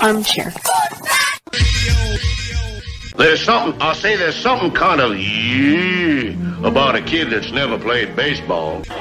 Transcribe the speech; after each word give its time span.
Armchair. 0.00 0.52
There's 3.16 3.42
something, 3.42 3.80
I'll 3.80 3.94
say 3.94 4.16
there's 4.16 4.34
something 4.36 4.72
kind 4.72 5.00
of 5.00 5.16
yeah 5.18 6.32
about 6.66 6.96
a 6.96 7.02
kid 7.02 7.30
that's 7.30 7.52
never 7.52 7.78
played 7.78 8.16
baseball. 8.16 8.82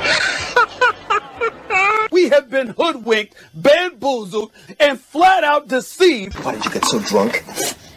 We 2.12 2.27
have 2.27 2.49
been 2.49 2.67
hoodwinked, 2.77 3.35
bamboozled, 3.54 4.51
and 4.81 4.99
flat 4.99 5.46
out 5.46 5.69
deceived. 5.69 6.35
Why 6.43 6.51
did 6.55 6.65
you 6.65 6.72
get 6.72 6.83
so 6.83 6.99
drunk? 6.99 7.42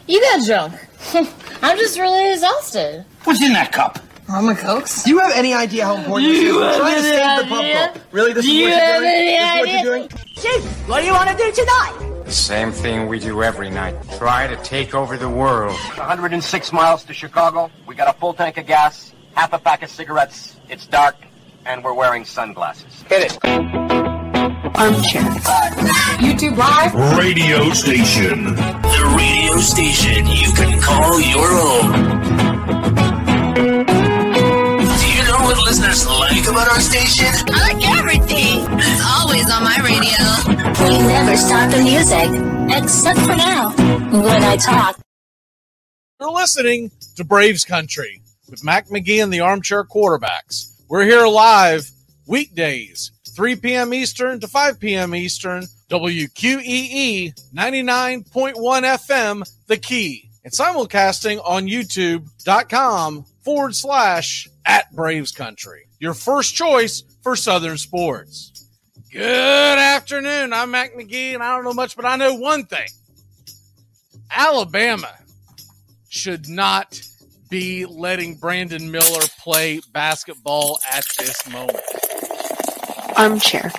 You 0.07 0.21
got 0.21 0.47
drunk. 0.47 0.75
I'm 1.63 1.77
just 1.77 1.99
really 1.99 2.33
exhausted. 2.33 3.05
What's 3.25 3.43
in 3.43 3.53
that 3.55 3.73
cup? 3.73 3.99
Mama 4.29 4.55
Cokes? 4.55 5.03
Do 5.03 5.11
you 5.11 5.19
have 5.19 5.33
any 5.35 5.53
idea 5.53 5.85
how 5.87 5.97
important 5.97 6.29
this 6.29 6.37
is? 6.39 6.43
You 6.45 6.57
We're 6.61 6.79
trying 6.79 7.03
to 7.03 7.09
any 7.09 7.19
save 7.19 7.39
the 7.43 7.49
pub 7.49 7.59
idea? 7.65 8.03
Really, 8.13 8.33
this 8.35 8.45
Do 8.45 8.51
is 8.53 8.55
what 8.55 8.61
you 8.63 8.69
you're 8.69 8.79
have 8.79 9.01
doing? 9.01 9.11
any 9.15 9.27
This 9.27 9.35
is 9.35 9.43
what 9.43 9.69
idea? 9.69 9.83
you're 9.83 9.99
doing? 9.99 10.09
Chief, 10.37 10.89
what 10.89 11.01
do 11.01 11.07
you 11.07 11.13
want 11.13 11.31
to 11.31 11.37
do 11.37 11.51
tonight? 11.53 12.14
Same 12.27 12.73
thing 12.73 13.07
we 13.07 13.19
do 13.19 13.43
every 13.43 13.71
night. 13.71 13.95
Try 14.19 14.47
to 14.47 14.57
take 14.65 14.95
over 14.95 15.17
the 15.17 15.29
world. 15.29 15.77
106 15.97 16.73
miles 16.73 17.05
to 17.05 17.15
Chicago. 17.15 17.71
We 17.87 17.95
got 17.95 18.15
a 18.15 18.19
full 18.19 18.35
tank 18.35 18.57
of 18.59 18.67
gas, 18.67 19.13
half 19.35 19.53
a 19.53 19.59
pack 19.59 19.83
of 19.83 19.91
cigarettes. 19.91 20.57
It's 20.69 20.87
dark, 20.87 21.17
and 21.67 21.85
we're 21.85 21.95
wearing 21.95 22.25
sunglasses. 22.25 23.03
Hit 23.09 23.33
it. 23.33 23.45
Armchair. 24.77 25.23
YouTube 26.19 26.57
Live? 26.57 26.95
Radio 27.19 27.71
station. 27.71 28.55
The 28.57 29.15
radio 29.17 29.57
station 29.59 30.27
you 30.27 30.53
can 30.53 30.81
call 30.81 31.21
your 31.21 31.53
own. 31.53 33.14
Listeners 35.95 36.19
like 36.19 36.49
about 36.49 36.69
our 36.69 36.81
station? 36.81 37.27
I 37.55 37.73
like 37.73 37.99
everything. 37.99 38.67
It's 38.79 39.03
always 39.07 39.49
on 39.51 39.63
my 39.63 39.79
radio. 39.79 40.19
We 40.89 40.99
never 41.07 41.37
stop 41.37 41.71
the 41.71 41.83
music, 41.83 42.29
except 42.77 43.21
for 43.21 43.37
now, 43.37 43.71
when 43.71 44.43
I 44.43 44.57
talk. 44.57 44.99
You're 46.21 46.33
listening 46.33 46.91
to 47.17 47.25
Braves 47.25 47.65
Country 47.65 48.23
with 48.51 48.65
Mac 48.65 48.89
McGee 48.89 49.23
and 49.23 49.33
the 49.33 49.41
Armchair 49.41 49.85
Quarterbacks. 49.85 50.83
We're 50.89 51.05
here 51.05 51.27
live 51.27 51.89
weekdays, 52.27 53.13
3 53.29 53.57
p.m. 53.57 53.95
Eastern 53.95 54.41
to 54.41 54.49
5 54.49 54.81
p.m. 54.81 55.15
Eastern, 55.15 55.65
WQEE 55.91 57.35
99.1 57.55 58.55
FM, 58.55 59.67
The 59.67 59.77
Key, 59.77 60.31
and 60.43 60.53
simulcasting 60.53 61.41
on 61.45 61.67
YouTube.com 61.67 63.27
forward 63.45 63.75
slash 63.77 64.49
at 64.67 64.93
Braves 64.95 65.33
Country. 65.33 65.87
Your 66.01 66.15
first 66.15 66.55
choice 66.55 67.03
for 67.23 67.37
Southern 67.37 67.79
sports. 67.79 68.69
Good 69.13 69.79
afternoon. 69.79 70.53
I'm 70.53 70.71
Mac 70.71 70.95
McGee, 70.95 71.35
and 71.35 71.43
I 71.43 71.55
don't 71.55 71.65
know 71.65 71.75
much, 71.75 71.95
but 71.95 72.05
I 72.05 72.17
know 72.17 72.35
one 72.35 72.65
thing 72.65 72.89
Alabama 74.31 75.13
should 76.09 76.49
not 76.49 77.01
be 77.51 77.87
letting 77.87 78.37
Brandon 78.37 78.91
Miller 78.91 79.23
play 79.39 79.81
basketball 79.93 80.79
at 80.91 81.05
this 81.19 81.49
moment. 81.49 81.79
Armchair. 83.17 83.71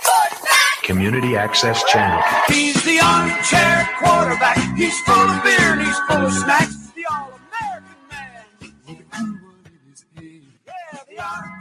Community 0.83 1.35
Access 1.35 1.83
Channel. 1.85 2.21
He's 2.47 2.81
the 2.83 2.99
armchair 2.99 3.89
quarterback. 3.97 4.77
He's 4.77 4.97
full 5.01 5.15
of 5.15 5.43
beer 5.43 5.59
and 5.59 5.81
he's 5.81 5.97
full 6.07 6.25
of 6.25 6.31
snacks. 6.31 6.85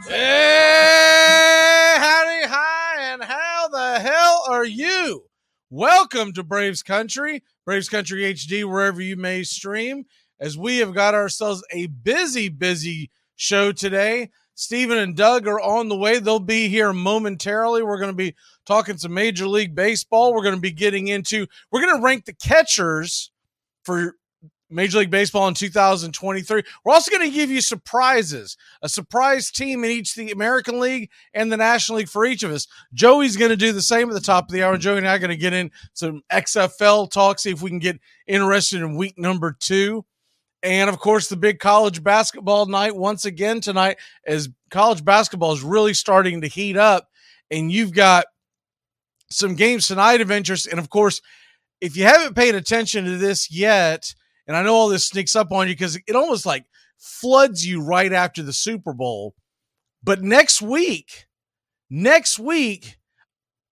Hey, 0.07 1.95
howdy, 1.97 2.47
hi, 2.47 3.13
and 3.13 3.23
how 3.23 3.67
the 3.69 3.99
hell 3.99 4.45
are 4.47 4.63
you? 4.63 5.23
Welcome 5.71 6.31
to 6.33 6.43
Braves 6.43 6.83
Country, 6.83 7.41
Braves 7.65 7.89
Country 7.89 8.21
HD, 8.31 8.69
wherever 8.69 9.01
you 9.01 9.17
may 9.17 9.41
stream, 9.41 10.05
as 10.39 10.59
we 10.59 10.77
have 10.77 10.93
got 10.93 11.15
ourselves 11.15 11.63
a 11.71 11.87
busy, 11.87 12.49
busy 12.49 13.09
show 13.35 13.71
today. 13.71 14.29
Stephen 14.53 14.99
and 14.99 15.15
Doug 15.17 15.47
are 15.47 15.59
on 15.59 15.89
the 15.89 15.97
way. 15.97 16.19
They'll 16.19 16.39
be 16.39 16.67
here 16.67 16.93
momentarily. 16.93 17.81
We're 17.81 17.99
going 17.99 18.11
to 18.11 18.15
be 18.15 18.35
talking 18.67 18.97
some 18.97 19.15
Major 19.15 19.47
League 19.47 19.73
Baseball. 19.73 20.35
We're 20.35 20.43
going 20.43 20.53
to 20.53 20.61
be 20.61 20.71
getting 20.71 21.07
into, 21.07 21.47
we're 21.71 21.81
going 21.81 21.97
to 21.97 22.03
rank 22.03 22.25
the 22.25 22.33
catchers 22.33 23.31
for 23.83 24.17
Major 24.69 24.99
League 24.99 25.11
Baseball 25.11 25.47
in 25.47 25.53
2023. 25.53 26.63
We're 26.83 26.93
also 26.93 27.11
going 27.11 27.29
to 27.29 27.35
give 27.35 27.51
you 27.51 27.61
surprises, 27.61 28.57
a 28.81 28.89
surprise 28.89 29.51
team 29.51 29.83
in 29.83 29.91
each 29.91 30.15
the 30.15 30.31
American 30.31 30.79
League 30.79 31.09
and 31.33 31.51
the 31.51 31.57
National 31.57 31.99
League 31.99 32.09
for 32.09 32.25
each 32.25 32.43
of 32.43 32.51
us. 32.51 32.67
Joey's 32.93 33.37
going 33.37 33.51
to 33.51 33.57
do 33.57 33.71
the 33.71 33.81
same 33.81 34.09
at 34.09 34.13
the 34.13 34.21
top 34.21 34.45
of 34.45 34.51
the 34.51 34.63
hour. 34.63 34.77
Joey 34.77 34.97
and 34.97 35.07
I 35.07 35.15
are 35.15 35.19
going 35.19 35.29
to 35.29 35.37
get 35.37 35.53
in 35.53 35.71
some 35.93 36.23
XFL 36.31 37.11
talk, 37.11 37.39
see 37.39 37.51
if 37.51 37.61
we 37.61 37.69
can 37.69 37.79
get 37.79 37.99
interested 38.27 38.81
in 38.81 38.95
week 38.95 39.17
number 39.17 39.55
two. 39.59 40.05
And 40.63 40.89
of 40.89 40.97
course, 40.99 41.27
the 41.27 41.37
big 41.37 41.59
college 41.59 42.03
basketball 42.03 42.65
night 42.65 42.95
once 42.95 43.25
again 43.25 43.61
tonight, 43.61 43.97
as 44.25 44.49
college 44.71 45.05
basketball 45.05 45.53
is 45.53 45.61
really 45.61 45.93
starting 45.93 46.41
to 46.41 46.47
heat 46.47 46.75
up. 46.75 47.07
And 47.51 47.71
you've 47.71 47.93
got 47.93 48.25
some 49.29 49.53
games 49.53 49.87
tonight 49.87 50.21
of 50.21 50.31
interest. 50.31 50.65
And 50.65 50.79
of 50.79 50.89
course, 50.89 51.21
if 51.81 51.95
you 51.95 52.05
haven't 52.05 52.35
paid 52.35 52.55
attention 52.55 53.05
to 53.05 53.17
this 53.17 53.51
yet, 53.51 54.15
and 54.47 54.55
I 54.55 54.63
know 54.63 54.75
all 54.75 54.89
this 54.89 55.07
sneaks 55.07 55.35
up 55.35 55.51
on 55.51 55.67
you 55.67 55.73
because 55.73 55.97
it 56.07 56.15
almost 56.15 56.45
like 56.45 56.65
floods 56.97 57.65
you 57.65 57.81
right 57.81 58.11
after 58.11 58.43
the 58.43 58.53
Super 58.53 58.93
Bowl. 58.93 59.35
But 60.03 60.21
next 60.21 60.61
week, 60.61 61.25
next 61.89 62.39
week 62.39 62.97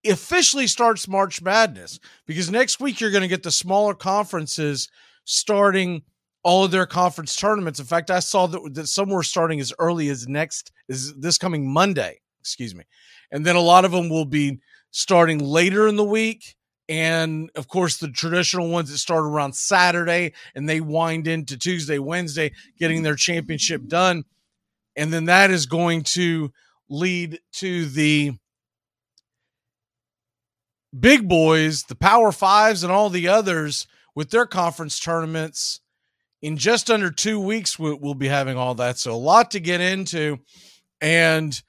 officially 0.06 0.68
starts 0.68 1.08
March 1.08 1.42
Madness 1.42 2.00
because 2.26 2.52
next 2.52 2.80
week 2.80 3.00
you're 3.00 3.12
going 3.12 3.22
to 3.22 3.28
get 3.28 3.44
the 3.44 3.52
smaller 3.52 3.94
conferences 3.94 4.90
starting 5.26 6.02
all 6.44 6.66
of 6.66 6.72
their 6.72 6.86
conference 6.86 7.36
tournaments. 7.36 7.80
In 7.80 7.86
fact, 7.86 8.12
I 8.12 8.20
saw 8.20 8.48
that, 8.48 8.74
that 8.74 8.88
some 8.88 9.10
were 9.10 9.24
starting 9.24 9.60
as 9.60 9.74
early 9.80 10.10
as 10.10 10.28
next 10.28 10.72
is 10.90 11.14
this 11.16 11.38
coming 11.38 11.72
Monday, 11.72 12.20
excuse 12.42 12.76
me. 12.76 12.84
And 13.32 13.46
then 13.46 13.56
a 13.56 13.62
lot 13.62 13.86
of 13.86 13.92
them 13.92 14.10
will 14.10 14.26
be 14.26 14.60
starting 14.92 15.40
later 15.40 15.88
in 15.88 15.96
the 15.96 16.04
week 16.04 16.56
and 16.90 17.50
of 17.56 17.68
course 17.68 17.98
the 17.98 18.10
traditional 18.10 18.70
ones 18.70 18.92
that 18.92 18.98
start 18.98 19.24
around 19.24 19.54
Saturday 19.56 20.34
and 20.56 20.68
they 20.68 20.82
wind 20.82 21.28
into 21.28 21.58
Tuesday, 21.58 22.00
Wednesday, 22.00 22.52
getting 22.78 23.04
their 23.04 23.16
championship 23.16 23.88
done. 23.88 24.24
And 24.96 25.12
then 25.12 25.26
that 25.26 25.50
is 25.50 25.66
going 25.66 26.04
to 26.04 26.52
lead 26.90 27.40
to 27.54 27.86
the 27.86 28.34
big 30.98 31.28
boys, 31.28 31.84
the 31.84 31.96
Power 31.96 32.32
Fives, 32.32 32.84
and 32.84 32.92
all 32.92 33.10
the 33.10 33.28
others 33.28 33.88
with 34.16 34.30
their 34.30 34.46
conference 34.46 35.00
tournaments. 35.00 35.80
In 36.42 36.58
just 36.58 36.92
under 36.92 37.10
two 37.10 37.40
weeks, 37.40 37.80
we'll 37.80 38.14
be 38.14 38.28
having 38.28 38.58
all 38.58 38.76
that. 38.76 38.98
So, 38.98 39.14
a 39.14 39.16
lot 39.16 39.52
to 39.52 39.60
get 39.60 39.80
into. 39.80 40.40
And 41.00 41.60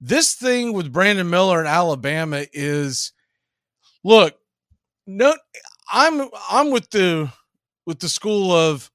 this 0.00 0.34
thing 0.34 0.72
with 0.72 0.92
Brandon 0.92 1.28
Miller 1.28 1.60
in 1.60 1.66
Alabama 1.66 2.46
is 2.52 3.12
look, 4.08 4.34
no, 5.06 5.34
I'm 5.92 6.28
I'm 6.50 6.70
with 6.70 6.90
the 6.90 7.30
with 7.86 8.00
the 8.00 8.08
school 8.08 8.52
of 8.52 8.90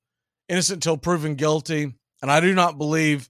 innocent 0.50 0.78
until 0.78 0.98
proven 0.98 1.36
guilty, 1.36 1.94
and 2.22 2.32
I 2.32 2.40
do 2.40 2.54
not 2.54 2.78
believe 2.78 3.30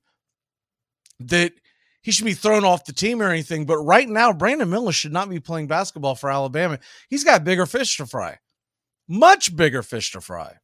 that 1.20 1.54
he 2.02 2.12
should 2.12 2.26
be 2.26 2.34
thrown 2.34 2.66
off 2.66 2.86
the 2.86 2.94
team 2.94 3.22
or 3.22 3.30
anything. 3.30 3.66
But 3.66 3.78
right 3.78 4.08
now, 4.08 4.34
Brandon 4.34 4.70
Miller 4.70 4.92
should 4.92 5.14
not 5.14 5.30
be 5.30 5.40
playing 5.40 5.68
basketball 5.68 6.16
for 6.16 6.32
Alabama. 6.32 6.80
He's 7.10 7.24
got 7.24 7.44
bigger 7.44 7.66
fish 7.66 7.98
to 7.98 8.06
fry, 8.06 8.40
much 9.08 9.56
bigger 9.56 9.84
fish 9.84 10.12
to 10.14 10.22
fry. 10.22 10.58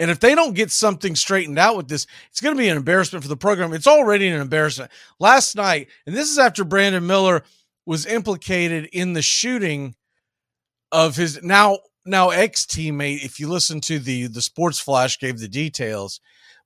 And 0.00 0.10
if 0.10 0.18
they 0.18 0.34
don't 0.34 0.54
get 0.54 0.72
something 0.72 1.14
straightened 1.14 1.58
out 1.58 1.76
with 1.76 1.88
this, 1.88 2.06
it's 2.28 2.40
going 2.40 2.56
to 2.56 2.60
be 2.60 2.68
an 2.68 2.76
embarrassment 2.76 3.22
for 3.22 3.28
the 3.28 3.36
program. 3.36 3.72
It's 3.72 3.86
already 3.86 4.26
an 4.26 4.40
embarrassment. 4.40 4.90
Last 5.20 5.54
night, 5.54 5.88
and 6.04 6.16
this 6.16 6.30
is 6.30 6.38
after 6.38 6.64
Brandon 6.64 7.06
Miller 7.06 7.44
was 7.86 8.06
implicated 8.06 8.88
in 8.92 9.12
the 9.12 9.22
shooting 9.22 9.94
of 10.92 11.16
his 11.16 11.42
now 11.42 11.78
now 12.06 12.30
ex 12.30 12.64
teammate. 12.64 13.24
If 13.24 13.40
you 13.40 13.48
listen 13.48 13.80
to 13.82 13.98
the 13.98 14.26
the 14.26 14.42
sports 14.42 14.78
flash, 14.78 15.18
gave 15.18 15.38
the 15.38 15.48
details. 15.48 16.20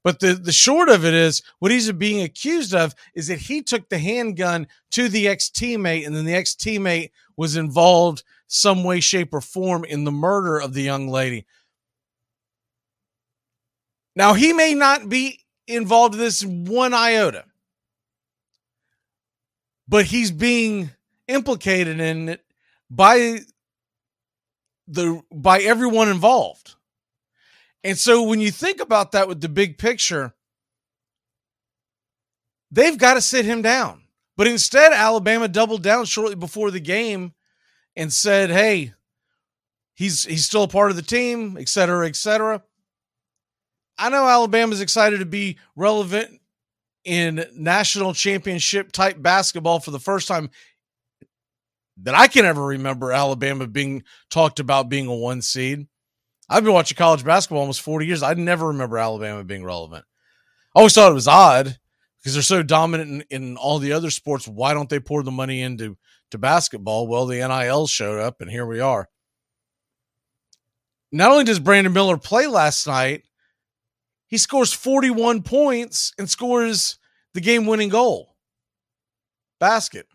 But 0.04 0.20
the 0.20 0.34
the 0.34 0.52
short 0.52 0.88
of 0.88 1.04
it 1.04 1.14
is, 1.14 1.42
what 1.58 1.72
he's 1.72 1.90
being 1.92 2.22
accused 2.22 2.74
of 2.74 2.94
is 3.14 3.26
that 3.28 3.38
he 3.40 3.62
took 3.62 3.88
the 3.88 3.98
handgun 3.98 4.68
to 4.92 5.08
the 5.08 5.28
ex 5.28 5.50
teammate, 5.50 6.06
and 6.06 6.14
then 6.14 6.24
the 6.24 6.34
ex 6.34 6.54
teammate 6.54 7.10
was 7.36 7.56
involved 7.56 8.22
some 8.46 8.84
way, 8.84 9.00
shape, 9.00 9.34
or 9.34 9.40
form 9.40 9.84
in 9.84 10.04
the 10.04 10.12
murder 10.12 10.58
of 10.58 10.72
the 10.72 10.82
young 10.82 11.08
lady. 11.08 11.46
Now 14.14 14.34
he 14.34 14.52
may 14.52 14.74
not 14.74 15.08
be 15.08 15.44
involved 15.66 16.14
in 16.14 16.20
this 16.20 16.44
one 16.44 16.94
iota, 16.94 17.44
but 19.86 20.06
he's 20.06 20.30
being 20.30 20.90
implicated 21.28 22.00
in 22.00 22.28
it 22.30 22.44
by 22.90 23.40
the 24.86 25.22
by 25.30 25.60
everyone 25.60 26.08
involved. 26.08 26.74
And 27.84 27.96
so 27.96 28.22
when 28.24 28.40
you 28.40 28.50
think 28.50 28.80
about 28.80 29.12
that 29.12 29.28
with 29.28 29.40
the 29.40 29.48
big 29.48 29.78
picture, 29.78 30.34
they've 32.70 32.98
got 32.98 33.14
to 33.14 33.20
sit 33.20 33.44
him 33.44 33.62
down. 33.62 34.02
But 34.36 34.46
instead, 34.46 34.92
Alabama 34.92 35.48
doubled 35.48 35.82
down 35.82 36.04
shortly 36.06 36.34
before 36.34 36.70
the 36.70 36.80
game 36.80 37.34
and 37.96 38.12
said, 38.12 38.50
"Hey, 38.50 38.94
he's 39.94 40.24
he's 40.24 40.44
still 40.44 40.62
a 40.62 40.68
part 40.68 40.90
of 40.90 40.96
the 40.96 41.02
team, 41.02 41.56
et 41.58 41.68
cetera, 41.68 42.06
et 42.06 42.16
cetera. 42.16 42.62
I 43.98 44.10
know 44.10 44.28
Alabama's 44.28 44.80
excited 44.80 45.18
to 45.18 45.26
be 45.26 45.58
relevant 45.74 46.40
in 47.04 47.44
national 47.54 48.14
championship 48.14 48.92
type 48.92 49.20
basketball 49.20 49.80
for 49.80 49.90
the 49.90 49.98
first 49.98 50.28
time 50.28 50.50
that 52.02 52.14
I 52.14 52.28
can 52.28 52.44
ever 52.44 52.64
remember 52.64 53.12
Alabama 53.12 53.66
being 53.66 54.04
talked 54.30 54.60
about 54.60 54.88
being 54.88 55.06
a 55.06 55.14
one 55.14 55.42
seed. 55.42 55.86
I've 56.48 56.64
been 56.64 56.72
watching 56.72 56.96
college 56.96 57.24
basketball 57.24 57.60
almost 57.60 57.82
40 57.82 58.06
years. 58.06 58.22
I 58.22 58.34
never 58.34 58.68
remember 58.68 58.98
Alabama 58.98 59.44
being 59.44 59.64
relevant. 59.64 60.04
I 60.74 60.78
always 60.78 60.94
thought 60.94 61.10
it 61.10 61.14
was 61.14 61.28
odd 61.28 61.78
because 62.18 62.34
they're 62.34 62.42
so 62.42 62.62
dominant 62.62 63.24
in, 63.30 63.42
in 63.42 63.56
all 63.56 63.78
the 63.78 63.92
other 63.92 64.10
sports. 64.10 64.48
Why 64.48 64.74
don't 64.74 64.88
they 64.88 65.00
pour 65.00 65.22
the 65.22 65.30
money 65.30 65.60
into 65.60 65.96
to 66.30 66.38
basketball? 66.38 67.06
Well, 67.06 67.26
the 67.26 67.36
NIL 67.36 67.86
showed 67.86 68.20
up, 68.20 68.40
and 68.40 68.50
here 68.50 68.66
we 68.66 68.80
are. 68.80 69.08
Not 71.10 71.30
only 71.30 71.44
does 71.44 71.58
Brandon 71.58 71.92
Miller 71.92 72.18
play 72.18 72.46
last 72.46 72.86
night, 72.86 73.22
he 74.26 74.36
scores 74.36 74.72
41 74.72 75.42
points 75.42 76.12
and 76.18 76.28
scores 76.28 76.98
the 77.34 77.40
game 77.40 77.66
winning 77.66 77.88
goal 77.88 78.36
basket. 79.58 80.06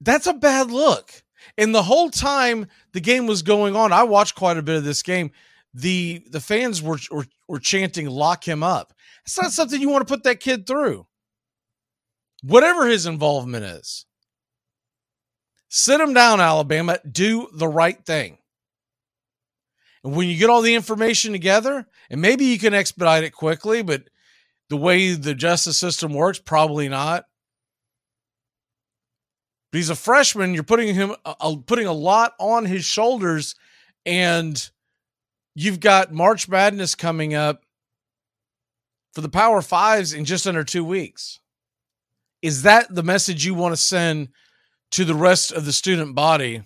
That's 0.00 0.26
a 0.26 0.34
bad 0.34 0.70
look. 0.70 1.22
And 1.58 1.74
the 1.74 1.82
whole 1.82 2.10
time 2.10 2.66
the 2.92 3.00
game 3.00 3.26
was 3.26 3.42
going 3.42 3.76
on, 3.76 3.92
I 3.92 4.04
watched 4.04 4.34
quite 4.34 4.56
a 4.56 4.62
bit 4.62 4.76
of 4.76 4.84
this 4.84 5.02
game. 5.02 5.30
The 5.74 6.24
the 6.30 6.40
fans 6.40 6.82
were 6.82 6.98
were, 7.10 7.26
were 7.48 7.60
chanting 7.60 8.08
"lock 8.08 8.46
him 8.46 8.62
up." 8.62 8.92
It's 9.24 9.40
not 9.40 9.52
something 9.52 9.80
you 9.80 9.88
want 9.88 10.06
to 10.06 10.12
put 10.12 10.24
that 10.24 10.40
kid 10.40 10.66
through. 10.66 11.06
Whatever 12.42 12.86
his 12.86 13.06
involvement 13.06 13.64
is, 13.64 14.06
sit 15.68 16.00
him 16.00 16.14
down, 16.14 16.40
Alabama. 16.40 16.98
Do 17.10 17.48
the 17.54 17.68
right 17.68 18.04
thing. 18.04 18.38
And 20.02 20.16
when 20.16 20.28
you 20.28 20.36
get 20.36 20.50
all 20.50 20.62
the 20.62 20.74
information 20.74 21.32
together, 21.32 21.86
and 22.08 22.20
maybe 22.20 22.46
you 22.46 22.58
can 22.58 22.74
expedite 22.74 23.22
it 23.22 23.32
quickly, 23.32 23.82
but 23.82 24.04
the 24.70 24.76
way 24.76 25.12
the 25.12 25.34
justice 25.34 25.76
system 25.76 26.14
works, 26.14 26.38
probably 26.38 26.88
not. 26.88 27.26
But 29.70 29.78
he's 29.78 29.90
a 29.90 29.94
freshman. 29.94 30.54
You're 30.54 30.62
putting 30.64 30.94
him 30.94 31.14
uh, 31.24 31.56
putting 31.66 31.86
a 31.86 31.92
lot 31.92 32.34
on 32.38 32.64
his 32.64 32.84
shoulders, 32.84 33.54
and 34.04 34.70
you've 35.54 35.80
got 35.80 36.12
March 36.12 36.48
Madness 36.48 36.94
coming 36.94 37.34
up 37.34 37.62
for 39.12 39.20
the 39.20 39.28
Power 39.28 39.62
Fives 39.62 40.12
in 40.12 40.24
just 40.24 40.46
under 40.46 40.64
two 40.64 40.84
weeks. 40.84 41.38
Is 42.42 42.62
that 42.62 42.92
the 42.92 43.02
message 43.02 43.44
you 43.44 43.54
want 43.54 43.72
to 43.72 43.80
send 43.80 44.28
to 44.92 45.04
the 45.04 45.14
rest 45.14 45.52
of 45.52 45.64
the 45.64 45.72
student 45.72 46.14
body? 46.14 46.62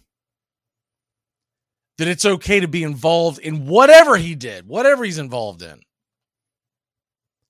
That 1.99 2.09
it's 2.09 2.25
okay 2.25 2.59
to 2.59 2.69
be 2.69 2.83
involved 2.83 3.39
in 3.39 3.67
whatever 3.67 4.17
he 4.17 4.35
did, 4.35 4.67
whatever 4.67 5.05
he's 5.05 5.19
involved 5.19 5.63
in. 5.63 5.81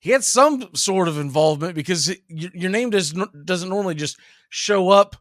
He 0.00 0.10
had 0.10 0.22
some 0.22 0.68
sort 0.74 1.08
of 1.08 1.16
involvement 1.16 1.74
because 1.74 2.14
your 2.28 2.70
name 2.70 2.90
does, 2.90 3.14
doesn't 3.44 3.70
normally 3.70 3.94
just 3.94 4.18
show 4.50 4.90
up 4.90 5.16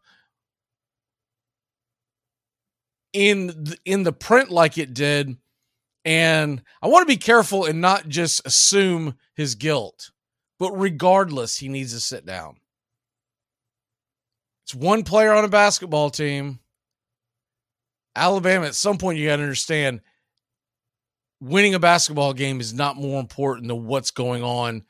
in 3.13 3.47
the, 3.47 3.77
in 3.85 4.03
the 4.03 4.11
print 4.11 4.49
like 4.49 4.77
it 4.77 4.93
did 4.93 5.37
and 6.05 6.61
I 6.81 6.87
want 6.87 7.07
to 7.07 7.13
be 7.13 7.17
careful 7.17 7.65
and 7.65 7.79
not 7.79 8.09
just 8.09 8.45
assume 8.45 9.15
his 9.35 9.55
guilt. 9.55 10.11
But 10.59 10.71
regardless, 10.73 11.57
he 11.57 11.67
needs 11.67 11.93
to 11.93 11.99
sit 11.99 12.25
down. 12.25 12.57
It's 14.63 14.75
one 14.75 15.03
player 15.03 15.33
on 15.33 15.45
a 15.45 15.49
basketball 15.49 16.09
team. 16.09 16.59
Alabama, 18.15 18.67
at 18.67 18.75
some 18.75 18.97
point, 18.97 19.17
you 19.17 19.27
got 19.27 19.37
to 19.37 19.43
understand 19.43 20.01
winning 21.41 21.73
a 21.73 21.79
basketball 21.79 22.33
game 22.33 22.61
is 22.61 22.73
not 22.73 22.95
more 22.95 23.19
important 23.19 23.67
than 23.67 23.85
what's 23.85 24.11
going 24.11 24.43
on. 24.43 24.83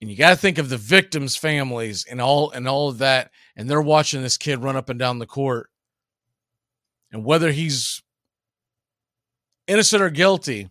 And 0.00 0.10
you 0.10 0.16
got 0.16 0.30
to 0.30 0.36
think 0.36 0.58
of 0.58 0.68
the 0.68 0.76
victims' 0.76 1.36
families 1.36 2.04
and 2.04 2.20
all 2.20 2.50
and 2.50 2.68
all 2.68 2.88
of 2.88 2.98
that. 2.98 3.30
And 3.56 3.68
they're 3.68 3.80
watching 3.80 4.22
this 4.22 4.36
kid 4.36 4.62
run 4.62 4.76
up 4.76 4.88
and 4.88 4.98
down 4.98 5.18
the 5.18 5.26
court. 5.26 5.70
And 7.12 7.24
whether 7.24 7.52
he's 7.52 8.02
innocent 9.66 10.02
or 10.02 10.10
guilty, 10.10 10.70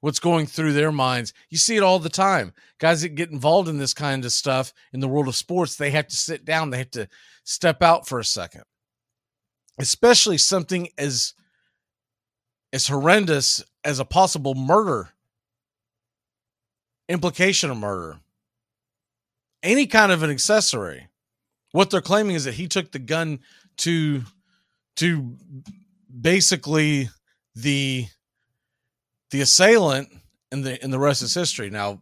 what's 0.00 0.18
going 0.18 0.46
through 0.46 0.72
their 0.72 0.92
minds. 0.92 1.32
You 1.48 1.58
see 1.58 1.76
it 1.76 1.82
all 1.82 1.98
the 1.98 2.08
time. 2.08 2.52
Guys 2.78 3.02
that 3.02 3.10
get 3.10 3.30
involved 3.30 3.68
in 3.68 3.78
this 3.78 3.94
kind 3.94 4.24
of 4.24 4.32
stuff 4.32 4.72
in 4.92 5.00
the 5.00 5.08
world 5.08 5.28
of 5.28 5.36
sports, 5.36 5.76
they 5.76 5.90
have 5.90 6.08
to 6.08 6.16
sit 6.16 6.44
down, 6.44 6.70
they 6.70 6.78
have 6.78 6.90
to 6.92 7.08
step 7.44 7.82
out 7.82 8.06
for 8.06 8.18
a 8.18 8.24
second. 8.24 8.62
Especially 9.78 10.38
something 10.38 10.88
as 10.98 11.34
as 12.72 12.88
horrendous 12.88 13.62
as 13.84 13.98
a 13.98 14.04
possible 14.04 14.54
murder 14.54 15.10
implication 17.08 17.70
of 17.70 17.76
murder. 17.76 18.18
Any 19.62 19.86
kind 19.86 20.10
of 20.10 20.22
an 20.22 20.30
accessory. 20.30 21.08
What 21.72 21.90
they're 21.90 22.00
claiming 22.00 22.34
is 22.34 22.44
that 22.44 22.54
he 22.54 22.66
took 22.66 22.92
the 22.92 22.98
gun 22.98 23.40
to 23.78 24.22
to 24.96 25.36
basically 26.20 27.08
the 27.54 28.06
the 29.30 29.40
assailant 29.40 30.08
and 30.50 30.64
the 30.64 30.82
and 30.82 30.92
the 30.92 30.98
rest 30.98 31.22
is 31.22 31.34
history. 31.34 31.70
Now 31.70 32.00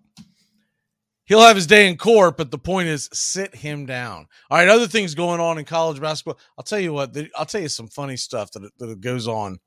he'll 1.24 1.40
have 1.40 1.56
his 1.56 1.66
day 1.66 1.88
in 1.88 1.96
court, 1.96 2.36
but 2.36 2.50
the 2.50 2.58
point 2.58 2.88
is 2.88 3.08
sit 3.12 3.54
him 3.54 3.86
down. 3.86 4.26
All 4.50 4.58
right, 4.58 4.68
other 4.68 4.88
things 4.88 5.14
going 5.14 5.40
on 5.40 5.58
in 5.58 5.64
college 5.64 6.00
basketball. 6.00 6.38
I'll 6.58 6.64
tell 6.64 6.80
you 6.80 6.92
what, 6.92 7.16
I'll 7.36 7.46
tell 7.46 7.62
you 7.62 7.68
some 7.68 7.88
funny 7.88 8.16
stuff 8.16 8.50
that 8.52 8.70
that 8.78 9.00
goes 9.00 9.28
on 9.28 9.58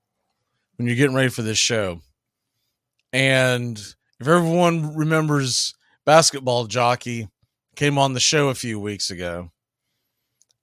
when 0.78 0.88
you're 0.88 0.98
getting 0.98 1.16
ready 1.16 1.30
for 1.30 1.42
this 1.42 1.58
show. 1.58 2.02
And 3.12 3.78
if 4.20 4.28
everyone 4.28 4.96
remembers 4.96 5.76
basketball 6.06 6.66
jockey 6.66 7.30
came 7.76 7.98
on 7.98 8.14
the 8.14 8.20
show 8.20 8.50
a 8.50 8.56
few 8.56 8.80
weeks 8.80 9.10
ago 9.10 9.50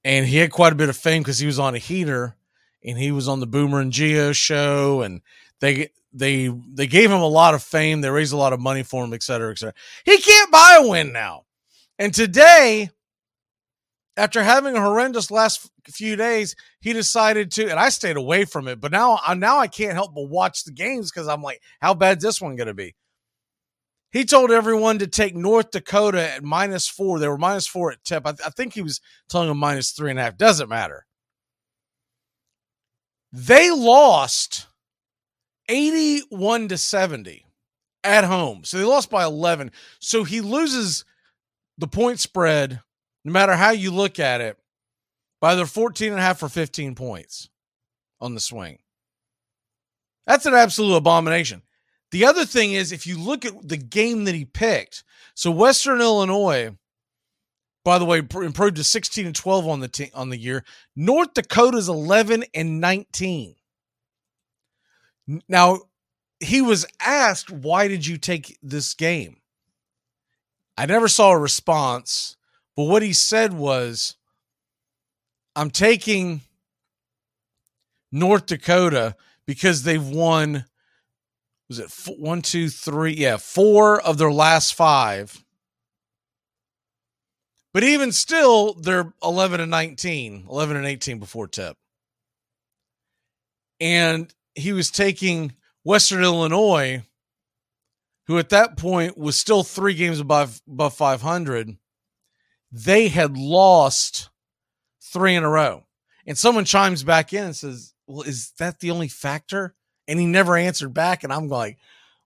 and 0.04 0.26
he 0.26 0.38
had 0.38 0.50
quite 0.50 0.72
a 0.72 0.76
bit 0.76 0.88
of 0.88 0.96
fame 0.96 1.22
because 1.22 1.38
he 1.38 1.46
was 1.46 1.58
on 1.58 1.74
a 1.74 1.78
heater 1.78 2.36
and 2.84 2.98
he 2.98 3.12
was 3.12 3.28
on 3.28 3.40
the 3.40 3.46
Boomer 3.46 3.80
and 3.80 3.92
Gio 3.92 4.34
show 4.34 5.02
and 5.02 5.20
they 5.60 5.90
they 6.12 6.48
they 6.48 6.86
gave 6.86 7.10
him 7.10 7.20
a 7.20 7.26
lot 7.26 7.54
of 7.54 7.62
fame. 7.62 8.00
They 8.00 8.10
raised 8.10 8.32
a 8.32 8.36
lot 8.36 8.52
of 8.52 8.60
money 8.60 8.82
for 8.82 9.04
him, 9.04 9.12
et 9.12 9.22
cetera, 9.22 9.52
et 9.52 9.58
cetera. 9.58 9.74
He 10.04 10.18
can't 10.18 10.50
buy 10.50 10.78
a 10.80 10.88
win 10.88 11.12
now. 11.12 11.44
And 11.98 12.14
today, 12.14 12.90
after 14.16 14.42
having 14.42 14.74
a 14.74 14.80
horrendous 14.80 15.30
last 15.30 15.70
few 15.86 16.16
days, 16.16 16.56
he 16.80 16.92
decided 16.92 17.50
to, 17.52 17.68
and 17.68 17.78
I 17.78 17.90
stayed 17.90 18.16
away 18.16 18.44
from 18.44 18.68
it. 18.68 18.80
But 18.80 18.92
now, 18.92 19.18
now 19.36 19.58
I 19.58 19.66
can't 19.66 19.92
help 19.92 20.14
but 20.14 20.28
watch 20.28 20.64
the 20.64 20.72
games 20.72 21.10
because 21.10 21.28
I'm 21.28 21.42
like, 21.42 21.60
how 21.80 21.94
bad's 21.94 22.24
this 22.24 22.40
one 22.40 22.56
going 22.56 22.66
to 22.66 22.74
be? 22.74 22.94
He 24.12 24.24
told 24.24 24.50
everyone 24.50 24.98
to 24.98 25.06
take 25.06 25.36
North 25.36 25.70
Dakota 25.70 26.32
at 26.32 26.42
minus 26.42 26.88
four. 26.88 27.18
They 27.18 27.28
were 27.28 27.38
minus 27.38 27.66
four 27.66 27.92
at 27.92 28.02
tip. 28.02 28.26
I, 28.26 28.32
th- 28.32 28.46
I 28.46 28.50
think 28.50 28.74
he 28.74 28.82
was 28.82 29.00
telling 29.28 29.48
them 29.48 29.58
minus 29.58 29.92
three 29.92 30.10
and 30.10 30.18
a 30.18 30.22
half. 30.22 30.36
Doesn't 30.36 30.68
matter. 30.68 31.06
They 33.32 33.70
lost 33.70 34.66
81 35.68 36.68
to 36.68 36.78
70 36.78 37.46
at 38.02 38.24
home. 38.24 38.64
So 38.64 38.78
they 38.78 38.84
lost 38.84 39.10
by 39.10 39.24
11. 39.24 39.70
So 40.00 40.24
he 40.24 40.40
loses 40.40 41.04
the 41.78 41.86
point 41.86 42.20
spread, 42.20 42.80
no 43.24 43.32
matter 43.32 43.54
how 43.54 43.70
you 43.70 43.90
look 43.90 44.18
at 44.18 44.40
it, 44.40 44.58
by 45.40 45.54
their 45.54 45.66
14 45.66 46.12
and 46.12 46.18
a 46.18 46.22
half 46.22 46.42
or 46.42 46.48
15 46.48 46.94
points 46.94 47.48
on 48.20 48.34
the 48.34 48.40
swing. 48.40 48.78
That's 50.26 50.46
an 50.46 50.54
absolute 50.54 50.96
abomination. 50.96 51.62
The 52.10 52.26
other 52.26 52.44
thing 52.44 52.72
is, 52.72 52.92
if 52.92 53.06
you 53.06 53.18
look 53.18 53.44
at 53.44 53.68
the 53.68 53.76
game 53.76 54.24
that 54.24 54.34
he 54.34 54.44
picked, 54.44 55.04
so 55.34 55.50
Western 55.50 56.00
Illinois, 56.00 56.76
by 57.84 57.98
the 57.98 58.04
way, 58.04 58.18
improved 58.18 58.76
to 58.76 58.84
16 58.84 59.26
and 59.26 59.34
12 59.34 59.66
on 59.66 59.80
the 59.80 59.88
t- 59.88 60.10
on 60.14 60.28
the 60.28 60.36
year. 60.38 60.64
North 60.94 61.34
Dakota's 61.34 61.88
11 61.88 62.44
and 62.54 62.80
19. 62.80 63.54
Now, 65.48 65.80
he 66.40 66.60
was 66.60 66.86
asked, 67.00 67.50
Why 67.50 67.88
did 67.88 68.06
you 68.06 68.18
take 68.18 68.58
this 68.62 68.94
game? 68.94 69.36
I 70.76 70.86
never 70.86 71.08
saw 71.08 71.30
a 71.30 71.38
response, 71.38 72.36
but 72.76 72.84
what 72.84 73.02
he 73.02 73.12
said 73.12 73.52
was, 73.52 74.16
I'm 75.54 75.70
taking 75.70 76.40
North 78.12 78.46
Dakota 78.46 79.16
because 79.46 79.82
they've 79.82 80.06
won, 80.06 80.64
was 81.68 81.78
it 81.78 81.92
one, 82.18 82.40
two, 82.40 82.68
three? 82.68 83.12
Yeah, 83.12 83.36
four 83.36 84.00
of 84.00 84.16
their 84.16 84.32
last 84.32 84.74
five. 84.74 85.44
But 87.72 87.84
even 87.84 88.12
still, 88.12 88.74
they're 88.74 89.12
11 89.22 89.60
and 89.60 89.70
19, 89.70 90.46
11 90.48 90.76
and 90.76 90.86
18 90.86 91.18
before 91.18 91.46
tip. 91.46 91.76
And 93.80 94.32
he 94.54 94.72
was 94.72 94.90
taking 94.90 95.54
Western 95.84 96.22
Illinois, 96.22 97.04
who 98.26 98.38
at 98.38 98.50
that 98.50 98.76
point 98.76 99.16
was 99.16 99.38
still 99.38 99.62
three 99.62 99.94
games 99.94 100.20
above 100.20 100.60
above 100.68 100.94
500. 100.94 101.76
They 102.72 103.08
had 103.08 103.36
lost 103.36 104.28
three 105.00 105.34
in 105.34 105.44
a 105.44 105.48
row, 105.48 105.84
and 106.26 106.36
someone 106.36 106.64
chimes 106.64 107.02
back 107.02 107.32
in 107.32 107.44
and 107.44 107.56
says, 107.56 107.94
well, 108.06 108.22
is 108.22 108.52
that 108.58 108.80
the 108.80 108.90
only 108.90 109.08
factor? 109.08 109.74
And 110.06 110.18
he 110.18 110.26
never 110.26 110.56
answered 110.56 110.92
back. 110.92 111.24
And 111.24 111.32
I'm 111.32 111.48
like, 111.48 111.78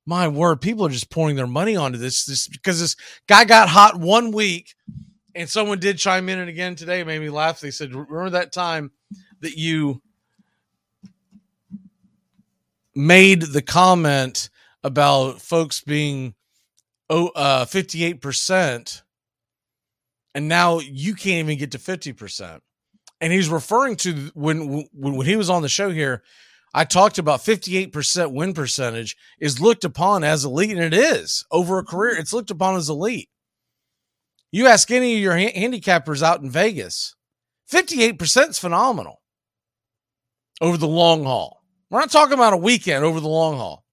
my 0.07 0.29
word, 0.29 0.61
people 0.61 0.87
are 0.87 0.91
just 0.91 1.11
pouring 1.11 1.37
their 1.37 1.47
money 1.47 1.77
onto 1.77 1.99
this, 1.99 2.25
this 2.25 2.49
because 2.49 2.81
this 2.81 2.97
guy 3.29 3.45
got 3.45 3.69
hot 3.69 3.99
one 3.99 4.33
week 4.33 4.75
and 5.35 5.49
someone 5.49 5.79
did 5.79 5.99
chime 5.99 6.29
in 6.29 6.39
and 6.39 6.49
again 6.49 6.77
today, 6.77 7.03
made 7.05 7.21
me 7.21 7.31
laugh. 7.31 7.61
They 7.61 7.71
said, 7.71 7.95
remember 7.95 8.31
that 8.31 8.53
time 8.53 8.93
that 9.41 9.57
you 9.57 10.03
made 12.95 13.43
the 13.43 13.63
comment 13.63 14.51
about 14.83 15.41
folks 15.41 15.81
being 15.81 16.35
oh 17.11 17.29
uh 17.35 17.65
58% 17.65 19.03
and 20.35 20.49
now 20.49 20.79
you 20.79 21.15
can't 21.15 21.47
even 21.47 21.59
get 21.59 21.73
to 21.73 21.79
50% 21.79 22.61
and 23.21 23.33
he's 23.33 23.49
referring 23.49 23.97
to 23.97 24.31
when, 24.35 24.87
when 24.93 25.27
he 25.27 25.37
was 25.37 25.51
on 25.51 25.63
the 25.63 25.69
show 25.69 25.91
here 25.91 26.23
i 26.73 26.85
talked 26.85 27.19
about 27.19 27.41
58% 27.41 28.33
win 28.33 28.55
percentage 28.55 29.17
is 29.41 29.61
looked 29.61 29.85
upon 29.85 30.23
as 30.23 30.45
elite 30.45 30.71
and 30.71 30.81
it 30.81 30.95
is 30.95 31.45
over 31.51 31.79
a 31.79 31.85
career. 31.85 32.17
It's 32.17 32.33
looked 32.33 32.51
upon 32.51 32.77
as 32.77 32.89
elite 32.89 33.29
you 34.55 34.67
ask 34.67 34.91
any 34.91 35.15
of 35.15 35.21
your 35.21 35.37
ha- 35.37 35.53
handicappers 35.53 36.23
out 36.23 36.41
in 36.41 36.51
vegas 36.51 37.15
58% 37.73 38.51
is 38.51 38.59
phenomenal 38.59 39.21
over 40.61 40.77
the 40.77 40.89
long 40.89 41.25
haul 41.25 41.63
we're 41.91 42.01
not 42.01 42.11
talking 42.11 42.35
about 42.35 42.53
a 42.53 42.59
weekend 42.59 43.05
over 43.05 43.21
the 43.21 43.29
long 43.29 43.57
haul 43.57 43.85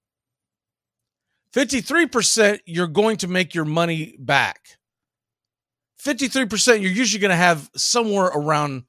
53% 1.54 2.60
you're 2.66 2.86
going 2.86 3.18
to 3.18 3.28
make 3.28 3.54
your 3.54 3.64
money 3.64 4.16
back 4.18 4.60
53% 6.02 6.80
you're 6.80 6.90
usually 6.90 7.20
going 7.20 7.30
to 7.30 7.36
have 7.36 7.70
somewhere 7.76 8.26
around 8.26 8.84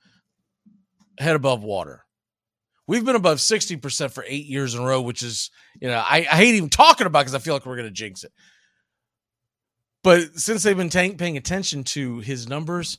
head 1.20 1.36
above 1.36 1.64
water. 1.64 2.04
We've 2.88 3.06
been 3.06 3.16
above 3.16 3.38
60% 3.38 4.12
for 4.12 4.26
eight 4.28 4.46
years 4.46 4.76
in 4.76 4.82
a 4.82 4.86
row, 4.86 5.02
which 5.02 5.24
is, 5.24 5.52
you 5.80 5.88
know, 5.88 5.98
I, 5.98 6.28
I 6.30 6.36
hate 6.36 6.56
even 6.56 6.70
talking 6.70 7.08
about 7.08 7.22
because 7.22 7.36
I 7.36 7.40
feel 7.40 7.54
like 7.54 7.66
we're 7.66 7.78
going 7.78 7.88
to 7.88 7.94
jinx 7.94 8.24
it. 8.24 8.32
But 10.04 10.38
since 10.40 10.64
they've 10.64 10.78
been 10.78 10.90
t- 10.90 11.14
paying 11.14 11.38
attention 11.38 11.84
to 11.86 12.20
his 12.20 12.48
numbers, 12.48 12.98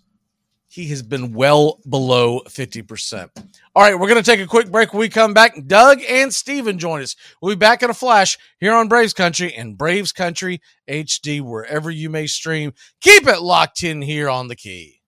he 0.68 0.88
has 0.88 1.02
been 1.02 1.34
well 1.34 1.78
below 1.88 2.40
50%. 2.48 3.30
All 3.76 3.82
right, 3.82 3.96
we're 3.96 4.08
going 4.08 4.22
to 4.22 4.28
take 4.28 4.40
a 4.40 4.46
quick 4.46 4.72
break. 4.72 4.92
When 4.92 5.00
we 5.00 5.08
come 5.08 5.32
back, 5.32 5.54
Doug 5.66 6.00
and 6.08 6.34
Steven 6.34 6.78
join 6.78 7.02
us. 7.02 7.14
We'll 7.40 7.54
be 7.54 7.58
back 7.58 7.82
in 7.82 7.90
a 7.90 7.94
flash 7.94 8.38
here 8.58 8.74
on 8.74 8.88
Braves 8.88 9.12
Country 9.12 9.54
and 9.54 9.78
Braves 9.78 10.10
Country 10.10 10.60
HD, 10.88 11.40
wherever 11.40 11.90
you 11.90 12.10
may 12.10 12.26
stream. 12.26 12.72
Keep 13.00 13.28
it 13.28 13.40
locked 13.40 13.84
in 13.84 14.02
here 14.02 14.28
on 14.28 14.48
the 14.48 14.56
key. 14.56 15.00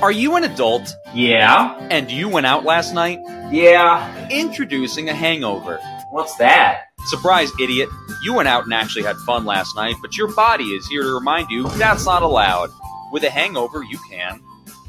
Are 0.00 0.12
you 0.12 0.36
an 0.36 0.44
adult? 0.44 0.94
Yeah. 1.14 1.76
And 1.90 2.10
you 2.10 2.28
went 2.28 2.46
out 2.46 2.64
last 2.64 2.94
night? 2.94 3.18
Yeah. 3.50 4.28
Introducing 4.28 5.08
a 5.08 5.14
hangover. 5.14 5.80
What's 6.10 6.36
that? 6.36 6.82
Surprise, 7.08 7.50
idiot. 7.58 7.88
You 8.22 8.34
went 8.34 8.48
out 8.48 8.64
and 8.64 8.74
actually 8.74 9.02
had 9.02 9.16
fun 9.16 9.46
last 9.46 9.74
night, 9.74 9.96
but 10.02 10.18
your 10.18 10.28
body 10.28 10.74
is 10.74 10.86
here 10.86 11.02
to 11.02 11.14
remind 11.14 11.48
you 11.48 11.66
that's 11.70 12.04
not 12.04 12.22
allowed. 12.22 12.68
With 13.10 13.24
a 13.24 13.30
hangover, 13.30 13.82
you 13.82 13.98
can. 14.10 14.42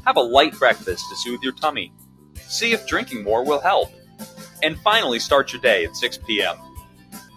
Have 0.04 0.18
a 0.18 0.20
light 0.20 0.58
breakfast 0.58 1.08
to 1.08 1.16
soothe 1.16 1.40
your 1.42 1.54
tummy. 1.54 1.94
See 2.46 2.72
if 2.72 2.86
drinking 2.86 3.24
more 3.24 3.42
will 3.42 3.60
help. 3.60 3.90
And 4.62 4.78
finally, 4.80 5.18
start 5.18 5.54
your 5.54 5.62
day 5.62 5.86
at 5.86 5.96
6 5.96 6.18
p.m. 6.26 6.56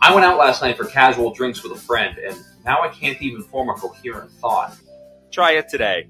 I 0.01 0.13
went 0.13 0.25
out 0.25 0.37
last 0.37 0.61
night 0.61 0.75
for 0.75 0.83
casual 0.83 1.33
drinks 1.33 1.63
with 1.63 1.71
a 1.71 1.79
friend, 1.79 2.17
and 2.17 2.35
now 2.65 2.81
I 2.81 2.89
can't 2.89 3.21
even 3.21 3.41
form 3.41 3.69
a 3.69 3.75
coherent 3.75 4.31
thought. 4.33 4.75
Try 5.31 5.53
it 5.53 5.69
today. 5.69 6.07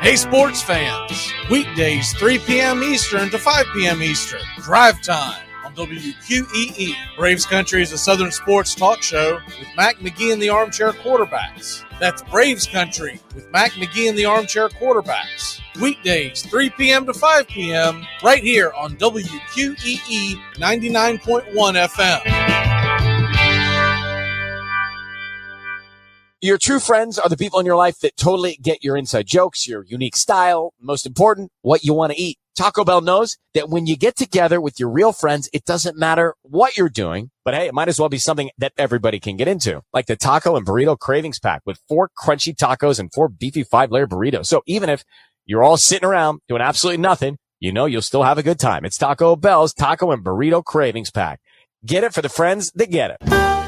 Hey, 0.00 0.16
sports 0.16 0.62
fans. 0.62 1.30
Weekdays, 1.50 2.14
3 2.14 2.38
p.m. 2.38 2.82
Eastern 2.82 3.28
to 3.28 3.38
5 3.38 3.66
p.m. 3.74 4.02
Eastern. 4.02 4.40
Drive 4.62 5.02
time 5.02 5.44
on 5.62 5.74
WQEE. 5.74 6.94
Braves 7.16 7.44
Country 7.44 7.82
is 7.82 7.92
a 7.92 7.98
Southern 7.98 8.30
sports 8.30 8.74
talk 8.74 9.02
show 9.02 9.34
with 9.46 9.68
Mac 9.76 9.96
McGee 9.96 10.32
and 10.32 10.40
the 10.40 10.48
Armchair 10.48 10.92
Quarterbacks. 10.92 11.84
That's 12.00 12.22
Braves 12.22 12.66
Country 12.66 13.20
with 13.34 13.52
Mac 13.52 13.72
McGee 13.72 14.08
and 14.08 14.16
the 14.16 14.24
Armchair 14.24 14.70
Quarterbacks. 14.70 15.60
Weekdays, 15.82 16.46
3 16.46 16.70
p.m. 16.70 17.04
to 17.04 17.12
5 17.12 17.46
p.m. 17.46 18.06
right 18.22 18.42
here 18.42 18.72
on 18.72 18.96
WQEE 18.96 20.34
99.1 20.54 21.52
FM. 21.52 22.69
Your 26.42 26.56
true 26.56 26.80
friends 26.80 27.18
are 27.18 27.28
the 27.28 27.36
people 27.36 27.60
in 27.60 27.66
your 27.66 27.76
life 27.76 27.98
that 27.98 28.16
totally 28.16 28.58
get 28.62 28.82
your 28.82 28.96
inside 28.96 29.26
jokes, 29.26 29.68
your 29.68 29.84
unique 29.84 30.16
style, 30.16 30.72
most 30.80 31.04
important, 31.04 31.52
what 31.60 31.84
you 31.84 31.92
want 31.92 32.12
to 32.12 32.18
eat. 32.18 32.38
Taco 32.56 32.82
Bell 32.82 33.02
knows 33.02 33.36
that 33.52 33.68
when 33.68 33.86
you 33.86 33.94
get 33.94 34.16
together 34.16 34.58
with 34.58 34.80
your 34.80 34.88
real 34.88 35.12
friends, 35.12 35.50
it 35.52 35.66
doesn't 35.66 35.98
matter 35.98 36.34
what 36.40 36.78
you're 36.78 36.88
doing, 36.88 37.30
but 37.44 37.52
hey, 37.52 37.66
it 37.66 37.74
might 37.74 37.88
as 37.88 38.00
well 38.00 38.08
be 38.08 38.16
something 38.16 38.48
that 38.56 38.72
everybody 38.78 39.20
can 39.20 39.36
get 39.36 39.48
into, 39.48 39.82
like 39.92 40.06
the 40.06 40.16
taco 40.16 40.56
and 40.56 40.66
burrito 40.66 40.98
cravings 40.98 41.38
pack 41.38 41.60
with 41.66 41.78
four 41.86 42.08
crunchy 42.18 42.56
tacos 42.56 42.98
and 42.98 43.12
four 43.12 43.28
beefy 43.28 43.62
five 43.62 43.90
layer 43.90 44.06
burritos. 44.06 44.46
So 44.46 44.62
even 44.64 44.88
if 44.88 45.04
you're 45.44 45.62
all 45.62 45.76
sitting 45.76 46.08
around 46.08 46.40
doing 46.48 46.62
absolutely 46.62 47.02
nothing, 47.02 47.36
you 47.58 47.70
know 47.70 47.84
you'll 47.84 48.00
still 48.00 48.22
have 48.22 48.38
a 48.38 48.42
good 48.42 48.58
time. 48.58 48.86
It's 48.86 48.96
Taco 48.96 49.36
Bell's 49.36 49.74
taco 49.74 50.10
and 50.10 50.24
burrito 50.24 50.64
cravings 50.64 51.10
pack. 51.10 51.38
Get 51.84 52.02
it 52.02 52.14
for 52.14 52.22
the 52.22 52.30
friends 52.30 52.72
that 52.76 52.90
get 52.90 53.10
it. 53.20 53.59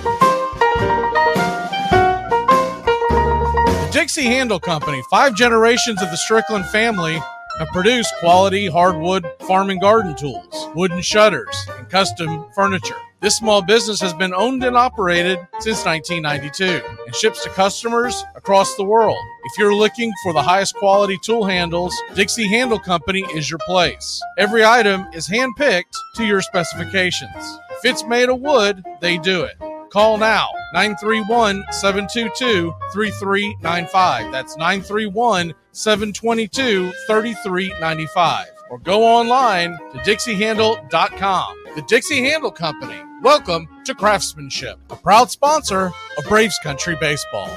Dixie 4.02 4.25
Handle 4.25 4.59
Company, 4.59 5.00
five 5.11 5.37
generations 5.37 6.02
of 6.02 6.11
the 6.11 6.16
Strickland 6.16 6.66
family 6.66 7.23
have 7.61 7.68
produced 7.68 8.12
quality 8.18 8.66
hardwood 8.66 9.25
farm 9.47 9.71
and 9.71 9.80
garden 9.80 10.16
tools, 10.16 10.68
wooden 10.75 11.00
shutters, 11.00 11.68
and 11.78 11.88
custom 11.88 12.47
furniture. 12.52 12.97
This 13.21 13.37
small 13.37 13.62
business 13.62 14.00
has 14.00 14.12
been 14.12 14.35
owned 14.35 14.64
and 14.64 14.76
operated 14.76 15.38
since 15.61 15.85
1992 15.85 16.82
and 17.06 17.14
ships 17.14 17.44
to 17.44 17.50
customers 17.50 18.25
across 18.35 18.75
the 18.75 18.82
world. 18.82 19.25
If 19.44 19.56
you're 19.56 19.73
looking 19.73 20.12
for 20.25 20.32
the 20.32 20.42
highest 20.42 20.75
quality 20.75 21.16
tool 21.23 21.44
handles, 21.44 21.94
Dixie 22.16 22.49
Handle 22.49 22.80
Company 22.80 23.25
is 23.32 23.49
your 23.49 23.61
place. 23.66 24.21
Every 24.37 24.64
item 24.64 25.06
is 25.12 25.28
handpicked 25.28 25.94
to 26.16 26.25
your 26.25 26.42
specifications. 26.42 27.59
If 27.71 27.85
it's 27.85 28.04
made 28.04 28.30
of 28.30 28.40
wood, 28.40 28.82
they 29.00 29.16
do 29.18 29.44
it. 29.44 29.72
Call 29.92 30.16
now 30.16 30.49
931 30.72 31.64
722 31.70 32.75
3395. 32.94 34.32
That's 34.32 34.56
931 34.56 35.52
722 35.72 36.90
3395. 37.06 38.46
Or 38.70 38.78
go 38.78 39.04
online 39.04 39.76
to 39.92 39.99
DixieHandle.com. 39.99 41.64
The 41.75 41.82
Dixie 41.82 42.25
Handle 42.25 42.50
Company. 42.50 43.02
Welcome 43.20 43.68
to 43.84 43.94
Craftsmanship, 43.94 44.78
a 44.88 44.96
proud 44.96 45.30
sponsor 45.30 45.92
of 46.16 46.25
Braves 46.26 46.58
Country 46.62 46.96
Baseball. 46.99 47.50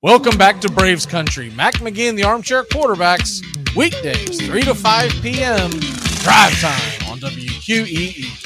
Welcome 0.00 0.38
back 0.38 0.60
to 0.60 0.70
Braves 0.70 1.06
Country. 1.06 1.50
Mac 1.50 1.74
McGee 1.74 2.08
and 2.08 2.16
the 2.16 2.22
Armchair 2.22 2.62
Quarterbacks, 2.62 3.40
weekdays, 3.74 4.46
3 4.46 4.62
to 4.62 4.74
5 4.74 5.10
p.m. 5.22 5.70
Drive 5.70 6.60
time 6.60 7.10
on. 7.10 7.18
WQEE. 7.18 8.42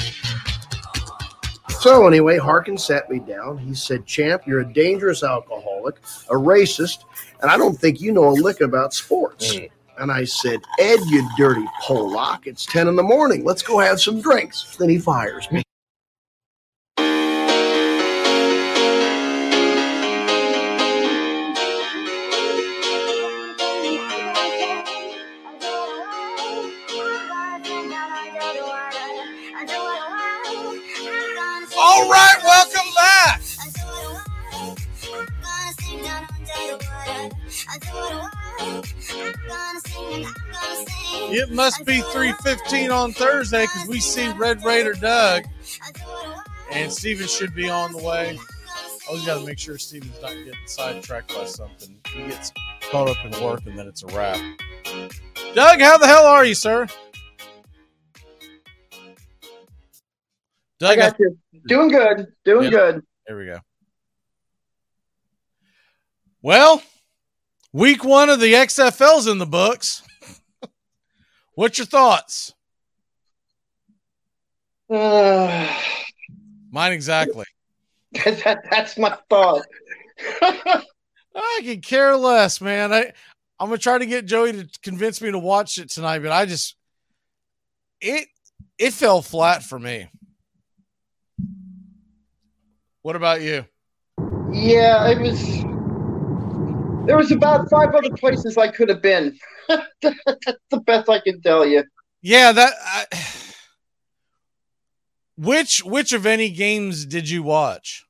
So 1.80 2.06
anyway, 2.06 2.36
Harkin 2.36 2.76
sat 2.76 3.08
me 3.08 3.20
down. 3.20 3.58
He 3.58 3.74
said, 3.74 4.06
"Champ, 4.06 4.42
you're 4.46 4.60
a 4.60 4.72
dangerous 4.72 5.22
alcoholic, 5.22 5.96
a 6.28 6.34
racist, 6.34 7.04
and 7.40 7.50
I 7.50 7.56
don't 7.56 7.78
think 7.78 8.00
you 8.00 8.12
know 8.12 8.28
a 8.28 8.30
lick 8.30 8.60
about 8.60 8.92
sports." 8.92 9.54
Mm. 9.54 9.70
And 9.98 10.12
I 10.12 10.24
said, 10.24 10.60
"Ed, 10.78 11.00
you 11.06 11.28
dirty 11.38 11.64
Pollock, 11.80 12.46
it's 12.46 12.66
ten 12.66 12.88
in 12.88 12.96
the 12.96 13.02
morning. 13.02 13.44
Let's 13.44 13.62
go 13.62 13.78
have 13.78 14.00
some 14.00 14.20
drinks." 14.20 14.76
Then 14.76 14.88
he 14.88 14.98
fires 14.98 15.50
me. 15.52 15.62
It 41.28 41.50
must 41.50 41.84
be 41.84 42.00
315 42.00 42.90
on 42.90 43.12
Thursday 43.12 43.62
because 43.62 43.88
we 43.88 44.00
see 44.00 44.30
Red 44.32 44.64
Raider 44.64 44.94
Doug. 44.94 45.44
And 46.72 46.90
Steven 46.92 47.26
should 47.26 47.54
be 47.54 47.68
on 47.68 47.92
the 47.92 47.98
way. 48.02 48.38
I 48.38 49.08
always 49.08 49.24
got 49.24 49.38
to 49.40 49.46
make 49.46 49.58
sure 49.58 49.78
Steven's 49.78 50.20
not 50.20 50.32
getting 50.32 50.54
sidetracked 50.66 51.34
by 51.34 51.44
something. 51.44 51.98
He 52.08 52.26
gets 52.26 52.52
caught 52.90 53.08
up 53.08 53.16
in 53.24 53.44
work 53.44 53.66
and 53.66 53.78
then 53.78 53.86
it's 53.86 54.02
a 54.02 54.06
wrap. 54.08 54.38
Doug, 55.54 55.80
how 55.80 55.96
the 55.98 56.06
hell 56.06 56.26
are 56.26 56.44
you, 56.44 56.54
sir? 56.54 56.86
Doug, 60.78 60.98
I 60.98 61.10
got 61.10 61.18
you. 61.18 61.38
Doing 61.66 61.88
good. 61.88 62.26
Doing 62.44 62.64
Yep. 62.64 62.72
good. 62.72 63.06
There 63.26 63.36
we 63.38 63.46
go. 63.46 63.60
Well, 66.42 66.82
week 67.76 68.04
one 68.04 68.30
of 68.30 68.40
the 68.40 68.54
XFL's 68.54 69.26
in 69.26 69.36
the 69.36 69.46
books. 69.46 70.02
What's 71.54 71.78
your 71.78 71.86
thoughts? 71.86 72.54
Uh, 74.88 75.68
Mine 76.70 76.92
exactly. 76.92 77.44
that, 78.12 78.64
that's 78.70 78.96
my 78.96 79.16
thought. 79.28 79.66
I 80.42 81.60
can 81.62 81.82
care 81.82 82.16
less, 82.16 82.60
man. 82.60 82.92
I 82.92 83.12
I'm 83.58 83.68
gonna 83.68 83.78
try 83.78 83.98
to 83.98 84.06
get 84.06 84.24
Joey 84.24 84.52
to 84.52 84.68
convince 84.82 85.20
me 85.20 85.30
to 85.30 85.38
watch 85.38 85.78
it 85.78 85.90
tonight, 85.90 86.20
but 86.20 86.32
I 86.32 86.46
just 86.46 86.76
it 88.00 88.28
it 88.78 88.92
fell 88.92 89.20
flat 89.20 89.62
for 89.62 89.78
me. 89.78 90.08
What 93.02 93.16
about 93.16 93.42
you? 93.42 93.66
Yeah, 94.50 95.08
it 95.08 95.20
was. 95.20 95.75
There 97.06 97.16
was 97.16 97.30
about 97.30 97.70
five 97.70 97.94
other 97.94 98.10
places 98.16 98.58
I 98.58 98.68
could 98.68 98.88
have 98.88 99.00
been. 99.00 99.38
That's 99.68 100.58
the 100.70 100.80
best 100.84 101.08
I 101.08 101.20
can 101.20 101.40
tell 101.40 101.64
you. 101.64 101.84
Yeah, 102.20 102.52
that. 102.52 102.72
I, 102.84 103.04
which 105.36 105.84
which 105.84 106.12
of 106.12 106.26
any 106.26 106.50
games 106.50 107.06
did 107.06 107.28
you 107.28 107.42
watch? 107.42 108.04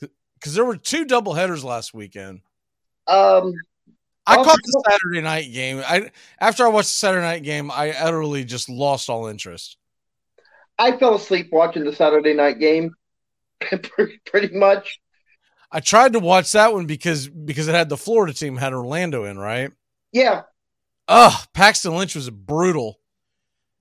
Because 0.00 0.54
there 0.54 0.64
were 0.64 0.76
two 0.76 1.04
double 1.04 1.34
headers 1.34 1.62
last 1.62 1.92
weekend. 1.92 2.40
Um, 3.06 3.52
I 4.26 4.36
caught 4.36 4.58
the 4.62 4.84
Saturday 4.88 5.20
night 5.20 5.52
game. 5.52 5.82
I 5.86 6.10
after 6.40 6.64
I 6.64 6.68
watched 6.68 6.88
the 6.88 6.94
Saturday 6.94 7.26
night 7.26 7.42
game, 7.42 7.70
I 7.70 7.92
utterly 7.92 8.44
just 8.44 8.68
lost 8.68 9.10
all 9.10 9.26
interest. 9.26 9.76
I 10.78 10.96
fell 10.96 11.16
asleep 11.16 11.48
watching 11.52 11.84
the 11.84 11.94
Saturday 11.94 12.32
night 12.32 12.58
game, 12.58 12.94
pretty, 13.60 14.20
pretty 14.26 14.56
much. 14.56 14.98
I 15.72 15.80
tried 15.80 16.14
to 16.14 16.18
watch 16.18 16.52
that 16.52 16.72
one 16.72 16.86
because 16.86 17.28
because 17.28 17.68
it 17.68 17.74
had 17.74 17.88
the 17.88 17.96
Florida 17.96 18.32
team 18.32 18.56
had 18.56 18.72
Orlando 18.72 19.24
in, 19.24 19.38
right? 19.38 19.70
Yeah, 20.12 20.42
Ugh, 21.08 21.46
Paxton 21.54 21.94
Lynch 21.96 22.14
was 22.14 22.28
brutal. 22.30 22.98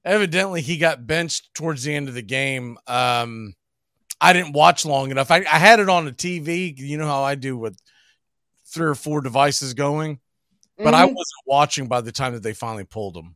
Evidently, 0.06 0.62
he 0.62 0.78
got 0.78 1.06
benched 1.08 1.54
towards 1.54 1.84
the 1.84 1.94
end 1.96 2.08
of 2.08 2.14
the 2.14 2.22
game. 2.22 2.78
Um, 2.88 3.54
I 4.22 4.34
didn't 4.34 4.54
watch 4.54 4.86
long 4.86 5.12
enough. 5.12 5.30
I, 5.32 5.38
I 5.38 5.58
had 5.60 5.80
it 5.80 5.90
on 5.90 6.06
the 6.06 6.12
TV. 6.12 6.76
You 6.78 6.98
know 6.98 7.08
how 7.08 7.24
I 7.24 7.36
do 7.36 7.58
with 7.58 7.78
three 8.66 8.88
or 8.88 8.96
four 8.96 9.22
devices 9.22 9.74
going, 9.74 10.20
but 10.78 10.94
I 10.94 11.02
Mhm. 11.04 11.16
wasn't 11.16 11.46
watching 11.48 11.88
by 11.88 12.02
the 12.02 12.12
time 12.12 12.34
that 12.34 12.44
they 12.44 12.54
finally 12.54 12.84
pulled 12.86 13.18
him. 13.18 13.36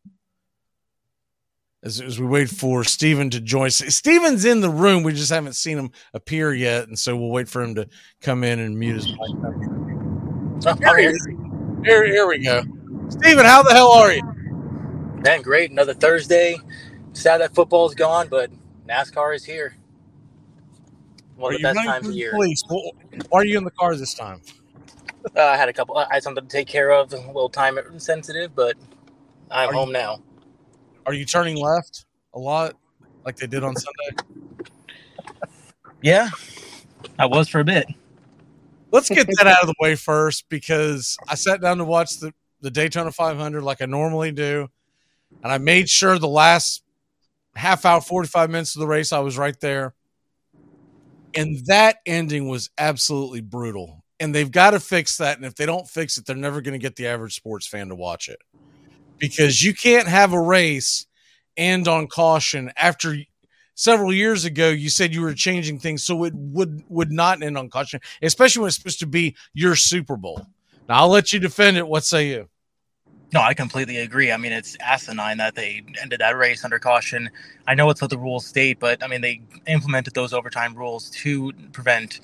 As, 1.83 1.99
as 1.99 2.17
we 2.19 2.25
wait 2.25 2.49
for 2.49 2.83
Steven 2.85 3.29
to 3.31 3.41
join, 3.41 3.69
Steven's 3.69 4.45
in 4.45 4.61
the 4.61 4.69
room. 4.69 5.03
We 5.03 5.11
just 5.13 5.29
haven't 5.31 5.53
seen 5.53 5.77
him 5.77 5.91
appear 6.13 6.53
yet, 6.53 6.87
and 6.87 6.97
so 6.97 7.15
we'll 7.15 7.29
wait 7.29 7.49
for 7.49 7.61
him 7.61 7.75
to 7.75 7.87
come 8.21 8.43
in 8.45 8.59
and 8.59 8.77
mute 8.79 8.95
his 8.95 9.07
mic. 9.07 9.19
Oh, 10.65 10.75
Here, 10.95 11.13
here, 11.83 12.05
here 12.05 12.27
we 12.27 12.39
go. 12.41 12.63
Steven, 13.09 13.43
how 13.45 13.63
the 13.63 13.73
hell 13.73 13.91
are 13.91 14.13
you? 14.13 14.21
Man, 15.25 15.41
great. 15.41 15.71
Another 15.71 15.93
Thursday. 15.93 16.55
Sad 17.11 17.39
that 17.41 17.53
football's 17.53 17.95
gone, 17.95 18.29
but 18.29 18.49
NASCAR 18.87 19.35
is 19.35 19.43
here. 19.43 19.75
One 21.35 21.51
Are 21.51 21.55
of 21.55 21.61
the 21.61 21.63
best 21.73 21.85
times 21.85 22.07
of 22.07 22.15
year. 22.15 22.31
police? 22.31 22.63
Well, 22.69 22.91
Why 23.29 23.41
are 23.41 23.45
you 23.45 23.57
in 23.57 23.65
the 23.65 23.71
car 23.71 23.93
this 23.95 24.13
time? 24.13 24.41
Uh, 25.35 25.41
I 25.41 25.57
had 25.57 25.67
a 25.69 25.73
couple. 25.73 25.97
I 25.97 26.07
had 26.11 26.23
something 26.23 26.43
to 26.45 26.49
take 26.49 26.67
care 26.67 26.91
of, 26.91 27.11
a 27.13 27.17
little 27.17 27.49
time 27.49 27.77
sensitive, 27.99 28.55
but 28.55 28.75
I'm 29.51 29.69
Are 29.69 29.71
you- 29.73 29.79
home 29.79 29.91
now. 29.91 30.21
Are 31.05 31.13
you 31.13 31.25
turning 31.25 31.57
left 31.57 32.05
a 32.33 32.39
lot, 32.39 32.75
like 33.25 33.36
they 33.36 33.48
did 33.48 33.63
on 33.63 33.75
Sunday? 33.75 34.24
Yeah, 36.01 36.29
I 37.17 37.25
was 37.25 37.50
for 37.50 37.60
a 37.60 37.63
bit. 37.63 37.88
Let's 38.91 39.10
get 39.10 39.27
that 39.27 39.48
out 39.48 39.62
of 39.62 39.67
the 39.67 39.75
way 39.79 39.95
first 39.95 40.48
because 40.50 41.17
I 41.27 41.36
sat 41.36 41.62
down 41.62 41.79
to 41.79 41.86
watch 41.86 42.19
the, 42.19 42.33
the 42.62 42.69
Daytona 42.69 43.12
500 43.12 43.63
like 43.63 43.81
I 43.81 43.86
normally 43.86 44.31
do. 44.31 44.69
And 45.41 45.51
I 45.51 45.58
made 45.58 45.89
sure 45.89 46.19
the 46.19 46.27
last 46.27 46.84
half 47.56 47.86
hour, 47.86 48.01
45 48.01 48.49
minutes 48.51 48.75
of 48.75 48.82
the 48.82 48.88
race, 48.88 49.12
I 49.12 49.19
was 49.19 49.38
right 49.38 49.60
there. 49.60 49.95
And 51.36 51.65
that 51.65 51.97
ending 52.06 52.47
was 52.47 52.69
absolutely 52.77 53.41
brutal. 53.41 54.04
And 54.19 54.34
they've 54.34 54.51
got 54.51 54.71
to 54.71 54.80
fix 54.80 55.17
that. 55.17 55.38
And 55.38 55.45
if 55.45 55.56
they 55.56 55.65
don't 55.65 55.88
fix 55.88 56.17
it, 56.17 56.25
they're 56.25 56.36
never 56.36 56.62
going 56.62 56.73
to 56.73 56.80
get 56.80 56.95
the 56.95 57.08
average 57.08 57.36
sports 57.36 57.65
fan 57.65 57.89
to 57.89 57.95
watch 57.95 58.30
it 58.30 58.39
because 59.23 59.63
you 59.63 59.73
can't 59.73 60.09
have 60.09 60.33
a 60.33 60.41
race 60.41 61.05
end 61.55 61.88
on 61.88 62.07
caution 62.07 62.69
after 62.75 63.15
several 63.73 64.12
years 64.12 64.43
ago 64.43 64.67
you 64.67 64.89
said 64.89 65.13
you 65.13 65.21
were 65.21 65.33
changing 65.33 65.79
things 65.79 66.03
so 66.03 66.25
it 66.25 66.33
would 66.36 66.83
would 66.89 67.09
not 67.09 67.41
end 67.41 67.57
on 67.57 67.69
caution 67.69 68.01
especially 68.21 68.59
when 68.59 68.67
it's 68.67 68.75
supposed 68.75 68.99
to 68.99 69.07
be 69.07 69.33
your 69.53 69.77
super 69.77 70.17
bowl 70.17 70.45
now 70.89 70.97
i'll 70.97 71.07
let 71.07 71.31
you 71.31 71.39
defend 71.39 71.77
it 71.77 71.88
what 71.88 72.03
say 72.03 72.27
you 72.27 72.49
No, 73.33 73.39
I 73.39 73.53
completely 73.53 73.97
agree. 73.97 74.29
I 74.29 74.38
mean, 74.38 74.51
it's 74.51 74.75
asinine 74.81 75.38
that 75.38 75.55
they 75.55 75.81
ended 76.01 76.19
that 76.19 76.38
race 76.38 76.65
under 76.65 76.77
caution. 76.77 77.29
I 77.65 77.75
know 77.75 77.89
it's 77.89 78.01
what 78.01 78.12
the 78.12 78.17
rules 78.17 78.45
state, 78.45 78.77
but 78.79 79.01
I 79.01 79.07
mean, 79.07 79.21
they 79.21 79.41
implemented 79.67 80.13
those 80.13 80.33
overtime 80.33 80.75
rules 80.75 81.09
to 81.21 81.53
prevent, 81.71 82.19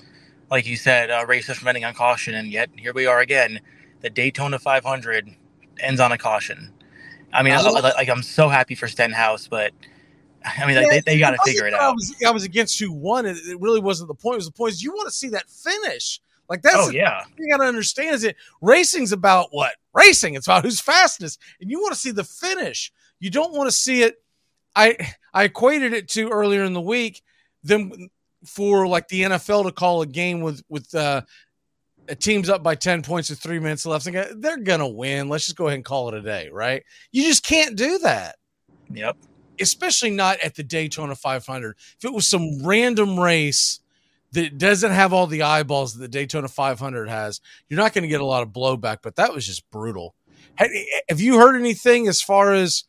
like 0.50 0.66
you 0.66 0.76
said, 0.76 1.10
uh, 1.10 1.24
races 1.26 1.56
from 1.56 1.68
ending 1.68 1.84
on 1.84 1.94
caution. 1.94 2.34
And 2.34 2.52
yet, 2.52 2.68
here 2.76 2.92
we 2.92 3.06
are 3.06 3.20
again. 3.20 3.60
The 4.02 4.10
Daytona 4.10 4.58
500 4.58 5.34
ends 5.80 6.00
on 6.00 6.12
a 6.12 6.18
caution. 6.18 6.72
I 7.32 7.42
mean, 7.42 7.52
I, 7.52 7.60
I- 7.60 7.80
like, 7.80 8.08
I'm 8.08 8.22
so 8.22 8.48
happy 8.48 8.74
for 8.74 8.88
Stenhouse, 8.88 9.46
but 9.48 9.72
I 10.44 10.66
mean, 10.66 10.76
like, 10.76 10.88
they, 10.90 11.00
they 11.00 11.18
got 11.18 11.32
to 11.32 11.38
figure 11.44 11.66
it 11.66 11.74
I 11.74 11.78
out. 11.78 11.94
was, 11.94 12.14
I 12.26 12.30
was 12.30 12.44
against 12.44 12.78
who 12.78 12.92
won 12.92 13.26
it. 13.26 13.36
It 13.36 13.60
really 13.60 13.80
wasn't 13.80 14.08
the 14.08 14.14
point. 14.14 14.34
It 14.34 14.38
was 14.38 14.46
the 14.46 14.52
point 14.52 14.72
is 14.72 14.82
you 14.82 14.92
want 14.92 15.08
to 15.08 15.14
see 15.14 15.28
that 15.30 15.48
finish. 15.50 16.20
Like 16.48 16.62
that's 16.62 16.76
Oh, 16.78 16.90
yeah. 16.90 17.22
You 17.38 17.48
got 17.48 17.58
to 17.58 17.64
understand 17.64 18.14
is 18.16 18.24
it 18.24 18.36
racing's 18.60 19.12
about 19.12 19.48
what 19.52 19.72
racing. 19.94 20.34
It's 20.34 20.46
about 20.48 20.64
who's 20.64 20.80
fastest, 20.80 21.38
and 21.60 21.70
you 21.70 21.80
want 21.80 21.92
to 21.94 21.98
see 22.00 22.10
the 22.10 22.24
finish. 22.24 22.92
You 23.20 23.30
don't 23.30 23.52
want 23.54 23.68
to 23.68 23.76
see 23.76 24.02
it. 24.02 24.16
I 24.74 24.96
I 25.32 25.44
equated 25.44 25.92
it 25.92 26.08
to 26.10 26.28
earlier 26.28 26.64
in 26.64 26.72
the 26.72 26.80
week 26.80 27.22
them 27.62 27.92
for 28.44 28.88
like 28.88 29.06
the 29.08 29.22
NFL 29.22 29.66
to 29.66 29.72
call 29.72 30.02
a 30.02 30.06
game 30.06 30.40
with 30.40 30.62
with 30.68 30.92
uh, 30.94 31.20
a 32.10 32.16
team's 32.16 32.50
up 32.50 32.62
by 32.62 32.74
ten 32.76 33.02
points 33.02 33.30
with 33.30 33.40
three 33.40 33.60
minutes 33.60 33.86
left. 33.86 34.06
And 34.08 34.42
they're 34.42 34.58
gonna 34.58 34.88
win. 34.88 35.28
Let's 35.30 35.46
just 35.46 35.56
go 35.56 35.68
ahead 35.68 35.76
and 35.76 35.84
call 35.84 36.08
it 36.08 36.14
a 36.14 36.22
day, 36.22 36.50
right? 36.52 36.84
You 37.12 37.24
just 37.24 37.44
can't 37.44 37.76
do 37.76 37.98
that 38.00 38.36
Yep. 38.90 39.16
especially 39.60 40.10
not 40.10 40.40
at 40.40 40.56
the 40.56 40.64
Daytona 40.64 41.16
500. 41.16 41.76
If 41.98 42.04
it 42.04 42.14
was 42.14 42.28
some 42.28 42.64
random 42.66 43.18
race 43.20 43.80
that 44.32 44.58
doesn't 44.58 44.92
have 44.92 45.14
all 45.14 45.28
the 45.28 45.42
eyeballs 45.42 45.94
that 45.94 46.00
the 46.00 46.08
Daytona 46.08 46.48
500 46.48 47.08
has, 47.10 47.40
you're 47.68 47.78
not 47.80 47.94
going 47.94 48.02
to 48.02 48.08
get 48.08 48.22
a 48.22 48.26
lot 48.26 48.42
of 48.44 48.50
blowback. 48.50 48.98
But 49.02 49.16
that 49.16 49.34
was 49.34 49.46
just 49.46 49.70
brutal. 49.70 50.14
Have, 50.56 50.70
have 51.08 51.20
you 51.20 51.38
heard 51.38 51.56
anything 51.56 52.08
as 52.08 52.22
far 52.22 52.54
as 52.54 52.84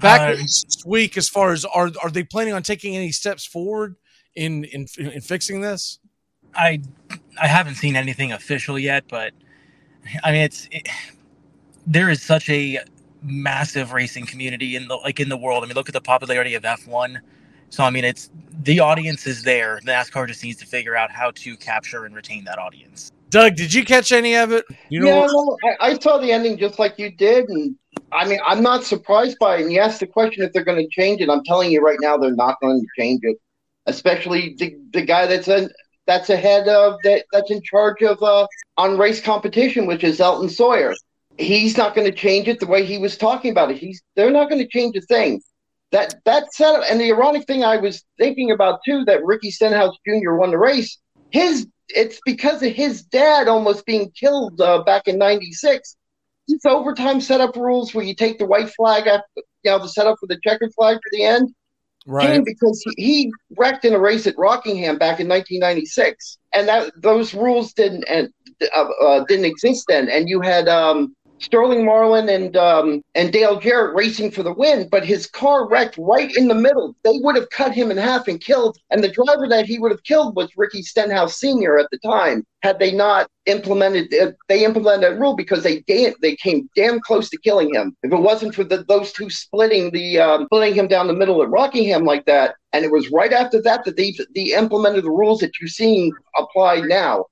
back 0.00 0.22
Uh, 0.22 0.34
this 0.36 0.64
week? 0.86 1.16
As 1.16 1.28
far 1.28 1.52
as 1.52 1.64
are 1.66 1.90
are 2.02 2.10
they 2.10 2.24
planning 2.24 2.54
on 2.54 2.62
taking 2.62 2.96
any 2.96 3.12
steps 3.12 3.46
forward 3.46 3.96
in 4.34 4.64
in, 4.64 4.86
in 4.98 5.20
fixing 5.20 5.60
this? 5.60 5.98
I 6.54 6.80
I 7.40 7.46
haven't 7.46 7.76
seen 7.76 7.96
anything 7.96 8.32
official 8.32 8.78
yet, 8.78 9.04
but 9.08 9.32
I 10.24 10.32
mean 10.32 10.42
it's 10.42 10.68
it, 10.70 10.88
there 11.86 12.10
is 12.10 12.22
such 12.22 12.48
a 12.50 12.80
massive 13.22 13.92
racing 13.92 14.26
community 14.26 14.76
in 14.76 14.88
the 14.88 14.96
like 14.96 15.20
in 15.20 15.28
the 15.28 15.36
world. 15.36 15.64
I 15.64 15.66
mean, 15.66 15.74
look 15.74 15.88
at 15.88 15.94
the 15.94 16.00
popularity 16.00 16.54
of 16.54 16.62
F1. 16.62 17.20
So 17.70 17.84
I 17.84 17.90
mean, 17.90 18.04
it's 18.04 18.30
the 18.62 18.80
audience 18.80 19.26
is 19.26 19.42
there. 19.42 19.80
NASCAR 19.84 20.26
just 20.28 20.42
needs 20.42 20.58
to 20.60 20.66
figure 20.66 20.96
out 20.96 21.10
how 21.10 21.30
to 21.32 21.56
capture 21.56 22.04
and 22.04 22.14
retain 22.14 22.44
that 22.44 22.58
audience. 22.58 23.12
Doug, 23.30 23.56
did 23.56 23.74
you 23.74 23.84
catch 23.84 24.10
any 24.10 24.36
of 24.36 24.52
it? 24.52 24.64
You 24.88 25.00
know, 25.00 25.06
yeah, 25.06 25.26
no, 25.26 25.56
I, 25.64 25.90
I 25.90 25.98
saw 25.98 26.18
the 26.18 26.32
ending 26.32 26.56
just 26.56 26.78
like 26.78 26.98
you 26.98 27.10
did, 27.10 27.48
and 27.50 27.76
I 28.10 28.26
mean, 28.26 28.40
I'm 28.46 28.62
not 28.62 28.84
surprised 28.84 29.38
by 29.38 29.56
it. 29.56 29.62
And 29.62 29.72
you 29.72 29.80
asked 29.80 30.00
the 30.00 30.06
question 30.06 30.42
if 30.42 30.52
they're 30.52 30.64
going 30.64 30.82
to 30.82 30.88
change 30.88 31.20
it. 31.20 31.28
I'm 31.28 31.44
telling 31.44 31.70
you 31.70 31.82
right 31.82 31.98
now, 32.00 32.16
they're 32.16 32.34
not 32.34 32.58
going 32.60 32.80
to 32.80 32.86
change 32.98 33.20
it. 33.22 33.36
Especially 33.86 34.54
the 34.58 34.76
the 34.92 35.02
guy 35.02 35.26
that's 35.26 35.48
in, 35.48 35.70
that's 36.08 36.30
ahead 36.30 36.66
of 36.66 36.98
that 37.04 37.26
that's 37.32 37.50
in 37.50 37.62
charge 37.62 38.02
of 38.02 38.20
uh, 38.22 38.46
on 38.78 38.98
race 38.98 39.20
competition, 39.20 39.86
which 39.86 40.02
is 40.02 40.20
Elton 40.20 40.48
Sawyer. 40.48 40.94
He's 41.36 41.76
not 41.76 41.94
going 41.94 42.10
to 42.10 42.16
change 42.16 42.48
it 42.48 42.58
the 42.58 42.66
way 42.66 42.84
he 42.84 42.98
was 42.98 43.16
talking 43.16 43.52
about 43.52 43.70
it. 43.70 43.76
He's 43.76 44.02
they're 44.16 44.32
not 44.32 44.48
going 44.48 44.60
to 44.60 44.66
change 44.66 44.96
a 44.96 45.02
thing. 45.02 45.40
That 45.92 46.16
that 46.24 46.52
setup 46.52 46.84
and 46.90 46.98
the 46.98 47.12
ironic 47.12 47.46
thing 47.46 47.62
I 47.62 47.76
was 47.76 48.02
thinking 48.16 48.50
about 48.50 48.80
too 48.84 49.04
that 49.04 49.24
Ricky 49.24 49.50
Stenhouse 49.50 49.96
Jr. 50.06 50.32
won 50.32 50.50
the 50.50 50.58
race. 50.58 50.98
His 51.30 51.68
it's 51.90 52.18
because 52.24 52.62
of 52.62 52.72
his 52.72 53.02
dad 53.02 53.46
almost 53.46 53.86
being 53.86 54.10
killed 54.10 54.60
uh, 54.60 54.82
back 54.82 55.08
in 55.08 55.18
'96. 55.18 55.94
These 56.48 56.64
overtime 56.64 57.20
setup 57.20 57.54
rules 57.54 57.94
where 57.94 58.04
you 58.04 58.14
take 58.14 58.38
the 58.38 58.46
white 58.46 58.70
flag 58.70 59.06
after 59.06 59.26
you 59.36 59.70
know 59.70 59.78
the 59.78 59.88
setup 59.88 60.16
for 60.18 60.26
the 60.26 60.40
checkered 60.42 60.72
flag 60.74 60.96
for 60.96 61.10
the 61.12 61.24
end 61.24 61.54
right? 62.08 62.44
because 62.44 62.82
he, 62.96 63.04
he 63.04 63.32
wrecked 63.56 63.84
in 63.84 63.94
a 63.94 63.98
race 63.98 64.26
at 64.26 64.38
Rockingham 64.38 64.98
back 64.98 65.20
in 65.20 65.28
1996, 65.28 66.38
and 66.54 66.66
that 66.66 66.90
those 66.96 67.34
rules 67.34 67.72
didn't 67.74 68.04
and 68.04 68.28
uh, 68.74 68.88
uh, 69.04 69.24
didn't 69.28 69.44
exist 69.44 69.84
then. 69.88 70.08
And 70.08 70.28
you 70.28 70.40
had 70.40 70.68
um, 70.68 71.14
Sterling 71.40 71.84
Marlin 71.84 72.28
and 72.28 72.56
um, 72.56 73.02
and 73.14 73.32
Dale 73.32 73.60
Jarrett 73.60 73.94
racing 73.94 74.30
for 74.30 74.42
the 74.42 74.52
win, 74.52 74.88
but 74.90 75.04
his 75.04 75.26
car 75.26 75.68
wrecked 75.68 75.96
right 75.98 76.34
in 76.36 76.48
the 76.48 76.54
middle. 76.54 76.96
They 77.04 77.18
would 77.22 77.36
have 77.36 77.50
cut 77.50 77.72
him 77.72 77.90
in 77.90 77.96
half 77.96 78.28
and 78.28 78.40
killed, 78.40 78.78
and 78.90 79.02
the 79.02 79.10
driver 79.10 79.48
that 79.48 79.66
he 79.66 79.78
would 79.78 79.92
have 79.92 80.02
killed 80.02 80.36
was 80.36 80.50
Ricky 80.56 80.82
Stenhouse 80.82 81.38
Sr. 81.38 81.78
at 81.78 81.88
the 81.90 81.98
time. 81.98 82.44
Had 82.62 82.78
they 82.78 82.92
not 82.92 83.30
implemented, 83.46 84.12
uh, 84.14 84.32
they 84.48 84.64
implemented 84.64 85.02
that 85.02 85.20
rule 85.20 85.36
because 85.36 85.62
they 85.62 85.80
da- 85.82 86.14
they 86.20 86.34
came 86.36 86.68
damn 86.74 87.00
close 87.00 87.30
to 87.30 87.38
killing 87.38 87.72
him. 87.72 87.96
If 88.02 88.12
it 88.12 88.16
wasn't 88.16 88.54
for 88.54 88.64
the, 88.64 88.84
those 88.84 89.12
two 89.12 89.30
splitting 89.30 89.90
the 89.90 90.18
um, 90.18 90.44
splitting 90.46 90.74
him 90.74 90.88
down 90.88 91.06
the 91.06 91.12
middle 91.12 91.42
at 91.42 91.50
Rockingham 91.50 92.04
like 92.04 92.24
that, 92.26 92.56
and 92.72 92.84
it 92.84 92.90
was 92.90 93.10
right 93.10 93.32
after 93.32 93.62
that 93.62 93.84
that 93.84 93.96
they 93.96 94.12
they 94.34 94.54
implemented 94.54 95.04
the 95.04 95.10
rules 95.10 95.40
that 95.40 95.60
you're 95.60 95.68
seeing 95.68 96.12
applied 96.36 96.84
now. 96.84 97.26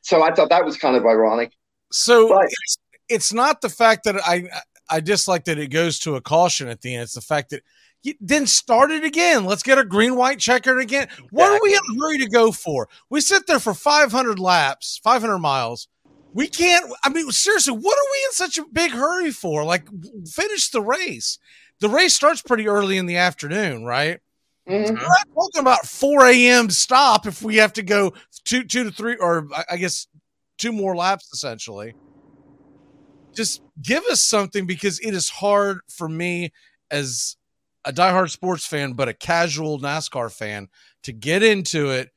So 0.00 0.22
I 0.22 0.34
thought 0.34 0.48
that 0.48 0.64
was 0.64 0.76
kind 0.76 0.96
of 0.96 1.04
ironic. 1.06 1.52
So 1.92 2.40
it's, 2.40 2.78
it's 3.08 3.32
not 3.32 3.60
the 3.60 3.68
fact 3.68 4.04
that 4.04 4.16
I 4.16 4.48
I 4.88 5.00
dislike 5.00 5.44
that 5.44 5.58
it 5.58 5.68
goes 5.68 5.98
to 6.00 6.16
a 6.16 6.20
caution 6.20 6.68
at 6.68 6.80
the 6.80 6.94
end. 6.94 7.04
It's 7.04 7.14
the 7.14 7.20
fact 7.20 7.50
that 7.50 7.62
then 8.20 8.46
start 8.46 8.90
it 8.90 9.04
again. 9.04 9.44
Let's 9.44 9.62
get 9.62 9.78
a 9.78 9.84
green 9.84 10.16
white 10.16 10.38
checker 10.38 10.78
again. 10.78 11.08
What 11.30 11.50
are 11.50 11.60
we 11.62 11.72
in 11.72 11.78
a 11.78 12.00
hurry 12.00 12.18
to 12.18 12.28
go 12.28 12.52
for? 12.52 12.88
We 13.10 13.20
sit 13.20 13.46
there 13.46 13.60
for 13.60 13.74
500 13.74 14.38
laps, 14.38 15.00
500 15.02 15.38
miles. 15.38 15.88
We 16.34 16.48
can't. 16.48 16.90
I 17.04 17.10
mean, 17.10 17.30
seriously, 17.30 17.74
what 17.74 17.98
are 17.98 18.10
we 18.12 18.24
in 18.26 18.32
such 18.32 18.58
a 18.58 18.64
big 18.72 18.92
hurry 18.92 19.30
for? 19.30 19.64
Like, 19.64 19.86
finish 20.26 20.70
the 20.70 20.80
race. 20.80 21.38
The 21.80 21.88
race 21.88 22.14
starts 22.14 22.42
pretty 22.42 22.68
early 22.68 22.96
in 22.96 23.06
the 23.06 23.18
afternoon, 23.18 23.84
right? 23.84 24.20
Mm-hmm. 24.68 24.94
We're 24.94 25.02
not 25.02 25.28
talking 25.34 25.60
about 25.60 25.86
4 25.86 26.26
a.m. 26.26 26.70
stop 26.70 27.26
if 27.26 27.42
we 27.42 27.56
have 27.56 27.72
to 27.74 27.82
go 27.82 28.14
two, 28.44 28.64
two 28.64 28.84
to 28.84 28.90
three, 28.90 29.16
or 29.16 29.48
I 29.70 29.76
guess 29.76 30.06
two 30.58 30.72
more 30.72 30.96
laps 30.96 31.32
essentially. 31.32 31.94
Just 33.34 33.62
give 33.80 34.04
us 34.10 34.22
something 34.22 34.66
because 34.66 34.98
it 35.00 35.14
is 35.14 35.28
hard 35.28 35.80
for 35.88 36.08
me 36.08 36.52
as 36.90 37.36
a 37.84 37.92
diehard 37.92 38.30
sports 38.30 38.66
fan, 38.66 38.92
but 38.92 39.08
a 39.08 39.14
casual 39.14 39.80
NASCAR 39.80 40.32
fan 40.32 40.68
to 41.02 41.12
get 41.12 41.42
into 41.42 41.90
it 41.90 42.10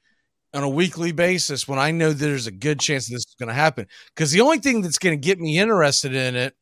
on 0.53 0.63
a 0.63 0.69
weekly 0.69 1.11
basis 1.11 1.67
when 1.67 1.79
I 1.79 1.91
know 1.91 2.13
there's 2.13 2.47
a 2.47 2.51
good 2.51 2.79
chance 2.79 3.07
this 3.07 3.19
is 3.19 3.35
going 3.37 3.49
to 3.49 3.55
happen. 3.55 3.87
Because 4.13 4.31
the 4.31 4.41
only 4.41 4.59
thing 4.59 4.81
that's 4.81 4.99
going 4.99 5.19
to 5.19 5.23
get 5.23 5.39
me 5.39 5.59
interested 5.59 6.15
in 6.15 6.35
it 6.35 6.55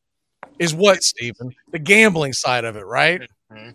is 0.59 0.73
what, 0.73 1.03
Stephen? 1.03 1.53
The 1.71 1.79
gambling 1.79 2.33
side 2.33 2.65
of 2.65 2.75
it, 2.75 2.85
right? 2.85 3.21
Mm-hmm. 3.51 3.71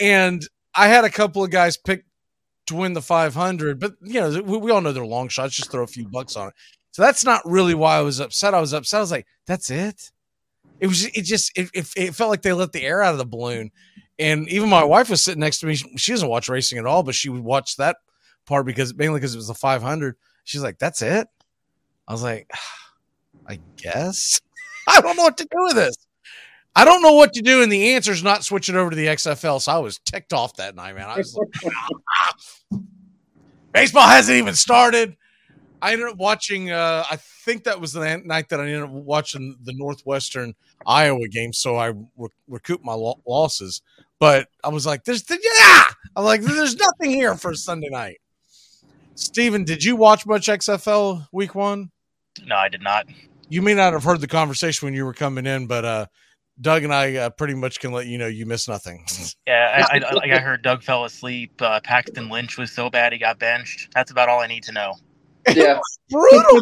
And 0.00 0.46
I 0.74 0.88
had 0.88 1.04
a 1.04 1.10
couple 1.10 1.44
of 1.44 1.50
guys 1.50 1.76
pick 1.76 2.04
to 2.66 2.76
win 2.76 2.92
the 2.92 3.02
500, 3.02 3.80
but 3.80 3.92
you 4.02 4.20
know, 4.20 4.42
we, 4.42 4.58
we 4.58 4.70
all 4.70 4.80
know 4.80 4.92
they're 4.92 5.04
long 5.04 5.28
shots. 5.28 5.54
Just 5.54 5.70
throw 5.70 5.82
a 5.82 5.88
few 5.88 6.08
bucks 6.08 6.36
on 6.36 6.48
it. 6.48 6.54
So 6.92 7.02
that's 7.02 7.24
not 7.24 7.42
really 7.44 7.74
why 7.74 7.96
I 7.96 8.02
was 8.02 8.20
upset. 8.20 8.54
I 8.54 8.60
was 8.60 8.72
upset. 8.72 8.98
I 8.98 9.00
was 9.00 9.10
like, 9.10 9.26
that's 9.46 9.70
it. 9.70 10.12
It 10.78 10.86
was. 10.86 11.04
It 11.06 11.22
just. 11.22 11.56
It, 11.56 11.70
it, 11.74 11.88
it 11.96 12.14
felt 12.14 12.30
like 12.30 12.42
they 12.42 12.52
let 12.52 12.72
the 12.72 12.82
air 12.82 13.02
out 13.02 13.12
of 13.12 13.18
the 13.18 13.26
balloon. 13.26 13.70
And 14.18 14.48
even 14.48 14.68
my 14.68 14.84
wife 14.84 15.10
was 15.10 15.22
sitting 15.22 15.40
next 15.40 15.60
to 15.60 15.66
me. 15.66 15.74
She, 15.74 15.96
she 15.96 16.12
doesn't 16.12 16.28
watch 16.28 16.48
racing 16.48 16.78
at 16.78 16.86
all, 16.86 17.02
but 17.02 17.14
she 17.14 17.28
would 17.28 17.42
watch 17.42 17.76
that 17.76 17.96
part 18.46 18.66
because 18.66 18.94
mainly 18.94 19.18
because 19.18 19.34
it 19.34 19.38
was 19.38 19.50
a 19.50 19.54
500. 19.54 20.16
She's 20.44 20.62
like, 20.62 20.78
that's 20.78 21.02
it. 21.02 21.26
I 22.06 22.12
was 22.12 22.22
like, 22.22 22.50
ah, 22.54 22.92
I 23.48 23.60
guess. 23.76 24.40
I 24.88 25.00
don't 25.00 25.16
know 25.16 25.22
what 25.22 25.38
to 25.38 25.44
do 25.44 25.62
with 25.64 25.74
this. 25.74 25.96
I 26.74 26.84
don't 26.84 27.02
know 27.02 27.12
what 27.12 27.34
to 27.34 27.42
do, 27.42 27.62
and 27.62 27.70
the 27.70 27.94
answer 27.94 28.12
is 28.12 28.22
not 28.22 28.44
switching 28.44 28.76
over 28.76 28.90
to 28.90 28.96
the 28.96 29.06
XFL. 29.06 29.60
So 29.60 29.72
I 29.72 29.78
was 29.78 29.98
ticked 29.98 30.32
off 30.32 30.56
that 30.56 30.74
night, 30.74 30.94
man. 30.94 31.08
I 31.08 31.18
was 31.18 31.36
like, 31.36 31.48
ah, 31.66 31.88
ah. 32.72 32.78
baseball 33.72 34.06
hasn't 34.08 34.38
even 34.38 34.54
started. 34.54 35.16
I 35.82 35.92
ended 35.92 36.08
up 36.08 36.16
watching. 36.16 36.70
Uh, 36.70 37.04
I 37.10 37.16
think 37.16 37.64
that 37.64 37.80
was 37.80 37.92
the 37.92 38.22
night 38.24 38.48
that 38.50 38.60
I 38.60 38.64
ended 38.64 38.84
up 38.84 38.90
watching 38.90 39.56
the 39.64 39.72
Northwestern 39.74 40.54
Iowa 40.86 41.26
game, 41.26 41.52
so 41.52 41.76
I 41.76 41.88
re- 41.88 42.28
recouped 42.46 42.84
my 42.84 42.94
lo- 42.94 43.20
losses. 43.26 43.82
But 44.20 44.48
I 44.62 44.68
was 44.68 44.86
like, 44.86 45.02
"There's 45.04 45.24
yeah," 45.28 45.84
I'm 46.14 46.24
like, 46.24 46.42
"There's 46.42 46.76
nothing 46.76 47.10
here 47.10 47.34
for 47.34 47.54
Sunday 47.54 47.88
night." 47.90 48.20
Steven, 49.16 49.64
did 49.64 49.82
you 49.82 49.96
watch 49.96 50.24
much 50.24 50.46
XFL 50.46 51.26
Week 51.32 51.54
One? 51.56 51.90
No, 52.46 52.54
I 52.54 52.68
did 52.68 52.82
not. 52.82 53.06
You 53.48 53.60
may 53.60 53.74
not 53.74 53.92
have 53.92 54.04
heard 54.04 54.20
the 54.20 54.28
conversation 54.28 54.86
when 54.86 54.94
you 54.94 55.04
were 55.04 55.12
coming 55.12 55.46
in, 55.46 55.66
but 55.66 55.84
uh, 55.84 56.06
Doug 56.60 56.84
and 56.84 56.94
I 56.94 57.16
uh, 57.16 57.30
pretty 57.30 57.54
much 57.54 57.80
can 57.80 57.90
let 57.90 58.06
you 58.06 58.18
know 58.18 58.28
you 58.28 58.46
missed 58.46 58.68
nothing. 58.68 59.04
Yeah, 59.44 59.86
I, 59.90 59.98
I, 59.98 60.12
like 60.14 60.30
I 60.30 60.38
heard 60.38 60.62
Doug 60.62 60.84
fell 60.84 61.04
asleep. 61.04 61.60
Uh, 61.60 61.80
Paxton 61.82 62.28
Lynch 62.28 62.56
was 62.56 62.70
so 62.70 62.88
bad 62.88 63.12
he 63.12 63.18
got 63.18 63.40
benched. 63.40 63.92
That's 63.92 64.12
about 64.12 64.28
all 64.28 64.38
I 64.38 64.46
need 64.46 64.62
to 64.62 64.72
know. 64.72 64.94
Yeah. 65.54 65.78
brutal. 66.10 66.60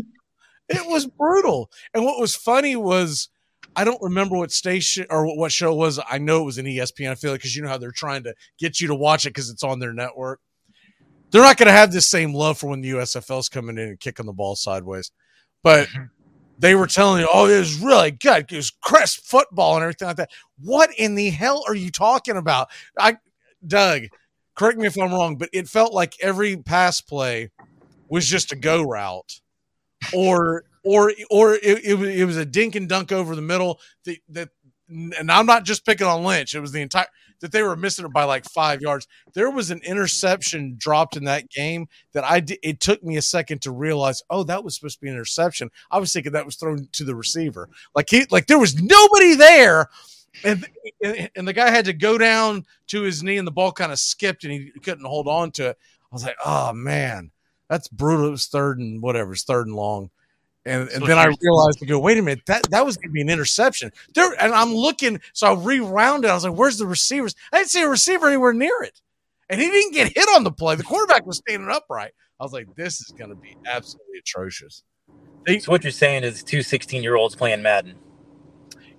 it 0.68 0.86
was 0.86 1.06
brutal. 1.06 1.70
And 1.94 2.04
what 2.04 2.20
was 2.20 2.34
funny 2.34 2.76
was 2.76 3.28
I 3.76 3.84
don't 3.84 4.02
remember 4.02 4.36
what 4.36 4.52
station 4.52 5.06
or 5.10 5.36
what- 5.36 5.52
show 5.52 5.72
it 5.72 5.76
was. 5.76 6.00
I 6.08 6.18
know 6.18 6.42
it 6.42 6.44
was 6.44 6.58
an 6.58 6.66
ESPN 6.66 7.12
affiliate 7.12 7.40
because 7.40 7.54
you 7.54 7.62
know 7.62 7.68
how 7.68 7.78
they're 7.78 7.92
trying 7.92 8.24
to 8.24 8.34
get 8.58 8.80
you 8.80 8.88
to 8.88 8.94
watch 8.94 9.26
it 9.26 9.30
because 9.30 9.50
it's 9.50 9.62
on 9.62 9.78
their 9.78 9.92
network. 9.92 10.40
They're 11.30 11.42
not 11.42 11.56
going 11.56 11.68
to 11.68 11.72
have 11.72 11.92
the 11.92 12.00
same 12.00 12.34
love 12.34 12.58
for 12.58 12.68
when 12.68 12.80
the 12.80 12.90
USFL's 12.90 13.48
coming 13.48 13.78
in 13.78 13.88
and 13.88 14.00
kicking 14.00 14.26
the 14.26 14.32
ball 14.32 14.56
sideways, 14.56 15.12
but 15.62 15.86
mm-hmm. 15.86 16.04
they 16.58 16.74
were 16.74 16.88
telling 16.88 17.20
you, 17.20 17.28
"Oh, 17.32 17.46
it 17.46 17.56
was 17.56 17.78
really 17.78 18.10
good. 18.10 18.50
It 18.50 18.56
was 18.56 18.70
crisp 18.70 19.22
football 19.22 19.76
and 19.76 19.82
everything 19.84 20.08
like 20.08 20.16
that." 20.16 20.30
What 20.60 20.90
in 20.98 21.14
the 21.14 21.30
hell 21.30 21.62
are 21.68 21.74
you 21.74 21.92
talking 21.92 22.36
about? 22.36 22.68
I, 22.98 23.18
Doug, 23.64 24.06
correct 24.56 24.78
me 24.78 24.88
if 24.88 24.98
I'm 24.98 25.12
wrong, 25.12 25.36
but 25.36 25.50
it 25.52 25.68
felt 25.68 25.94
like 25.94 26.14
every 26.20 26.56
pass 26.56 27.00
play 27.00 27.52
was 28.10 28.26
just 28.26 28.52
a 28.52 28.56
go 28.56 28.82
route, 28.82 29.40
or 30.12 30.64
or 30.84 31.12
or 31.30 31.54
it, 31.54 31.84
it, 31.84 32.24
was, 32.24 32.36
a 32.36 32.44
dink 32.44 32.74
and 32.74 32.88
dunk 32.88 33.12
over 33.12 33.34
the 33.34 33.42
middle. 33.42 33.80
That, 34.04 34.18
that 34.30 34.48
and 34.88 35.30
I'm 35.30 35.46
not 35.46 35.64
just 35.64 35.86
picking 35.86 36.06
on 36.06 36.24
Lynch. 36.24 36.54
It 36.54 36.60
was 36.60 36.72
the 36.72 36.82
entire 36.82 37.06
that 37.40 37.52
they 37.52 37.62
were 37.62 37.76
missing 37.76 38.04
it 38.04 38.12
by 38.12 38.24
like 38.24 38.44
five 38.44 38.80
yards. 38.82 39.06
There 39.32 39.50
was 39.50 39.70
an 39.70 39.80
interception 39.84 40.76
dropped 40.78 41.16
in 41.16 41.24
that 41.24 41.48
game 41.48 41.88
that 42.12 42.24
I 42.24 42.40
did. 42.40 42.58
It 42.62 42.80
took 42.80 43.02
me 43.02 43.16
a 43.16 43.22
second 43.22 43.62
to 43.62 43.70
realize, 43.70 44.22
oh, 44.28 44.42
that 44.44 44.62
was 44.62 44.74
supposed 44.74 44.98
to 44.98 45.02
be 45.02 45.08
an 45.08 45.14
interception. 45.14 45.70
I 45.90 45.98
was 45.98 46.12
thinking 46.12 46.32
that 46.32 46.44
was 46.44 46.56
thrown 46.56 46.88
to 46.92 47.04
the 47.04 47.14
receiver. 47.14 47.68
Like 47.94 48.10
he 48.10 48.26
like 48.30 48.46
there 48.46 48.58
was 48.58 48.80
nobody 48.80 49.34
there. 49.34 49.88
And, 50.44 50.64
and 51.02 51.48
the 51.48 51.52
guy 51.52 51.70
had 51.70 51.86
to 51.86 51.92
go 51.92 52.16
down 52.16 52.64
to 52.86 53.02
his 53.02 53.22
knee 53.22 53.36
and 53.36 53.46
the 53.46 53.52
ball 53.52 53.72
kind 53.72 53.90
of 53.90 53.98
skipped 53.98 54.44
and 54.44 54.52
he 54.52 54.70
couldn't 54.80 55.04
hold 55.04 55.26
on 55.26 55.50
to 55.52 55.70
it. 55.70 55.78
I 56.04 56.14
was 56.14 56.24
like, 56.24 56.36
oh 56.44 56.72
man, 56.72 57.32
that's 57.70 57.86
brutal. 57.88 58.26
It 58.26 58.30
was 58.32 58.46
third 58.48 58.80
and 58.80 59.00
whatever, 59.00 59.32
it's 59.32 59.44
third 59.44 59.68
and 59.68 59.76
long. 59.76 60.10
And, 60.66 60.82
and 60.90 61.00
So 61.02 61.06
then 61.06 61.18
I 61.18 61.24
realized 61.24 61.78
to 61.78 61.86
go, 61.86 61.98
wait 61.98 62.18
a 62.18 62.22
minute, 62.22 62.44
that, 62.46 62.68
that 62.70 62.84
was 62.84 62.98
gonna 62.98 63.12
be 63.12 63.22
an 63.22 63.30
interception. 63.30 63.92
There 64.14 64.34
and 64.38 64.52
I'm 64.52 64.74
looking, 64.74 65.20
so 65.32 65.46
I 65.46 65.58
rewound 65.64 66.24
it. 66.24 66.28
I 66.28 66.34
was 66.34 66.44
like, 66.44 66.54
where's 66.54 66.76
the 66.76 66.86
receivers? 66.86 67.34
I 67.52 67.58
didn't 67.58 67.70
see 67.70 67.82
a 67.82 67.88
receiver 67.88 68.26
anywhere 68.26 68.52
near 68.52 68.82
it. 68.82 69.00
And 69.48 69.60
he 69.60 69.70
didn't 69.70 69.94
get 69.94 70.12
hit 70.14 70.28
on 70.34 70.44
the 70.44 70.52
play. 70.52 70.74
The 70.74 70.82
quarterback 70.82 71.24
was 71.24 71.38
standing 71.38 71.70
upright. 71.70 72.12
I 72.38 72.44
was 72.44 72.52
like, 72.52 72.74
this 72.74 73.00
is 73.00 73.14
gonna 73.16 73.36
be 73.36 73.56
absolutely 73.66 74.18
atrocious. 74.18 74.82
so 75.46 75.70
what 75.70 75.84
you're 75.84 75.92
saying 75.92 76.24
is 76.24 76.42
two 76.42 76.62
16 76.62 77.02
year 77.02 77.14
olds 77.14 77.36
playing 77.36 77.62
Madden. 77.62 77.94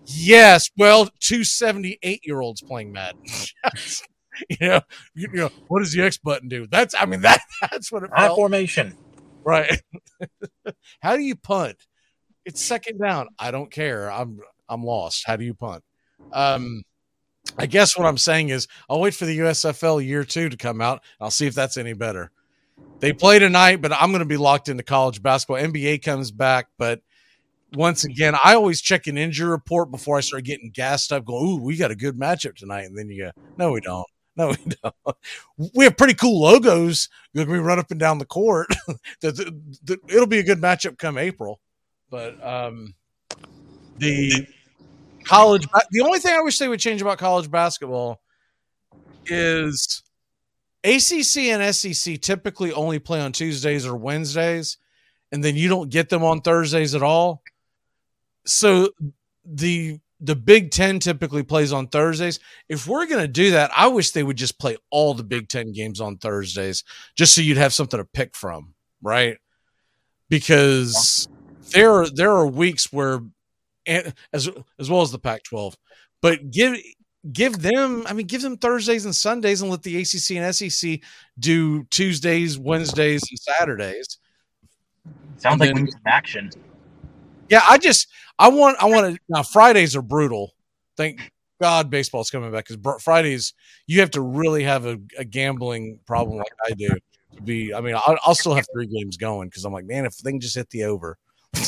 Yes, 0.06 0.72
well, 0.78 1.10
two 1.20 1.44
78 1.44 2.22
year 2.26 2.40
olds 2.40 2.62
playing 2.62 2.94
Madden. 2.94 3.20
you 4.49 4.67
know, 4.67 4.82
you, 5.13 5.27
know, 5.34 5.49
what 5.67 5.80
does 5.80 5.93
the 5.93 6.01
X 6.01 6.17
button 6.17 6.49
do? 6.49 6.67
That's, 6.67 6.95
I 6.97 7.06
mean, 7.06 7.21
that 7.21 7.41
that's 7.71 7.91
what 7.91 8.04
it 8.04 8.12
felt. 8.15 8.36
formation. 8.36 8.95
Right. 9.43 9.82
How 11.01 11.15
do 11.15 11.23
you 11.23 11.36
punt? 11.36 11.77
It's 12.45 12.62
second 12.62 12.99
down. 12.99 13.30
I 13.38 13.51
don't 13.51 13.71
care. 13.71 14.12
I'm 14.12 14.39
I'm 14.67 14.84
lost. 14.84 15.23
How 15.27 15.36
do 15.36 15.43
you 15.43 15.54
punt? 15.54 15.84
Um, 16.32 16.84
I 17.58 17.65
guess 17.65 17.97
what 17.97 18.08
I'm 18.08 18.17
saying 18.17 18.49
is 18.49 18.67
I'll 18.89 18.99
wait 18.99 19.13
for 19.13 19.25
the 19.25 19.39
USFL 19.39 20.04
year 20.06 20.23
two 20.23 20.49
to 20.49 20.58
come 20.58 20.82
out. 20.82 21.01
I'll 21.19 21.32
see 21.32 21.47
if 21.47 21.56
that's 21.56 21.77
any 21.77 21.93
better. 21.93 22.32
They 22.99 23.13
play 23.13 23.39
tonight, 23.39 23.82
but 23.82 23.91
I'm 23.93 24.12
going 24.12 24.19
to 24.19 24.25
be 24.25 24.38
locked 24.38 24.69
into 24.69 24.84
college 24.84 25.21
basketball. 25.21 25.58
NBA 25.58 26.04
comes 26.04 26.32
back, 26.32 26.67
but 26.77 27.01
once 27.73 28.04
again, 28.04 28.36
I 28.43 28.54
always 28.54 28.82
check 28.82 29.08
an 29.08 29.17
injury 29.17 29.49
report 29.49 29.91
before 29.91 30.17
I 30.17 30.21
start 30.21 30.43
getting 30.43 30.71
gassed 30.71 31.12
up. 31.12 31.25
Going, 31.25 31.45
ooh, 31.45 31.62
we 31.62 31.77
got 31.77 31.91
a 31.91 31.95
good 31.95 32.15
matchup 32.15 32.56
tonight, 32.56 32.84
and 32.84 32.97
then 32.97 33.10
you 33.10 33.25
go, 33.25 33.32
no, 33.58 33.71
we 33.71 33.82
don't. 33.82 34.06
No, 34.38 34.48
we 34.48 34.58
don't. 34.82 35.17
We 35.76 35.84
have 35.84 35.98
pretty 35.98 36.13
cool 36.13 36.41
logos. 36.41 37.10
We 37.34 37.44
run 37.44 37.80
up 37.80 37.91
and 37.91 38.00
down 38.00 38.17
the 38.17 38.26
court. 38.26 38.67
it'll 39.22 40.26
be 40.26 40.39
a 40.39 40.44
good 40.44 40.62
matchup 40.62 40.98
come 40.98 41.17
April. 41.17 41.60
But 42.10 42.41
um, 42.41 42.96
the 43.98 44.48
college, 45.26 45.67
the 45.91 46.02
only 46.02 46.20
thing 46.20 46.34
I 46.34 46.41
wish 46.41 46.58
they 46.60 46.70
would 46.70 46.80
change 46.80 47.02
about 47.02 47.17
college 47.17 47.52
basketball 47.52 48.22
is 49.26 50.02
ACC 50.84 51.38
and 51.50 51.76
SEC 51.76 52.20
typically 52.22 52.72
only 52.74 53.00
play 53.00 53.22
on 53.22 53.32
Tuesdays 53.32 53.86
or 53.86 53.96
Wednesdays, 53.96 54.78
and 55.32 55.44
then 55.44 55.56
you 55.56 55.70
don't 55.70 55.89
get 55.89 56.10
them 56.10 56.24
on 56.24 56.41
Thursdays 56.41 56.96
at 56.96 57.04
all. 57.04 57.44
So 58.46 58.89
the 59.46 60.00
the 60.24 60.36
Big 60.36 60.72
Ten 60.72 61.00
typically 61.00 61.44
plays 61.44 61.74
on 61.74 61.88
Thursdays. 61.88 62.40
If 62.70 62.88
we're 62.88 63.08
going 63.08 63.22
to 63.24 63.28
do 63.28 63.52
that, 63.52 63.72
I 63.76 63.88
wish 63.88 64.12
they 64.12 64.24
would 64.24 64.38
just 64.38 64.60
play 64.60 64.78
all 64.92 65.14
the 65.14 65.24
Big 65.24 65.48
Ten 65.50 65.72
games 65.72 66.00
on 66.00 66.18
Thursdays, 66.18 66.84
just 67.16 67.34
so 67.34 67.42
you'd 67.42 67.58
have 67.58 67.74
something 67.74 67.98
to 67.98 68.06
pick 68.06 68.36
from, 68.36 68.74
right? 69.02 69.38
Because 70.30 71.28
there 71.72 72.08
there 72.10 72.32
are 72.32 72.48
weeks 72.48 72.92
where 72.94 73.20
and 73.86 74.14
as 74.32 74.50
as 74.80 74.90
well 74.90 75.02
as 75.02 75.12
the 75.12 75.20
Pac-12. 75.20 75.76
But 76.22 76.52
give 76.52 76.78
give 77.32 77.60
them, 77.62 78.04
I 78.08 78.14
mean, 78.14 78.28
give 78.28 78.42
them 78.42 78.58
Thursdays 78.58 79.06
and 79.06 79.16
Sundays, 79.16 79.62
and 79.62 79.70
let 79.72 79.84
the 79.84 79.98
ACC 80.02 80.32
and 80.38 80.56
SEC 80.56 81.00
do 81.40 81.84
Tuesdays, 81.86 82.58
Wednesdays, 82.58 83.22
and 83.30 83.40
Saturdays. 83.40 84.20
Sounds 85.38 85.54
And 85.54 85.60
like 85.60 85.70
then- 85.70 85.76
we 85.76 85.82
need 85.84 85.92
some 85.94 86.02
action. 86.06 86.50
Yeah, 87.50 87.62
I 87.68 87.78
just 87.78 88.08
I 88.41 88.47
want 88.47 88.77
I 88.82 88.86
want 88.88 89.13
to 89.13 89.21
now 89.30 89.43
Fridays 89.43 89.95
are 89.95 90.01
brutal. 90.01 90.56
Thank 90.97 91.32
God 91.62 91.91
baseball's 91.91 92.32
coming 92.32 92.51
back 92.51 92.67
because 92.67 93.04
Fridays 93.04 93.54
you 93.86 93.99
have 93.99 94.10
to 94.12 94.21
really 94.21 94.63
have 94.63 94.88
a, 94.88 94.97
a 95.15 95.23
gambling 95.23 95.99
problem 96.08 96.39
like 96.39 96.51
I 96.67 96.73
do 96.73 96.89
to 97.36 97.41
be. 97.43 97.71
I 97.71 97.82
mean, 97.82 97.93
I'll, 97.95 98.17
I'll 98.25 98.34
still 98.34 98.56
have 98.56 98.65
three 98.73 98.88
games 98.88 99.15
going 99.17 99.47
because 99.47 99.63
I'm 99.63 99.71
like, 99.71 99.86
man, 99.86 100.06
if 100.06 100.15
can 100.23 100.39
just 100.39 100.56
hit 100.56 100.71
the 100.71 100.86
over. 100.86 101.19
My 101.54 101.62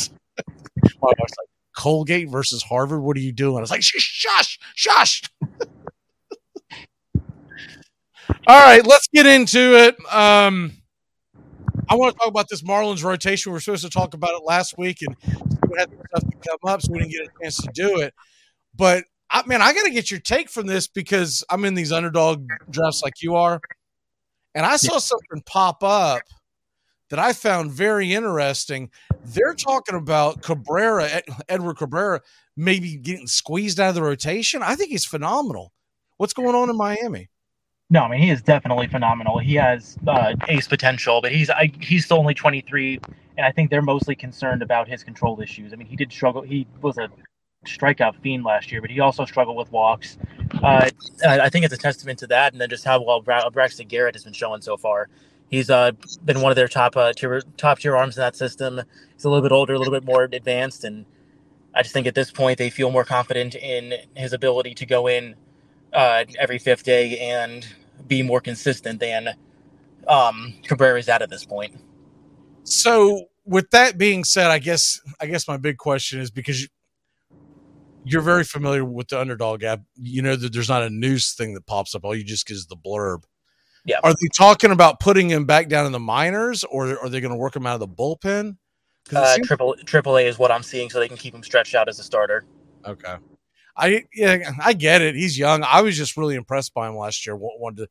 wife's 1.01 1.37
like, 1.37 1.47
Colgate 1.77 2.27
versus 2.29 2.63
Harvard. 2.63 3.03
What 3.03 3.17
are 3.17 3.21
you 3.21 3.31
doing? 3.31 3.57
I 3.57 3.61
was 3.61 3.69
like, 3.69 3.83
shush, 3.83 4.01
shush, 4.01 4.59
shush. 4.73 5.21
All 8.47 8.65
right, 8.65 8.85
let's 8.85 9.07
get 9.13 9.27
into 9.27 9.75
it. 9.77 9.95
Um, 10.11 10.73
I 11.89 11.95
want 11.95 12.13
to 12.13 12.19
talk 12.19 12.27
about 12.27 12.47
this 12.49 12.61
Marlins 12.61 13.03
rotation. 13.03 13.51
We 13.51 13.55
were 13.55 13.59
supposed 13.59 13.83
to 13.83 13.89
talk 13.89 14.13
about 14.13 14.31
it 14.31 14.43
last 14.43 14.77
week, 14.77 14.99
and 15.01 15.15
we 15.69 15.77
had 15.77 15.89
stuff 15.89 16.23
to 16.29 16.49
come 16.49 16.71
up, 16.71 16.81
so 16.81 16.91
we 16.91 16.99
didn't 16.99 17.11
get 17.11 17.27
a 17.27 17.29
chance 17.41 17.57
to 17.57 17.69
do 17.73 17.99
it. 17.99 18.13
But 18.75 19.05
I, 19.29 19.43
man, 19.45 19.61
I 19.61 19.73
got 19.73 19.83
to 19.83 19.91
get 19.91 20.11
your 20.11 20.19
take 20.19 20.49
from 20.49 20.67
this 20.67 20.87
because 20.87 21.43
I'm 21.49 21.65
in 21.65 21.73
these 21.73 21.91
underdog 21.91 22.47
drafts 22.69 23.01
like 23.03 23.21
you 23.21 23.35
are, 23.35 23.59
and 24.55 24.65
I 24.65 24.77
saw 24.77 24.99
something 24.99 25.41
pop 25.45 25.83
up 25.83 26.21
that 27.09 27.19
I 27.19 27.33
found 27.33 27.71
very 27.71 28.13
interesting. 28.13 28.89
They're 29.25 29.53
talking 29.53 29.95
about 29.95 30.41
Cabrera, 30.41 31.21
Edward 31.49 31.77
Cabrera, 31.77 32.21
maybe 32.55 32.95
getting 32.95 33.27
squeezed 33.27 33.79
out 33.79 33.89
of 33.89 33.95
the 33.95 34.03
rotation. 34.03 34.63
I 34.63 34.75
think 34.75 34.89
he's 34.89 35.05
phenomenal. 35.05 35.73
What's 36.17 36.33
going 36.33 36.55
on 36.55 36.69
in 36.69 36.77
Miami? 36.77 37.29
No, 37.93 38.01
I 38.01 38.09
mean 38.09 38.21
he 38.21 38.31
is 38.31 38.41
definitely 38.41 38.87
phenomenal. 38.87 39.37
He 39.37 39.53
has 39.53 39.99
uh, 40.07 40.33
ace 40.47 40.67
potential, 40.67 41.21
but 41.21 41.31
he's 41.31 41.51
I, 41.51 41.71
he's 41.79 42.05
still 42.05 42.17
only 42.17 42.33
23, 42.33 42.99
and 43.37 43.45
I 43.45 43.51
think 43.51 43.69
they're 43.69 43.83
mostly 43.83 44.15
concerned 44.15 44.63
about 44.63 44.87
his 44.87 45.03
control 45.03 45.39
issues. 45.39 45.73
I 45.73 45.75
mean, 45.75 45.85
he 45.85 45.95
did 45.95 46.11
struggle. 46.11 46.41
He 46.41 46.65
was 46.81 46.97
a 46.97 47.07
strikeout 47.67 48.15
fiend 48.23 48.45
last 48.45 48.71
year, 48.71 48.81
but 48.81 48.89
he 48.89 48.99
also 48.99 49.25
struggled 49.25 49.57
with 49.57 49.71
walks. 49.71 50.17
Uh, 50.63 50.89
I 51.23 51.49
think 51.49 51.65
it's 51.65 51.73
a 51.75 51.77
testament 51.77 52.17
to 52.19 52.27
that, 52.27 52.51
and 52.53 52.59
then 52.59 52.67
just 52.67 52.83
how 52.83 52.99
well 52.99 53.21
Bra- 53.21 53.47
Braxton 53.51 53.87
Garrett 53.87 54.15
has 54.15 54.23
been 54.23 54.33
showing 54.33 54.63
so 54.63 54.75
far. 54.75 55.07
He's 55.51 55.69
uh, 55.69 55.91
been 56.25 56.41
one 56.41 56.51
of 56.51 56.55
their 56.55 56.67
top 56.67 56.97
uh, 56.97 57.13
tier 57.13 57.43
top 57.57 57.77
tier 57.77 57.95
arms 57.95 58.17
in 58.17 58.21
that 58.21 58.35
system. 58.35 58.81
He's 59.13 59.23
a 59.23 59.29
little 59.29 59.43
bit 59.43 59.51
older, 59.51 59.75
a 59.75 59.77
little 59.77 59.93
bit 59.93 60.03
more 60.03 60.23
advanced, 60.23 60.83
and 60.83 61.05
I 61.75 61.83
just 61.83 61.93
think 61.93 62.07
at 62.07 62.15
this 62.15 62.31
point 62.31 62.57
they 62.57 62.71
feel 62.71 62.89
more 62.89 63.05
confident 63.05 63.53
in 63.53 63.93
his 64.15 64.33
ability 64.33 64.73
to 64.73 64.87
go 64.87 65.05
in 65.05 65.35
uh, 65.93 66.25
every 66.39 66.57
fifth 66.57 66.81
day 66.81 67.19
and 67.19 67.67
be 68.07 68.21
more 68.21 68.41
consistent 68.41 68.99
than 68.99 69.29
um, 70.07 70.53
Cabrera 70.63 70.99
is 70.99 71.09
at 71.09 71.21
at 71.21 71.29
this 71.29 71.45
point. 71.45 71.75
So, 72.63 73.25
with 73.45 73.69
that 73.71 73.97
being 73.97 74.23
said, 74.23 74.51
I 74.51 74.59
guess 74.59 74.99
I 75.19 75.25
guess 75.25 75.47
my 75.47 75.57
big 75.57 75.77
question 75.77 76.19
is 76.19 76.31
because 76.31 76.61
you, 76.61 76.67
you're 78.05 78.21
very 78.21 78.43
familiar 78.43 78.85
with 78.85 79.09
the 79.09 79.19
underdog 79.19 79.63
app. 79.63 79.81
You 79.95 80.21
know 80.21 80.35
that 80.35 80.53
there's 80.53 80.69
not 80.69 80.83
a 80.83 80.89
news 80.89 81.33
thing 81.33 81.53
that 81.53 81.65
pops 81.65 81.95
up. 81.95 82.05
All 82.05 82.15
you 82.15 82.23
just 82.23 82.47
get 82.47 82.55
is 82.55 82.67
the 82.67 82.77
blurb. 82.77 83.23
Yeah. 83.85 83.99
Are 84.03 84.13
they 84.13 84.27
talking 84.33 84.71
about 84.71 85.01
putting 85.01 85.29
him 85.29 85.45
back 85.45 85.67
down 85.67 85.85
in 85.85 85.91
the 85.91 85.99
minors, 85.99 86.63
or 86.63 86.97
are 86.99 87.09
they 87.09 87.19
going 87.19 87.33
to 87.33 87.37
work 87.37 87.55
him 87.55 87.67
out 87.67 87.73
of 87.73 87.79
the 87.81 87.87
bullpen? 87.87 88.57
Uh, 89.13 89.35
seems- 89.35 89.47
triple 89.47 89.75
triple 89.85 90.17
A 90.17 90.25
is 90.25 90.39
what 90.39 90.51
I'm 90.51 90.63
seeing, 90.63 90.89
so 90.89 90.99
they 90.99 91.09
can 91.09 91.17
keep 91.17 91.35
him 91.35 91.43
stretched 91.43 91.75
out 91.75 91.89
as 91.89 91.99
a 91.99 92.03
starter. 92.03 92.45
Okay. 92.85 93.15
I 93.75 94.05
yeah, 94.13 94.51
I 94.63 94.73
get 94.73 95.01
it. 95.01 95.15
He's 95.15 95.37
young. 95.37 95.63
I 95.63 95.81
was 95.81 95.97
just 95.97 96.17
really 96.17 96.35
impressed 96.35 96.73
by 96.73 96.87
him 96.87 96.95
last 96.95 97.25
year. 97.25 97.35
Wanted 97.35 97.83
to, 97.83 97.87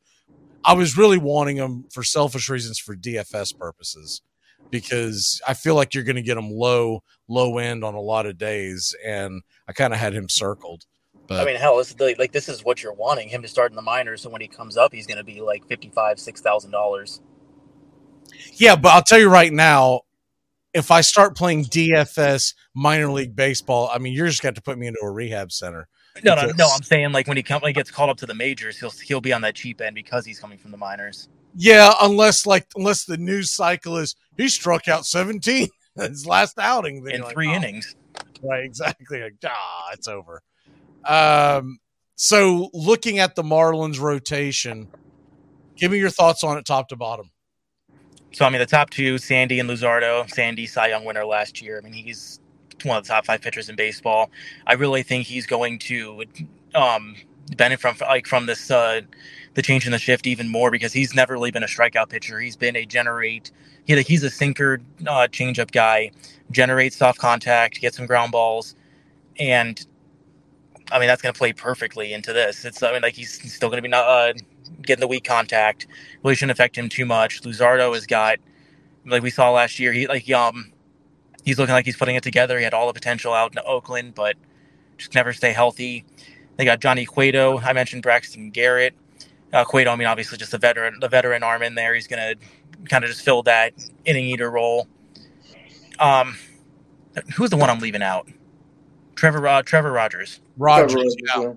I 0.65 0.75
was 0.75 0.97
really 0.97 1.19
wanting 1.19 1.57
him 1.57 1.85
for 1.93 2.03
selfish 2.03 2.49
reasons 2.49 2.79
for 2.79 2.95
DFS 2.95 3.57
purposes 3.59 4.23
because 4.71 5.41
I 5.47 5.55
feel 5.55 5.75
like 5.75 5.95
you're 5.95 6.05
going 6.05 6.17
to 6.17 6.23
get 6.23 6.39
him 6.39 6.51
low 6.51 7.03
low 7.29 7.59
end 7.59 7.85
on 7.85 7.95
a 7.95 8.01
lot 8.01 8.27
of 8.27 8.39
days, 8.39 8.95
and 9.05 9.43
I 9.69 9.73
kind 9.73 9.93
of 9.93 9.99
had 10.01 10.15
him 10.15 10.29
circled. 10.29 10.87
But 11.27 11.41
I 11.41 11.45
mean, 11.45 11.57
hell, 11.57 11.79
this 11.79 11.91
is 11.91 11.95
the, 11.95 12.15
like 12.19 12.33
this 12.33 12.49
is 12.49 12.65
what 12.65 12.83
you're 12.83 12.95
wanting 12.95 13.29
him 13.29 13.43
to 13.43 13.49
start 13.49 13.73
in 13.73 13.77
the 13.77 13.83
minors, 13.83 14.23
so 14.23 14.31
when 14.31 14.41
he 14.41 14.49
comes 14.49 14.77
up, 14.77 14.93
he's 14.93 15.07
going 15.07 15.19
to 15.19 15.25
be 15.25 15.41
like 15.41 15.67
fifty 15.67 15.91
five, 15.91 16.19
six 16.19 16.41
thousand 16.41 16.71
dollars. 16.71 17.21
yeah, 18.55 18.77
but 18.77 18.91
I'll 18.91 19.03
tell 19.03 19.19
you 19.19 19.29
right 19.29 19.53
now, 19.53 20.03
if 20.75 20.91
I 20.91 21.01
start 21.03 21.37
playing 21.37 21.65
DFS 21.67 22.55
minor 22.75 23.11
league 23.11 23.37
baseball, 23.37 23.91
I 23.93 23.99
mean, 23.99 24.13
you're 24.13 24.29
just 24.29 24.43
got 24.43 24.55
to 24.55 24.63
put 24.63 24.79
me 24.79 24.87
into 24.87 25.01
a 25.03 25.11
rehab 25.11 25.53
center. 25.53 25.89
No, 26.25 26.35
no, 26.35 26.51
no. 26.57 26.69
I'm 26.73 26.83
saying 26.83 27.13
like 27.13 27.27
when 27.27 27.37
he 27.37 27.43
come, 27.43 27.63
when 27.63 27.71
he 27.71 27.75
gets 27.75 27.91
called 27.91 28.11
up 28.11 28.19
to 28.19 28.27
the 28.27 28.35
majors, 28.35 28.79
he'll 28.79 28.91
he'll 28.91 29.21
be 29.21 29.33
on 29.33 29.41
that 29.43 29.55
cheap 29.55 29.81
end 29.81 29.95
because 29.95 30.27
he's 30.27 30.39
coming 30.39 30.59
from 30.59 30.71
the 30.71 30.77
minors. 30.77 31.29
Yeah, 31.55 31.93
unless 32.01 32.47
like 32.47 32.67
unless 32.77 33.05
the 33.05 33.17
news 33.17 33.51
cycle 33.51 33.97
is 33.97 34.15
he 34.37 34.49
struck 34.49 34.89
out 34.89 35.07
17 35.07 35.69
his 35.97 36.27
last 36.27 36.59
outing 36.59 36.99
in 36.99 37.05
you're 37.05 37.25
like, 37.25 37.35
three 37.35 37.49
"Oh." 37.49 37.55
innings. 37.55 37.97
Right, 38.43 38.65
exactly. 38.65 39.23
Like, 39.23 39.37
ah, 39.47 39.91
it's 39.93 40.09
over. 40.09 40.43
Um, 41.07 41.79
so 42.17 42.71
looking 42.73 43.19
at 43.19 43.35
the 43.35 43.43
Marlins 43.43 44.01
rotation, 44.01 44.89
give 45.77 45.93
me 45.93 45.99
your 45.99 46.11
thoughts 46.11 46.45
on 46.45 46.59
it 46.59 46.65
top 46.65 46.89
to 46.89 46.97
bottom. 46.97 47.31
So 48.33 48.45
I 48.47 48.51
mean, 48.51 48.61
the 48.61 48.67
top 48.67 48.91
two, 48.91 49.19
Sandy 49.19 49.61
and 49.61 49.69
Luzardo. 49.69 50.29
Sandy 50.31 50.67
Cy 50.67 50.89
Young 50.89 51.05
winner 51.05 51.25
last 51.25 51.61
year. 51.61 51.79
I 51.79 51.83
mean, 51.83 51.93
he's 51.93 52.41
one 52.85 52.97
of 52.97 53.05
the 53.05 53.09
top 53.09 53.27
five 53.27 53.43
pitchers 53.43 53.69
in 53.69 53.77
baseball. 53.77 54.31
I 54.67 54.75
really 54.75 55.03
think 55.03 55.27
he's 55.27 55.47
going 55.47 55.79
to 55.81 56.25
um, 56.75 57.17
benefit 57.57 57.97
from 57.97 58.09
like 58.09 58.27
from 58.27 58.47
this 58.47 58.71
uh, 58.71 59.03
the 59.55 59.63
change 59.63 59.85
in 59.87 59.93
the 59.93 59.99
shift 59.99 60.27
even 60.27 60.49
more 60.49 60.71
because 60.71 60.93
he's 60.93 61.15
never 61.15 61.35
really 61.35 61.51
been 61.51 61.63
a 61.63 61.67
strikeout 61.67 62.09
pitcher. 62.09 62.41
He's 62.41 62.57
been 62.57 62.77
a 62.77 62.87
generate. 62.87 63.51
He, 63.85 64.01
he's 64.03 64.23
a 64.23 64.31
sinker 64.31 64.81
uh, 65.07 65.29
changeup 65.31 65.71
guy. 65.71 66.11
Generates 66.51 66.97
soft 66.97 67.19
contact, 67.19 67.81
gets 67.81 67.97
some 67.97 68.07
ground 68.07 68.33
balls, 68.33 68.75
and 69.39 69.85
I 70.91 70.99
mean 70.99 71.09
that's 71.09 71.23
going 71.23 71.33
to 71.33 71.39
play 71.39 71.53
perfectly 71.53 72.13
into 72.13 72.33
this. 72.33 72.65
It's 72.65 72.83
I 72.83 72.93
mean 72.93 73.03
like 73.03 73.15
he's 73.15 73.53
still 73.55 73.69
going 73.69 73.79
to 73.79 73.83
be 73.83 73.89
not 73.89 74.07
uh, 74.07 74.33
getting 74.81 75.01
the 75.01 75.09
weak 75.09 75.25
contact. 75.25 75.87
Really 76.23 76.35
shouldn't 76.35 76.53
affect 76.53 76.77
him 76.77 76.89
too 76.89 77.05
much. 77.05 77.43
Luzardo 77.43 77.95
has 77.95 78.07
got 78.07 78.39
like 79.07 79.23
we 79.23 79.31
saw 79.31 79.51
last 79.51 79.79
year. 79.79 79.93
He 79.93 80.07
like 80.07 80.31
um 80.31 80.73
he's 81.45 81.59
looking 81.59 81.75
like 81.75 81.85
he's 81.85 81.97
putting 81.97 82.17
it 82.17 82.23
together. 82.23 82.59
He 82.59 82.65
had 82.65 82.75
all 82.75 82.87
the 82.87 82.93
potential 82.93 83.33
out 83.33 83.53
in 83.53 83.59
Oakland, 83.67 84.15
but 84.15 84.37
just 84.99 85.15
never 85.15 85.33
stay 85.33 85.53
healthy. 85.53 86.05
They 86.57 86.65
got 86.65 86.81
Johnny 86.81 87.05
Cueto. 87.05 87.59
I 87.59 87.73
mentioned 87.73 88.03
Braxton 88.03 88.51
Garrett. 88.51 88.95
Uh, 89.53 89.65
Cueto, 89.65 89.91
I 89.91 89.97
mean, 89.97 90.07
obviously 90.07 90.39
just 90.39 90.55
a 90.55 90.59
veteran, 90.59 90.99
the 91.01 91.09
veteran 91.09 91.43
arm 91.43 91.63
in 91.63 91.75
there. 91.75 91.95
He's 91.95 92.07
gonna 92.07 92.35
kind 92.89 93.05
of 93.05 93.11
just 93.11 93.23
fill 93.23 93.43
that 93.45 93.73
inning 94.05 94.25
eater 94.27 94.51
role. 94.51 94.89
Um, 95.99 96.37
who's 97.37 97.51
the 97.51 97.57
one 97.57 97.71
I'm 97.71 97.79
leaving 97.79 98.03
out? 98.03 98.29
Trevor 99.15 99.47
uh, 99.47 99.63
Trevor 99.63 99.93
Rogers. 99.93 100.41
Rogers, 100.57 101.17
yeah. 101.37 101.53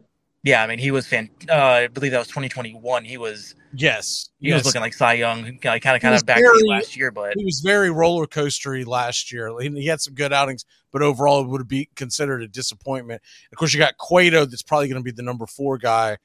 Yeah, 0.46 0.62
I 0.64 0.68
mean, 0.68 0.78
he 0.78 0.92
was 0.92 1.08
fan. 1.08 1.30
Uh, 1.50 1.56
I 1.56 1.88
believe 1.88 2.12
that 2.12 2.20
was 2.20 2.28
2021. 2.28 3.04
He 3.04 3.18
was 3.18 3.56
Yes. 3.74 4.30
he 4.40 4.50
yes. 4.50 4.60
was 4.60 4.66
looking 4.68 4.82
like 4.82 4.94
Cy 4.94 5.14
Young, 5.14 5.44
kind 5.58 5.76
of 5.76 6.02
kind 6.02 6.16
of 6.16 6.26
back 6.26 6.38
very- 6.38 6.62
last 6.70 6.96
year, 6.96 7.10
but 7.12 7.34
he 7.36 7.44
was 7.44 7.62
very 7.62 7.90
roller 7.90 8.28
coastery 8.28 8.86
last 8.86 9.32
year. 9.32 9.52
He, 9.60 9.70
he 9.70 9.88
had 9.88 10.00
some 10.02 10.14
good 10.14 10.32
outings, 10.32 10.64
but 10.92 11.02
overall 11.02 11.42
it 11.42 11.48
would 11.48 11.68
be 11.68 11.90
considered 11.96 12.44
a 12.44 12.48
disappointment. 12.48 13.22
Of 13.52 13.58
course, 13.58 13.74
you 13.74 13.80
got 13.80 13.98
Cueto, 13.98 14.46
that's 14.46 14.62
probably 14.62 14.88
going 14.88 15.02
to 15.02 15.04
be 15.04 15.12
the 15.12 15.24
number 15.24 15.48
four 15.48 15.80
guy. 15.80 16.18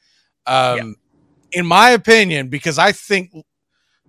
Um, 0.47 0.97
In 1.53 1.65
my 1.67 1.91
opinion, 1.91 2.49
because 2.49 2.79
I 2.79 2.93
think, 2.93 3.33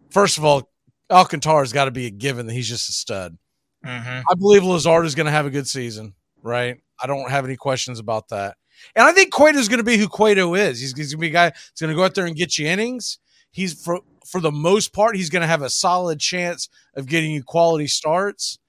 first 0.10 0.38
of 0.38 0.44
all, 0.46 0.70
Alcantara's 1.10 1.72
got 1.74 1.86
to 1.86 1.92
be 1.92 2.06
a 2.06 2.12
given 2.12 2.46
that 2.48 2.54
he's 2.54 2.70
just 2.70 2.90
a 2.90 2.94
stud. 2.94 3.38
Mhm. 3.86 4.24
I 4.30 4.36
believe 4.36 4.64
Lazard 4.64 5.06
is 5.06 5.16
going 5.16 5.26
to 5.26 5.32
have 5.32 5.46
a 5.46 5.50
good 5.50 5.68
season, 5.68 6.14
right? 6.44 6.78
I 7.02 7.08
don't 7.08 7.30
have 7.32 7.46
any 7.46 7.56
questions 7.56 7.98
about 8.00 8.28
that. 8.30 8.58
And 8.96 9.06
I 9.06 9.12
think 9.12 9.32
Cueto 9.32 9.58
is 9.58 9.70
going 9.70 9.80
to 9.80 9.84
be 9.84 9.98
who 9.98 10.08
Cueto 10.08 10.54
is. 10.56 10.80
He's, 10.80 10.96
he's 10.96 11.14
going 11.14 11.20
to 11.20 11.28
be 11.28 11.28
a 11.28 11.32
guy 11.32 11.50
that's 11.50 11.80
going 11.80 11.90
to 11.90 11.96
go 11.96 12.04
out 12.04 12.16
there 12.16 12.26
and 12.26 12.36
get 12.36 12.58
you 12.58 12.68
innings. 12.68 13.20
He's 13.52 13.74
for 13.74 14.02
for 14.26 14.40
the 14.40 14.52
most 14.52 14.94
part, 14.94 15.16
he's 15.16 15.30
going 15.30 15.42
to 15.42 15.48
have 15.48 15.62
a 15.62 15.70
solid 15.70 16.20
chance 16.20 16.70
of 16.96 17.06
getting 17.06 17.32
you 17.32 17.44
quality 17.44 17.88
starts 17.88 18.60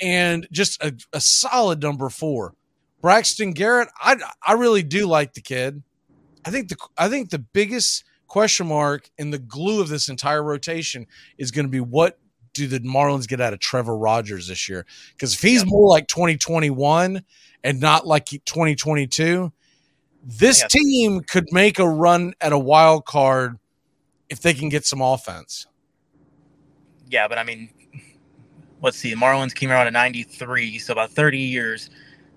and 0.00 0.48
just 0.50 0.82
a, 0.82 0.92
a 1.12 1.20
solid 1.20 1.80
number 1.80 2.08
four. 2.08 2.54
Braxton 3.00 3.52
Garrett, 3.52 3.88
I 4.00 4.16
I 4.44 4.52
really 4.54 4.82
do 4.82 5.06
like 5.06 5.34
the 5.34 5.40
kid. 5.40 5.82
I 6.44 6.50
think 6.50 6.68
the 6.68 6.76
I 6.96 7.08
think 7.08 7.30
the 7.30 7.38
biggest 7.38 8.04
question 8.26 8.66
mark 8.66 9.10
and 9.18 9.32
the 9.32 9.38
glue 9.38 9.80
of 9.80 9.88
this 9.88 10.08
entire 10.08 10.42
rotation 10.42 11.06
is 11.38 11.50
going 11.50 11.66
to 11.66 11.70
be 11.70 11.80
what 11.80 12.18
do 12.52 12.66
the 12.66 12.80
Marlins 12.80 13.26
get 13.26 13.40
out 13.40 13.52
of 13.52 13.58
Trevor 13.60 13.96
Rogers 13.96 14.48
this 14.48 14.68
year? 14.68 14.86
Because 15.12 15.34
if 15.34 15.40
he's 15.42 15.64
more 15.66 15.88
like 15.88 16.06
2021 16.08 17.22
and 17.64 17.80
not 17.80 18.06
like 18.06 18.26
2022, 18.26 19.52
this 20.24 20.60
Yeah. 20.60 20.66
team 20.68 21.20
could 21.22 21.46
make 21.52 21.78
a 21.78 21.88
run 21.88 22.34
at 22.40 22.52
a 22.52 22.58
wild 22.58 23.04
card 23.06 23.58
if 24.28 24.40
they 24.40 24.54
can 24.54 24.68
get 24.68 24.84
some 24.86 25.00
offense. 25.00 25.66
yeah, 27.10 27.28
but 27.28 27.36
I 27.36 27.44
mean, 27.44 27.68
let's 28.80 28.96
see. 28.96 29.10
The 29.10 29.16
Marlins 29.16 29.54
came 29.54 29.70
around 29.70 29.86
in 29.86 29.92
'93, 29.92 30.78
so 30.78 30.92
about 30.92 31.10
30 31.10 31.38
years. 31.38 31.90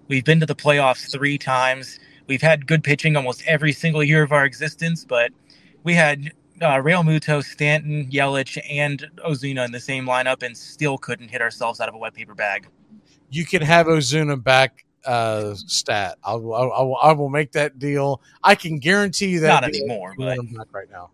We've 0.10 0.26
been 0.26 0.40
to 0.42 0.46
the 0.46 0.56
playoffs 0.56 1.10
three 1.10 1.38
times. 1.38 1.98
We've 2.28 2.42
had 2.42 2.68
good 2.68 2.84
pitching 2.84 3.16
almost 3.16 3.42
every 3.48 3.72
single 3.72 4.04
year 4.04 4.22
of 4.22 4.34
our 4.34 4.44
existence, 4.44 5.06
but 5.06 5.32
we 5.84 5.94
had 5.94 6.34
uh, 6.62 6.76
Realmuto, 6.76 7.44
Stanton, 7.44 8.10
Yelich, 8.10 8.60
and 8.70 9.06
Ozuna 9.26 9.66
in 9.66 9.72
the 9.72 9.80
same 9.80 10.06
lineup 10.06 10.44
and 10.44 10.58
still 10.58 10.98
couldn't 10.98 11.30
hit 11.30 11.42
ourselves 11.42 11.80
out 11.80 11.90
of 11.90 11.96
a 11.96 11.98
wet 11.98 12.14
paper 12.14 12.36
bag. 12.36 12.68
You 13.30 13.46
can 13.46 13.62
have 13.62 13.88
Ozuna 13.88 14.42
back 14.42 14.86
uh, 15.06 15.56
stat. 15.56 16.18
I'll, 16.24 16.54
I'll, 16.54 16.98
I'll, 17.02 17.30
make 17.30 17.52
that 17.54 17.80
deal. 17.80 18.22
I 18.44 18.56
can 18.56 18.80
guarantee 18.80 19.28
you 19.28 19.40
that 19.42 19.62
Not 19.62 19.64
anymore, 19.66 20.16
but- 20.18 20.38
back 20.56 20.68
right 20.74 20.90
now. 20.92 21.10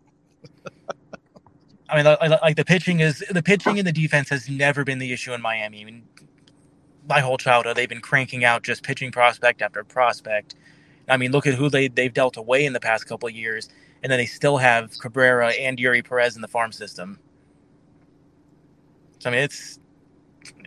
I 1.88 1.96
mean, 1.96 2.04
like, 2.06 2.42
like 2.42 2.56
the 2.56 2.64
pitching 2.64 3.00
is 3.00 3.22
the 3.30 3.42
pitching 3.42 3.78
and 3.78 3.86
the 3.86 3.92
defense 3.92 4.30
has 4.30 4.48
never 4.48 4.82
been 4.82 4.98
the 4.98 5.12
issue 5.12 5.34
in 5.34 5.42
Miami. 5.42 5.82
I 5.82 5.84
mean, 5.84 6.02
my 7.06 7.20
whole 7.20 7.36
childhood 7.36 7.76
they've 7.76 7.88
been 7.88 8.00
cranking 8.00 8.44
out 8.44 8.62
just 8.62 8.82
pitching 8.82 9.12
prospect 9.12 9.60
after 9.60 9.84
prospect. 9.84 10.54
I 11.08 11.18
mean, 11.18 11.32
look 11.32 11.46
at 11.46 11.54
who 11.54 11.68
they 11.68 11.88
they've 11.88 12.12
dealt 12.12 12.38
away 12.38 12.64
in 12.64 12.72
the 12.72 12.80
past 12.80 13.06
couple 13.06 13.28
of 13.28 13.34
years, 13.34 13.68
and 14.02 14.10
then 14.10 14.18
they 14.18 14.26
still 14.26 14.56
have 14.56 14.98
Cabrera 14.98 15.50
and 15.50 15.78
Eury 15.78 16.06
Perez 16.06 16.36
in 16.36 16.42
the 16.42 16.48
farm 16.48 16.72
system. 16.72 17.18
So 19.18 19.30
I 19.30 19.32
mean, 19.32 19.42
it's 19.42 19.78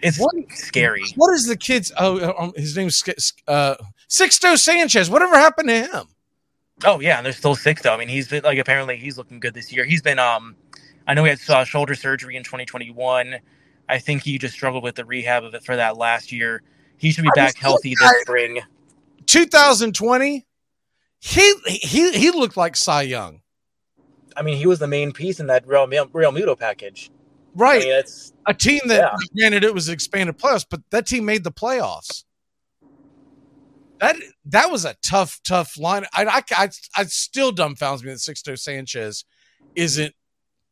it's 0.01 0.19
scary. 0.53 1.03
What 1.15 1.33
is 1.33 1.45
the 1.45 1.57
kid's? 1.57 1.91
Oh, 1.97 2.33
um, 2.37 2.53
his 2.55 2.77
name's 2.77 3.03
uh, 3.47 3.75
Sixto 4.09 4.57
Sanchez. 4.57 5.09
Whatever 5.09 5.35
happened 5.35 5.69
to 5.69 5.81
him? 5.81 6.05
Oh 6.83 6.99
yeah, 6.99 7.17
and 7.17 7.25
there's 7.25 7.37
still 7.37 7.55
Sixto. 7.55 7.91
I 7.91 7.97
mean, 7.97 8.07
he's 8.07 8.27
been 8.27 8.43
like 8.43 8.57
apparently 8.57 8.97
he's 8.97 9.17
looking 9.17 9.39
good 9.39 9.53
this 9.53 9.71
year. 9.73 9.85
He's 9.85 10.01
been 10.01 10.19
um, 10.19 10.55
I 11.07 11.13
know 11.13 11.23
he 11.23 11.29
had 11.29 11.39
uh, 11.49 11.63
shoulder 11.63 11.95
surgery 11.95 12.35
in 12.35 12.43
2021. 12.43 13.35
I 13.87 13.99
think 13.99 14.23
he 14.23 14.37
just 14.37 14.53
struggled 14.53 14.83
with 14.83 14.95
the 14.95 15.05
rehab 15.05 15.43
of 15.43 15.53
it 15.53 15.63
for 15.63 15.75
that 15.75 15.97
last 15.97 16.31
year. 16.31 16.63
He 16.97 17.11
should 17.11 17.23
be 17.23 17.29
I 17.35 17.39
back 17.39 17.57
healthy 17.57 17.93
this 17.99 18.21
spring. 18.21 18.61
2020. 19.25 20.45
He 21.25 21.55
he 21.65 22.11
he 22.11 22.29
looked 22.29 22.55
like 22.55 22.75
Cy 22.75 23.01
Young. 23.01 23.41
I 24.37 24.43
mean, 24.43 24.57
he 24.57 24.67
was 24.67 24.77
the 24.77 24.87
main 24.87 25.11
piece 25.11 25.39
in 25.39 25.47
that 25.47 25.65
Real 25.65 25.87
Realmuto 25.87 26.57
package. 26.57 27.09
Right. 27.55 27.81
I 27.81 27.85
mean, 27.85 27.93
it's 27.95 28.31
a 28.45 28.53
team 28.53 28.81
that 28.85 29.11
Yeah. 29.11 29.17
granted 29.35 29.63
it 29.63 29.73
was 29.73 29.89
expanded 29.89 30.37
playoffs, 30.37 30.67
but 30.69 30.81
that 30.91 31.07
team 31.07 31.25
made 31.25 31.43
the 31.43 31.51
playoffs. 31.51 32.25
That 33.99 34.17
that 34.45 34.69
was 34.69 34.85
a 34.85 34.95
tough, 35.03 35.39
tough 35.43 35.79
line. 35.79 36.05
I 36.13 36.25
I, 36.25 36.43
I, 36.51 36.69
I 36.95 37.03
still 37.05 37.51
dumbfounds 37.51 38.03
me 38.03 38.11
that 38.11 38.19
Sixto 38.19 38.57
Sanchez 38.59 39.25
isn't 39.73 40.13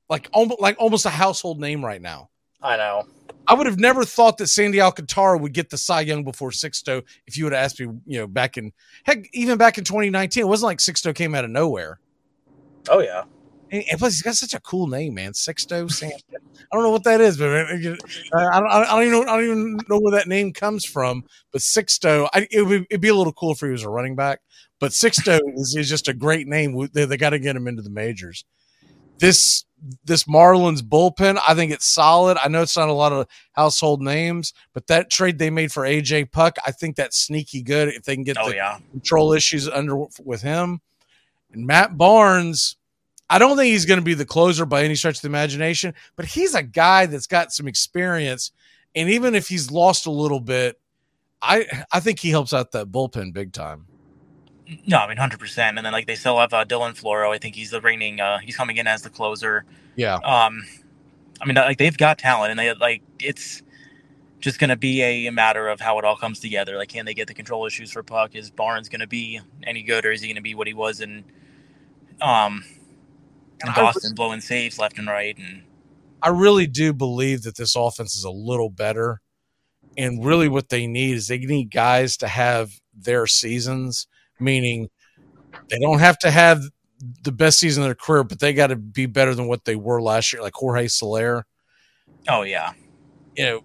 like 0.07 0.29
almost 0.33 0.61
like 0.61 0.75
almost 0.77 1.07
a 1.07 1.09
household 1.09 1.59
name 1.59 1.83
right 1.83 2.01
now. 2.01 2.29
I 2.63 2.77
know. 2.77 3.03
I 3.45 3.53
would 3.53 3.65
have 3.65 3.79
never 3.79 4.05
thought 4.05 4.37
that 4.37 4.47
Sandy 4.47 4.79
Alcantara 4.79 5.37
would 5.37 5.53
get 5.53 5.69
the 5.69 5.77
Cy 5.77 6.01
Young 6.01 6.23
before 6.23 6.51
Sixto 6.51 7.03
if 7.27 7.37
you 7.37 7.43
would 7.43 7.53
have 7.53 7.63
asked 7.63 7.79
me, 7.79 7.87
you 8.05 8.19
know, 8.19 8.27
back 8.27 8.57
in 8.57 8.71
heck, 9.03 9.27
even 9.33 9.57
back 9.57 9.77
in 9.77 9.83
2019. 9.83 10.41
It 10.41 10.47
wasn't 10.47 10.67
like 10.67 10.77
Sixto 10.77 11.13
came 11.13 11.35
out 11.35 11.43
of 11.43 11.51
nowhere. 11.51 11.99
Oh 12.89 12.99
yeah. 12.99 13.23
And, 13.71 13.83
and 13.89 13.99
plus, 13.99 14.13
he's 14.13 14.21
got 14.21 14.35
such 14.35 14.53
a 14.53 14.61
cool 14.61 14.87
name, 14.87 15.15
man. 15.15 15.33
Sixto 15.33 15.91
Sanchez. 15.91 16.23
I 16.31 16.75
don't 16.75 16.83
know 16.83 16.91
what 16.91 17.03
that 17.03 17.19
is, 17.21 17.37
but 17.37 17.49
man, 17.49 17.97
I 18.33 18.59
don't, 18.59 18.69
I 18.69 18.85
don't 18.85 19.01
even 19.01 19.11
know. 19.11 19.21
I 19.23 19.37
don't 19.37 19.45
even 19.45 19.79
know 19.89 19.99
where 19.99 20.17
that 20.17 20.27
name 20.27 20.53
comes 20.53 20.85
from. 20.85 21.25
But 21.51 21.61
Sixto, 21.61 22.29
I, 22.33 22.47
it 22.49 22.61
would 22.61 22.85
it'd 22.89 23.01
be 23.01 23.09
a 23.09 23.15
little 23.15 23.33
cool 23.33 23.51
if 23.51 23.59
he 23.59 23.67
was 23.67 23.83
a 23.83 23.89
running 23.89 24.15
back. 24.15 24.39
But 24.79 24.91
Sixto 24.91 25.39
is, 25.55 25.75
is 25.75 25.89
just 25.89 26.07
a 26.07 26.13
great 26.13 26.47
name. 26.47 26.87
They, 26.93 27.05
they 27.05 27.17
got 27.17 27.31
to 27.31 27.39
get 27.39 27.55
him 27.55 27.67
into 27.67 27.81
the 27.81 27.89
majors. 27.89 28.45
This 29.19 29.65
this 30.05 30.23
Marlins 30.23 30.81
bullpen, 30.81 31.39
I 31.47 31.53
think 31.55 31.71
it's 31.71 31.85
solid. 31.85 32.37
I 32.43 32.47
know 32.47 32.61
it's 32.61 32.77
not 32.77 32.89
a 32.89 32.93
lot 32.93 33.11
of 33.11 33.27
household 33.51 34.01
names, 34.01 34.53
but 34.73 34.87
that 34.87 35.09
trade 35.09 35.37
they 35.39 35.49
made 35.49 35.71
for 35.71 35.83
AJ 35.83 36.31
Puk, 36.31 36.55
I 36.65 36.71
think 36.71 36.95
that's 36.95 37.17
sneaky 37.17 37.61
good 37.61 37.89
if 37.89 38.03
they 38.03 38.15
can 38.15 38.23
get 38.23 38.37
Oh, 38.39 38.49
the 38.49 38.55
yeah. 38.55 38.79
control 38.91 39.33
issues 39.33 39.67
under 39.67 40.05
with 40.23 40.41
him. 40.41 40.79
And 41.51 41.67
Matt 41.67 41.97
Barnes, 41.97 42.77
I 43.29 43.39
don't 43.39 43.57
think 43.57 43.71
he's 43.71 43.85
going 43.85 43.99
to 43.99 44.05
be 44.05 44.13
the 44.13 44.25
closer 44.25 44.65
by 44.65 44.83
any 44.83 44.95
stretch 44.95 45.17
of 45.17 45.21
the 45.21 45.27
imagination, 45.27 45.93
but 46.15 46.25
he's 46.25 46.55
a 46.55 46.63
guy 46.63 47.05
that's 47.05 47.27
got 47.27 47.51
some 47.51 47.67
experience. 47.67 48.51
And 48.95 49.09
even 49.09 49.35
if 49.35 49.47
he's 49.47 49.71
lost 49.71 50.05
a 50.05 50.11
little 50.11 50.39
bit, 50.39 50.79
I 51.41 51.65
I 51.91 51.99
think 51.99 52.19
he 52.19 52.29
helps 52.29 52.53
out 52.53 52.71
that 52.71 52.87
bullpen 52.91 53.33
big 53.33 53.51
time. 53.53 53.85
No, 54.85 54.97
I 54.97 55.07
mean 55.07 55.17
hundred 55.17 55.39
percent. 55.39 55.77
And 55.77 55.85
then 55.85 55.93
like 55.93 56.07
they 56.07 56.15
still 56.15 56.39
have 56.39 56.53
uh, 56.53 56.65
Dylan 56.65 56.99
Floro. 56.99 57.33
I 57.33 57.37
think 57.37 57.55
he's 57.55 57.71
the 57.71 57.81
reigning. 57.81 58.19
Uh, 58.19 58.39
he's 58.39 58.55
coming 58.55 58.77
in 58.77 58.87
as 58.87 59.01
the 59.01 59.09
closer. 59.09 59.65
Yeah. 59.95 60.15
Um, 60.15 60.63
I 61.41 61.45
mean 61.45 61.55
like 61.55 61.77
they've 61.77 61.97
got 61.97 62.17
talent, 62.17 62.51
and 62.51 62.59
they 62.59 62.73
like 62.73 63.01
it's 63.19 63.61
just 64.39 64.59
going 64.59 64.69
to 64.69 64.75
be 64.75 65.01
a 65.01 65.31
matter 65.31 65.69
of 65.69 65.79
how 65.79 65.97
it 65.99 66.03
all 66.03 66.17
comes 66.17 66.39
together. 66.39 66.75
Like, 66.75 66.89
can 66.89 67.05
they 67.05 67.13
get 67.13 67.27
the 67.27 67.33
control 67.33 67.65
issues 67.65 67.93
for 67.93 68.03
Puk? 68.03 68.35
Is 68.35 68.49
Barnes 68.49 68.89
going 68.89 68.99
to 68.99 69.07
be 69.07 69.39
any 69.63 69.83
good, 69.83 70.05
or 70.05 70.11
is 70.11 70.21
he 70.21 70.27
going 70.27 70.35
to 70.35 70.41
be 70.41 70.53
what 70.53 70.67
he 70.67 70.73
was 70.73 70.99
in 70.99 71.23
um 72.21 72.63
in 73.65 73.73
Boston, 73.73 74.13
blowing 74.13 74.41
saves 74.41 74.77
left 74.77 74.97
and 74.99 75.07
right? 75.07 75.37
And 75.37 75.63
I 76.21 76.29
really 76.29 76.67
do 76.67 76.93
believe 76.93 77.43
that 77.43 77.55
this 77.55 77.75
offense 77.75 78.15
is 78.15 78.23
a 78.23 78.31
little 78.31 78.69
better. 78.69 79.21
And 79.97 80.25
really, 80.25 80.49
what 80.49 80.69
they 80.69 80.87
need 80.87 81.15
is 81.15 81.27
they 81.27 81.37
need 81.37 81.71
guys 81.71 82.17
to 82.17 82.27
have 82.27 82.71
their 82.93 83.27
seasons, 83.27 84.07
meaning 84.43 84.89
they 85.69 85.79
don't 85.79 85.99
have 85.99 86.17
to 86.19 86.31
have 86.31 86.61
the 87.23 87.31
best 87.31 87.59
season 87.59 87.83
of 87.83 87.87
their 87.87 87.95
career, 87.95 88.23
but 88.23 88.39
they 88.39 88.53
got 88.53 88.67
to 88.67 88.75
be 88.75 89.05
better 89.05 89.35
than 89.35 89.47
what 89.47 89.65
they 89.65 89.75
were 89.75 90.01
last 90.01 90.31
year, 90.31 90.41
like 90.41 90.53
Jorge 90.53 90.87
Soler. 90.87 91.45
oh 92.29 92.43
yeah, 92.43 92.73
You 93.35 93.45
know, 93.45 93.61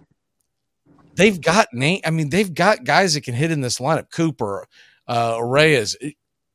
they've 1.15 1.41
got 1.41 1.69
name. 1.73 2.01
I 2.05 2.11
mean, 2.11 2.31
they've 2.31 2.53
got 2.53 2.85
guys 2.85 3.15
that 3.15 3.23
can 3.23 3.35
hit 3.35 3.51
in 3.51 3.61
this 3.61 3.79
lineup. 3.79 4.11
Cooper, 4.11 4.67
uh, 5.07 5.39
Reyes, 5.43 5.97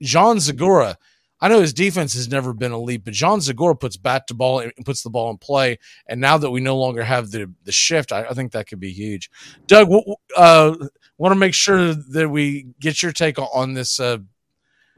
Jean 0.01 0.39
Segura. 0.39 0.97
I 1.39 1.49
know 1.49 1.59
his 1.59 1.73
defense 1.73 2.13
has 2.13 2.29
never 2.29 2.53
been 2.53 2.71
elite, 2.71 3.03
but 3.03 3.13
Jean 3.13 3.41
Segura 3.41 3.75
puts 3.75 3.97
bat 3.97 4.27
to 4.27 4.33
ball 4.33 4.59
and 4.59 4.71
puts 4.85 5.03
the 5.03 5.09
ball 5.09 5.29
in 5.29 5.37
play. 5.37 5.77
And 6.07 6.21
now 6.21 6.37
that 6.37 6.51
we 6.51 6.61
no 6.61 6.77
longer 6.77 7.03
have 7.03 7.31
the 7.31 7.51
the 7.65 7.71
shift, 7.71 8.13
I, 8.13 8.23
I 8.23 8.33
think 8.33 8.53
that 8.53 8.67
could 8.67 8.79
be 8.79 8.91
huge. 8.91 9.29
Doug, 9.67 9.89
uh, 10.37 10.75
want 11.17 11.33
to 11.33 11.39
make 11.39 11.53
sure 11.53 11.93
that 11.93 12.29
we 12.29 12.67
get 12.79 13.01
your 13.03 13.11
take 13.11 13.37
on, 13.39 13.73
this 13.73 13.99
uh, 13.99 14.17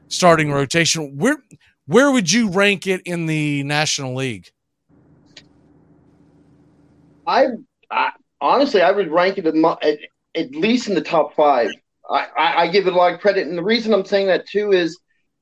starting 0.08 0.50
rotation. 0.50 1.16
Where 1.16 1.38
where 1.86 2.10
would 2.10 2.30
you 2.30 2.50
rank 2.50 2.86
it 2.86 3.02
in 3.04 3.26
the 3.26 3.62
National 3.62 4.14
League? 4.14 4.50
I, 7.26 7.46
I 7.90 8.10
honestly, 8.40 8.82
I 8.82 8.90
would 8.90 9.10
rank 9.10 9.38
it 9.38 9.46
at, 9.46 9.54
at, 9.54 9.98
at 10.34 10.50
least 10.50 10.88
in 10.88 10.94
the 10.94 11.00
top 11.00 11.34
five. 11.34 11.70
I, 12.08 12.26
I, 12.36 12.62
I 12.62 12.66
give 12.68 12.86
it 12.86 12.92
a 12.92 12.96
lot 12.96 13.14
of 13.14 13.20
credit, 13.20 13.46
and 13.46 13.58
the 13.58 13.62
reason 13.62 13.92
I'm 13.92 14.04
saying 14.04 14.26
that 14.28 14.46
too 14.48 14.72
is 14.72 14.98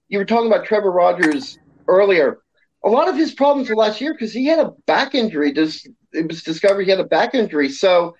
you 0.08 0.18
were 0.18 0.24
talking 0.24 0.50
about 0.50 0.66
Trevor 0.66 0.90
Rogers 0.90 1.58
earlier. 1.88 2.40
A 2.84 2.88
lot 2.88 3.08
of 3.08 3.16
his 3.16 3.32
problems 3.32 3.68
were 3.68 3.76
last 3.76 4.00
year 4.00 4.12
because 4.12 4.32
he 4.32 4.46
had 4.46 4.58
a 4.58 4.72
back 4.86 5.14
injury. 5.14 5.52
Just 5.52 5.88
it 6.12 6.28
was 6.28 6.42
discovered 6.42 6.82
he 6.82 6.90
had 6.90 7.00
a 7.00 7.04
back 7.04 7.34
injury. 7.34 7.70
So 7.70 8.14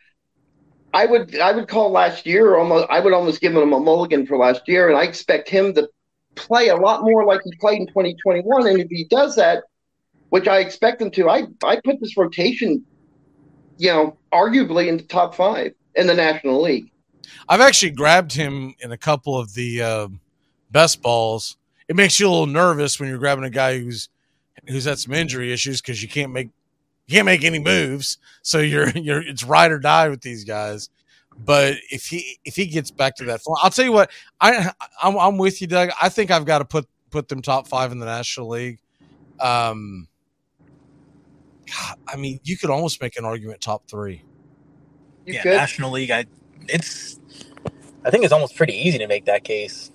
I 0.94 1.04
would 1.04 1.38
I 1.38 1.52
would 1.52 1.68
call 1.68 1.90
last 1.90 2.24
year 2.24 2.56
almost. 2.56 2.86
I 2.88 3.00
would 3.00 3.12
almost 3.12 3.42
give 3.42 3.54
him 3.54 3.72
a 3.72 3.80
mulligan 3.80 4.26
for 4.26 4.38
last 4.38 4.62
year, 4.66 4.88
and 4.88 4.96
I 4.96 5.02
expect 5.02 5.48
him 5.48 5.74
to 5.74 5.88
play 6.34 6.68
a 6.68 6.76
lot 6.76 7.02
more 7.02 7.26
like 7.26 7.40
he 7.44 7.52
played 7.60 7.80
in 7.80 7.86
2021. 7.88 8.66
And 8.68 8.80
if 8.80 8.88
he 8.88 9.04
does 9.10 9.36
that, 9.36 9.64
which 10.30 10.48
I 10.48 10.60
expect 10.60 11.02
him 11.02 11.10
to, 11.10 11.28
I 11.28 11.42
I 11.62 11.80
put 11.84 12.00
this 12.00 12.16
rotation 12.16 12.84
you 13.78 13.90
know, 13.90 14.16
arguably 14.32 14.88
in 14.88 14.96
the 14.96 15.02
top 15.02 15.34
five 15.34 15.72
in 15.94 16.06
the 16.06 16.14
National 16.14 16.62
League. 16.62 16.90
I've 17.48 17.60
actually 17.60 17.90
grabbed 17.90 18.32
him 18.32 18.74
in 18.80 18.92
a 18.92 18.96
couple 18.96 19.38
of 19.38 19.54
the 19.54 19.82
uh, 19.82 20.08
best 20.70 21.02
balls. 21.02 21.56
It 21.88 21.96
makes 21.96 22.18
you 22.18 22.28
a 22.28 22.30
little 22.30 22.46
nervous 22.46 22.98
when 22.98 23.08
you're 23.08 23.18
grabbing 23.18 23.44
a 23.44 23.50
guy 23.50 23.78
who's 23.78 24.08
who's 24.68 24.84
had 24.84 24.98
some 24.98 25.12
injury 25.12 25.52
issues 25.52 25.80
because 25.80 26.02
you 26.02 26.08
can't 26.08 26.32
make 26.32 26.48
you 27.06 27.14
can't 27.14 27.26
make 27.26 27.44
any 27.44 27.58
moves. 27.58 28.18
So 28.42 28.58
you're 28.58 28.88
you're 28.94 29.22
it's 29.22 29.44
ride 29.44 29.72
or 29.72 29.78
die 29.78 30.08
with 30.08 30.20
these 30.20 30.44
guys. 30.44 30.90
But 31.36 31.76
if 31.90 32.06
he 32.06 32.38
if 32.44 32.54
he 32.56 32.66
gets 32.66 32.90
back 32.90 33.16
to 33.16 33.24
that 33.24 33.42
form, 33.42 33.58
I'll 33.62 33.70
tell 33.70 33.84
you 33.84 33.92
what 33.92 34.10
I 34.40 34.70
I'm, 35.02 35.18
I'm 35.18 35.38
with 35.38 35.60
you, 35.60 35.66
Doug. 35.66 35.90
I 36.00 36.08
think 36.08 36.30
I've 36.30 36.44
got 36.44 36.58
to 36.58 36.64
put 36.64 36.86
put 37.10 37.28
them 37.28 37.42
top 37.42 37.66
five 37.66 37.92
in 37.92 37.98
the 37.98 38.06
National 38.06 38.48
League. 38.48 38.78
Um, 39.40 40.08
God, 41.66 41.98
I 42.06 42.16
mean, 42.16 42.38
you 42.44 42.56
could 42.56 42.70
almost 42.70 43.00
make 43.00 43.16
an 43.16 43.24
argument 43.24 43.60
top 43.60 43.88
three. 43.88 44.22
yeah, 45.26 45.42
National 45.44 45.90
League. 45.90 46.10
I 46.10 46.26
it's 46.68 47.18
I 48.04 48.10
think 48.10 48.24
it's 48.24 48.32
almost 48.32 48.56
pretty 48.56 48.74
easy 48.74 48.98
to 48.98 49.06
make 49.06 49.24
that 49.24 49.44
case. 49.44 49.90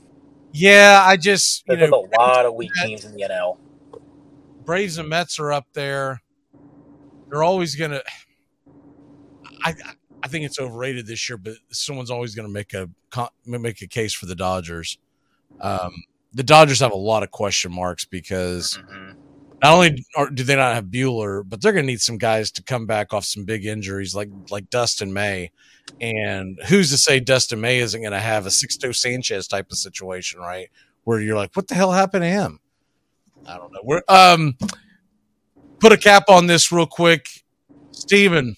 Yeah, 0.52 1.04
I 1.06 1.16
just 1.16 1.64
you 1.68 1.76
There's 1.78 1.92
know 1.92 2.08
a 2.12 2.20
lot 2.20 2.46
of 2.46 2.56
weak 2.56 2.72
teams 2.84 3.06
in 3.06 3.14
the 3.14 3.22
NL. 3.22 3.58
Braves 4.66 4.98
and 4.98 5.08
Mets 5.08 5.40
are 5.40 5.52
up 5.52 5.68
there. 5.74 6.22
They're 7.30 7.44
always 7.44 7.76
gonna. 7.76 8.02
I 9.64 9.76
I 10.24 10.28
think 10.28 10.46
it's 10.46 10.60
overrated 10.60 11.08
this 11.08 11.30
year, 11.30 11.38
but 11.38 11.54
someone's 11.72 12.12
always 12.12 12.36
gonna 12.36 12.50
make 12.50 12.74
a 12.74 12.90
make 13.46 13.82
a 13.82 13.88
case 13.88 14.14
for 14.14 14.26
the 14.26 14.36
Dodgers. 14.36 14.98
Um, 15.62 16.04
the 16.34 16.44
Dodgers 16.44 16.80
have 16.80 16.92
a 16.92 16.98
lot 16.98 17.24
of 17.24 17.32
question 17.32 17.72
marks 17.72 18.06
because 18.06 18.80
not 19.62 19.74
only 19.74 20.06
are, 20.16 20.30
do 20.30 20.44
they 20.44 20.56
not 20.56 20.76
have 20.76 20.86
Buehler, 20.86 21.44
but 21.48 21.62
they're 21.62 21.74
going 21.74 21.86
to 21.86 21.92
need 21.92 22.02
some 22.02 22.18
guys 22.18 22.52
to 22.52 22.64
come 22.64 22.86
back 22.86 23.14
off 23.14 23.26
some 23.26 23.44
big 23.44 23.66
injuries 23.66 24.16
like 24.16 24.30
like 24.50 24.70
Dustin 24.70 25.12
May. 25.12 25.52
And 26.00 26.60
who's 26.68 26.92
to 26.92 26.98
say 26.98 27.20
Dustin 27.20 27.60
May 27.60 27.80
isn't 27.80 28.02
going 28.02 28.14
to 28.14 28.20
have 28.20 28.46
a 28.46 28.50
Sixto 28.50 28.96
Sanchez 28.96 29.48
type 29.48 29.72
of 29.72 29.78
situation, 29.78 30.40
right? 30.40 30.70
Where 31.04 31.20
you're 31.20 31.36
like, 31.36 31.56
what 31.56 31.68
the 31.68 31.76
hell 31.76 31.92
happened 31.92 32.22
to 32.24 32.30
him? 32.30 32.60
I 33.48 33.58
don't 33.58 33.72
know. 33.74 33.82
We're 33.84 34.04
um 34.08 34.56
put 35.80 35.92
a 35.92 35.98
cap 35.98 36.26
on 36.30 36.48
this 36.48 36.72
real 36.72 36.86
quick. 36.86 37.28
Steven, 37.92 38.56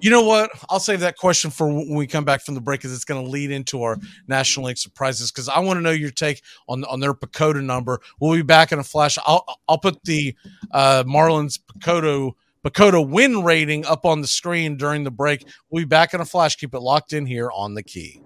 you 0.00 0.10
know 0.10 0.22
what? 0.22 0.50
I'll 0.68 0.80
save 0.80 1.00
that 1.00 1.16
question 1.16 1.50
for 1.50 1.66
when 1.66 1.94
we 1.94 2.06
come 2.06 2.24
back 2.24 2.42
from 2.42 2.54
the 2.54 2.60
break 2.60 2.80
because 2.80 2.92
it's 2.92 3.04
going 3.04 3.24
to 3.24 3.30
lead 3.30 3.50
into 3.50 3.82
our 3.82 3.96
National 4.28 4.66
League 4.66 4.78
surprises. 4.78 5.30
Because 5.30 5.48
I 5.48 5.60
want 5.60 5.78
to 5.78 5.80
know 5.80 5.90
your 5.90 6.10
take 6.10 6.42
on 6.68 6.84
on 6.84 7.00
their 7.00 7.14
PECOTA 7.14 7.64
number. 7.64 8.00
We'll 8.20 8.34
be 8.34 8.42
back 8.42 8.72
in 8.72 8.78
a 8.78 8.84
flash. 8.84 9.16
I'll 9.24 9.44
I'll 9.68 9.78
put 9.78 10.02
the 10.04 10.36
uh, 10.70 11.04
Marlins 11.06 11.58
PECOTA 11.78 12.32
PECOTA 12.64 13.08
win 13.08 13.42
rating 13.42 13.84
up 13.86 14.04
on 14.04 14.20
the 14.20 14.26
screen 14.26 14.76
during 14.76 15.04
the 15.04 15.10
break. 15.10 15.46
We'll 15.70 15.82
be 15.82 15.86
back 15.86 16.14
in 16.14 16.20
a 16.20 16.24
flash. 16.24 16.56
Keep 16.56 16.74
it 16.74 16.80
locked 16.80 17.12
in 17.12 17.26
here 17.26 17.50
on 17.50 17.74
the 17.74 17.82
key. 17.82 18.20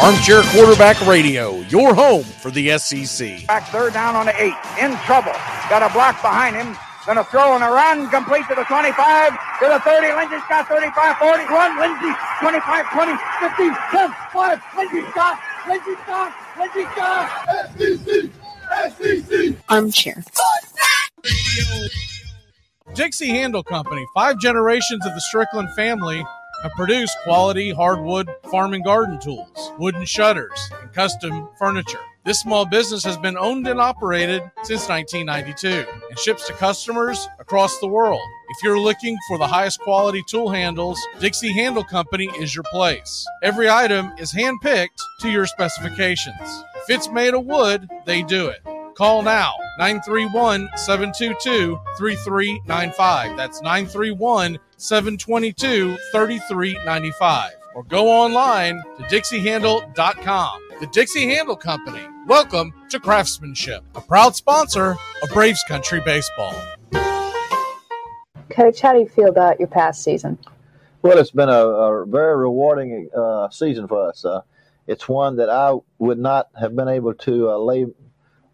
Armchair 0.00 0.42
Quarterback 0.44 1.00
Radio, 1.06 1.60
your 1.68 1.94
home 1.94 2.24
for 2.24 2.50
the 2.50 2.78
SEC. 2.78 3.46
Back 3.46 3.68
third 3.68 3.92
down 3.92 4.16
on 4.16 4.26
the 4.26 4.42
eight. 4.42 4.54
In 4.80 4.96
trouble. 5.06 5.32
Got 5.68 5.82
a 5.82 5.92
block 5.92 6.20
behind 6.22 6.56
him. 6.56 6.76
Gonna 7.06 7.24
throw 7.24 7.54
and 7.54 7.62
a 7.62 7.68
run. 7.68 8.08
Complete 8.08 8.48
to 8.48 8.54
the 8.54 8.64
25, 8.64 9.32
to 9.60 9.68
the 9.68 9.80
30. 9.80 10.12
Lindsay 10.14 10.38
Scott 10.46 10.68
35, 10.68 11.16
41. 11.18 11.78
Lindsay 11.78 12.12
25, 12.40 12.90
20, 12.92 13.12
15, 13.40 13.74
10, 13.90 14.14
5. 14.32 14.62
Lindsay 14.76 15.10
Scott. 15.10 15.38
Lindsay 15.68 15.94
Scott. 16.02 16.32
Lindsay 16.58 16.84
Scott. 16.92 17.28
SEC. 17.76 18.30
SEC. 18.96 19.56
Armchair. 19.68 20.24
Dixie 22.94 23.28
Handle 23.28 23.62
Company, 23.62 24.04
five 24.14 24.38
generations 24.38 25.04
of 25.04 25.14
the 25.14 25.20
Strickland 25.20 25.70
family 25.74 26.24
have 26.62 26.72
produced 26.72 27.16
quality 27.24 27.70
hardwood 27.70 28.30
farm 28.50 28.72
and 28.72 28.84
garden 28.84 29.20
tools, 29.20 29.72
wooden 29.78 30.04
shutters, 30.06 30.70
and 30.80 30.92
custom 30.92 31.48
furniture. 31.58 31.98
This 32.24 32.40
small 32.40 32.64
business 32.64 33.04
has 33.04 33.18
been 33.18 33.36
owned 33.36 33.66
and 33.66 33.78
operated 33.78 34.42
since 34.62 34.88
1992 34.88 35.86
and 36.08 36.18
ships 36.18 36.46
to 36.46 36.54
customers 36.54 37.28
across 37.38 37.78
the 37.80 37.86
world. 37.86 38.22
If 38.48 38.62
you're 38.62 38.80
looking 38.80 39.14
for 39.28 39.36
the 39.36 39.46
highest 39.46 39.80
quality 39.80 40.22
tool 40.26 40.48
handles, 40.48 40.98
Dixie 41.20 41.52
Handle 41.52 41.84
Company 41.84 42.30
is 42.38 42.54
your 42.54 42.64
place. 42.72 43.26
Every 43.42 43.68
item 43.68 44.10
is 44.16 44.32
handpicked 44.32 45.02
to 45.20 45.30
your 45.30 45.44
specifications. 45.44 46.64
If 46.76 46.88
it's 46.88 47.10
made 47.10 47.34
of 47.34 47.44
wood, 47.44 47.90
they 48.06 48.22
do 48.22 48.48
it. 48.48 48.62
Call 48.94 49.22
now 49.22 49.52
931 49.78 50.70
722 50.76 51.78
3395. 51.98 53.36
That's 53.36 53.60
931 53.60 54.58
722 54.78 55.98
3395. 56.10 57.52
Or 57.74 57.82
go 57.82 58.08
online 58.08 58.82
to 58.96 59.02
dixiehandle.com. 59.10 60.68
The 60.80 60.86
Dixie 60.86 61.28
Handle 61.28 61.56
Company. 61.56 62.13
Welcome 62.26 62.72
to 62.88 62.98
Craftsmanship, 62.98 63.84
a 63.94 64.00
proud 64.00 64.34
sponsor 64.34 64.96
of 65.22 65.28
Braves 65.34 65.62
Country 65.68 66.00
Baseball. 66.00 66.54
Coach, 68.48 68.80
how 68.80 68.94
do 68.94 69.00
you 69.00 69.08
feel 69.08 69.28
about 69.28 69.58
your 69.58 69.68
past 69.68 70.02
season? 70.02 70.38
Well, 71.02 71.18
it's 71.18 71.32
been 71.32 71.50
a, 71.50 71.52
a 71.52 72.06
very 72.06 72.34
rewarding 72.38 73.10
uh, 73.14 73.50
season 73.50 73.86
for 73.86 74.08
us. 74.08 74.24
Uh, 74.24 74.40
it's 74.86 75.06
one 75.06 75.36
that 75.36 75.50
I 75.50 75.74
would 75.98 76.18
not 76.18 76.48
have 76.58 76.74
been 76.74 76.88
able 76.88 77.12
to 77.12 77.50
uh, 77.50 77.58
lay 77.58 77.84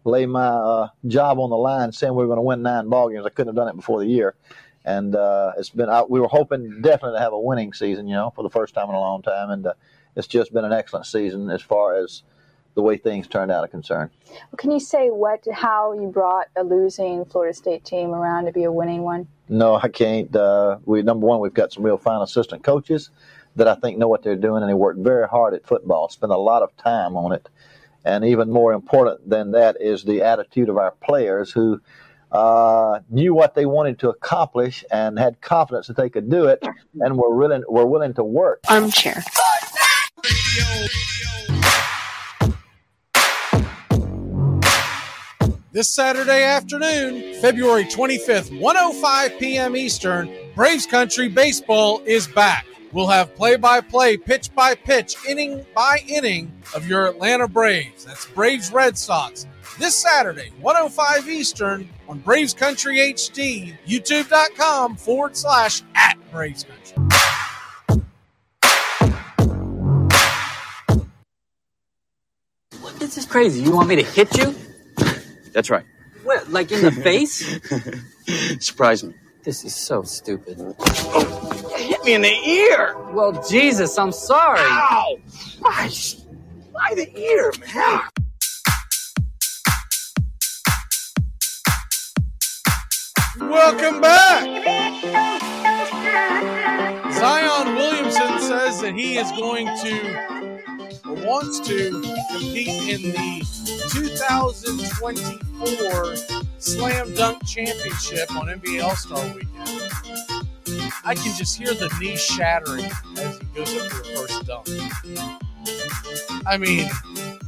lay 0.03 0.25
my 0.25 0.47
uh, 0.47 0.89
job 1.07 1.39
on 1.39 1.49
the 1.49 1.57
line 1.57 1.93
saying 1.93 2.13
we 2.13 2.23
were 2.23 2.27
going 2.27 2.39
to 2.39 2.43
win 2.43 2.61
nine 2.61 2.89
ball 2.89 3.09
games. 3.09 3.25
I 3.25 3.29
couldn't 3.29 3.55
have 3.55 3.55
done 3.55 3.69
it 3.69 3.77
before 3.77 4.01
the 4.01 4.07
year, 4.07 4.35
and 4.83 5.15
uh, 5.15 5.53
it's 5.57 5.69
been. 5.69 5.87
I, 5.87 6.03
we 6.03 6.19
were 6.19 6.27
hoping 6.27 6.81
definitely 6.81 7.19
to 7.19 7.23
have 7.23 7.31
a 7.31 7.39
winning 7.39 7.71
season, 7.71 8.09
you 8.09 8.15
know, 8.15 8.33
for 8.35 8.43
the 8.43 8.49
first 8.49 8.73
time 8.73 8.89
in 8.89 8.95
a 8.95 8.99
long 8.99 9.21
time, 9.21 9.49
and 9.49 9.65
uh, 9.65 9.73
it's 10.17 10.27
just 10.27 10.51
been 10.53 10.65
an 10.65 10.73
excellent 10.73 11.05
season 11.05 11.49
as 11.49 11.61
far 11.61 11.95
as 11.95 12.23
the 12.75 12.81
way 12.81 12.97
things 12.97 13.27
turned 13.27 13.51
out 13.51 13.63
are 13.63 13.67
concerned. 13.67 14.09
Can 14.57 14.71
you 14.71 14.79
say 14.79 15.09
what, 15.09 15.45
how 15.51 15.93
you 15.93 16.07
brought 16.07 16.47
a 16.55 16.63
losing 16.63 17.25
Florida 17.25 17.53
State 17.53 17.83
team 17.83 18.11
around 18.13 18.45
to 18.45 18.51
be 18.51 18.63
a 18.63 18.71
winning 18.71 19.01
one? 19.01 19.27
No, 19.49 19.75
I 19.75 19.89
can't. 19.89 20.33
Uh, 20.35 20.77
we 20.85 21.01
number 21.01 21.27
one, 21.27 21.39
we've 21.39 21.53
got 21.53 21.73
some 21.73 21.83
real 21.83 21.97
fine 21.97 22.21
assistant 22.21 22.63
coaches 22.63 23.09
that 23.57 23.67
I 23.67 23.75
think 23.75 23.97
know 23.97 24.07
what 24.07 24.23
they're 24.23 24.35
doing, 24.35 24.63
and 24.63 24.69
they 24.69 24.73
work 24.73 24.97
very 24.97 25.27
hard 25.27 25.53
at 25.53 25.65
football. 25.65 26.09
Spend 26.09 26.31
a 26.31 26.37
lot 26.37 26.63
of 26.63 26.75
time 26.77 27.17
on 27.17 27.33
it, 27.33 27.49
and 28.05 28.23
even 28.23 28.49
more 28.49 28.71
important 28.71 29.29
than 29.29 29.51
that 29.51 29.75
is 29.81 30.03
the 30.03 30.21
attitude 30.21 30.69
of 30.69 30.77
our 30.77 30.91
players 30.91 31.51
who 31.51 31.81
uh, 32.31 33.01
knew 33.09 33.33
what 33.33 33.55
they 33.55 33.65
wanted 33.65 33.99
to 33.99 34.09
accomplish 34.09 34.85
and 34.89 35.19
had 35.19 35.41
confidence 35.41 35.87
that 35.87 35.97
they 35.97 36.09
could 36.09 36.29
do 36.29 36.45
it, 36.45 36.63
and 37.01 37.17
were 37.17 37.35
willing 37.35 37.63
were 37.67 37.85
willing 37.85 38.13
to 38.13 38.23
work. 38.23 38.61
Armchair. 38.69 39.21
This 45.73 45.89
Saturday 45.89 46.43
afternoon, 46.43 47.35
February 47.35 47.85
25th, 47.85 48.59
105 48.59 49.39
p.m. 49.39 49.77
Eastern, 49.77 50.29
Braves 50.53 50.85
Country 50.85 51.29
Baseball 51.29 52.01
is 52.05 52.27
back. 52.27 52.65
We'll 52.91 53.07
have 53.07 53.33
play 53.35 53.55
by 53.55 53.79
play, 53.79 54.17
pitch 54.17 54.53
by 54.53 54.75
pitch, 54.75 55.15
inning 55.25 55.65
by 55.73 56.03
inning 56.09 56.51
of 56.75 56.89
your 56.89 57.07
Atlanta 57.07 57.47
Braves. 57.47 58.03
That's 58.03 58.25
Braves 58.25 58.69
Red 58.73 58.97
Sox. 58.97 59.47
This 59.79 59.95
Saturday, 59.97 60.51
105 60.59 61.29
Eastern 61.29 61.87
on 62.09 62.19
Braves 62.19 62.53
Country 62.53 62.97
HD, 62.97 63.73
youtube.com 63.87 64.97
forward 64.97 65.37
slash 65.37 65.83
at 65.95 66.17
Braves 66.33 66.65
Country. 66.65 66.97
This 72.99 73.17
is 73.17 73.25
crazy. 73.25 73.63
You 73.63 73.71
want 73.71 73.87
me 73.87 73.95
to 73.95 74.03
hit 74.03 74.37
you? 74.37 74.53
That's 75.51 75.69
right. 75.69 75.85
What, 76.23 76.49
like 76.49 76.71
in 76.71 76.81
the 76.81 76.91
face? 77.03 77.59
Surprise 78.65 79.03
me. 79.03 79.13
This 79.43 79.65
is 79.65 79.75
so 79.75 80.03
stupid. 80.03 80.57
You 80.59 80.75
hit 81.77 82.03
me 82.03 82.13
in 82.13 82.21
the 82.21 82.29
ear. 82.29 82.95
Well, 83.11 83.43
Jesus, 83.49 83.97
I'm 83.97 84.11
sorry. 84.11 84.59
Ow! 84.61 85.17
Christ! 85.61 86.27
By 86.71 86.93
the 86.95 87.19
ear, 87.19 87.51
man. 87.73 88.01
Welcome 93.39 94.01
back. 94.01 94.43
Zion 97.13 97.75
Williamson 97.75 98.39
says 98.39 98.81
that 98.81 98.93
he 98.95 99.17
is 99.17 99.31
going 99.31 99.65
to, 99.65 100.17
or 100.29 100.40
wants 101.11 101.59
to, 101.61 102.01
compete 102.31 102.67
in 102.67 103.01
the 103.11 103.43
2024 103.91 106.15
Slam 106.59 107.13
Dunk 107.13 107.45
Championship 107.45 108.33
on 108.35 108.47
NBA 108.47 108.83
All 108.83 108.95
Star 108.95 109.23
Weekend. 109.33 109.89
I 111.03 111.15
can 111.15 111.35
just 111.37 111.57
hear 111.57 111.73
the 111.73 111.89
knee 111.99 112.15
shattering 112.15 112.85
as 113.17 113.37
he 113.39 113.45
goes 113.55 113.75
up 113.75 113.91
for 113.91 114.03
the 114.03 114.09
first 114.15 114.45
dunk. 114.45 114.67
I 116.45 116.57
mean, 116.57 116.89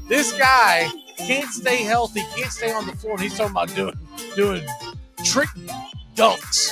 this 0.09 0.33
guy 0.37 0.89
can't 1.17 1.49
stay 1.49 1.83
healthy, 1.83 2.21
can't 2.35 2.51
stay 2.51 2.73
on 2.73 2.85
the 2.85 2.91
floor, 2.93 3.13
and 3.13 3.21
he's 3.21 3.37
talking 3.37 3.51
about 3.51 3.73
doing 3.75 3.97
doing 4.35 4.65
trick 5.23 5.47
dunks. 6.15 6.71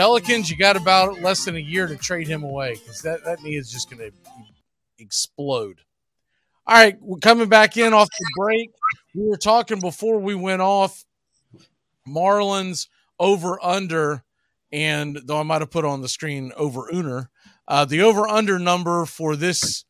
Pelicans, 0.00 0.50
you 0.50 0.56
got 0.56 0.78
about 0.78 1.20
less 1.20 1.44
than 1.44 1.56
a 1.56 1.58
year 1.58 1.86
to 1.86 1.94
trade 1.94 2.26
him 2.26 2.42
away 2.42 2.72
because 2.72 3.02
that, 3.02 3.22
that 3.26 3.42
knee 3.42 3.56
is 3.56 3.70
just 3.70 3.90
going 3.90 4.00
to 4.00 4.10
explode. 4.98 5.82
All 6.66 6.74
right, 6.74 6.96
we're 7.02 7.18
coming 7.18 7.50
back 7.50 7.76
in 7.76 7.92
off 7.92 8.08
the 8.08 8.26
break. 8.34 8.70
We 9.14 9.28
were 9.28 9.36
talking 9.36 9.78
before 9.78 10.18
we 10.18 10.34
went 10.34 10.62
off 10.62 11.04
Marlins 12.08 12.88
over 13.18 13.62
under, 13.62 14.24
and 14.72 15.20
though 15.26 15.38
I 15.38 15.42
might 15.42 15.60
have 15.60 15.70
put 15.70 15.84
on 15.84 16.00
the 16.00 16.08
screen 16.08 16.50
over 16.56 16.88
Uner, 16.90 17.26
uh, 17.68 17.84
the 17.84 18.00
over 18.00 18.26
under 18.26 18.58
number 18.58 19.04
for 19.04 19.36
this 19.36 19.84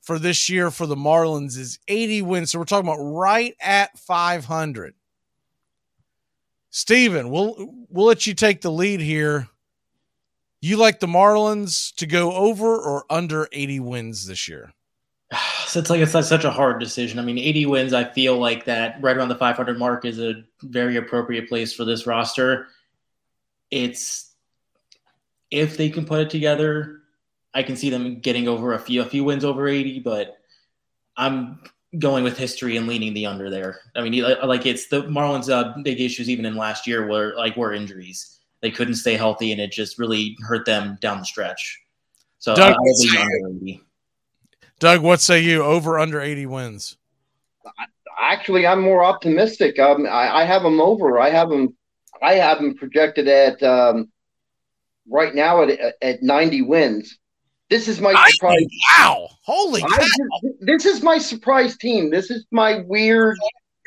for 0.00 0.18
this 0.18 0.48
year 0.48 0.70
for 0.70 0.86
the 0.86 0.96
Marlins 0.96 1.58
is 1.58 1.78
80 1.86 2.22
wins. 2.22 2.52
So 2.52 2.60
we're 2.60 2.64
talking 2.64 2.88
about 2.88 3.02
right 3.02 3.54
at 3.60 3.98
500. 3.98 4.94
Steven, 6.76 7.30
we'll 7.30 7.54
we'll 7.88 8.06
let 8.06 8.26
you 8.26 8.34
take 8.34 8.60
the 8.60 8.70
lead 8.70 8.98
here. 8.98 9.46
You 10.60 10.76
like 10.76 10.98
the 10.98 11.06
Marlins 11.06 11.94
to 11.94 12.04
go 12.04 12.32
over 12.32 12.66
or 12.66 13.04
under 13.08 13.48
80 13.52 13.78
wins 13.78 14.26
this 14.26 14.48
year? 14.48 14.72
So 15.66 15.78
it's 15.78 15.88
like 15.88 16.00
it's 16.00 16.10
such 16.10 16.42
a 16.42 16.50
hard 16.50 16.80
decision. 16.80 17.20
I 17.20 17.22
mean, 17.22 17.38
80 17.38 17.66
wins, 17.66 17.92
I 17.92 18.02
feel 18.02 18.38
like 18.38 18.64
that 18.64 19.00
right 19.00 19.16
around 19.16 19.28
the 19.28 19.36
500 19.36 19.78
mark 19.78 20.04
is 20.04 20.18
a 20.18 20.42
very 20.62 20.96
appropriate 20.96 21.48
place 21.48 21.72
for 21.72 21.84
this 21.84 22.08
roster. 22.08 22.66
It's 23.70 24.32
if 25.52 25.76
they 25.76 25.88
can 25.90 26.04
put 26.04 26.22
it 26.22 26.30
together, 26.30 27.02
I 27.54 27.62
can 27.62 27.76
see 27.76 27.88
them 27.88 28.18
getting 28.18 28.48
over 28.48 28.72
a 28.72 28.80
few 28.80 29.00
a 29.00 29.04
few 29.04 29.22
wins 29.22 29.44
over 29.44 29.68
80, 29.68 30.00
but 30.00 30.38
I'm 31.16 31.60
going 31.98 32.24
with 32.24 32.36
history 32.36 32.76
and 32.76 32.86
leaning 32.86 33.14
the 33.14 33.26
under 33.26 33.50
there. 33.50 33.80
I 33.94 34.02
mean, 34.02 34.22
like 34.42 34.66
it's 34.66 34.86
the 34.86 35.02
Marlins' 35.02 35.50
uh, 35.50 35.74
big 35.82 36.00
issues 36.00 36.28
even 36.28 36.44
in 36.44 36.56
last 36.56 36.86
year 36.86 37.06
were 37.06 37.34
like 37.36 37.56
were 37.56 37.72
injuries. 37.72 38.40
They 38.60 38.70
couldn't 38.70 38.94
stay 38.94 39.14
healthy, 39.14 39.52
and 39.52 39.60
it 39.60 39.72
just 39.72 39.98
really 39.98 40.36
hurt 40.40 40.64
them 40.64 40.98
down 41.00 41.18
the 41.18 41.24
stretch. 41.24 41.82
So 42.38 42.54
Doug, 42.54 42.72
I, 42.72 42.74
I 42.74 42.76
would 42.78 43.46
under 43.46 43.80
Doug, 44.78 45.02
what 45.02 45.20
say 45.20 45.40
you? 45.40 45.62
Over 45.62 45.98
under 45.98 46.20
80 46.20 46.46
wins. 46.46 46.96
Actually, 48.18 48.66
I'm 48.66 48.80
more 48.80 49.04
optimistic. 49.04 49.78
Um, 49.78 50.06
I, 50.06 50.40
I 50.40 50.44
have 50.44 50.62
them 50.62 50.80
over. 50.80 51.18
I 51.18 51.30
have 51.30 51.48
them. 51.48 51.76
I 52.22 52.34
have 52.34 52.58
them 52.58 52.74
projected 52.74 53.28
at 53.28 53.62
um, 53.62 54.10
right 55.08 55.34
now 55.34 55.62
at 55.62 55.94
at 56.00 56.22
90 56.22 56.62
wins. 56.62 57.18
This 57.74 57.88
is 57.88 58.00
my 58.00 58.12
surprise. 58.30 58.66
Wow! 59.00 59.28
Holy 59.42 59.82
I 59.82 59.88
cow! 59.88 59.98
just- 59.98 60.54
this 60.60 60.84
is 60.86 61.02
my 61.02 61.18
surprise 61.18 61.76
team. 61.76 62.08
This 62.08 62.30
is 62.30 62.46
my 62.52 62.82
weird 62.86 63.36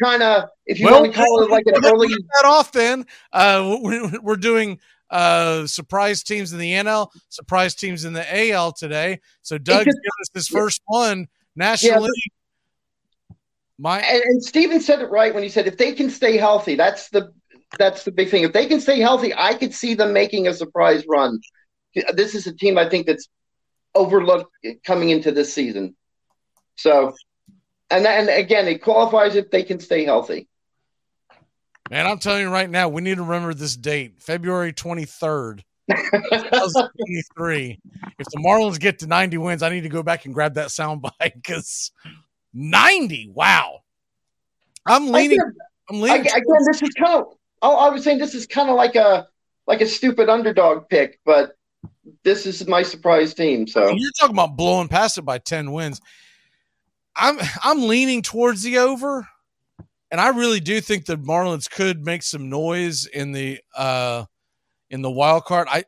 kind 0.04 0.22
of, 0.22 0.50
if 0.66 0.78
you 0.78 0.88
Well, 0.88 1.04
want 1.04 1.14
to 1.14 1.18
call 1.18 1.42
it 1.44 1.50
like 1.50 1.64
an 1.68 1.76
let's 1.76 1.88
early. 1.94 2.10
get 2.10 2.18
that 2.42 2.46
off 2.50 2.74
then. 2.74 3.06
Uh, 3.32 3.78
we- 3.82 4.18
we're 4.22 4.36
doing 4.36 4.82
uh, 5.10 5.66
surprise 5.68 6.22
teams 6.22 6.52
in 6.52 6.60
the 6.60 6.74
NL, 6.74 7.12
surprise 7.30 7.76
teams 7.76 8.04
in 8.04 8.12
the 8.12 8.26
AL 8.52 8.74
today. 8.74 9.22
So 9.42 9.58
Doug 9.58 9.86
just- 9.86 9.96
giving 9.96 10.12
us 10.22 10.28
his 10.34 10.48
first 10.50 10.82
one 10.88 11.30
nationally. 11.56 12.10
My 13.80 14.00
and, 14.00 14.22
and 14.22 14.44
Steven 14.44 14.82
said 14.82 15.02
it 15.02 15.10
right 15.10 15.34
when 15.34 15.44
he 15.44 15.50
said 15.50 15.66
if 15.66 15.78
they 15.78 15.94
can 15.94 16.10
stay 16.10 16.36
healthy, 16.36 16.76
that's 16.76 17.08
the 17.08 17.32
that's 17.80 18.04
the 18.04 18.12
big 18.12 18.28
thing. 18.30 18.44
If 18.44 18.52
they 18.52 18.66
can 18.66 18.82
stay 18.82 19.00
healthy, 19.00 19.34
I 19.34 19.54
could 19.54 19.74
see 19.74 19.94
them 19.94 20.12
making 20.12 20.46
a 20.50 20.54
surprise 20.54 21.06
run. 21.08 21.40
This 22.14 22.36
is 22.36 22.48
a 22.48 22.54
team 22.54 22.78
I 22.78 22.90
think 22.90 23.08
that's 23.08 23.30
overlooked 23.98 24.56
coming 24.86 25.10
into 25.10 25.32
this 25.32 25.54
season. 25.54 25.96
So, 26.76 27.14
and 27.90 28.06
and 28.06 28.30
again, 28.30 28.68
it 28.68 28.82
qualifies 28.82 29.36
if 29.36 29.52
they 29.52 29.64
can 29.64 29.80
stay 29.80 30.06
healthy. 30.06 30.48
Man, 31.90 32.06
I'm 32.06 32.20
telling 32.20 32.42
you 32.42 32.50
right 32.50 32.70
now, 32.70 32.90
we 32.90 33.02
need 33.02 33.16
to 33.16 33.24
remember 33.24 33.54
this 33.54 33.76
date, 33.76 34.22
February 34.22 34.74
23rd, 34.74 35.62
2023. 35.90 37.80
If 38.20 38.26
the 38.32 38.40
Marlins 38.40 38.80
get 38.80 38.98
to 39.00 39.08
90 39.08 39.38
wins, 39.38 39.62
I 39.62 39.70
need 39.70 39.82
to 39.82 39.90
go 39.90 40.02
back 40.02 40.26
and 40.26 40.34
grab 40.34 40.56
that 40.56 40.70
soundbite 40.70 41.12
because 41.36 41.92
90, 42.52 43.30
wow. 43.32 43.82
I'm 44.88 45.12
leaning. 45.12 45.40
I'm 45.90 46.02
leaning. 46.02 46.22
Again, 46.22 46.34
again, 46.34 46.66
this 46.66 46.82
is 46.82 46.90
kind 46.98 47.20
of. 47.20 47.26
I 47.62 47.90
was 47.90 48.04
saying 48.04 48.18
this 48.18 48.34
is 48.34 48.48
kind 48.48 48.70
of 48.70 48.76
like 48.76 48.96
a 48.96 49.28
like 49.68 49.82
a 49.82 49.86
stupid 49.86 50.30
underdog 50.30 50.90
pick, 50.90 51.20
but 51.26 51.57
this 52.24 52.46
is 52.46 52.68
my 52.68 52.84
surprise 52.84 53.34
team. 53.34 53.68
So 53.68 53.90
You're 53.90 54.12
talking 54.20 54.36
about 54.36 54.56
blowing 54.58 54.88
past 54.88 55.18
it 55.18 55.24
by 55.24 55.38
10 55.38 55.72
wins. 55.72 56.02
I'm 57.16 57.40
I'm 57.64 57.88
leaning 57.88 58.22
towards 58.22 58.64
the 58.64 58.78
over. 58.78 59.28
And 60.10 60.22
I 60.22 60.30
really 60.30 60.60
do 60.60 60.80
think 60.80 61.06
the 61.06 61.18
Marlins 61.18 61.70
could 61.70 62.06
make 62.06 62.24
some 62.24 62.50
noise 62.50 63.06
in 63.06 63.32
the 63.32 63.60
uh 63.76 64.26
in 64.90 65.02
the 65.02 65.12
wild 65.12 65.46
card. 65.46 65.68
I 65.70 65.84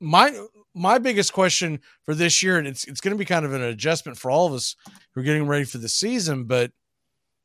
my 0.00 0.38
my 0.74 0.98
biggest 0.98 1.32
question 1.32 1.80
for 2.04 2.14
this 2.14 2.42
year, 2.42 2.58
and 2.58 2.68
it's 2.68 2.84
it's 2.84 3.00
gonna 3.00 3.16
be 3.16 3.24
kind 3.24 3.44
of 3.44 3.52
an 3.52 3.62
adjustment 3.62 4.18
for 4.18 4.30
all 4.30 4.46
of 4.46 4.52
us 4.52 4.76
who 5.12 5.20
are 5.20 5.24
getting 5.24 5.46
ready 5.46 5.64
for 5.64 5.78
the 5.78 5.88
season, 5.88 6.44
but 6.44 6.70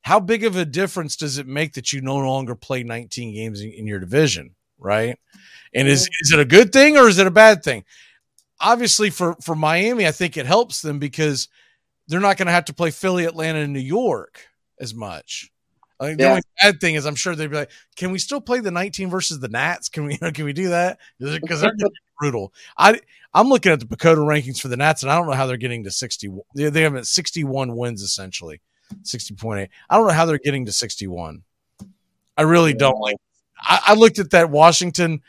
how 0.01 0.19
big 0.19 0.43
of 0.43 0.55
a 0.55 0.65
difference 0.65 1.15
does 1.15 1.38
it 1.38 1.47
make 1.47 1.74
that 1.74 1.93
you 1.93 2.01
no 2.01 2.17
longer 2.17 2.55
play 2.55 2.84
19 2.84 3.34
games 3.34 3.61
in, 3.61 3.71
in 3.71 3.88
your 3.88 3.99
division, 3.99 4.53
right? 4.84 5.17
And 5.73 5.88
is 5.88 6.07
is 6.21 6.31
it 6.31 6.39
a 6.39 6.45
good 6.45 6.71
thing 6.71 6.97
or 6.97 7.07
is 7.07 7.17
it 7.17 7.25
a 7.25 7.31
bad 7.31 7.63
thing? 7.63 7.84
Obviously, 8.59 9.09
for 9.09 9.36
for 9.41 9.55
Miami, 9.55 10.05
I 10.07 10.11
think 10.11 10.38
it 10.38 10.45
helps 10.45 10.81
them 10.81 10.99
because 10.99 11.47
they're 12.07 12.19
not 12.19 12.38
going 12.38 12.45
to 12.47 12.51
have 12.53 12.65
to 12.65 12.73
play 12.73 12.91
Philly, 12.91 13.25
Atlanta, 13.25 13.59
and 13.59 13.73
New 13.73 13.79
York 13.79 14.47
as 14.79 14.93
much. 14.93 15.49
I 15.99 16.05
think 16.07 16.17
the 16.17 16.25
Yeah. 16.25 16.29
only 16.31 16.41
bad 16.61 16.79
thing 16.81 16.95
is 16.95 17.05
I'm 17.05 17.15
sure 17.15 17.36
they'd 17.36 17.49
be 17.49 17.55
like, 17.55 17.71
can 17.95 18.11
we 18.11 18.19
still 18.19 18.41
play 18.41 18.59
the 18.59 18.71
19 18.71 19.09
versus 19.09 19.39
the 19.39 19.47
Nats? 19.47 19.89
Can 19.89 20.05
we 20.05 20.17
can 20.34 20.45
we 20.45 20.53
do 20.53 20.69
that? 20.69 20.99
Because 21.19 21.61
they're 21.61 21.89
brutal. 22.19 22.53
I 22.77 22.99
I'm 23.34 23.47
looking 23.49 23.71
at 23.71 23.79
the 23.79 23.86
PECOTA 23.88 24.17
rankings 24.17 24.59
for 24.59 24.67
the 24.67 24.77
Nats, 24.77 25.01
and 25.01 25.11
I 25.11 25.15
don't 25.15 25.25
know 25.25 25.34
how 25.34 25.47
they're 25.47 25.57
getting 25.57 25.84
to 25.86 25.91
60. 25.91 26.29
They, 26.55 26.69
they 26.69 26.81
have 26.84 27.07
61 27.07 27.75
wins 27.75 28.03
essentially, 28.03 28.61
60.8. 29.01 29.69
I 29.89 29.97
don't 29.97 30.05
know 30.07 30.13
how 30.13 30.25
they're 30.25 30.38
getting 30.38 30.65
to 30.67 30.71
61. 30.71 31.41
I 32.38 32.41
really 32.43 32.73
don't 32.73 32.99
like. 32.99 33.15
I, 33.64 33.80
I 33.88 33.93
looked 33.95 34.20
at 34.20 34.32
that 34.32 34.49
Washington 34.49 35.22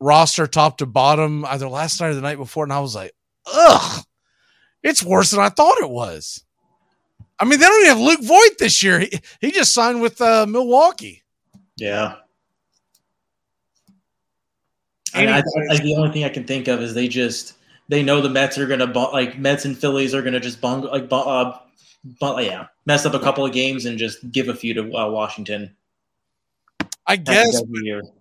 roster 0.00 0.46
top 0.46 0.78
to 0.78 0.86
bottom 0.86 1.44
either 1.46 1.68
last 1.68 2.00
night 2.00 2.08
or 2.08 2.14
the 2.14 2.20
night 2.20 2.38
before, 2.38 2.64
and 2.64 2.72
I 2.72 2.80
was 2.80 2.94
like, 2.94 3.12
ugh, 3.52 4.04
it's 4.82 5.02
worse 5.02 5.30
than 5.30 5.40
I 5.40 5.48
thought 5.48 5.80
it 5.80 5.90
was. 5.90 6.44
I 7.38 7.44
mean, 7.44 7.60
they 7.60 7.66
don't 7.66 7.84
even 7.84 7.96
have 7.96 8.06
Luke 8.06 8.22
Voit 8.22 8.58
this 8.58 8.82
year. 8.82 9.00
He, 9.00 9.20
he 9.40 9.50
just 9.50 9.74
signed 9.74 10.00
with 10.00 10.20
uh, 10.20 10.46
Milwaukee. 10.48 11.22
Yeah. 11.76 12.16
And 15.14 15.30
I, 15.30 15.42
I, 15.70 15.78
the 15.78 15.94
only 15.96 16.10
thing 16.12 16.24
I 16.24 16.28
can 16.28 16.44
think 16.44 16.68
of 16.68 16.80
is 16.82 16.94
they 16.94 17.08
just 17.08 17.54
they 17.88 18.02
know 18.02 18.20
the 18.20 18.28
Mets 18.28 18.58
are 18.58 18.66
gonna 18.66 18.86
bu- 18.86 19.12
like 19.12 19.38
Mets 19.38 19.64
and 19.64 19.76
Phillies 19.76 20.14
are 20.14 20.22
gonna 20.22 20.40
just 20.40 20.60
bung 20.60 20.82
like 20.82 21.08
bu- 21.08 21.16
uh, 21.16 21.58
bu- 22.20 22.42
yeah 22.42 22.66
mess 22.84 23.06
up 23.06 23.14
a 23.14 23.18
couple 23.18 23.44
of 23.44 23.52
games 23.52 23.86
and 23.86 23.98
just 23.98 24.30
give 24.30 24.48
a 24.48 24.54
few 24.54 24.74
to 24.74 24.94
uh, 24.94 25.08
Washington. 25.08 25.74
I 27.06 27.16
guess, 27.16 27.62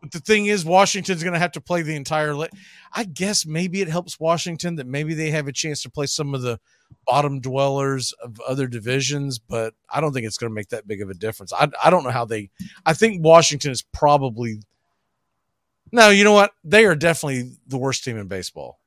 but 0.01 0.11
the 0.11 0.19
thing 0.19 0.45
is, 0.45 0.63
Washington's 0.63 1.23
going 1.23 1.33
to 1.33 1.39
have 1.39 1.53
to 1.53 1.61
play 1.61 1.81
the 1.81 1.95
entire. 1.95 2.35
Li- 2.35 2.49
I 2.93 3.03
guess 3.05 3.45
maybe 3.45 3.81
it 3.81 3.87
helps 3.89 4.19
Washington 4.19 4.75
that 4.75 4.87
maybe 4.87 5.13
they 5.15 5.31
have 5.31 5.47
a 5.47 5.51
chance 5.51 5.81
to 5.83 5.89
play 5.89 6.05
some 6.05 6.35
of 6.35 6.41
the 6.43 6.59
bottom 7.07 7.39
dwellers 7.41 8.11
of 8.23 8.39
other 8.47 8.67
divisions, 8.67 9.39
but 9.39 9.73
I 9.89 10.01
don't 10.01 10.13
think 10.13 10.27
it's 10.27 10.37
going 10.37 10.51
to 10.51 10.55
make 10.55 10.69
that 10.69 10.87
big 10.87 11.01
of 11.01 11.09
a 11.09 11.15
difference. 11.15 11.51
I, 11.53 11.67
I 11.83 11.89
don't 11.89 12.03
know 12.03 12.11
how 12.11 12.25
they. 12.25 12.51
I 12.85 12.93
think 12.93 13.23
Washington 13.23 13.71
is 13.71 13.81
probably. 13.81 14.59
No, 15.91 16.09
you 16.09 16.23
know 16.23 16.33
what? 16.33 16.51
They 16.63 16.85
are 16.85 16.95
definitely 16.95 17.53
the 17.67 17.77
worst 17.77 18.03
team 18.03 18.17
in 18.17 18.27
baseball. 18.27 18.79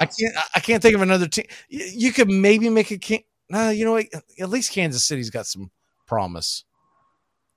I 0.00 0.06
can't. 0.06 0.34
I 0.54 0.60
can't 0.60 0.82
think 0.82 0.94
of 0.94 1.02
another 1.02 1.26
team. 1.28 1.46
You, 1.68 1.84
you 1.86 2.12
could 2.12 2.28
maybe 2.28 2.68
make 2.68 2.90
a. 2.90 2.98
Can- 2.98 3.24
no, 3.48 3.70
you 3.70 3.84
know 3.84 3.92
what? 3.92 4.06
At 4.38 4.50
least 4.50 4.72
Kansas 4.72 5.04
City's 5.04 5.30
got 5.30 5.46
some 5.46 5.70
promise. 6.06 6.64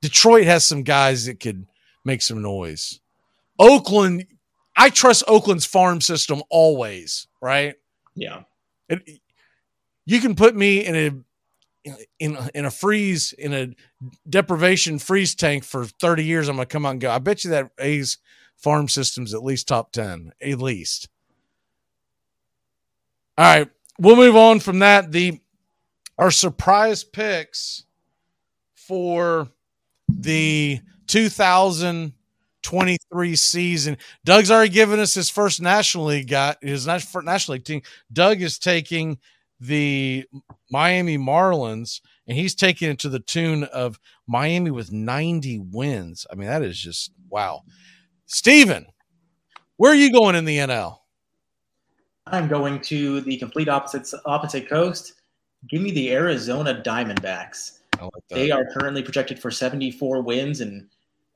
Detroit 0.04 0.44
has 0.44 0.68
some 0.68 0.84
guys 0.84 1.28
that 1.28 1.40
could 1.40 1.66
make 2.04 2.22
some 2.22 2.42
noise. 2.42 3.00
Oakland, 3.58 4.26
I 4.76 4.90
trust 4.90 5.24
Oakland's 5.30 5.66
farm 5.66 6.02
system 6.02 6.44
always, 6.50 7.28
right? 7.42 7.76
Yeah. 8.14 8.42
It, 8.90 9.22
you 10.06 10.20
can 10.20 10.36
put 10.36 10.58
me 10.58 10.86
in 10.86 10.96
a 10.98 11.96
in 12.20 12.38
in 12.54 12.66
a 12.66 12.72
freeze 12.72 13.32
in 13.32 13.54
a 13.54 13.74
deprivation 14.30 15.00
freeze 15.00 15.36
tank 15.36 15.64
for 15.64 15.86
30 15.86 16.26
years 16.26 16.50
I'm 16.50 16.58
going 16.58 16.68
to 16.68 16.74
come 16.74 16.86
out 16.86 16.92
and 16.92 17.02
go. 17.02 17.10
I 17.10 17.20
bet 17.20 17.46
you 17.46 17.52
that 17.52 17.72
A's 17.80 18.18
farm 18.58 18.90
system's 18.90 19.34
at 19.34 19.42
least 19.42 19.70
top 19.70 19.94
10, 19.94 20.34
at 20.42 20.60
least. 20.60 21.08
All 23.38 23.46
right, 23.46 23.70
we'll 23.98 24.18
move 24.18 24.36
on 24.36 24.60
from 24.60 24.80
that. 24.80 25.14
The 25.14 25.40
our 26.18 26.30
surprise 26.30 27.06
picks 27.06 27.86
for 28.76 29.48
the 30.20 30.80
2023 31.08 33.36
season. 33.36 33.98
Doug's 34.24 34.52
already 34.52 34.70
given 34.70 35.00
us 35.00 35.14
his 35.14 35.30
first 35.30 35.62
National 35.62 36.06
League 36.06 36.30
got 36.30 36.58
his 36.62 36.88
National 36.88 37.54
League 37.54 37.66
team. 37.66 37.82
Doug 38.12 38.42
is 38.42 38.58
taking 38.58 39.20
the 39.60 40.26
Miami 40.72 41.18
Marlins 41.18 42.02
and 42.28 42.38
he's 42.38 42.56
taking 42.56 42.90
it 42.90 43.00
to 43.00 43.10
the 43.10 43.20
tune 43.20 43.66
of 43.66 44.00
Miami 44.28 44.72
with 44.72 44.92
90 44.92 45.60
wins. 45.72 46.26
I 46.32 46.36
mean, 46.36 46.48
that 46.48 46.64
is 46.64 46.80
just 46.80 47.12
wow. 47.30 47.64
Steven, 48.26 48.88
where 49.78 49.92
are 49.92 49.96
you 49.96 50.12
going 50.12 50.36
in 50.36 50.46
the 50.46 50.58
NL? 50.58 50.98
I'm 52.28 52.48
going 52.48 52.80
to 52.82 53.22
the 53.22 53.38
complete 53.38 53.68
opposite 53.68 54.08
opposite 54.26 54.70
coast. 54.70 55.14
Give 55.70 55.82
me 55.82 55.92
the 55.92 56.14
Arizona 56.14 56.82
Diamondbacks. 56.86 57.80
They 58.30 58.52
are 58.52 58.66
currently 58.66 59.04
projected 59.04 59.40
for 59.40 59.52
74 59.52 60.22
wins. 60.22 60.62
And 60.62 60.88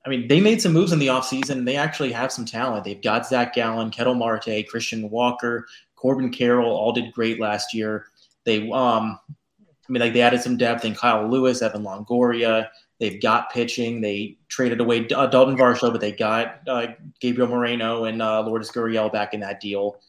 I 0.06 0.10
mean, 0.10 0.28
they 0.28 0.40
made 0.40 0.62
some 0.62 0.74
moves 0.74 0.92
in 0.92 1.00
the 1.00 1.08
offseason. 1.08 1.66
They 1.66 1.76
actually 1.76 2.12
have 2.12 2.32
some 2.32 2.46
talent. 2.46 2.84
They've 2.84 3.02
got 3.02 3.28
Zach 3.28 3.54
Gallen, 3.54 3.92
Ketel 3.92 4.16
Marte, 4.16 4.68
Christian 4.70 5.10
Walker, 5.10 5.68
Corbin 5.96 6.32
Carroll, 6.32 6.72
all 6.72 6.94
did 6.94 7.12
great 7.14 7.40
last 7.40 7.74
year. 7.74 8.06
They, 8.46 8.70
um, 8.72 9.20
I 9.30 9.92
mean, 9.92 10.02
like 10.02 10.14
they 10.14 10.22
added 10.22 10.42
some 10.42 10.58
depth 10.58 10.86
in 10.86 10.96
Kyle 10.96 11.28
Lewis, 11.28 11.62
Evan 11.62 11.84
Longoria. 11.84 12.70
They've 13.00 13.22
got 13.22 13.52
pitching. 13.52 14.02
They 14.02 14.38
traded 14.48 14.82
away 14.82 15.08
uh, 15.10 15.28
Dalton 15.28 15.58
Varsho, 15.58 15.92
but 15.92 16.02
they 16.02 16.12
got 16.12 16.62
uh, 16.68 16.88
Gabriel 17.20 17.50
Moreno 17.50 18.06
and 18.06 18.22
uh, 18.22 18.42
Lourdes 18.42 18.72
Gurriel 18.72 19.12
back 19.12 19.34
in 19.34 19.40
that 19.42 19.60
deal. 19.60 20.00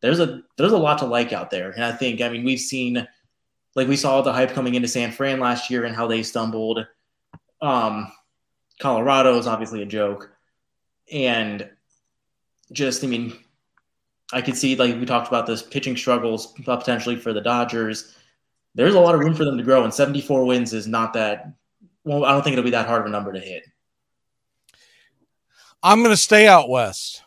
There's 0.00 0.18
a 0.18 0.42
there's 0.56 0.72
a 0.72 0.78
lot 0.78 0.98
to 0.98 1.06
like 1.06 1.32
out 1.32 1.50
there, 1.50 1.70
and 1.70 1.84
I 1.84 1.92
think 1.92 2.20
I 2.20 2.28
mean 2.28 2.42
we've 2.42 2.58
seen 2.58 3.06
like 3.74 3.88
we 3.88 3.96
saw 3.96 4.20
the 4.20 4.32
hype 4.32 4.52
coming 4.52 4.74
into 4.74 4.88
San 4.88 5.12
Fran 5.12 5.40
last 5.40 5.70
year 5.70 5.84
and 5.84 5.94
how 5.94 6.06
they 6.06 6.22
stumbled. 6.22 6.86
Um, 7.60 8.10
Colorado 8.80 9.38
is 9.38 9.46
obviously 9.46 9.82
a 9.82 9.86
joke, 9.86 10.30
and 11.10 11.68
just 12.72 13.04
I 13.04 13.06
mean, 13.06 13.36
I 14.32 14.40
could 14.40 14.56
see 14.56 14.76
like 14.76 14.94
we 14.96 15.06
talked 15.06 15.28
about 15.28 15.46
this 15.46 15.62
pitching 15.62 15.96
struggles 15.96 16.52
potentially 16.64 17.16
for 17.16 17.32
the 17.32 17.40
Dodgers. 17.40 18.16
there's 18.74 18.94
a 18.94 19.00
lot 19.00 19.14
of 19.14 19.20
room 19.20 19.34
for 19.34 19.44
them 19.44 19.58
to 19.58 19.64
grow, 19.64 19.84
and 19.84 19.94
74 19.94 20.44
wins 20.44 20.72
is 20.72 20.86
not 20.86 21.12
that. 21.14 21.52
Well, 22.04 22.24
I 22.24 22.32
don't 22.32 22.42
think 22.42 22.54
it'll 22.54 22.64
be 22.64 22.70
that 22.70 22.88
hard 22.88 23.02
of 23.02 23.06
a 23.06 23.10
number 23.10 23.32
to 23.32 23.38
hit. 23.38 23.64
I'm 25.82 25.98
going 25.98 26.10
to 26.10 26.16
stay 26.16 26.46
out 26.46 26.68
west. 26.68 27.22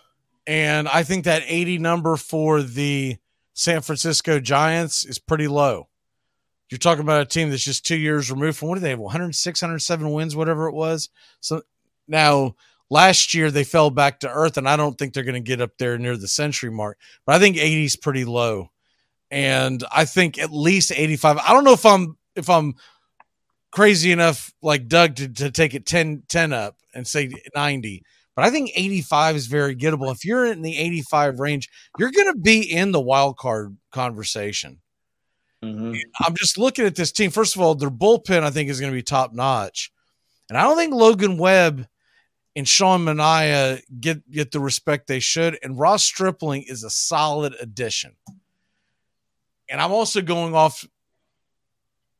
And 0.47 0.87
I 0.87 1.03
think 1.03 1.25
that 1.25 1.43
80 1.45 1.79
number 1.79 2.15
for 2.17 2.61
the 2.61 3.17
San 3.53 3.81
Francisco 3.81 4.39
Giants 4.39 5.05
is 5.05 5.19
pretty 5.19 5.47
low. 5.47 5.87
You're 6.69 6.79
talking 6.79 7.03
about 7.03 7.21
a 7.21 7.25
team 7.25 7.49
that's 7.49 7.63
just 7.63 7.85
two 7.85 7.97
years 7.97 8.31
removed 8.31 8.57
from 8.57 8.69
what 8.69 8.75
do 8.75 8.81
they 8.81 8.89
have? 8.89 8.99
106, 8.99 9.61
107 9.61 10.11
wins, 10.11 10.35
whatever 10.35 10.67
it 10.67 10.73
was. 10.73 11.09
So 11.39 11.61
now 12.07 12.55
last 12.89 13.33
year 13.33 13.51
they 13.51 13.63
fell 13.63 13.89
back 13.89 14.19
to 14.21 14.29
earth, 14.29 14.57
and 14.57 14.67
I 14.67 14.75
don't 14.75 14.97
think 14.97 15.13
they're 15.13 15.23
going 15.23 15.35
to 15.35 15.39
get 15.41 15.61
up 15.61 15.77
there 15.77 15.97
near 15.97 16.17
the 16.17 16.27
century 16.27 16.71
mark, 16.71 16.97
but 17.25 17.35
I 17.35 17.39
think 17.39 17.57
80 17.57 17.85
is 17.85 17.95
pretty 17.95 18.25
low. 18.25 18.71
And 19.31 19.83
I 19.91 20.05
think 20.05 20.39
at 20.39 20.51
least 20.51 20.91
85. 20.95 21.37
I 21.37 21.53
don't 21.53 21.63
know 21.63 21.73
if 21.73 21.85
I'm 21.85 22.17
if 22.35 22.49
I'm 22.49 22.75
crazy 23.71 24.11
enough 24.11 24.53
like 24.61 24.87
Doug 24.87 25.15
to, 25.15 25.27
to 25.27 25.51
take 25.51 25.73
it 25.73 25.85
10, 25.85 26.23
10 26.29 26.53
up 26.53 26.77
and 26.93 27.05
say 27.05 27.29
90 27.55 28.03
but 28.35 28.43
I 28.43 28.49
think 28.49 28.71
85 28.75 29.35
is 29.37 29.47
very 29.47 29.75
gettable. 29.75 30.11
If 30.11 30.25
you're 30.25 30.45
in 30.45 30.61
the 30.61 30.77
85 30.77 31.39
range, 31.39 31.69
you're 31.97 32.11
going 32.11 32.33
to 32.33 32.39
be 32.39 32.61
in 32.61 32.91
the 32.91 32.99
wild 32.99 33.37
card 33.37 33.77
conversation. 33.91 34.79
Mm-hmm. 35.65 35.95
I'm 36.25 36.35
just 36.35 36.57
looking 36.57 36.85
at 36.85 36.95
this 36.95 37.11
team. 37.11 37.31
First 37.31 37.55
of 37.55 37.61
all, 37.61 37.75
their 37.75 37.89
bullpen 37.89 38.43
I 38.43 38.51
think 38.51 38.69
is 38.69 38.79
going 38.79 38.91
to 38.91 38.97
be 38.97 39.03
top 39.03 39.33
notch, 39.33 39.91
and 40.49 40.57
I 40.57 40.63
don't 40.63 40.77
think 40.77 40.93
Logan 40.93 41.37
Webb 41.37 41.87
and 42.55 42.67
Sean 42.67 43.03
Manaea 43.05 43.81
get 43.99 44.29
get 44.31 44.51
the 44.51 44.59
respect 44.59 45.07
they 45.07 45.19
should. 45.19 45.57
And 45.61 45.77
Ross 45.77 46.03
Stripling 46.03 46.63
is 46.63 46.83
a 46.83 46.89
solid 46.89 47.55
addition. 47.59 48.15
And 49.69 49.81
I'm 49.81 49.91
also 49.91 50.21
going 50.21 50.53
off 50.53 50.85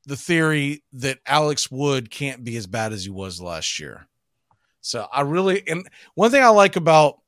the 0.05 0.17
theory 0.17 0.83
that 0.93 1.19
Alex 1.25 1.69
Wood 1.71 2.09
can't 2.09 2.43
be 2.43 2.57
as 2.57 2.67
bad 2.67 2.91
as 2.93 3.03
he 3.03 3.09
was 3.09 3.41
last 3.41 3.79
year. 3.79 4.07
So 4.81 5.07
I 5.11 5.21
really 5.21 5.67
and 5.67 5.87
one 6.15 6.31
thing 6.31 6.43
I 6.43 6.49
like 6.49 6.75
about 6.75 7.19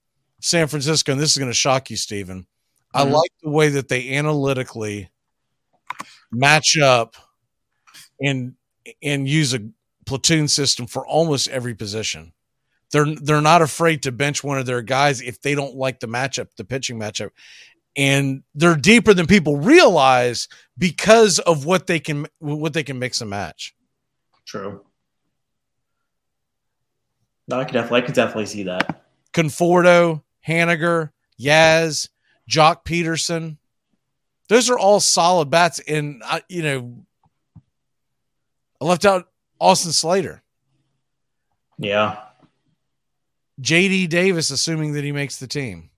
San 0.42 0.68
Francisco, 0.68 1.12
and 1.12 1.22
this 1.22 1.32
is 1.32 1.38
going 1.38 1.50
to 1.50 1.56
shock 1.56 1.90
you, 1.90 1.98
Stephen. 1.98 2.46
I 2.94 3.04
Mhm. 3.06 3.12
like 3.12 3.32
the 3.42 3.50
way 3.50 3.70
that 3.70 3.88
they 3.88 4.16
analytically 4.16 5.10
match 6.32 6.78
up 6.78 7.16
and 8.22 8.54
and 9.02 9.28
use 9.28 9.54
a 9.54 9.60
platoon 10.06 10.48
system 10.48 10.88
for 10.88 11.06
almost 11.06 11.50
every 11.50 11.76
position. 11.76 12.34
They're 12.92 13.14
they're 13.16 13.42
not 13.42 13.62
afraid 13.62 14.04
to 14.04 14.12
bench 14.12 14.44
one 14.44 14.58
of 14.58 14.66
their 14.66 14.82
guys 14.82 15.22
if 15.22 15.42
they 15.42 15.56
don't 15.56 15.76
like 15.76 16.00
the 16.00 16.08
matchup, 16.08 16.48
the 16.56 16.64
pitching 16.64 17.00
matchup. 17.00 17.32
And 17.96 18.44
they're 18.54 18.76
deeper 18.76 19.14
than 19.14 19.26
people 19.26 19.58
realize 19.58 20.48
because 20.78 21.40
of 21.40 21.66
what 21.66 21.88
they 21.88 22.00
can 22.00 22.28
what 22.40 22.74
they 22.74 22.84
can 22.84 23.00
mix 23.00 23.22
and 23.22 23.30
match. 23.30 23.76
True. 24.46 24.86
No, 27.48 27.60
I 27.60 27.64
can 27.64 27.74
definitely, 27.74 28.02
I 28.02 28.06
can 28.06 28.14
definitely 28.14 28.46
see 28.46 28.64
that. 28.64 29.04
Conforto, 29.34 30.22
Haniger, 30.46 31.12
Yaz, 31.40 32.10
Joc 32.50 32.84
Pederson. 32.86 33.58
Those 34.48 34.70
are 34.70 34.80
all 34.80 35.00
solid 35.00 35.50
bats. 35.50 35.80
And, 35.88 36.22
I, 36.26 36.42
you 36.48 36.64
know, 36.64 36.96
I 38.82 38.86
left 38.86 39.06
out 39.06 39.30
Austin 39.60 39.92
Slater. 39.92 40.42
Yeah. 41.78 42.18
JD 43.62 44.10
Davis, 44.10 44.52
assuming 44.52 44.94
that 44.94 45.04
he 45.04 45.12
makes 45.12 45.38
the 45.38 45.48
team. 45.48 45.90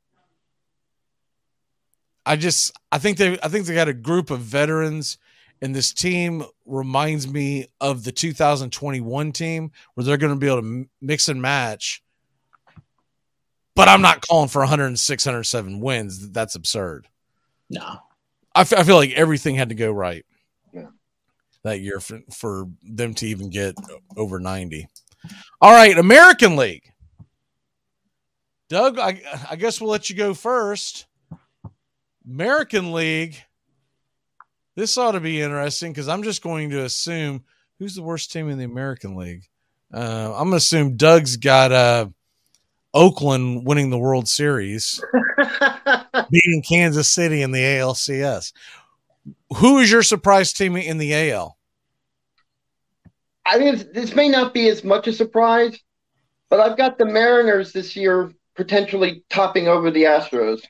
I 2.26 2.36
just, 2.36 2.78
I 2.92 3.00
think 3.00 3.18
they, 3.18 3.38
I 3.42 3.48
think 3.48 3.66
they 3.66 3.74
got 3.74 3.88
a 3.88 3.94
group 3.94 4.30
of 4.30 4.40
veterans, 4.42 5.18
and 5.62 5.76
this 5.76 5.92
team 5.92 6.44
reminds 6.66 7.28
me 7.28 7.68
of 7.82 8.04
the 8.04 8.12
2021 8.12 9.32
team 9.32 9.72
where 9.94 10.04
they're 10.04 10.18
going 10.18 10.34
to 10.34 10.40
be 10.40 10.48
able 10.48 10.62
to 10.62 10.90
mix 11.02 11.28
and 11.28 11.42
match. 11.42 12.04
But 13.76 13.88
I'm 13.88 14.02
not 14.02 14.26
calling 14.28 14.50
for 14.50 14.60
106, 14.60 15.26
107 15.26 15.80
wins. 15.80 16.30
That's 16.32 16.56
absurd. 16.56 17.08
No. 17.70 18.00
I, 18.60 18.62
f- 18.64 18.74
I 18.74 18.84
feel 18.84 18.98
like 18.98 19.12
everything 19.12 19.56
had 19.56 19.70
to 19.70 19.76
go 19.76 19.90
right 19.92 20.26
Yeah. 20.74 20.88
that 21.64 21.80
year 21.80 22.02
for, 22.02 22.20
for 22.36 22.66
them 22.84 23.14
to 23.16 23.26
even 23.28 23.50
get 23.50 23.76
over 24.18 24.38
90. 24.40 24.86
All 25.62 25.72
right, 25.72 25.98
American 25.98 26.58
League. 26.58 26.92
Doug, 28.68 29.00
I, 29.00 29.22
I 29.50 29.56
guess 29.56 29.80
we'll 29.80 29.90
let 29.90 30.10
you 30.10 30.16
go 30.16 30.34
first. 30.34 31.06
American 32.30 32.92
League. 32.92 33.38
This 34.76 34.98
ought 34.98 35.14
to 35.14 35.20
be 35.20 35.42
interesting 35.42 35.92
because 35.92 36.08
I'm 36.08 36.24
just 36.24 36.42
going 36.44 36.70
to 36.72 36.84
assume 36.84 37.44
who's 37.80 37.96
the 37.96 38.04
worst 38.04 38.32
team 38.32 38.50
in 38.50 38.58
the 38.58 38.66
American 38.66 39.16
League. 39.16 39.46
Uh, 39.94 40.32
I'm 40.36 40.50
going 40.50 40.52
to 40.52 40.58
assume 40.58 40.98
Doug's 40.98 41.38
got 41.38 41.72
uh, 41.72 42.08
Oakland 42.94 43.66
winning 43.66 43.90
the 43.90 43.98
World 43.98 44.28
Series, 44.28 45.04
beating 46.32 46.64
Kansas 46.68 47.08
City 47.08 47.42
in 47.42 47.52
the 47.52 47.60
ALCS. 47.60 48.52
Who 49.58 49.80
is 49.80 49.92
your 49.92 50.04
surprise 50.04 50.54
team 50.54 50.76
in 50.76 50.98
the 50.98 51.32
AL? 51.32 51.58
I 53.46 53.58
mean, 53.58 53.84
this 53.94 54.16
may 54.16 54.30
not 54.30 54.54
be 54.54 54.70
as 54.70 54.84
much 54.84 55.08
a 55.08 55.14
surprise, 55.14 55.80
but 56.50 56.60
I've 56.60 56.78
got 56.78 56.98
the 56.98 57.06
Mariners 57.06 57.72
this 57.72 57.96
year 57.96 58.32
potentially 58.56 59.24
topping 59.30 59.68
over 59.68 59.90
the 59.92 60.04
Astros. 60.04 60.62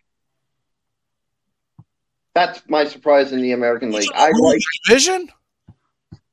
That's 2.35 2.61
my 2.69 2.85
surprise 2.85 3.31
in 3.31 3.41
the 3.41 3.51
American 3.51 3.91
League. 3.91 4.09
I 4.13 4.31
like 4.31 4.59
division. 4.85 5.29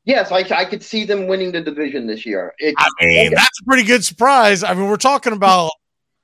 Yes, 0.07 0.31
I, 0.31 0.39
I 0.57 0.65
could 0.65 0.85
see 0.85 1.05
them 1.05 1.27
winning 1.27 1.51
the 1.51 1.61
division 1.61 2.07
this 2.07 2.25
year. 2.25 2.55
I 2.63 2.89
mean, 3.01 3.33
that's 3.35 3.61
a 3.61 3.65
pretty 3.65 3.83
good 3.83 4.05
surprise. 4.05 4.63
I 4.63 4.73
mean, 4.73 4.89
we're 4.89 4.97
talking 4.97 5.33
about 5.33 5.73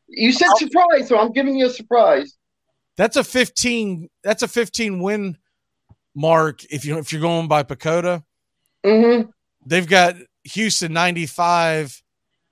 you 0.09 0.33
said 0.33 0.49
surprise, 0.57 1.09
so 1.09 1.19
I'm 1.19 1.33
giving 1.33 1.57
you 1.57 1.67
a 1.67 1.71
surprise. 1.71 2.37
that's 2.97 3.17
a 3.17 3.25
15 3.25 4.09
that's 4.23 4.43
a 4.43 4.49
15 4.49 5.01
win 5.01 5.37
mark 6.15 6.65
if 6.71 6.85
you 6.85 6.97
if 6.99 7.13
you're 7.13 7.21
going 7.21 7.49
by 7.49 7.65
PECOTA. 7.65 8.23
Mm-hmm. 8.87 9.31
They've 9.67 9.89
got 9.89 10.17
Houston 10.45 10.93
95. 10.93 12.03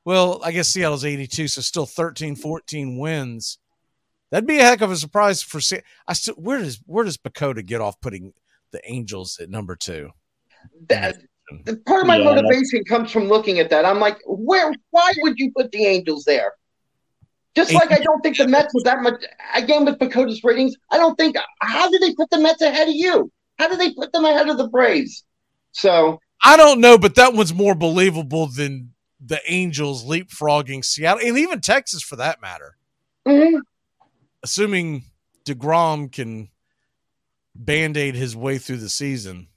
Well, 0.05 0.41
I 0.43 0.51
guess 0.51 0.69
Seattle's 0.69 1.05
82, 1.05 1.49
so 1.49 1.61
still 1.61 1.87
13 1.87 2.35
14 2.35 2.99
wins. 2.99 3.59
That'd 4.31 4.47
be 4.47 4.59
a 4.59 4.65
heck 4.65 4.81
of 4.81 4.91
a 4.91 4.97
surprise 4.97 5.43
for 5.43 5.61
Se- 5.61 5.83
I 6.09 6.15
still 6.15 6.35
where 6.35 6.59
does 6.59 6.81
where 6.87 7.05
does 7.05 7.19
PECOTA 7.19 7.65
get 7.67 7.81
off 7.81 8.01
putting 8.01 8.33
the 8.73 8.81
Angels 8.91 9.39
at 9.41 9.49
number 9.49 9.77
2? 9.77 10.11
That, 10.89 11.17
the 11.65 11.77
part 11.79 12.03
of 12.03 12.07
my 12.07 12.17
Yeah. 12.17 12.25
motivation 12.25 12.85
comes 12.85 13.11
from 13.11 13.29
looking 13.29 13.59
at 13.59 13.71
that. 13.71 13.85
I'm 13.85 13.99
like, 14.01 14.19
where? 14.27 14.73
Why 14.91 15.13
would 15.23 15.39
you 15.39 15.53
put 15.57 15.71
the 15.73 15.85
Angels 15.87 16.25
there? 16.25 16.53
Just 17.57 17.75
like 17.75 17.91
I 17.91 17.99
don't 17.99 18.21
think 18.21 18.37
the 18.37 18.47
Mets 18.47 18.73
was 18.73 18.85
that 18.85 19.03
much. 19.03 19.23
Again, 19.55 19.85
with 19.85 19.99
PECOTA's 19.99 20.45
ratings, 20.45 20.77
I 20.91 20.97
don't 20.99 21.17
think. 21.17 21.37
How 21.61 21.91
did 21.91 22.01
they 22.01 22.15
put 22.15 22.31
the 22.31 22.39
Mets 22.39 22.63
ahead 22.63 22.89
of 22.89 22.95
you? 22.95 23.31
How 23.59 23.69
did 23.69 23.81
they 23.81 23.93
put 23.93 24.13
them 24.13 24.25
ahead 24.25 24.49
of 24.49 24.57
the 24.57 24.69
Braves? 24.69 25.25
So 25.73 26.21
I 26.45 26.57
don't 26.57 26.81
know, 26.81 26.97
but 26.97 27.17
that 27.17 27.35
one's 27.35 27.53
more 27.53 27.75
believable 27.75 28.47
than 28.47 28.95
the 29.25 29.41
Angels 29.47 30.05
leapfrogging 30.07 30.85
Seattle 30.85 31.27
and 31.27 31.37
even 31.37 31.61
Texas 31.61 32.03
for 32.03 32.17
that 32.17 32.41
matter. 32.41 32.77
mhm. 33.27 33.61
Assuming 34.43 35.05
DeGrom 35.45 36.11
can 36.11 36.49
band 37.55 37.97
aid 37.97 38.15
his 38.15 38.35
way 38.35 38.57
through 38.57 38.79
the 38.79 38.89
season. 38.89 39.49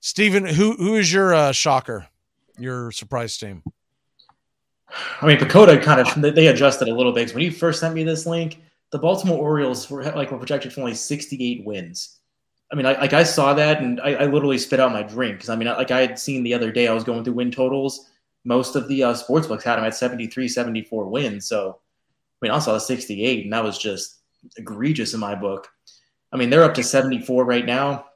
Steven, 0.00 0.44
who 0.46 0.72
who 0.74 0.94
is 0.96 1.12
your 1.12 1.34
uh, 1.34 1.52
shocker? 1.52 2.06
Your 2.58 2.90
surprise 2.90 3.36
team? 3.38 3.62
I 5.20 5.26
mean, 5.26 5.38
PECOTA 5.38 5.82
kind 5.82 6.00
of 6.00 6.34
they 6.34 6.48
adjusted 6.48 6.88
a 6.88 6.94
little 6.94 7.12
bit. 7.12 7.26
'cause 7.26 7.34
when 7.34 7.44
you 7.44 7.52
first 7.52 7.80
sent 7.80 7.94
me 7.94 8.02
this 8.02 8.26
link, 8.26 8.60
the 8.90 8.98
Baltimore 8.98 9.38
Orioles 9.38 9.88
were 9.88 10.02
like 10.02 10.30
were 10.30 10.38
projected 10.38 10.72
for 10.72 10.80
only 10.80 10.94
68 10.94 11.64
wins. 11.64 12.16
I 12.72 12.76
mean, 12.76 12.86
I, 12.86 12.92
like 13.00 13.12
I 13.12 13.24
saw 13.24 13.52
that 13.54 13.82
and 13.82 14.00
I, 14.00 14.14
I 14.14 14.24
literally 14.26 14.58
spit 14.58 14.80
out 14.80 14.92
my 14.92 15.02
drink 15.02 15.36
because 15.36 15.48
I 15.50 15.56
mean, 15.56 15.68
like 15.68 15.90
I 15.90 16.00
had 16.00 16.18
seen 16.18 16.42
the 16.42 16.54
other 16.54 16.70
day, 16.72 16.88
I 16.88 16.92
was 16.92 17.04
going 17.04 17.24
through 17.24 17.34
win 17.34 17.50
totals. 17.50 18.08
Most 18.44 18.74
of 18.76 18.88
the 18.88 19.02
uh, 19.04 19.14
sports 19.14 19.46
books 19.46 19.64
had 19.64 19.76
them 19.76 19.84
at 19.84 19.94
73, 19.94 20.48
74 20.48 21.08
wins. 21.08 21.46
So, 21.46 21.78
I 21.78 22.46
mean, 22.46 22.52
I 22.52 22.58
saw 22.58 22.72
the 22.72 22.80
68, 22.80 23.44
and 23.44 23.52
that 23.52 23.62
was 23.62 23.76
just 23.76 24.20
egregious 24.56 25.12
in 25.12 25.20
my 25.20 25.34
book. 25.34 25.68
I 26.32 26.36
mean, 26.36 26.48
they're 26.48 26.62
up 26.64 26.72
to 26.74 26.82
74 26.82 27.44
right 27.44 27.66
now, 27.66 28.06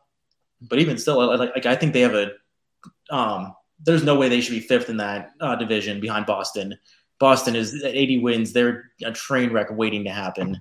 but 0.60 0.78
even 0.78 0.98
still, 0.98 1.26
like, 1.26 1.54
like 1.54 1.66
I 1.66 1.74
think 1.76 1.92
they 1.92 2.00
have 2.00 2.14
a 2.14 2.30
um, 3.10 3.54
there's 3.84 4.04
no 4.04 4.16
way 4.16 4.28
they 4.28 4.40
should 4.40 4.54
be 4.54 4.60
fifth 4.60 4.88
in 4.88 4.96
that 4.98 5.32
uh, 5.40 5.56
division 5.56 6.00
behind 6.00 6.26
Boston. 6.26 6.76
Boston 7.18 7.56
is 7.56 7.82
at 7.82 7.94
80 7.94 8.18
wins. 8.18 8.52
They're 8.52 8.90
a 9.04 9.12
train 9.12 9.52
wreck 9.52 9.68
waiting 9.70 10.04
to 10.04 10.10
happen. 10.10 10.60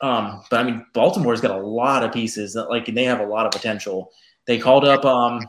Um, 0.00 0.42
but 0.50 0.60
I 0.60 0.62
mean, 0.64 0.84
Baltimore's 0.92 1.40
got 1.40 1.58
a 1.58 1.62
lot 1.62 2.04
of 2.04 2.12
pieces 2.12 2.54
that 2.54 2.68
like, 2.68 2.88
and 2.88 2.96
they 2.96 3.04
have 3.04 3.20
a 3.20 3.26
lot 3.26 3.46
of 3.46 3.52
potential. 3.52 4.10
They 4.46 4.58
called 4.58 4.84
up, 4.84 5.04
um, 5.04 5.40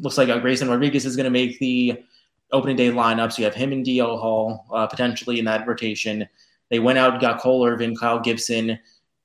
looks 0.00 0.18
like 0.18 0.28
uh, 0.28 0.38
Grayson 0.38 0.68
Rodriguez 0.68 1.06
is 1.06 1.16
going 1.16 1.24
to 1.24 1.30
make 1.30 1.58
the 1.58 2.02
opening 2.50 2.76
day 2.76 2.90
lineup. 2.90 3.32
So 3.32 3.38
you 3.38 3.44
have 3.44 3.54
him 3.54 3.72
and 3.72 3.84
DL 3.84 4.18
Hall 4.18 4.66
uh, 4.72 4.86
potentially 4.86 5.38
in 5.38 5.44
that 5.44 5.66
rotation. 5.66 6.26
They 6.70 6.78
went 6.78 6.98
out 6.98 7.12
and 7.12 7.20
got 7.20 7.40
Cole 7.40 7.66
Irvin, 7.66 7.96
Kyle 7.96 8.18
Gibson. 8.18 8.78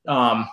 Um, 0.08 0.48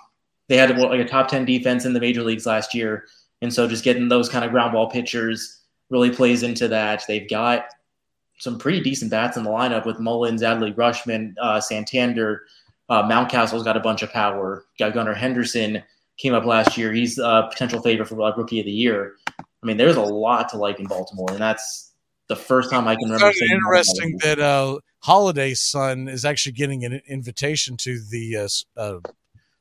they 0.48 0.56
had 0.56 0.76
like 0.78 1.00
a 1.00 1.04
top 1.08 1.28
10 1.28 1.44
defense 1.44 1.84
in 1.84 1.92
the 1.92 2.00
major 2.00 2.22
leagues 2.22 2.46
last 2.46 2.74
year. 2.74 3.04
And 3.42 3.52
so 3.52 3.68
just 3.68 3.84
getting 3.84 4.08
those 4.08 4.28
kind 4.28 4.44
of 4.44 4.50
ground 4.50 4.72
ball 4.72 4.88
pitchers 4.88 5.60
really 5.90 6.10
plays 6.10 6.42
into 6.42 6.68
that. 6.68 7.04
They've 7.06 7.28
got 7.28 7.66
some 8.38 8.58
pretty 8.58 8.80
decent 8.80 9.10
bats 9.10 9.36
in 9.36 9.44
the 9.44 9.50
lineup 9.50 9.86
with 9.86 9.98
Mullins, 9.98 10.42
Adley 10.42 10.74
Rutschman, 10.74 11.34
uh, 11.40 11.60
Santander. 11.60 12.42
Uh, 12.88 13.02
Mountcastle's 13.02 13.64
got 13.64 13.76
a 13.76 13.80
bunch 13.80 14.02
of 14.02 14.12
power. 14.12 14.64
Got 14.78 14.94
Gunnar 14.94 15.14
Henderson 15.14 15.82
came 16.18 16.34
up 16.34 16.44
last 16.44 16.76
year. 16.78 16.92
He's 16.92 17.18
a 17.18 17.48
potential 17.50 17.80
favorite 17.80 18.06
for 18.06 18.20
uh, 18.20 18.34
rookie 18.36 18.60
of 18.60 18.66
the 18.66 18.72
year. 18.72 19.14
I 19.38 19.66
mean, 19.66 19.76
there's 19.76 19.96
a 19.96 20.02
lot 20.02 20.48
to 20.50 20.58
like 20.58 20.78
in 20.78 20.86
Baltimore, 20.86 21.30
and 21.30 21.40
that's 21.40 21.92
the 22.28 22.36
first 22.36 22.70
time 22.70 22.86
I 22.86 22.94
can 22.94 23.10
remember. 23.10 23.28
It's 23.28 23.42
interesting 23.42 24.18
that 24.22 24.38
uh, 24.38 24.78
Holliday's 25.00 25.60
son 25.60 26.08
is 26.08 26.24
actually 26.24 26.52
getting 26.52 26.84
an 26.84 27.00
invitation 27.08 27.76
to 27.78 28.00
the 28.10 28.36
uh, 28.36 28.48
uh, 28.80 28.98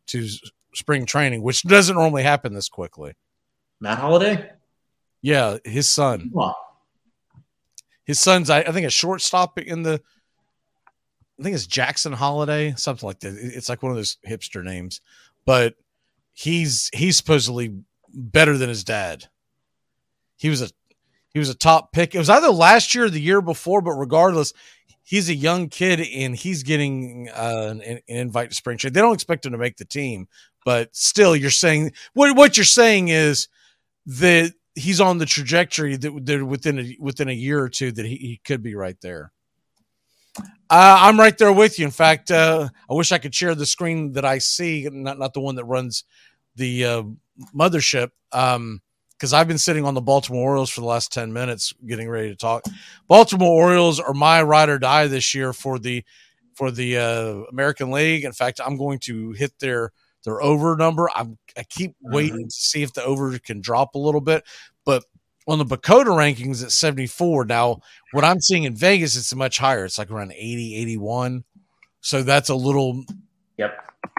to 0.08 0.28
spring 0.76 1.06
training, 1.06 1.42
which 1.42 1.64
doesn't 1.64 1.96
normally 1.96 2.24
happen 2.24 2.54
this 2.54 2.70
quickly. 2.70 3.14
Matt 3.80 4.00
Holliday. 4.00 4.52
Yeah, 5.22 5.58
his 5.64 5.92
son. 5.92 6.30
Wow. 6.32 6.56
His 8.06 8.20
son's, 8.20 8.50
I, 8.50 8.60
I 8.60 8.72
think, 8.72 8.86
a 8.86 8.92
shortstop 8.92 9.58
in 9.58 9.84
the. 9.84 10.02
I 11.40 11.44
think 11.44 11.56
it's 11.56 11.68
Jackson 11.68 12.14
Holliday, 12.14 12.76
something 12.78 13.06
like 13.06 13.20
that. 13.20 13.36
It's 13.38 13.68
like 13.68 13.84
one 13.84 13.92
of 13.92 13.98
those 13.98 14.18
hipster 14.26 14.64
names, 14.64 15.02
but 15.46 15.76
he's 16.32 16.90
he's 16.94 17.18
supposedly 17.18 17.76
better 18.14 18.58
than 18.58 18.70
his 18.70 18.84
dad. 18.84 19.26
He 20.38 20.50
was 20.50 20.62
a 20.62 20.70
he 21.34 21.40
was 21.40 21.50
a 21.50 21.56
top 21.56 21.92
pick. 21.92 22.16
It 22.16 22.20
was 22.20 22.30
either 22.30 22.50
last 22.50 22.96
year 22.96 23.06
or 23.06 23.10
the 23.10 23.20
year 23.20 23.42
before, 23.42 23.82
but 23.82 23.92
regardless, 23.94 24.54
he's 25.04 25.30
a 25.30 25.36
young 25.36 25.70
kid 25.70 26.00
and 26.00 26.36
he's 26.36 26.64
getting 26.64 27.30
uh, 27.34 27.68
an, 27.72 27.82
an, 27.82 28.02
invite 28.08 28.50
to 28.50 28.56
spring 28.56 28.78
training. 28.78 28.94
They 28.94 29.02
don't 29.02 29.14
expect 29.14 29.46
him 29.46 29.52
to 29.52 29.58
make 29.58 29.78
the 29.78 29.86
team, 29.86 30.28
but 30.66 30.94
still, 30.94 31.36
you're 31.36 31.52
saying 31.52 31.94
what 32.14 32.36
what 32.36 32.58
you're 32.58 32.66
saying 32.66 33.08
is 33.08 33.48
that 34.08 34.52
he's 34.74 35.00
on 35.00 35.20
the 35.20 35.26
trajectory 35.26 35.96
that, 35.96 36.12
within 36.12 36.80
a 36.80 36.98
within 37.00 37.30
a 37.30 37.34
year 37.34 37.62
or 37.62 37.70
two 37.70 37.94
that 37.94 38.06
he, 38.06 38.16
he 38.16 38.42
could 38.44 38.62
be 38.62 38.76
right 38.76 39.00
there. 39.02 39.32
Uh, 40.38 40.42
I'm 41.00 41.20
right 41.20 41.38
there 41.38 41.54
with 41.54 41.80
you. 41.80 41.86
In 41.86 41.92
fact, 41.92 42.32
uh, 42.32 42.68
I 42.90 42.94
wish 42.94 43.12
I 43.12 43.20
could 43.20 43.34
share 43.34 43.56
the 43.56 43.66
screen 43.66 44.14
that 44.14 44.26
I 44.26 44.40
see, 44.40 44.90
not 44.92 45.20
not 45.20 45.34
the 45.34 45.40
one 45.40 45.56
that 45.56 45.66
runs 45.66 46.04
the 46.56 46.86
uh, 46.86 47.04
mothership. 47.56 48.10
Um, 48.34 48.82
because 49.18 49.32
I've 49.32 49.48
been 49.48 49.58
sitting 49.58 49.86
on 49.86 49.94
the 49.94 50.02
Baltimore 50.02 50.50
Orioles 50.50 50.70
for 50.70 50.82
the 50.82 50.88
last 50.88 51.14
10 51.14 51.32
minutes 51.32 51.74
getting 51.88 52.10
ready 52.10 52.28
to 52.28 52.36
talk. 52.36 52.66
Baltimore 53.08 53.50
Orioles 53.50 53.98
are 53.98 54.14
my 54.14 54.44
ride 54.44 54.68
or 54.68 54.78
die 54.78 55.08
this 55.08 55.34
year 55.34 55.54
for 55.54 55.80
the 55.80 56.04
for 56.54 56.70
the 56.70 56.98
uh, 56.98 57.34
American 57.50 57.92
League. 57.92 58.26
In 58.26 58.34
fact, 58.34 58.60
I'm 58.64 58.76
going 58.76 59.00
to 59.00 59.32
hit 59.32 59.54
their 59.60 59.94
their 60.26 60.42
over 60.42 60.76
number. 60.76 61.10
I'm, 61.16 61.38
I 61.58 61.64
keep 61.64 61.96
waiting 62.02 62.40
mm-hmm. 62.40 62.48
to 62.48 62.52
see 62.52 62.84
if 62.84 62.94
the 62.94 63.04
over 63.04 63.38
can 63.40 63.62
drop 63.62 63.96
a 63.96 64.00
little 64.00 64.22
bit, 64.22 64.44
but 64.84 65.06
on 65.48 65.60
the 65.60 65.66
PECOTA 65.66 66.08
rankings 66.08 66.64
at 66.64 66.72
74. 66.72 67.46
Now, 67.46 67.80
what 68.12 68.24
I'm 68.24 68.42
seeing 68.42 68.64
in 68.64 68.76
Vegas, 68.76 69.16
it's 69.16 69.34
much 69.36 69.60
higher. 69.60 69.86
It's 69.86 69.98
like 69.98 70.12
around 70.12 70.34
80, 70.34 70.76
81. 70.76 71.44
So 72.02 72.24
that's 72.24 72.50
a 72.50 72.56
little, 72.56 73.04
yep, 73.58 73.78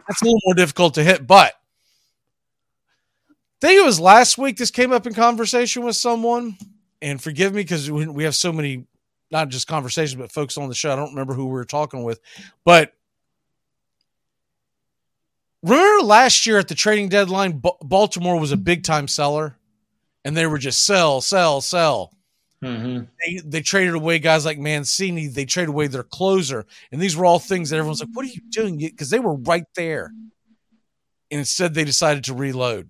that's 0.08 0.22
a 0.22 0.24
little 0.24 0.40
more 0.44 0.54
difficult 0.54 0.94
to 0.94 1.04
hit. 1.04 1.26
But 1.26 1.54
I 3.28 3.34
think 3.60 3.80
it 3.80 3.84
was 3.84 4.00
last 4.00 4.38
week 4.38 4.56
this 4.56 4.70
came 4.70 4.92
up 4.92 5.06
in 5.06 5.14
conversation 5.14 5.84
with 5.84 5.96
someone, 5.96 6.56
and 7.02 7.20
forgive 7.20 7.54
me 7.54 7.62
because 7.62 7.90
we 7.90 8.24
have 8.24 8.34
so 8.34 8.52
many, 8.52 8.86
not 9.30 9.48
just 9.48 9.66
conversations, 9.66 10.20
but 10.20 10.32
folks 10.32 10.56
on 10.56 10.68
the 10.68 10.74
show. 10.74 10.92
I 10.92 10.96
don't 10.96 11.10
remember 11.10 11.34
who 11.34 11.46
we 11.46 11.52
were 11.52 11.64
talking 11.64 12.04
with, 12.04 12.20
but 12.64 12.92
remember 15.70 16.06
last 16.06 16.46
year 16.46 16.58
at 16.58 16.68
the 16.68 16.74
trading 16.74 17.08
deadline, 17.08 17.62
Baltimore 17.82 18.38
was 18.38 18.52
a 18.52 18.56
big 18.56 18.84
time 18.84 19.08
seller, 19.08 19.56
and 20.24 20.36
they 20.36 20.46
were 20.46 20.58
just 20.58 20.84
sell, 20.84 21.20
sell, 21.20 21.60
sell. 21.60 22.12
Mm-hmm. 22.62 23.04
They, 23.24 23.40
they 23.44 23.60
traded 23.60 23.94
away 23.94 24.18
guys 24.18 24.44
like 24.44 24.58
Mancini. 24.58 25.26
They 25.26 25.44
traded 25.44 25.68
away 25.68 25.88
their 25.88 26.02
closer, 26.02 26.66
and 26.90 27.00
these 27.00 27.16
were 27.16 27.26
all 27.26 27.38
things 27.38 27.70
that 27.70 27.76
everyone's 27.76 28.00
like, 28.00 28.08
"What 28.12 28.24
are 28.24 28.28
you 28.28 28.40
doing?" 28.50 28.78
Because 28.78 29.10
they 29.10 29.20
were 29.20 29.34
right 29.34 29.66
there. 29.74 30.10
And 31.30 31.40
instead, 31.40 31.74
they 31.74 31.84
decided 31.84 32.24
to 32.24 32.34
reload. 32.34 32.88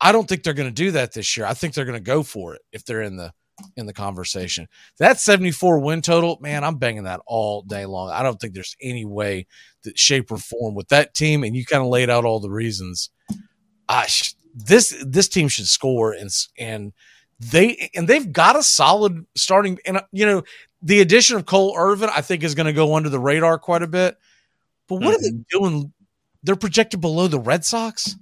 I 0.00 0.12
don't 0.12 0.28
think 0.28 0.42
they're 0.42 0.52
going 0.52 0.68
to 0.68 0.74
do 0.74 0.90
that 0.92 1.14
this 1.14 1.36
year. 1.36 1.46
I 1.46 1.54
think 1.54 1.74
they're 1.74 1.84
going 1.84 1.98
to 1.98 2.00
go 2.00 2.22
for 2.22 2.54
it 2.54 2.62
if 2.72 2.84
they're 2.84 3.02
in 3.02 3.16
the 3.16 3.32
in 3.76 3.86
the 3.86 3.92
conversation. 3.92 4.68
That 4.98 5.20
74 5.20 5.78
win 5.80 6.02
total, 6.02 6.38
man, 6.40 6.64
I'm 6.64 6.76
banging 6.76 7.04
that 7.04 7.20
all 7.26 7.62
day 7.62 7.86
long. 7.86 8.10
I 8.10 8.22
don't 8.22 8.40
think 8.40 8.54
there's 8.54 8.76
any 8.80 9.04
way 9.04 9.46
that 9.84 9.98
shape 9.98 10.30
or 10.30 10.38
form 10.38 10.74
with 10.74 10.88
that 10.88 11.14
team. 11.14 11.44
And 11.44 11.56
you 11.56 11.64
kind 11.64 11.82
of 11.82 11.88
laid 11.88 12.10
out 12.10 12.24
all 12.24 12.40
the 12.40 12.50
reasons. 12.50 13.10
Gosh, 13.88 14.34
this 14.54 14.94
this 15.04 15.28
team 15.28 15.48
should 15.48 15.66
score 15.66 16.12
and 16.12 16.30
and 16.58 16.92
they 17.38 17.90
and 17.94 18.08
they've 18.08 18.32
got 18.32 18.56
a 18.56 18.62
solid 18.62 19.26
starting. 19.34 19.78
And 19.84 20.02
you 20.12 20.26
know, 20.26 20.42
the 20.82 21.00
addition 21.00 21.36
of 21.36 21.46
Cole 21.46 21.74
Irvin, 21.76 22.10
I 22.14 22.20
think, 22.20 22.42
is 22.42 22.54
going 22.54 22.66
to 22.66 22.72
go 22.72 22.94
under 22.94 23.08
the 23.08 23.18
radar 23.18 23.58
quite 23.58 23.82
a 23.82 23.88
bit. 23.88 24.16
But 24.88 24.96
what 24.96 25.02
mm-hmm. 25.02 25.14
are 25.14 25.18
they 25.18 25.30
mm-hmm. 25.30 25.58
doing? 25.58 25.92
They're 26.42 26.56
projected 26.56 27.00
below 27.00 27.28
the 27.28 27.38
Red 27.38 27.64
Sox. 27.64 28.16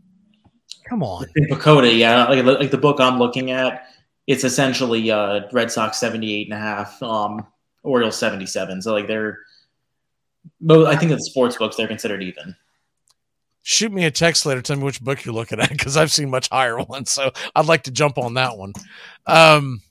Come 0.89 1.03
on. 1.03 1.27
PECOTA, 1.37 1.97
yeah. 1.97 2.27
Like, 2.27 2.45
like 2.45 2.71
the 2.71 2.79
book 2.79 3.01
I'm 3.01 3.19
looking 3.19 3.51
at, 3.51 3.87
it's 4.31 4.45
essentially 4.45 5.11
uh, 5.11 5.41
Red 5.51 5.73
Sox 5.73 5.99
78 5.99 6.47
and 6.47 6.55
a 6.55 6.61
half, 6.61 7.03
um, 7.03 7.45
Orioles 7.83 8.17
77. 8.17 8.81
So 8.83 8.93
like 8.93 9.09
they're 9.09 9.41
I 10.71 10.95
think 10.97 11.11
in 11.11 11.19
the 11.19 11.25
sports 11.25 11.57
books 11.57 11.77
they're 11.77 11.89
considered 11.89 12.23
even. 12.23 12.55
Shoot 13.63 13.93
me 13.93 14.05
a 14.05 14.11
text 14.11 14.47
later. 14.47 14.63
Tell 14.63 14.77
me 14.77 14.85
which 14.85 15.03
book 15.03 15.25
you're 15.25 15.35
looking 15.35 15.59
at 15.59 15.71
because 15.71 15.97
I've 15.97 16.13
seen 16.13 16.31
much 16.31 16.49
higher 16.49 16.79
ones. 16.85 17.11
So 17.11 17.33
I'd 17.57 17.67
like 17.67 17.83
to 17.85 17.91
jump 17.91 18.19
on 18.19 18.35
that 18.35 18.57
one. 18.57 18.73
Um, 19.27 19.83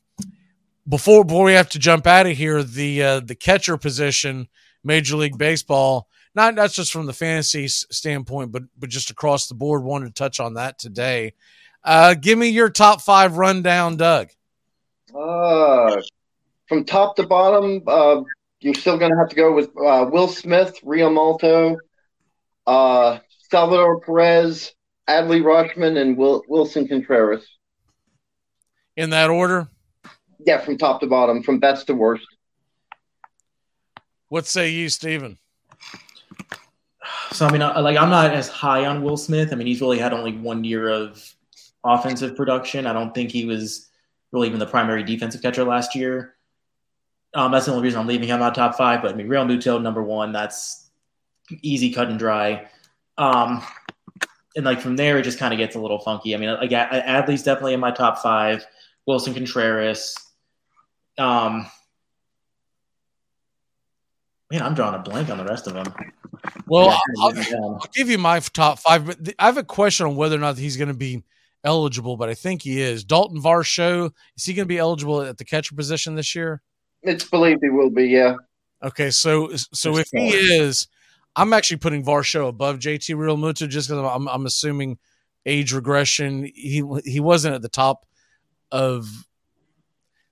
before 0.87 1.25
before 1.25 1.43
we 1.43 1.53
have 1.53 1.69
to 1.71 1.79
jump 1.79 2.07
out 2.07 2.25
of 2.25 2.37
here, 2.37 2.63
the 2.63 3.03
uh, 3.03 3.19
the 3.19 3.35
catcher 3.35 3.77
position, 3.77 4.47
Major 4.85 5.17
League 5.17 5.37
Baseball 5.37 6.07
not 6.35 6.55
not 6.55 6.71
just 6.71 6.91
from 6.91 7.05
the 7.05 7.13
fantasy 7.13 7.67
standpoint, 7.67 8.51
but 8.51 8.63
but 8.77 8.89
just 8.89 9.09
across 9.09 9.47
the 9.47 9.55
board. 9.55 9.83
Wanted 9.83 10.07
to 10.07 10.13
touch 10.13 10.39
on 10.39 10.53
that 10.53 10.79
today. 10.79 11.33
Uh, 11.83 12.13
give 12.13 12.37
me 12.37 12.49
your 12.49 12.69
top 12.69 13.01
five 13.01 13.37
rundown, 13.37 13.97
Doug. 13.97 14.29
Uh, 15.15 16.01
from 16.67 16.85
top 16.85 17.15
to 17.15 17.25
bottom, 17.25 17.81
uh, 17.87 18.21
you're 18.59 18.73
still 18.73 18.97
going 18.97 19.11
to 19.11 19.17
have 19.17 19.29
to 19.29 19.35
go 19.35 19.53
with 19.53 19.69
uh, 19.77 20.05
Will 20.11 20.27
Smith, 20.27 20.79
Realmuto, 20.83 21.77
uh, 22.67 23.19
Salvador 23.49 24.01
Perez, 24.01 24.73
Adley 25.09 25.41
Rutschman, 25.41 25.99
and 25.99 26.17
Will, 26.17 26.43
Willson 26.49 26.87
Contreras. 26.87 27.45
In 28.95 29.09
that 29.11 29.29
order? 29.29 29.67
Yeah, 30.45 30.59
from 30.59 30.77
top 30.77 31.01
to 31.01 31.07
bottom, 31.07 31.41
from 31.41 31.59
best 31.59 31.87
to 31.87 31.95
worst. 31.95 32.25
What 34.27 34.45
say 34.45 34.69
you, 34.69 34.89
Stephen? 34.89 35.39
So 37.31 37.47
I 37.47 37.51
mean, 37.51 37.61
like 37.61 37.97
I'm 37.97 38.09
not 38.09 38.31
as 38.31 38.47
high 38.47 38.85
on 38.85 39.01
Will 39.01 39.17
Smith. 39.17 39.51
I 39.51 39.55
mean, 39.55 39.67
he's 39.67 39.81
really 39.81 39.97
had 39.97 40.13
only 40.13 40.33
one 40.33 40.63
year 40.63 40.89
of 40.89 41.23
offensive 41.83 42.35
production. 42.35 42.85
I 42.85 42.93
don't 42.93 43.13
think 43.13 43.31
he 43.31 43.45
was 43.45 43.89
really 44.31 44.47
even 44.47 44.59
the 44.59 44.65
primary 44.65 45.03
defensive 45.03 45.41
catcher 45.41 45.63
last 45.63 45.95
year. 45.95 46.35
Um, 47.33 47.51
that's 47.51 47.65
the 47.65 47.71
only 47.71 47.83
reason 47.83 47.99
I'm 47.99 48.07
leaving 48.07 48.27
him 48.27 48.41
out 48.41 48.55
top 48.55 48.75
five. 48.75 49.01
But 49.01 49.11
I 49.11 49.15
mean, 49.15 49.27
Realmuto 49.27 49.81
number 49.81 50.03
one. 50.03 50.31
That's 50.31 50.89
easy 51.61 51.91
cut 51.91 52.09
and 52.09 52.19
dry. 52.19 52.67
Um, 53.17 53.63
and 54.55 54.65
like 54.65 54.81
from 54.81 54.95
there, 54.95 55.17
it 55.17 55.23
just 55.23 55.39
kind 55.39 55.53
of 55.53 55.57
gets 55.57 55.75
a 55.75 55.79
little 55.79 55.99
funky. 55.99 56.33
I 56.33 56.37
mean, 56.37 56.49
like 56.49 56.71
Adley's 56.71 57.43
definitely 57.43 57.73
in 57.73 57.79
my 57.79 57.91
top 57.91 58.19
five. 58.19 58.65
Willson 59.07 59.33
Contreras. 59.33 60.15
Um, 61.17 61.65
man, 64.51 64.61
I'm 64.61 64.73
drawing 64.73 64.95
a 64.95 64.99
blank 64.99 65.29
on 65.29 65.37
the 65.37 65.45
rest 65.45 65.67
of 65.67 65.73
them. 65.73 65.93
Well, 66.67 66.89
I'll, 67.19 67.33
I'll, 67.63 67.87
give 67.93 68.09
you 68.09 68.17
my 68.17 68.39
top 68.39 68.79
five, 68.79 69.05
but 69.05 69.17
I 69.39 69.45
have 69.45 69.57
a 69.57 69.63
question 69.63 70.05
on 70.05 70.15
whether 70.15 70.35
or 70.35 70.39
not 70.39 70.57
he's 70.57 70.77
going 70.77 70.87
to 70.87 70.93
be 70.93 71.23
eligible, 71.63 72.17
but 72.17 72.29
I 72.29 72.33
think 72.33 72.61
he 72.61 72.81
is. 72.81 73.03
Dalton 73.03 73.41
Varsho, 73.41 74.11
is 74.37 74.45
he 74.45 74.53
going 74.53 74.65
to 74.65 74.69
be 74.69 74.77
eligible 74.77 75.21
at 75.21 75.37
the 75.37 75.45
catcher 75.45 75.75
position 75.75 76.15
this 76.15 76.35
year? 76.35 76.61
It's 77.01 77.23
believed 77.23 77.61
he 77.61 77.69
will 77.69 77.89
be, 77.89 78.07
yeah. 78.07 78.35
Okay, 78.81 79.09
so 79.11 79.51
so 79.73 79.97
if 79.97 80.07
he 80.11 80.29
is, 80.29 80.87
I'm 81.35 81.51
actually 81.51 81.77
putting 81.77 82.03
Varsho 82.03 82.47
above 82.47 82.79
JT 82.79 83.15
Realmuto 83.15 83.67
just 83.67 83.89
because 83.89 84.05
I'm, 84.05 84.27
I'm 84.27 84.45
assuming 84.45 84.97
age 85.45 85.73
regression. 85.73 86.49
He 86.55 86.83
he 87.03 87.19
wasn't 87.19 87.55
at 87.55 87.61
the 87.61 87.69
top 87.69 88.05
of 88.71 89.09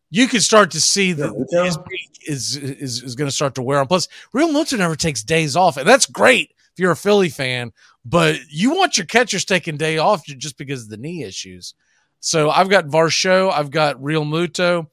you 0.09 0.27
can 0.27 0.39
start 0.39 0.71
to 0.71 0.81
see 0.81 1.11
that 1.13 1.33
his 1.63 1.77
peak 1.77 2.19
is 2.27 2.55
is, 2.55 3.03
is 3.03 3.15
going 3.15 3.29
to 3.29 3.35
start 3.35 3.55
to 3.55 3.61
wear 3.61 3.79
on. 3.79 3.87
Plus, 3.87 4.07
Realmuto 4.33 4.77
never 4.77 4.95
takes 4.95 5.23
days 5.23 5.55
off, 5.55 5.75
and 5.75 5.87
that's 5.87 6.05
great 6.05 6.51
if 6.73 6.79
you're 6.79 6.91
a 6.91 6.95
Philly 6.95 7.29
fan. 7.29 7.73
But 8.09 8.37
you 8.49 8.73
want 8.73 8.95
your 8.95 9.05
catchers 9.05 9.43
taking 9.43 9.75
day 9.75 9.97
off 9.97 10.25
just 10.25 10.57
because 10.57 10.83
of 10.83 10.89
the 10.89 10.97
knee 10.97 11.23
issues. 11.23 11.73
So 12.21 12.49
I've 12.49 12.69
got 12.69 12.85
Varsho, 12.85 13.51
I've 13.51 13.69
got 13.69 13.97
Realmuto. 13.97 14.87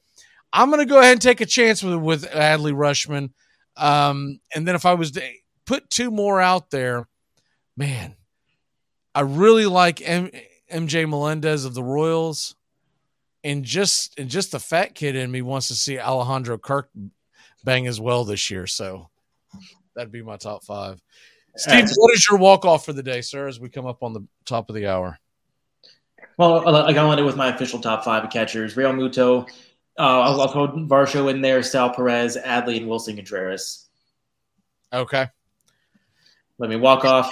I'm 0.51 0.69
going 0.69 0.85
to 0.85 0.91
go 0.91 0.99
ahead 0.99 1.13
and 1.13 1.21
take 1.21 1.39
a 1.39 1.45
chance 1.45 1.81
with 1.81 1.95
with 1.95 2.29
Adley 2.29 2.73
Rutschman. 2.73 3.29
Um, 3.77 4.39
and 4.53 4.67
then 4.67 4.75
if 4.75 4.85
I 4.85 4.95
was 4.95 5.11
to 5.11 5.21
put 5.65 5.89
two 5.89 6.11
more 6.11 6.41
out 6.41 6.71
there, 6.71 7.07
man, 7.77 8.15
I 9.13 9.21
really 9.21 9.65
like 9.65 10.01
M- 10.07 10.31
MJ 10.71 11.07
Melendez 11.07 11.63
of 11.63 11.73
the 11.73 11.83
Royals, 11.83 12.55
and 13.45 13.63
just 13.63 14.19
and 14.19 14.29
just 14.29 14.51
the 14.51 14.59
fat 14.59 14.93
kid 14.93 15.15
in 15.15 15.31
me 15.31 15.41
wants 15.41 15.69
to 15.69 15.75
see 15.75 15.99
Alejandro 15.99 16.57
Kirk 16.57 16.89
bang 17.63 17.87
as 17.87 17.99
well 17.99 18.25
this 18.25 18.49
year. 18.51 18.67
So 18.67 19.09
that'd 19.95 20.11
be 20.11 20.21
my 20.21 20.35
top 20.35 20.65
five. 20.65 21.01
Steve, 21.57 21.89
what 21.95 22.13
is 22.13 22.27
your 22.29 22.37
walk 22.37 22.65
off 22.65 22.85
for 22.85 22.93
the 22.93 23.03
day, 23.03 23.21
sir? 23.21 23.47
As 23.47 23.59
we 23.59 23.69
come 23.69 23.85
up 23.85 24.03
on 24.03 24.13
the 24.13 24.25
top 24.45 24.69
of 24.69 24.75
the 24.75 24.87
hour. 24.87 25.17
Well, 26.37 26.63
like 26.69 26.97
I 26.97 27.05
wanted 27.05 27.23
with 27.23 27.37
my 27.37 27.53
official 27.53 27.79
top 27.79 28.03
five 28.03 28.23
of 28.23 28.29
catchers: 28.29 28.75
Realmuto. 28.75 29.47
Uh, 29.97 30.01
I'll, 30.01 30.41
I'll 30.41 30.47
throw 30.49 30.67
Varsho 30.67 31.31
in 31.31 31.41
there, 31.41 31.63
Sal 31.63 31.93
Perez, 31.93 32.37
Adley, 32.37 32.77
and 32.77 32.87
Willson 32.87 33.15
Contreras. 33.15 33.87
Okay. 34.91 35.27
Let 36.57 36.69
me 36.69 36.75
walk 36.75 37.05
off. 37.05 37.31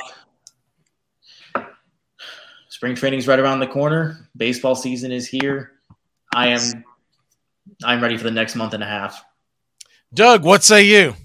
Spring 2.69 2.95
training's 2.95 3.27
right 3.27 3.39
around 3.39 3.59
the 3.59 3.67
corner. 3.67 4.29
Baseball 4.35 4.75
season 4.75 5.11
is 5.11 5.27
here. 5.27 5.73
I 6.33 6.47
am 6.47 6.83
I'm 7.83 8.01
ready 8.01 8.17
for 8.17 8.23
the 8.23 8.31
next 8.31 8.55
month 8.55 8.73
and 8.73 8.83
a 8.83 8.87
half. 8.87 9.23
Doug, 10.13 10.43
what 10.43 10.63
say 10.63 10.83
you? 10.83 11.15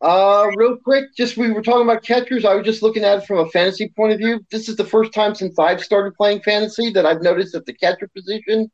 Uh, 0.00 0.48
real 0.56 0.76
quick, 0.76 1.06
just 1.16 1.36
we 1.36 1.50
were 1.50 1.62
talking 1.62 1.82
about 1.82 2.04
catchers. 2.04 2.44
I 2.44 2.54
was 2.54 2.64
just 2.64 2.82
looking 2.82 3.02
at 3.02 3.18
it 3.18 3.26
from 3.26 3.38
a 3.38 3.48
fantasy 3.50 3.88
point 3.88 4.12
of 4.12 4.18
view. 4.18 4.40
This 4.50 4.68
is 4.68 4.76
the 4.76 4.84
first 4.84 5.12
time 5.12 5.34
since 5.34 5.58
I've 5.58 5.82
started 5.82 6.14
playing 6.14 6.42
fantasy 6.42 6.90
that 6.90 7.04
I've 7.04 7.20
noticed 7.20 7.52
that 7.54 7.66
the 7.66 7.72
catcher 7.72 8.08
position, 8.08 8.70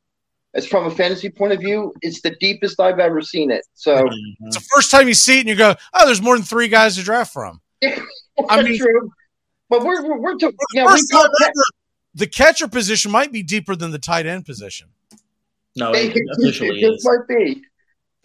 as 0.53 0.67
from 0.67 0.85
a 0.85 0.91
fantasy 0.91 1.29
point 1.29 1.53
of 1.53 1.59
view, 1.59 1.93
it's 2.01 2.21
the 2.21 2.35
deepest 2.39 2.79
I've 2.79 2.99
ever 2.99 3.21
seen 3.21 3.49
it. 3.49 3.65
So 3.73 4.07
It's 4.41 4.57
the 4.57 4.67
first 4.75 4.91
time 4.91 5.07
you 5.07 5.15
see 5.15 5.37
it 5.37 5.41
and 5.41 5.49
you 5.49 5.55
go, 5.55 5.75
oh, 5.95 6.05
there's 6.05 6.21
more 6.21 6.35
than 6.35 6.45
three 6.45 6.67
guys 6.67 6.95
to 6.97 7.03
draft 7.03 7.33
from. 7.33 7.59
I 7.83 8.61
mean, 8.61 8.77
true. 8.77 9.09
But 9.67 9.83
we're 9.83 10.07
we're, 10.07 10.19
we're 10.19 10.37
to, 10.37 10.53
yeah, 10.73 10.85
we 10.85 10.91
First 10.91 11.11
time 11.11 11.29
ever, 11.41 11.51
the 12.13 12.27
catcher 12.27 12.67
position 12.67 13.11
might 13.11 13.31
be 13.31 13.41
deeper 13.41 13.75
than 13.75 13.89
the 13.89 13.99
tight 13.99 14.27
end 14.27 14.45
position. 14.45 14.89
No, 15.75 15.91
it 15.93 16.15
officially 16.37 16.79
just 16.79 17.03
might 17.03 17.27
be. 17.27 17.63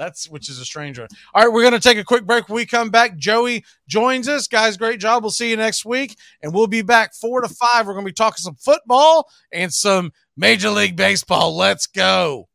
That's 0.01 0.31
which 0.31 0.49
is 0.49 0.59
a 0.59 0.65
strange 0.65 0.99
one. 0.99 1.09
All 1.35 1.45
right, 1.45 1.53
we're 1.53 1.61
going 1.61 1.75
to 1.75 1.79
take 1.79 1.99
a 1.99 2.05
quick 2.05 2.25
break. 2.25 2.49
When 2.49 2.57
we 2.57 2.65
come 2.65 2.89
back, 2.89 3.19
Joey 3.19 3.67
joins 3.87 4.29
us. 4.29 4.49
Guys, 4.49 4.79
great 4.79 4.99
job. 4.99 5.23
We'll 5.23 5.31
see 5.31 5.51
you 5.51 5.59
next 5.59 5.85
week, 5.85 6.17
and 6.43 6.55
we'll 6.55 6.69
be 6.69 6.81
back 6.81 7.13
four 7.13 7.43
to 7.43 7.49
five. 7.49 7.87
We're 7.87 7.93
going 7.93 8.07
to 8.07 8.09
be 8.09 8.15
talking 8.15 8.39
some 8.39 8.55
football 8.55 9.29
and 9.53 9.71
some 9.71 10.13
Major 10.39 10.71
League 10.71 10.97
Baseball. 10.97 11.55
Let's 11.55 11.87
go. 11.87 12.49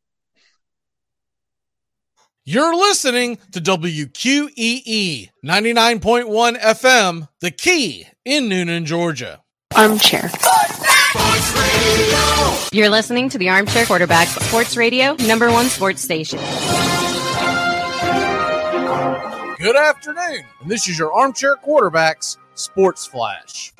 You're 2.44 2.74
listening 2.74 3.38
to 3.52 3.60
WQEE 3.60 5.30
99.1 5.44 6.60
FM, 6.60 7.28
The 7.40 7.50
Key 7.52 8.08
in 8.24 8.48
Newnan, 8.48 8.86
Georgia. 8.86 9.42
Armchair. 9.76 10.30
You're 12.72 12.90
listening 12.90 13.28
to 13.28 13.38
the 13.38 13.50
Armchair 13.50 13.86
Quarterback 13.86 14.26
Sports 14.26 14.76
Radio, 14.76 15.14
number 15.26 15.52
one 15.52 15.66
sports 15.66 16.02
station. 16.02 16.40
Good 19.66 19.74
afternoon, 19.74 20.44
and 20.60 20.70
this 20.70 20.88
is 20.88 20.96
your 20.96 21.12
Armchair 21.12 21.56
Quarterbacks 21.56 22.36
Sports 22.54 23.04
Flash. 23.04 23.72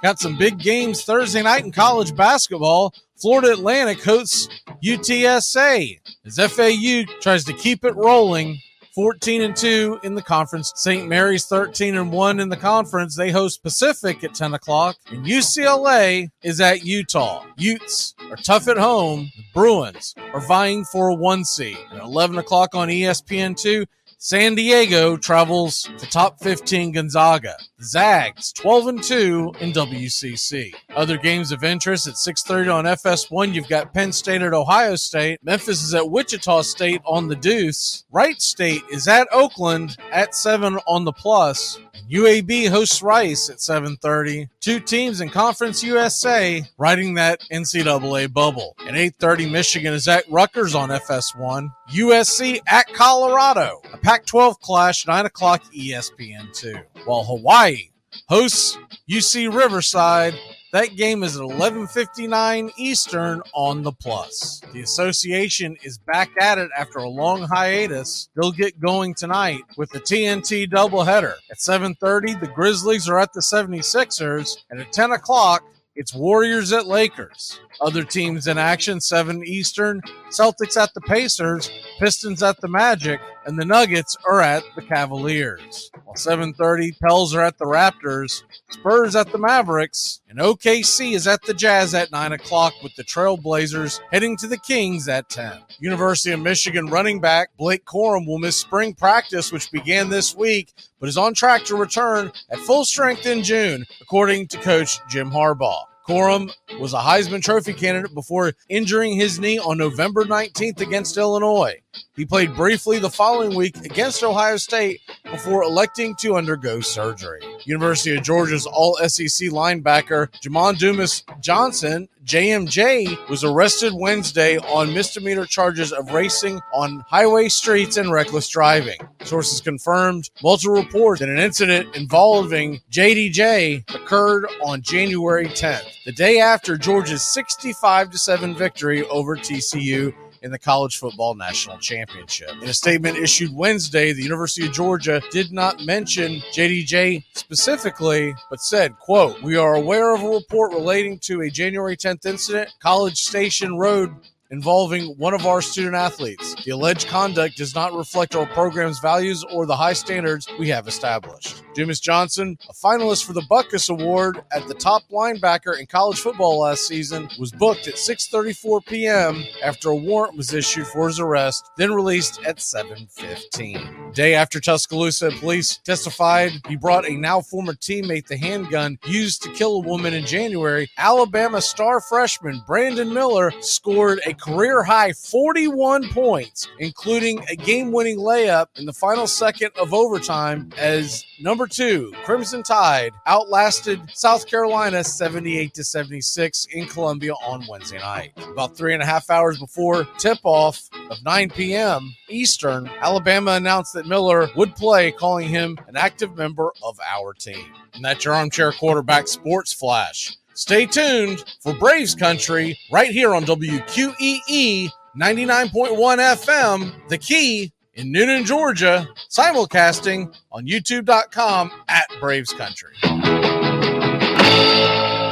Got 0.00 0.20
some 0.20 0.38
big 0.38 0.60
games 0.60 1.02
Thursday 1.02 1.42
night 1.42 1.64
in 1.64 1.72
college 1.72 2.14
basketball. 2.14 2.94
Florida 3.16 3.50
Atlantic 3.50 4.04
hosts 4.04 4.48
UTSA 4.80 5.98
as 6.24 6.36
FAU 6.36 7.02
tries 7.20 7.42
to 7.46 7.52
keep 7.52 7.84
it 7.84 7.96
rolling. 7.96 8.60
14 8.94 9.42
and 9.42 9.56
2 9.56 10.00
in 10.02 10.14
the 10.14 10.22
conference. 10.22 10.72
St. 10.76 11.08
Mary's 11.08 11.46
13 11.46 11.96
and 11.96 12.12
1 12.12 12.40
in 12.40 12.48
the 12.50 12.56
conference. 12.56 13.16
They 13.16 13.30
host 13.30 13.62
Pacific 13.62 14.22
at 14.22 14.34
10 14.34 14.54
o'clock. 14.54 14.96
And 15.10 15.24
UCLA 15.24 16.28
is 16.42 16.60
at 16.60 16.84
Utah. 16.84 17.44
Utes 17.56 18.14
are 18.30 18.36
tough 18.36 18.68
at 18.68 18.76
home. 18.76 19.30
The 19.36 19.44
Bruins 19.54 20.14
are 20.34 20.46
vying 20.46 20.84
for 20.84 21.08
a 21.08 21.14
one 21.14 21.44
seed. 21.44 21.78
At 21.92 22.02
11 22.02 22.36
o'clock 22.38 22.74
on 22.74 22.90
E 22.90 23.02
ESPN2, 23.02 23.86
San 24.24 24.54
Diego 24.54 25.16
travels 25.16 25.90
to 25.98 26.06
top 26.06 26.38
15 26.38 26.92
Gonzaga. 26.92 27.56
Zags 27.82 28.52
12 28.52 28.86
and 28.86 29.02
2 29.02 29.54
in 29.58 29.72
WCC. 29.72 30.72
Other 30.94 31.18
games 31.18 31.50
of 31.50 31.64
interest 31.64 32.06
at 32.06 32.14
6:30 32.14 32.72
on 32.72 32.84
FS1. 32.84 33.52
You've 33.52 33.68
got 33.68 33.92
Penn 33.92 34.12
State 34.12 34.42
at 34.42 34.54
Ohio 34.54 34.94
State. 34.94 35.40
Memphis 35.42 35.82
is 35.82 35.92
at 35.92 36.08
Wichita 36.08 36.62
State 36.62 37.02
on 37.04 37.26
the 37.26 37.34
Deuce. 37.34 38.04
Wright 38.12 38.40
State 38.40 38.82
is 38.92 39.08
at 39.08 39.26
Oakland 39.32 39.96
at 40.12 40.36
7 40.36 40.78
on 40.86 41.04
the 41.04 41.12
plus. 41.12 41.80
UAB 42.08 42.68
hosts 42.68 43.02
Rice 43.02 43.48
at 43.48 43.60
7:30. 43.60 44.48
Two 44.60 44.78
teams 44.78 45.20
in 45.20 45.30
Conference 45.30 45.82
USA 45.82 46.62
riding 46.78 47.14
that 47.14 47.40
NCAA 47.50 48.26
bubble. 48.26 48.76
At 48.86 48.94
8:30, 48.94 49.46
Michigan 49.46 49.94
is 49.94 50.06
at 50.06 50.30
Rutgers 50.30 50.74
on 50.74 50.90
FS1. 50.90 51.72
USC 51.92 52.60
at 52.66 52.92
Colorado. 52.92 53.80
A 53.92 53.98
Pac-12 54.12 54.60
clash, 54.60 55.06
9 55.06 55.24
o'clock 55.24 55.62
ESPN2. 55.74 56.84
While 57.06 57.24
Hawaii 57.24 57.88
hosts 58.28 58.76
UC 59.10 59.48
Riverside. 59.48 60.34
That 60.74 60.96
game 60.96 61.22
is 61.22 61.34
at 61.36 61.42
11:59 61.42 62.70
Eastern 62.76 63.40
on 63.54 63.82
the 63.82 63.92
Plus. 63.92 64.60
The 64.74 64.82
association 64.82 65.78
is 65.82 65.96
back 65.96 66.28
at 66.38 66.58
it 66.58 66.68
after 66.76 66.98
a 66.98 67.08
long 67.08 67.44
hiatus. 67.44 68.28
They'll 68.36 68.52
get 68.52 68.78
going 68.78 69.14
tonight 69.14 69.62
with 69.78 69.88
the 69.92 70.00
TNT 70.00 70.66
doubleheader. 70.66 71.36
At 71.50 71.62
7:30, 71.62 72.34
the 72.34 72.48
Grizzlies 72.48 73.08
are 73.08 73.18
at 73.18 73.32
the 73.32 73.40
76ers, 73.40 74.58
and 74.68 74.78
at 74.78 74.92
10 74.92 75.12
o'clock, 75.12 75.64
it's 75.94 76.14
Warriors 76.14 76.70
at 76.72 76.86
Lakers. 76.86 77.60
Other 77.80 78.04
teams 78.04 78.46
in 78.46 78.58
action, 78.58 79.00
7 79.00 79.42
Eastern, 79.46 80.02
Celtics 80.30 80.76
at 80.76 80.92
the 80.92 81.00
Pacers, 81.00 81.70
Pistons 81.98 82.42
at 82.42 82.60
the 82.60 82.68
Magic, 82.68 83.20
and 83.46 83.58
the 83.58 83.64
Nuggets 83.64 84.16
are 84.28 84.40
at 84.40 84.62
the 84.74 84.82
Cavaliers. 84.82 85.90
While 86.04 86.16
7:30, 86.16 86.92
Pels 87.00 87.34
are 87.34 87.42
at 87.42 87.58
the 87.58 87.64
Raptors, 87.64 88.42
Spurs 88.70 89.16
at 89.16 89.32
the 89.32 89.38
Mavericks, 89.38 90.20
and 90.28 90.38
OKC 90.38 91.14
is 91.14 91.26
at 91.26 91.42
the 91.42 91.54
Jazz 91.54 91.94
at 91.94 92.12
9 92.12 92.32
o'clock 92.32 92.74
with 92.82 92.94
the 92.96 93.04
Trailblazers 93.04 94.00
heading 94.10 94.36
to 94.38 94.46
the 94.46 94.58
Kings 94.58 95.08
at 95.08 95.28
10. 95.28 95.58
University 95.80 96.32
of 96.32 96.40
Michigan 96.40 96.86
running 96.86 97.20
back 97.20 97.50
Blake 97.56 97.84
Corum 97.84 98.26
will 98.26 98.38
miss 98.38 98.56
spring 98.56 98.94
practice, 98.94 99.52
which 99.52 99.70
began 99.70 100.08
this 100.08 100.34
week, 100.34 100.72
but 101.00 101.08
is 101.08 101.18
on 101.18 101.34
track 101.34 101.64
to 101.64 101.76
return 101.76 102.32
at 102.50 102.58
full 102.60 102.84
strength 102.84 103.26
in 103.26 103.42
June, 103.42 103.86
according 104.00 104.48
to 104.48 104.58
coach 104.58 105.00
Jim 105.08 105.30
Harbaugh. 105.30 105.84
Corum 106.06 106.50
was 106.80 106.94
a 106.94 106.98
Heisman 106.98 107.42
Trophy 107.42 107.72
candidate 107.72 108.14
before 108.14 108.52
injuring 108.68 109.14
his 109.14 109.38
knee 109.38 109.58
on 109.58 109.78
November 109.78 110.24
19th 110.24 110.80
against 110.80 111.16
Illinois. 111.16 111.80
He 112.16 112.24
played 112.24 112.54
briefly 112.54 112.98
the 112.98 113.10
following 113.10 113.56
week 113.56 113.76
against 113.84 114.22
Ohio 114.24 114.56
State 114.56 115.00
before 115.30 115.62
electing 115.62 116.14
to 116.16 116.36
undergo 116.36 116.80
surgery. 116.80 117.40
University 117.64 118.16
of 118.16 118.22
Georgia's 118.22 118.66
all 118.66 118.96
SEC 118.96 119.48
linebacker 119.50 120.28
Jamon 120.42 120.78
Dumas 120.78 121.24
Johnson, 121.40 122.08
JMJ, 122.24 123.28
was 123.28 123.42
arrested 123.42 123.92
Wednesday 123.94 124.56
on 124.58 124.94
misdemeanor 124.94 125.44
charges 125.44 125.92
of 125.92 126.12
racing 126.12 126.60
on 126.72 127.04
highway 127.08 127.48
streets 127.48 127.96
and 127.96 128.12
reckless 128.12 128.48
driving. 128.48 128.98
Sources 129.24 129.60
confirmed 129.60 130.30
multiple 130.42 130.76
reports 130.76 131.18
that 131.20 131.28
an 131.28 131.38
incident 131.38 131.96
involving 131.96 132.80
JDJ 132.92 133.92
occurred 133.92 134.46
on 134.62 134.82
January 134.82 135.46
10th, 135.46 136.04
the 136.04 136.12
day 136.12 136.38
after 136.38 136.76
Georgia's 136.76 137.22
65 137.22 138.14
7 138.14 138.54
victory 138.54 139.04
over 139.08 139.36
TCU 139.36 140.14
in 140.42 140.50
the 140.50 140.58
college 140.58 140.98
football 140.98 141.34
national 141.34 141.78
championship. 141.78 142.50
In 142.60 142.68
a 142.68 142.74
statement 142.74 143.16
issued 143.16 143.54
Wednesday, 143.54 144.12
the 144.12 144.22
University 144.22 144.66
of 144.66 144.72
Georgia 144.72 145.22
did 145.30 145.52
not 145.52 145.80
mention 145.80 146.40
JDJ 146.52 147.24
specifically, 147.34 148.34
but 148.50 148.60
said, 148.60 148.98
quote, 148.98 149.40
We 149.42 149.56
are 149.56 149.74
aware 149.74 150.14
of 150.14 150.22
a 150.22 150.28
report 150.28 150.72
relating 150.72 151.18
to 151.20 151.42
a 151.42 151.50
January 151.50 151.96
10th 151.96 152.26
incident, 152.26 152.70
College 152.80 153.18
Station 153.18 153.76
Road 153.76 154.14
involving 154.52 155.06
one 155.16 155.34
of 155.34 155.46
our 155.46 155.62
student 155.62 155.96
athletes. 155.96 156.54
The 156.64 156.70
alleged 156.70 157.08
conduct 157.08 157.56
does 157.56 157.74
not 157.74 157.94
reflect 157.94 158.36
our 158.36 158.46
program's 158.46 159.00
values 159.00 159.44
or 159.50 159.66
the 159.66 159.76
high 159.76 159.94
standards 159.94 160.46
we 160.58 160.68
have 160.68 160.86
established. 160.86 161.62
Dumas 161.74 162.00
Johnson, 162.00 162.58
a 162.68 162.74
finalist 162.74 163.24
for 163.24 163.32
the 163.32 163.40
Butkus 163.50 163.88
Award 163.88 164.42
at 164.52 164.68
the 164.68 164.74
top 164.74 165.02
linebacker 165.10 165.78
in 165.80 165.86
college 165.86 166.20
football 166.20 166.60
last 166.60 166.86
season, 166.86 167.30
was 167.38 167.50
booked 167.50 167.88
at 167.88 167.94
6:34 167.94 168.84
p.m. 168.86 169.42
after 169.64 169.88
a 169.88 169.96
warrant 169.96 170.36
was 170.36 170.52
issued 170.52 170.86
for 170.86 171.08
his 171.08 171.18
arrest, 171.18 171.70
then 171.78 171.92
released 171.92 172.40
at 172.44 172.58
7:15. 172.58 174.12
Day 174.14 174.34
after 174.34 174.60
Tuscaloosa 174.60 175.30
police 175.40 175.78
testified 175.78 176.52
he 176.68 176.76
brought 176.76 177.08
a 177.08 177.16
now 177.16 177.40
former 177.40 177.72
teammate 177.72 178.26
the 178.26 178.36
handgun 178.36 178.98
used 179.06 179.42
to 179.42 179.52
kill 179.52 179.76
a 179.76 179.86
woman 179.86 180.12
in 180.12 180.26
January, 180.26 180.90
Alabama 180.98 181.62
star 181.62 182.00
freshman 182.02 182.62
Brandon 182.66 183.12
Miller 183.14 183.50
scored 183.60 184.20
a 184.26 184.34
career 184.42 184.82
high 184.82 185.12
41 185.12 186.08
points, 186.10 186.68
including 186.80 187.44
a 187.48 187.54
game 187.54 187.92
winning 187.92 188.18
layup 188.18 188.66
in 188.76 188.86
the 188.86 188.92
final 188.92 189.26
second 189.26 189.70
of 189.80 189.94
overtime 189.94 190.70
as 190.76 191.24
number 191.40 191.66
two, 191.66 192.12
Crimson 192.24 192.62
Tide, 192.62 193.12
outlasted 193.26 194.00
South 194.12 194.46
Carolina 194.46 195.04
78 195.04 195.72
to 195.74 195.84
76 195.84 196.66
in 196.72 196.86
Columbia 196.86 197.34
on 197.46 197.64
Wednesday 197.68 197.98
night. 197.98 198.32
About 198.48 198.76
three 198.76 198.94
and 198.94 199.02
a 199.02 199.06
half 199.06 199.30
hours 199.30 199.58
before 199.58 200.04
tip 200.18 200.38
off 200.42 200.88
of 201.08 201.22
9 201.24 201.50
p.m. 201.50 202.12
Eastern, 202.28 202.90
Alabama 203.00 203.52
announced 203.52 203.92
that 203.92 204.06
Miller 204.06 204.48
would 204.56 204.74
play, 204.74 205.12
calling 205.12 205.48
him 205.48 205.78
an 205.86 205.96
active 205.96 206.36
member 206.36 206.72
of 206.82 206.98
our 207.00 207.32
team. 207.32 207.66
And 207.94 208.04
that's 208.04 208.24
your 208.24 208.34
armchair 208.34 208.72
quarterback 208.72 209.28
sports 209.28 209.72
flash. 209.72 210.36
Stay 210.54 210.86
tuned 210.86 211.44
for 211.60 211.74
Braves 211.74 212.14
Country 212.14 212.78
right 212.90 213.10
here 213.10 213.34
on 213.34 213.44
WQEE 213.44 214.90
99.1 215.16 215.70
FM, 215.72 217.08
The 217.08 217.18
Key 217.18 217.72
in 217.94 218.12
Newnan, 218.12 218.44
Georgia, 218.44 219.06
simulcasting 219.30 220.34
on 220.50 220.66
youtube.com 220.66 221.70
at 221.88 222.08
Braves 222.20 222.52
Country. 222.52 222.94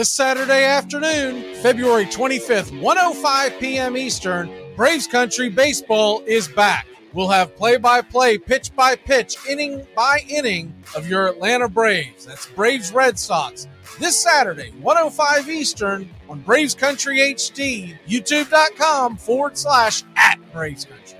This 0.00 0.08
Saturday 0.08 0.64
afternoon, 0.64 1.56
February 1.56 2.06
25th, 2.06 2.80
105 2.80 3.60
p.m. 3.60 3.98
Eastern, 3.98 4.50
Braves 4.74 5.06
Country 5.06 5.50
Baseball 5.50 6.22
is 6.24 6.48
back. 6.48 6.86
We'll 7.12 7.28
have 7.28 7.54
play 7.54 7.76
by 7.76 8.00
play, 8.00 8.38
pitch 8.38 8.74
by 8.74 8.96
pitch, 8.96 9.36
inning 9.46 9.86
by 9.94 10.24
inning 10.26 10.72
of 10.96 11.06
your 11.06 11.26
Atlanta 11.26 11.68
Braves. 11.68 12.24
That's 12.24 12.46
Braves 12.46 12.92
Red 12.92 13.18
Sox. 13.18 13.68
This 13.98 14.18
Saturday, 14.18 14.70
105 14.80 15.50
Eastern 15.50 16.08
on 16.30 16.40
Braves 16.40 16.74
Country 16.74 17.18
HD, 17.18 17.94
youtube.com 18.08 19.18
forward 19.18 19.58
slash 19.58 20.02
at 20.16 20.38
Braves 20.50 20.86
Country. 20.86 21.18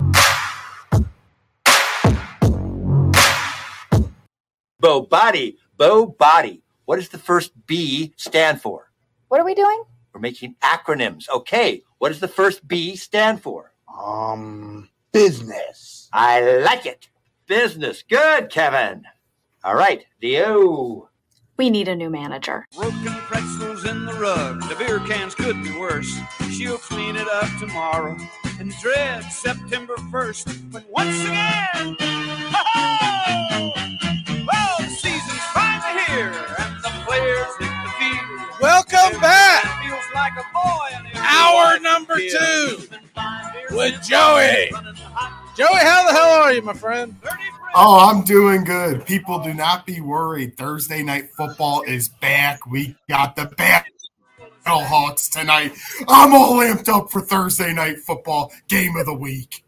Bo 4.79 5.01
Body, 5.01 5.59
Bo 5.77 6.07
Body. 6.07 6.63
What 6.85 6.97
does 6.97 7.09
the 7.09 7.17
first 7.17 7.51
B 7.67 8.13
stand 8.17 8.61
for? 8.61 8.91
What 9.27 9.39
are 9.39 9.45
we 9.45 9.55
doing? 9.55 9.83
We're 10.13 10.19
making 10.21 10.55
acronyms. 10.61 11.29
Okay, 11.29 11.83
what 11.99 12.09
does 12.09 12.19
the 12.19 12.27
first 12.27 12.67
B 12.67 12.95
stand 12.95 13.41
for? 13.41 13.73
Um, 13.97 14.89
business. 15.11 16.09
I 16.13 16.41
like 16.57 16.85
it. 16.85 17.09
Business. 17.47 18.03
Good, 18.07 18.49
Kevin. 18.49 19.03
All 19.63 19.75
right, 19.75 20.05
the 20.19 20.41
O. 20.41 21.09
We 21.57 21.69
need 21.69 21.87
a 21.87 21.95
new 21.95 22.09
manager. 22.09 22.65
Broken 22.75 23.13
pretzels 23.27 23.85
in 23.85 24.05
the 24.05 24.13
rug. 24.13 24.67
The 24.67 24.75
beer 24.75 24.99
cans 24.99 25.35
could 25.35 25.61
be 25.63 25.77
worse. 25.77 26.11
She'll 26.49 26.77
clean 26.77 27.15
it 27.15 27.27
up 27.27 27.47
tomorrow 27.59 28.17
and 28.59 28.71
dread 28.79 29.23
September 29.25 29.95
1st 29.95 30.71
But 30.71 30.89
once 30.89 31.23
again, 31.23 31.95
oh, 31.99 33.90
Welcome 38.89 39.21
back. 39.21 39.63
Like 40.15 40.33
a 40.33 40.45
boy 40.51 40.87
in 40.99 41.05
a 41.05 41.19
Hour 41.19 41.79
number 41.79 42.15
two 42.17 42.79
with 43.69 44.01
Joey. 44.01 44.71
Joey, 45.55 45.79
how 45.81 46.07
the 46.07 46.11
hell 46.11 46.31
are 46.41 46.51
you, 46.51 46.63
my 46.63 46.73
friend? 46.73 47.15
Oh, 47.75 48.09
I'm 48.09 48.23
doing 48.23 48.63
good. 48.63 49.05
People, 49.05 49.39
do 49.39 49.53
not 49.53 49.85
be 49.85 50.01
worried. 50.01 50.57
Thursday 50.57 51.03
night 51.03 51.29
football 51.37 51.83
is 51.83 52.09
back. 52.09 52.65
We 52.65 52.95
got 53.07 53.35
the 53.35 53.45
Battle 53.55 53.85
Hawks 54.65 55.29
tonight. 55.29 55.73
I'm 56.07 56.33
all 56.33 56.55
amped 56.55 56.89
up 56.89 57.11
for 57.11 57.21
Thursday 57.21 57.73
night 57.73 57.99
football 57.99 58.51
game 58.67 58.95
of 58.95 59.05
the 59.05 59.13
week. 59.13 59.63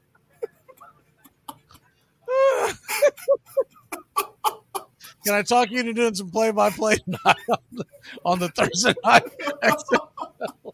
Can 5.26 5.34
I 5.34 5.42
talk 5.42 5.72
you 5.72 5.80
into 5.80 5.94
doing 5.94 6.16
some 6.16 6.30
play 6.30 6.52
by 6.52 6.70
play 6.70 6.98
on 8.26 8.40
the 8.40 8.50
Thursday 8.50 8.94
night? 9.04 9.24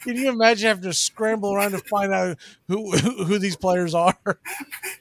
Can 0.00 0.16
you 0.16 0.30
imagine 0.30 0.68
having 0.68 0.84
to 0.84 0.94
scramble 0.94 1.52
around 1.54 1.72
to 1.72 1.78
find 1.78 2.12
out 2.12 2.38
who 2.68 2.92
who, 2.92 3.24
who 3.24 3.38
these 3.38 3.56
players 3.56 3.94
are? 3.94 4.16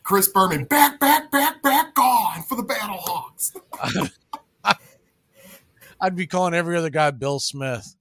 Chris 0.03 0.27
Berman, 0.27 0.65
back, 0.65 0.99
back, 0.99 1.31
back, 1.31 1.61
back, 1.61 1.95
gone 1.95 2.43
for 2.43 2.55
the 2.55 2.63
Battle 2.63 2.97
Hawks. 2.97 3.53
I'd 6.01 6.15
be 6.15 6.27
calling 6.27 6.53
every 6.53 6.77
other 6.77 6.89
guy 6.89 7.11
Bill 7.11 7.39
Smith. 7.39 7.95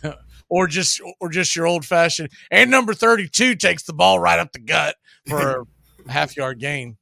or 0.48 0.66
just 0.66 1.00
or 1.20 1.28
just 1.28 1.54
your 1.54 1.66
old 1.66 1.84
fashioned 1.84 2.30
and 2.50 2.70
number 2.70 2.94
32 2.94 3.54
takes 3.54 3.82
the 3.82 3.92
ball 3.92 4.18
right 4.18 4.38
up 4.38 4.52
the 4.52 4.58
gut 4.58 4.96
for 5.26 5.66
a 6.06 6.10
half 6.10 6.36
yard 6.36 6.58
gain. 6.58 6.96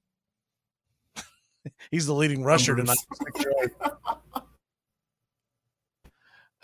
He's 1.90 2.06
the 2.06 2.14
leading 2.14 2.42
rusher 2.42 2.76
tonight. 2.76 2.98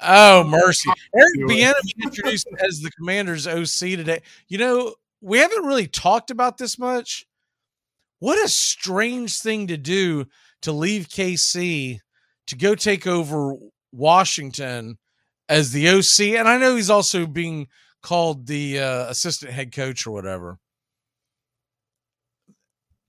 Oh 0.05 0.45
mercy! 0.49 0.91
Eric 1.17 1.49
Bieniemy 1.49 2.03
introduced 2.03 2.49
as 2.59 2.81
the 2.81 2.91
Commanders 2.91 3.47
OC 3.47 3.97
today. 3.97 4.23
You 4.49 4.59
know, 4.59 4.95
we 5.21 5.39
haven't 5.39 5.65
really 5.65 5.87
talked 5.87 6.31
about 6.31 6.59
this 6.59 6.79
much. 6.79 7.27
What 8.19 8.45
a 8.45 8.49
strange 8.49 9.39
thing 9.39 9.69
to 9.69 9.77
do 9.77 10.27
to 10.63 10.73
leave 10.73 11.09
KC 11.09 11.99
to 12.49 12.57
go 12.57 12.75
take 12.75 13.07
over 13.07 13.55
Washington 13.93 14.99
as 15.49 15.73
the 15.73 15.89
OC, 15.89 16.37
and 16.39 16.49
I 16.49 16.59
know 16.59 16.77
he's 16.77 16.91
also 16.91 17.27
being 17.27 17.69
called 18.03 18.47
the 18.47 18.81
uh, 18.81 19.11
assistant 19.11 19.53
head 19.53 19.73
coach 19.73 20.07
or 20.07 20.11
whatever. 20.11 20.59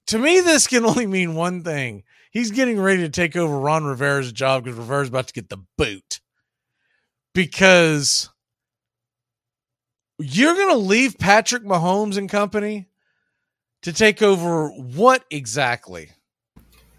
To 0.07 0.19
me, 0.19 0.41
this 0.41 0.67
can 0.67 0.85
only 0.85 1.07
mean 1.07 1.35
one 1.35 1.63
thing: 1.63 2.03
he's 2.31 2.51
getting 2.51 2.79
ready 2.79 3.01
to 3.01 3.09
take 3.09 3.35
over 3.35 3.57
Ron 3.57 3.85
Rivera's 3.85 4.31
job 4.31 4.63
because 4.63 4.77
Rivera's 4.77 5.09
about 5.09 5.27
to 5.27 5.33
get 5.33 5.49
the 5.49 5.63
boot 5.77 6.19
because 7.33 8.29
you're 10.19 10.55
going 10.55 10.69
to 10.69 10.77
leave 10.77 11.17
Patrick 11.17 11.63
Mahomes 11.63 12.17
and 12.17 12.29
company 12.29 12.87
to 13.81 13.91
take 13.93 14.21
over 14.21 14.69
what 14.69 15.25
exactly? 15.29 16.11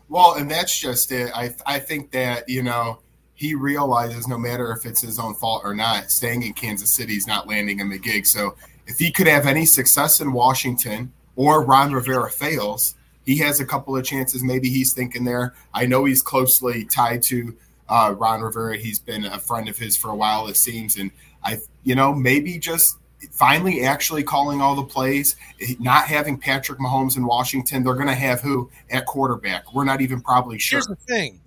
Well, 0.08 0.34
and 0.34 0.50
that's 0.50 0.78
just 0.78 1.12
it. 1.12 1.30
I 1.34 1.54
I 1.66 1.78
think 1.78 2.10
that 2.12 2.48
you 2.48 2.62
know 2.62 3.00
he 3.34 3.54
realizes 3.54 4.28
no 4.28 4.38
matter 4.38 4.70
if 4.72 4.86
it's 4.86 5.00
his 5.00 5.18
own 5.18 5.34
fault 5.34 5.62
or 5.64 5.74
not, 5.74 6.10
staying 6.10 6.42
in 6.42 6.52
Kansas 6.52 6.94
City 6.94 7.14
is 7.14 7.26
not 7.26 7.48
landing 7.48 7.80
him 7.80 7.90
a 7.90 7.98
gig. 7.98 8.26
So 8.26 8.54
if 8.86 8.98
he 8.98 9.10
could 9.10 9.26
have 9.26 9.46
any 9.46 9.66
success 9.66 10.20
in 10.20 10.32
Washington 10.32 11.12
or 11.36 11.64
Ron 11.64 11.92
Rivera 11.92 12.30
fails, 12.30 12.94
he 13.24 13.38
has 13.38 13.60
a 13.60 13.64
couple 13.64 13.96
of 13.96 14.04
chances. 14.04 14.42
Maybe 14.42 14.68
he's 14.68 14.92
thinking 14.92 15.24
there. 15.24 15.54
I 15.72 15.86
know 15.86 16.04
he's 16.04 16.22
closely 16.22 16.84
tied 16.84 17.22
to 17.24 17.56
uh, 17.88 18.14
Ron 18.16 18.42
Rivera. 18.42 18.76
He's 18.76 18.98
been 18.98 19.24
a 19.24 19.38
friend 19.38 19.68
of 19.68 19.78
his 19.78 19.96
for 19.96 20.10
a 20.10 20.16
while, 20.16 20.46
it 20.48 20.56
seems. 20.56 20.96
And 20.96 21.10
I, 21.42 21.58
you 21.82 21.94
know, 21.94 22.14
maybe 22.14 22.58
just 22.58 22.98
finally 23.30 23.82
actually 23.82 24.22
calling 24.22 24.60
all 24.60 24.74
the 24.74 24.84
plays, 24.84 25.36
not 25.78 26.06
having 26.06 26.38
Patrick 26.38 26.78
Mahomes 26.78 27.16
in 27.16 27.24
Washington. 27.24 27.82
They're 27.82 27.94
going 27.94 28.06
to 28.06 28.14
have 28.14 28.40
who 28.40 28.70
at 28.90 29.06
quarterback? 29.06 29.74
We're 29.74 29.84
not 29.84 30.00
even 30.00 30.20
probably 30.20 30.58
sure. 30.58 30.78
Here's 30.78 30.86
the 30.86 30.96
thing 30.96 31.40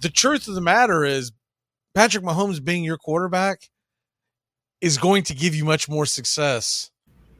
the 0.00 0.10
truth 0.10 0.48
of 0.48 0.54
the 0.54 0.60
matter 0.60 1.04
is, 1.04 1.32
Patrick 1.94 2.24
Mahomes 2.24 2.62
being 2.62 2.84
your 2.84 2.98
quarterback 2.98 3.70
is 4.80 4.98
going 4.98 5.22
to 5.24 5.34
give 5.34 5.54
you 5.54 5.64
much 5.64 5.88
more 5.88 6.04
success. 6.04 6.90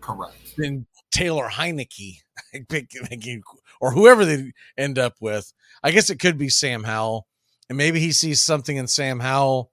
Correct. 0.00 0.56
Than 0.56 0.86
Taylor 1.14 1.48
Heinicke 1.48 2.18
or 3.80 3.92
whoever 3.92 4.24
they 4.24 4.52
end 4.76 4.98
up 4.98 5.14
with. 5.20 5.52
I 5.82 5.92
guess 5.92 6.10
it 6.10 6.18
could 6.18 6.36
be 6.36 6.48
Sam 6.48 6.82
Howell 6.82 7.26
and 7.68 7.78
maybe 7.78 8.00
he 8.00 8.12
sees 8.12 8.42
something 8.42 8.76
in 8.76 8.88
Sam 8.88 9.20
Howell. 9.20 9.70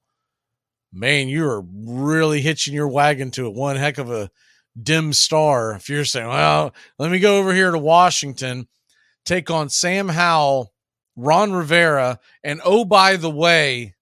Man, 0.94 1.30
you're 1.30 1.66
really 1.74 2.42
hitching 2.42 2.74
your 2.74 2.88
wagon 2.88 3.32
to 3.32 3.50
one 3.50 3.76
heck 3.76 3.98
of 3.98 4.12
a 4.12 4.30
dim 4.82 5.14
star. 5.14 5.74
If 5.74 5.90
you're 5.90 6.06
saying, 6.06 6.28
well, 6.28 6.74
let 7.00 7.12
me 7.12 7.20
go 7.20 7.38
over 7.38 7.54
here 7.54 7.72
to 7.72 7.80
Washington, 7.80 8.68
take 9.26 9.50
on 9.50 9.70
Sam 9.70 10.10
Howell, 10.10 10.74
Ron 11.16 11.54
Rivera, 11.54 12.20
and 12.44 12.62
oh, 12.64 12.86
by 12.86 13.16
the 13.16 13.30
way, 13.30 13.96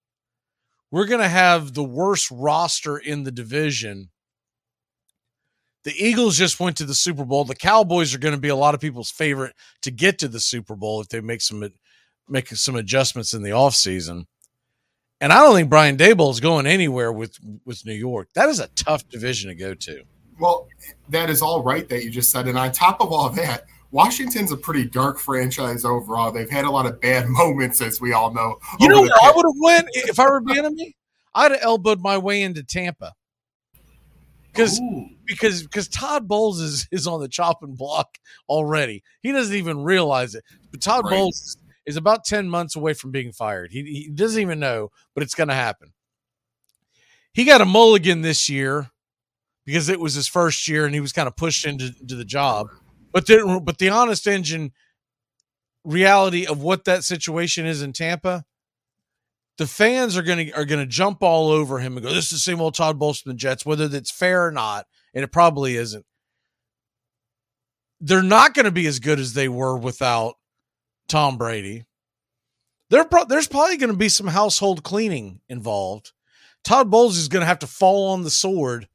we're 0.92 1.06
going 1.06 1.22
to 1.22 1.30
have 1.30 1.74
the 1.74 1.84
worst 1.84 2.30
roster 2.32 2.98
in 2.98 3.24
the 3.24 3.32
division. 3.32 4.10
The 5.84 5.94
Eagles 5.98 6.38
just 6.38 6.60
went 6.60 6.78
to 6.78 6.86
the 6.86 6.94
Super 6.94 7.24
Bowl. 7.24 7.46
The 7.46 7.56
Cowboys 7.56 8.14
are 8.14 8.20
going 8.20 8.36
to 8.36 8.42
be 8.42 8.50
a 8.50 8.56
lot 8.56 8.74
of 8.74 8.82
people's 8.82 9.12
favorite 9.12 9.56
to 9.82 9.92
get 9.92 10.20
to 10.20 10.28
the 10.28 10.40
Super 10.40 10.76
Bowl 10.76 11.00
if 11.02 11.08
they 11.08 11.22
make 11.22 11.42
some 11.42 11.70
make 12.28 12.50
some 12.50 12.76
adjustments 12.76 13.34
in 13.34 13.42
the 13.42 13.50
offseason. 13.50 14.26
And 15.22 15.34
I 15.34 15.40
don't 15.40 15.56
think 15.56 15.70
Brian 15.70 15.98
Daboll 15.98 16.32
is 16.32 16.40
going 16.40 16.66
anywhere 16.66 17.12
with 17.12 17.38
with 17.66 17.86
New 17.86 17.94
York. 17.94 18.30
That 18.36 18.50
is 18.50 18.60
a 18.60 18.68
tough 18.70 19.08
division 19.10 19.50
to 19.50 19.56
go 19.56 19.74
to. 19.74 20.04
Well, 20.40 20.68
that 21.10 21.30
is 21.30 21.42
all 21.42 21.64
right 21.64 21.88
that 21.90 22.04
you 22.04 22.10
just 22.10 22.32
said. 22.32 22.48
And 22.48 22.58
on 22.58 22.72
top 22.72 23.02
of 23.02 23.12
all 23.12 23.30
that, 23.32 23.66
Washington's 23.92 24.52
a 24.52 24.58
pretty 24.58 24.86
dark 24.86 25.20
franchise 25.20 25.84
overall. 25.84 26.32
They've 26.32 26.50
had 26.50 26.66
a 26.66 26.72
lot 26.72 26.86
of 26.86 27.02
bad 27.02 27.28
moments, 27.30 27.82
as 27.82 28.00
we 28.00 28.14
all 28.14 28.34
know. 28.34 28.58
You 28.80 28.88
know 28.88 29.02
where 29.02 29.12
I 29.22 29.34
would 29.36 29.46
have 29.46 29.60
went 29.60 29.88
if 29.94 30.20
I 30.20 30.30
were 30.30 30.42
Bieniemy? 30.42 30.96
I'd 31.34 31.52
have 31.52 31.62
elbowed 31.62 32.02
my 32.02 32.18
way 32.18 32.42
into 32.42 32.64
Tampa. 32.64 33.14
Because 34.60 34.82
because 35.26 35.64
because 35.64 35.88
Todd 35.88 36.28
Bowles 36.28 36.60
is, 36.60 36.88
is 36.92 37.08
on 37.08 37.20
the 37.22 37.28
chopping 37.28 37.76
block 37.76 38.18
already. 38.48 39.04
He 39.22 39.32
doesn't 39.32 39.56
even 39.56 39.84
realize 39.84 40.36
it. 40.36 40.44
But 40.72 40.82
Todd 40.82 41.06
right. 41.06 41.12
Bowles 41.12 41.58
is 41.86 41.98
about 41.98 42.24
10 42.24 42.48
months 42.50 42.76
away 42.76 42.94
from 42.94 43.10
being 43.10 43.32
fired. 43.32 43.72
He, 43.72 43.84
he 43.84 44.10
doesn't 44.10 44.40
even 44.40 44.60
know, 44.60 44.92
but 45.16 45.24
it's 45.24 45.34
going 45.34 45.48
to 45.48 45.56
happen. 45.56 45.92
He 47.34 47.46
got 47.46 47.62
a 47.62 47.66
mulligan 47.66 48.22
this 48.22 48.48
year 48.48 48.92
because 49.66 49.90
it 49.90 50.00
was 50.00 50.14
his 50.14 50.28
first 50.28 50.68
year 50.68 50.86
and 50.86 50.94
he 50.94 51.02
was 51.02 51.14
kind 51.14 51.28
of 51.28 51.36
pushed 51.36 51.66
into, 51.66 51.92
into 52.00 52.16
the 52.16 52.26
job. 52.26 52.68
But 53.12 53.26
the, 53.26 53.60
but 53.64 53.80
the 53.80 53.90
honest 53.90 54.28
engine 54.28 54.72
reality 55.84 56.46
of 56.46 56.62
what 56.62 56.86
that 56.86 57.04
situation 57.04 57.66
is 57.66 57.82
in 57.82 57.94
Tampa, 57.94 58.46
the 59.60 59.68
fans 59.68 60.16
are 60.16 60.24
gonna 60.24 60.46
are 60.56 60.64
gonna 60.64 60.86
jump 60.86 61.22
all 61.22 61.50
over 61.50 61.80
him 61.80 61.98
and 61.98 62.06
go, 62.06 62.14
"This 62.14 62.26
is 62.26 62.32
the 62.32 62.38
same 62.40 62.62
old 62.62 62.76
Todd 62.76 62.98
the 62.98 63.34
Jets," 63.36 63.66
whether 63.66 63.90
that's 63.90 64.10
fair 64.10 64.48
or 64.48 64.52
not, 64.52 64.88
and 65.14 65.24
it 65.24 65.34
probably 65.34 65.76
isn't. 65.76 66.06
They're 68.00 68.24
not 68.24 68.54
going 68.54 68.64
to 68.64 68.72
be 68.72 68.88
as 68.88 69.00
good 69.00 69.20
as 69.20 69.34
they 69.34 69.50
were 69.50 69.78
without 69.78 70.36
Tom 71.10 71.38
Brady. 71.38 71.84
There, 72.90 73.06
there's 73.28 73.50
probably 73.50 73.76
going 73.76 73.92
to 73.92 73.98
be 73.98 74.08
some 74.08 74.28
household 74.28 74.84
cleaning 74.84 75.42
involved. 75.50 76.14
Todd 76.64 76.90
Bowles 76.90 77.18
is 77.18 77.28
going 77.28 77.42
to 77.42 77.46
have 77.46 77.60
to 77.60 77.68
fall 77.68 78.14
on 78.14 78.24
the 78.24 78.30
sword 78.30 78.88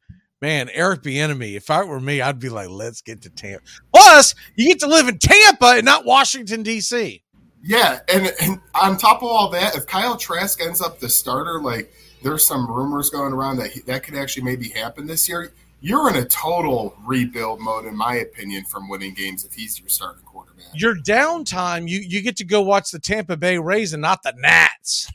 man, 0.45 0.69
Eric 0.75 1.03
Bieniemy. 1.03 1.57
If 1.57 1.71
I 1.71 1.85
were 1.85 1.99
me, 1.99 2.21
I'd 2.21 2.39
be 2.39 2.51
like, 2.51 2.69
let's 2.69 3.01
get 3.01 3.23
to 3.23 3.31
Tampa. 3.31 3.65
Plus, 3.95 4.35
you 4.57 4.69
get 4.69 4.81
to 4.81 4.87
live 4.87 5.09
in 5.09 5.19
Tampa 5.19 5.77
and 5.77 5.87
not 5.87 6.05
Washington 6.05 6.63
D.C. 6.63 7.24
Yeah, 7.67 8.01
and, 8.13 8.31
and 8.43 8.61
on 8.75 8.99
top 8.99 9.23
of 9.23 9.29
all 9.29 9.49
that, 9.51 9.75
if 9.75 9.87
Kyle 9.87 10.19
Trask 10.19 10.61
ends 10.63 10.83
up 10.83 11.01
the 11.01 11.09
starter, 11.09 11.61
like 11.61 11.91
there's 12.23 12.47
some 12.47 12.71
rumors 12.71 13.09
going 13.09 13.33
around 13.33 13.57
that 13.57 13.71
he, 13.71 13.81
that 13.83 14.03
could 14.05 14.15
actually 14.15 14.43
maybe 14.43 14.69
happen 14.69 15.07
this 15.07 15.27
year. 15.29 15.51
You're 15.81 16.11
in 16.11 16.17
a 16.17 16.27
total 16.27 16.95
rebuild 17.07 17.61
mode, 17.61 17.87
in 17.87 17.97
my 17.97 18.17
opinion, 18.17 18.65
from 18.65 18.89
winning 18.89 19.15
games 19.15 19.47
if 19.47 19.55
he's 19.55 19.81
your 19.81 19.89
starting 19.89 20.23
quarterback. 20.25 20.67
Your 20.75 20.95
downtime, 20.95 21.89
you 21.89 22.01
you 22.01 22.21
get 22.21 22.37
to 22.37 22.45
go 22.45 22.61
watch 22.61 22.91
the 22.91 22.99
Tampa 22.99 23.37
Bay 23.37 23.59
Rays 23.59 23.95
and 23.95 24.03
not 24.03 24.23
the 24.23 24.35
Nats. 24.37 25.11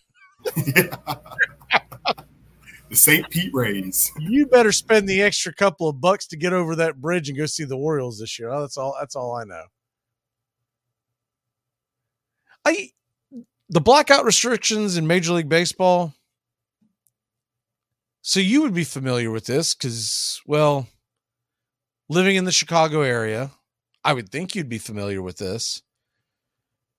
yeah 0.55 0.95
the 2.89 2.95
St. 2.95 3.29
Pete 3.29 3.53
Rays. 3.53 4.11
You 4.17 4.47
better 4.47 4.71
spend 4.71 5.07
the 5.07 5.21
extra 5.21 5.53
couple 5.53 5.87
of 5.87 6.01
bucks 6.01 6.25
to 6.27 6.37
get 6.37 6.53
over 6.53 6.75
that 6.77 6.99
bridge 6.99 7.29
and 7.29 7.37
go 7.37 7.45
see 7.45 7.63
the 7.63 7.77
Orioles 7.77 8.19
this 8.19 8.39
year. 8.39 8.49
Oh, 8.49 8.61
that's 8.61 8.77
all. 8.77 8.95
That's 8.99 9.15
all 9.15 9.35
I 9.35 9.43
know. 9.43 9.63
I 12.65 12.91
the 13.69 13.81
blackout 13.81 14.25
restrictions 14.25 14.97
in 14.97 15.07
Major 15.07 15.33
League 15.33 15.49
Baseball. 15.49 16.13
So 18.21 18.39
you 18.39 18.61
would 18.61 18.73
be 18.73 18.83
familiar 18.83 19.31
with 19.31 19.45
this 19.45 19.73
because, 19.73 20.41
well, 20.45 20.87
living 22.09 22.35
in 22.35 22.45
the 22.45 22.51
Chicago 22.51 23.01
area, 23.01 23.51
I 24.03 24.13
would 24.13 24.29
think 24.29 24.55
you'd 24.55 24.69
be 24.69 24.77
familiar 24.77 25.21
with 25.21 25.37
this. 25.37 25.81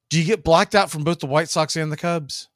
Do 0.09 0.19
you 0.19 0.25
get 0.25 0.43
blacked 0.43 0.75
out 0.75 0.91
from 0.91 1.05
both 1.05 1.21
the 1.21 1.27
White 1.27 1.49
Sox 1.49 1.77
and 1.77 1.93
the 1.93 1.97
Cubs? 1.97 2.49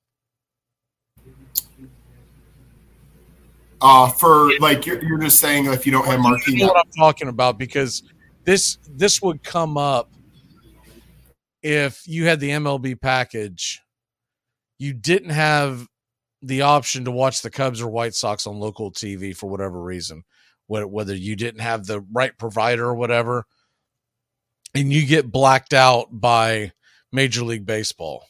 Uh, 3.81 4.09
for 4.09 4.51
like 4.61 4.87
you're, 4.87 5.05
you're 5.05 5.19
just 5.19 5.39
saying 5.39 5.67
if 5.67 5.85
you 5.85 5.93
don't 5.93 6.07
have 6.07 6.21
Marquee. 6.21 6.53
You 6.53 6.61
know 6.61 6.73
what 6.73 6.87
I'm 6.87 6.93
talking 6.93 7.29
about 7.29 7.59
because 7.59 8.03
this 8.45 8.79
this 8.89 9.21
would 9.21 9.43
come 9.43 9.77
up 9.77 10.11
if 11.65 12.07
you 12.07 12.27
had 12.27 12.39
the 12.39 12.51
MLB 12.51 13.01
package. 13.01 13.81
You 14.79 14.93
didn't 14.93 15.31
have 15.31 15.89
the 16.43 16.63
option 16.63 17.07
to 17.07 17.11
watch 17.11 17.41
the 17.41 17.51
Cubs 17.51 17.81
or 17.81 17.89
White 17.89 18.15
Sox 18.15 18.47
on 18.47 18.61
local 18.61 18.93
TV 18.93 19.35
for 19.35 19.49
whatever 19.49 19.81
reason, 19.81 20.25
whether 20.67 21.15
you 21.15 21.37
didn't 21.37 21.63
have 21.63 21.87
the 21.87 22.05
right 22.13 22.37
provider 22.37 22.85
or 22.85 22.95
whatever, 22.95 23.47
and 24.75 24.93
you 24.93 25.07
get 25.07 25.33
blacked 25.33 25.73
out 25.73 26.09
by 26.11 26.73
Major 27.13 27.45
League 27.45 27.65
Baseball. 27.65 28.27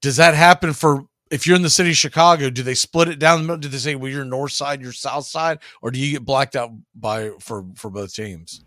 Does 0.00 0.16
that 0.18 0.34
happen 0.34 0.72
for 0.72 1.06
if 1.30 1.46
you're 1.46 1.56
in 1.56 1.62
the 1.62 1.70
city 1.70 1.90
of 1.90 1.96
Chicago, 1.96 2.48
do 2.48 2.62
they 2.62 2.74
split 2.74 3.08
it 3.08 3.18
down 3.18 3.40
the 3.40 3.44
middle? 3.44 3.58
Do 3.58 3.68
they 3.68 3.78
say, 3.78 3.96
well, 3.96 4.10
you're 4.10 4.24
north 4.24 4.52
side, 4.52 4.80
you're 4.80 4.92
south 4.92 5.26
side, 5.26 5.58
or 5.82 5.90
do 5.90 5.98
you 5.98 6.12
get 6.12 6.24
blacked 6.24 6.54
out 6.54 6.70
by 6.94 7.30
for 7.40 7.66
for 7.74 7.90
both 7.90 8.14
teams? 8.14 8.62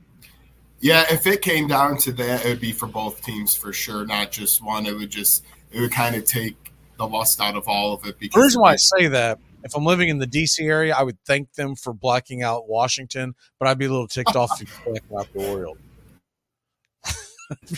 Yeah, 0.81 1.05
if 1.11 1.27
it 1.27 1.41
came 1.41 1.67
down 1.67 1.97
to 1.99 2.11
that, 2.13 2.43
it 2.43 2.49
would 2.49 2.59
be 2.59 2.71
for 2.71 2.87
both 2.87 3.23
teams 3.23 3.55
for 3.55 3.71
sure, 3.71 4.05
not 4.05 4.31
just 4.31 4.63
one. 4.63 4.87
It 4.87 4.97
would 4.97 5.11
just 5.11 5.43
it 5.71 5.79
would 5.79 5.91
kind 5.91 6.15
of 6.15 6.25
take 6.25 6.55
the 6.97 7.07
lust 7.07 7.39
out 7.39 7.55
of 7.55 7.67
all 7.67 7.93
of 7.93 8.05
it. 8.05 8.17
Because 8.19 8.33
the 8.33 8.41
reason 8.41 8.61
why 8.61 8.73
I 8.73 8.77
say 8.77 9.07
that, 9.07 9.37
if 9.63 9.75
I'm 9.75 9.85
living 9.85 10.09
in 10.09 10.17
the 10.17 10.25
DC 10.25 10.59
area, 10.61 10.95
I 10.95 11.03
would 11.03 11.19
thank 11.25 11.53
them 11.53 11.75
for 11.75 11.93
blacking 11.93 12.41
out 12.41 12.67
Washington, 12.67 13.35
but 13.59 13.67
I'd 13.67 13.77
be 13.77 13.85
a 13.85 13.91
little 13.91 14.07
ticked 14.07 14.35
off 14.35 14.59
if 14.59 14.81
you 14.85 14.91
black 14.91 15.03
out 15.19 15.33
the 15.33 15.49
Orioles. 15.49 15.77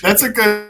That's 0.01 0.23
a 0.23 0.29
good. 0.29 0.69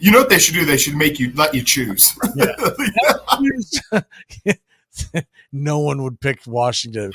you 0.00 0.10
know 0.10 0.18
what 0.18 0.28
they 0.28 0.38
should 0.38 0.54
do? 0.54 0.64
They 0.64 0.76
should 0.76 0.96
make 0.96 1.18
you 1.18 1.32
let 1.34 1.54
you 1.54 1.62
choose. 1.62 2.14
no 5.54 5.78
one 5.78 6.02
would 6.02 6.20
pick 6.20 6.40
Washington. 6.46 7.12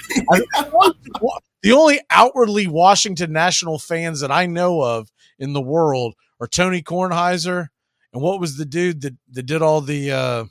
the 1.62 1.72
only 1.74 2.00
outwardly 2.10 2.68
Washington 2.68 3.34
national 3.34 3.78
fans 3.78 4.22
that 4.22 4.32
I 4.32 4.46
know 4.46 4.82
of 4.82 5.12
in 5.38 5.54
the 5.54 5.62
world 5.62 6.16
are 6.40 6.48
Tony 6.48 6.82
Kornheiser 6.82 7.68
and 8.14 8.22
what 8.22 8.40
was 8.40 8.58
the 8.58 8.66
dude 8.66 9.02
that, 9.02 9.16
that 9.32 9.44
did 9.44 9.62
all 9.62 9.82
the 9.82 10.12
uh, 10.12 10.46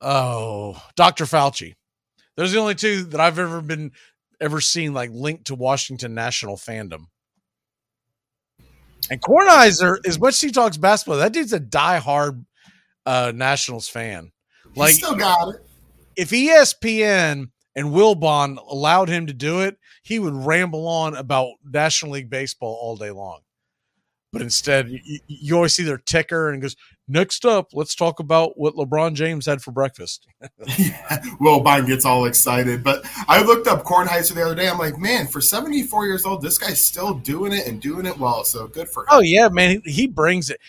oh 0.00 0.82
Dr. 0.94 1.24
Fauci. 1.24 1.74
Those 2.36 2.50
are 2.50 2.54
the 2.54 2.60
only 2.60 2.74
two 2.74 3.04
that 3.04 3.20
I've 3.20 3.38
ever 3.38 3.60
been 3.60 3.92
ever 4.40 4.60
seen 4.60 4.94
like 4.94 5.10
linked 5.12 5.46
to 5.46 5.54
Washington 5.54 6.14
national 6.14 6.56
fandom. 6.56 7.06
And 9.10 9.20
Kornheiser, 9.20 9.98
as 10.06 10.18
much 10.18 10.34
as 10.34 10.40
he 10.40 10.50
talks 10.50 10.76
basketball, 10.76 11.18
that 11.18 11.32
dude's 11.32 11.52
a 11.52 11.60
diehard 11.60 12.44
uh, 13.04 13.32
Nationals 13.34 13.88
fan. 13.88 14.32
Like, 14.74 14.92
he 14.92 14.96
still 14.96 15.14
got 15.14 15.54
it. 15.54 15.65
If 16.16 16.30
ESPN 16.30 17.50
and 17.74 17.88
Wilbon 17.88 18.58
allowed 18.68 19.08
him 19.08 19.26
to 19.26 19.32
do 19.32 19.60
it, 19.60 19.78
he 20.02 20.18
would 20.18 20.34
ramble 20.34 20.88
on 20.88 21.14
about 21.14 21.52
National 21.64 22.12
League 22.12 22.30
baseball 22.30 22.78
all 22.80 22.96
day 22.96 23.10
long. 23.10 23.40
But 24.32 24.42
instead, 24.42 24.90
you, 24.90 25.20
you 25.26 25.54
always 25.54 25.74
see 25.74 25.82
their 25.82 25.98
ticker 25.98 26.50
and 26.50 26.60
goes, 26.60 26.76
Next 27.08 27.46
up, 27.46 27.68
let's 27.72 27.94
talk 27.94 28.18
about 28.18 28.58
what 28.58 28.74
LeBron 28.74 29.14
James 29.14 29.46
had 29.46 29.62
for 29.62 29.70
breakfast. 29.70 30.26
yeah, 30.76 31.20
Wilbon 31.40 31.86
gets 31.86 32.04
all 32.04 32.24
excited. 32.26 32.82
But 32.82 33.04
I 33.28 33.42
looked 33.42 33.68
up 33.68 33.84
Kornheiser 33.84 34.34
the 34.34 34.44
other 34.44 34.56
day. 34.56 34.68
I'm 34.68 34.78
like, 34.78 34.98
man, 34.98 35.28
for 35.28 35.40
74 35.40 36.06
years 36.06 36.26
old, 36.26 36.42
this 36.42 36.58
guy's 36.58 36.82
still 36.82 37.14
doing 37.14 37.52
it 37.52 37.68
and 37.68 37.80
doing 37.80 38.06
it 38.06 38.18
well. 38.18 38.42
So 38.42 38.66
good 38.66 38.88
for 38.88 39.04
him. 39.04 39.08
Oh, 39.10 39.20
yeah, 39.20 39.48
man. 39.48 39.80
He, 39.84 39.92
he 39.92 40.06
brings 40.08 40.50
it. 40.50 40.60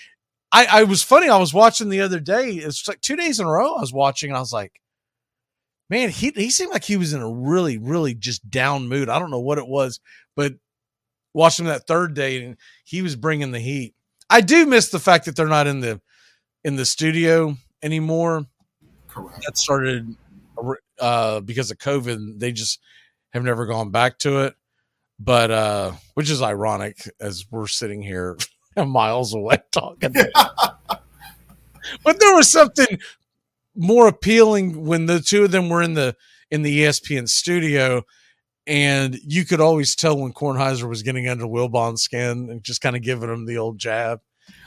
I, 0.51 0.67
I 0.71 0.83
was 0.83 1.01
funny. 1.01 1.27
I 1.27 1.37
was 1.37 1.55
watching 1.55 1.89
the 1.89 2.01
other 2.01 2.19
day. 2.19 2.51
It's 2.51 2.87
like 2.87 3.01
two 3.01 3.15
days 3.15 3.39
in 3.39 3.47
a 3.47 3.49
row 3.49 3.73
I 3.73 3.81
was 3.81 3.91
watching, 3.91 4.29
and 4.29 4.37
I 4.37 4.39
was 4.39 4.53
like, 4.53 4.79
man, 5.89 6.09
he, 6.09 6.31
he 6.35 6.49
seemed 6.49 6.71
like 6.71 6.83
he 6.83 6.97
was 6.97 7.13
in 7.13 7.21
a 7.21 7.31
really, 7.31 7.77
really 7.77 8.13
just 8.13 8.49
down 8.49 8.87
mood. 8.87 9.09
I 9.09 9.19
don't 9.19 9.31
know 9.31 9.39
what 9.39 9.57
it 9.57 9.67
was, 9.67 9.99
but 10.35 10.53
watched 11.33 11.59
him 11.59 11.67
that 11.67 11.87
third 11.87 12.13
day, 12.13 12.43
and 12.43 12.57
he 12.83 13.01
was 13.01 13.15
bringing 13.15 13.51
the 13.51 13.59
heat. 13.59 13.93
I 14.29 14.41
do 14.41 14.65
miss 14.65 14.89
the 14.89 14.99
fact 14.99 15.25
that 15.25 15.35
they're 15.35 15.47
not 15.47 15.67
in 15.67 15.79
the 15.79 16.01
in 16.63 16.75
the 16.75 16.85
studio 16.85 17.55
anymore. 17.81 18.45
Correct. 19.07 19.43
That 19.45 19.57
started 19.57 20.15
uh, 20.99 21.39
because 21.41 21.71
of 21.71 21.77
COVID. 21.77 22.39
They 22.39 22.51
just 22.51 22.79
have 23.33 23.43
never 23.43 23.65
gone 23.65 23.91
back 23.91 24.19
to 24.19 24.39
it. 24.45 24.55
But 25.19 25.49
uh, 25.49 25.93
which 26.13 26.29
is 26.29 26.41
ironic 26.41 26.97
as 27.19 27.45
we're 27.49 27.67
sitting 27.67 28.01
here 28.01 28.37
miles 28.77 29.33
away 29.33 29.57
talking. 29.71 30.13
but 32.03 32.19
there 32.19 32.35
was 32.35 32.49
something 32.49 32.99
more 33.77 34.07
appealing 34.07 34.85
when 34.85 35.05
the 35.05 35.19
two 35.19 35.45
of 35.45 35.51
them 35.51 35.69
were 35.69 35.81
in 35.81 35.93
the 35.93 36.15
in 36.49 36.63
the 36.63 36.83
ESPN 36.83 37.29
studio 37.29 38.03
and 38.67 39.17
you 39.23 39.45
could 39.45 39.61
always 39.61 39.95
tell 39.95 40.17
when 40.17 40.33
Kornheiser 40.33 40.87
was 40.87 41.01
getting 41.01 41.27
under 41.27 41.47
Wilbon's 41.47 42.03
skin 42.03 42.49
and 42.49 42.61
just 42.61 42.81
kind 42.81 42.97
of 42.97 43.01
giving 43.01 43.29
him 43.29 43.45
the 43.45 43.57
old 43.57 43.79
jab. 43.79 44.19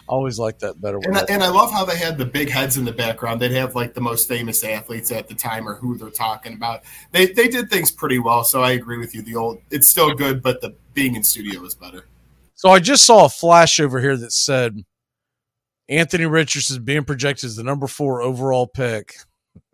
always 0.08 0.38
like 0.38 0.58
that 0.60 0.80
better. 0.80 0.98
And 1.04 1.18
I, 1.18 1.24
and 1.28 1.42
I 1.42 1.48
love 1.48 1.70
how 1.70 1.84
they 1.84 1.96
had 1.96 2.16
the 2.16 2.24
big 2.24 2.48
heads 2.48 2.78
in 2.78 2.86
the 2.86 2.92
background. 2.92 3.40
They'd 3.40 3.52
have 3.52 3.74
like 3.74 3.92
the 3.92 4.00
most 4.00 4.26
famous 4.26 4.64
athletes 4.64 5.12
at 5.12 5.28
the 5.28 5.34
time 5.34 5.68
or 5.68 5.74
who 5.74 5.98
they're 5.98 6.08
talking 6.08 6.54
about. 6.54 6.82
They 7.12 7.26
they 7.26 7.48
did 7.48 7.70
things 7.70 7.90
pretty 7.90 8.18
well. 8.18 8.42
So 8.42 8.62
I 8.62 8.72
agree 8.72 8.98
with 8.98 9.14
you. 9.14 9.20
The 9.20 9.36
old 9.36 9.60
it's 9.70 9.88
still 9.88 10.14
good, 10.14 10.42
but 10.42 10.62
the 10.62 10.74
being 10.94 11.14
in 11.14 11.22
studio 11.22 11.62
is 11.64 11.74
better. 11.74 12.06
So 12.54 12.70
I 12.70 12.78
just 12.78 13.04
saw 13.04 13.26
a 13.26 13.28
flash 13.28 13.78
over 13.80 14.00
here 14.00 14.16
that 14.16 14.32
said 14.32 14.84
Anthony 15.90 16.24
Richardson 16.26 16.84
being 16.84 17.04
projected 17.04 17.44
as 17.48 17.56
the 17.56 17.64
number 17.64 17.86
four 17.88 18.22
overall 18.22 18.66
pick. 18.66 19.14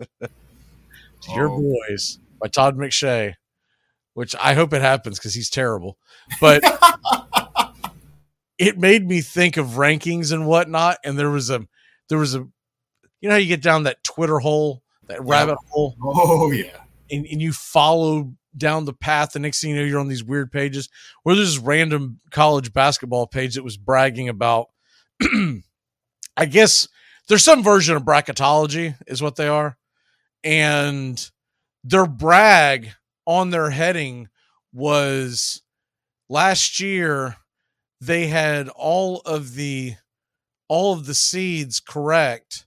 Your 1.35 1.51
Oh. 1.51 1.61
boys 1.89 2.19
by 2.41 2.49
Todd 2.49 2.77
McShay, 2.77 3.35
which 4.15 4.35
I 4.41 4.55
hope 4.55 4.73
it 4.73 4.81
happens 4.83 5.19
because 5.19 5.35
he's 5.35 5.51
terrible. 5.51 5.99
But 6.41 6.63
it 8.59 8.79
made 8.79 9.07
me 9.07 9.21
think 9.21 9.57
of 9.57 9.67
rankings 9.71 10.33
and 10.33 10.47
whatnot. 10.47 10.99
And 11.05 11.19
there 11.19 11.31
was 11.31 11.51
a 11.51 11.67
there 12.09 12.19
was 12.19 12.35
a 12.35 12.39
you 13.21 13.29
know 13.29 13.33
how 13.33 13.37
you 13.37 13.47
get 13.49 13.63
down 13.63 13.83
that 13.85 14.03
Twitter 14.05 14.39
hole, 14.39 14.83
that 15.09 15.23
rabbit 15.25 15.59
hole. 15.69 15.97
Oh 16.03 16.51
yeah. 16.51 16.81
And, 17.11 17.27
and 17.27 17.41
you 17.41 17.53
follow 17.53 18.33
down 18.57 18.85
the 18.85 18.93
path. 18.93 19.33
The 19.33 19.39
next 19.39 19.61
thing 19.61 19.71
you 19.71 19.77
know, 19.77 19.83
you're 19.83 20.01
on 20.01 20.09
these 20.09 20.25
weird 20.25 20.51
pages 20.51 20.89
where 21.23 21.35
there's 21.37 21.55
this 21.55 21.63
random 21.63 22.21
college 22.31 22.73
basketball 22.73 23.27
page 23.27 23.55
that 23.55 23.63
was 23.65 23.77
bragging 23.77 24.29
about 24.29 24.69
I 26.37 26.47
guess 26.47 26.89
there's 27.29 27.45
some 27.45 27.63
version 27.63 27.97
of 27.97 28.03
bracketology, 28.05 28.97
is 29.07 29.23
what 29.23 29.37
they 29.37 29.49
are. 29.49 29.77
And 30.45 31.31
their 31.83 32.07
brag 32.07 32.93
on 33.27 33.51
their 33.51 33.71
heading 33.71 34.29
was 34.73 35.63
last 36.29 36.81
year 36.81 37.37
they 38.01 38.27
had 38.27 38.69
all 38.69 39.23
of 39.25 39.55
the 39.55 39.95
all 40.69 40.93
of 40.93 41.07
the 41.07 41.15
seeds 41.15 41.81
correct 41.81 42.67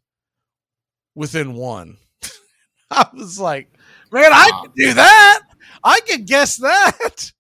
within 1.16 1.54
one. 1.54 1.98
I 2.92 3.08
was 3.14 3.40
like, 3.40 3.70
man, 4.12 4.32
I 4.34 4.62
could 4.62 4.74
do 4.74 4.94
that. 4.94 5.42
I 5.84 6.00
could 6.02 6.26
guess 6.26 6.58
that. 6.58 7.32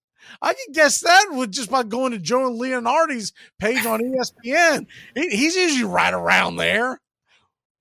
I 0.41 0.53
can 0.53 0.71
guess 0.73 1.01
that 1.01 1.27
with 1.31 1.51
just 1.51 1.69
by 1.69 1.83
going 1.83 2.11
to 2.13 2.17
Joe 2.19 2.49
Lunardi's 2.51 3.33
page 3.59 3.85
on 3.85 3.99
ESPN. 4.01 4.87
He's 5.15 5.55
usually 5.55 5.83
right 5.83 6.13
around 6.13 6.55
there. 6.55 7.01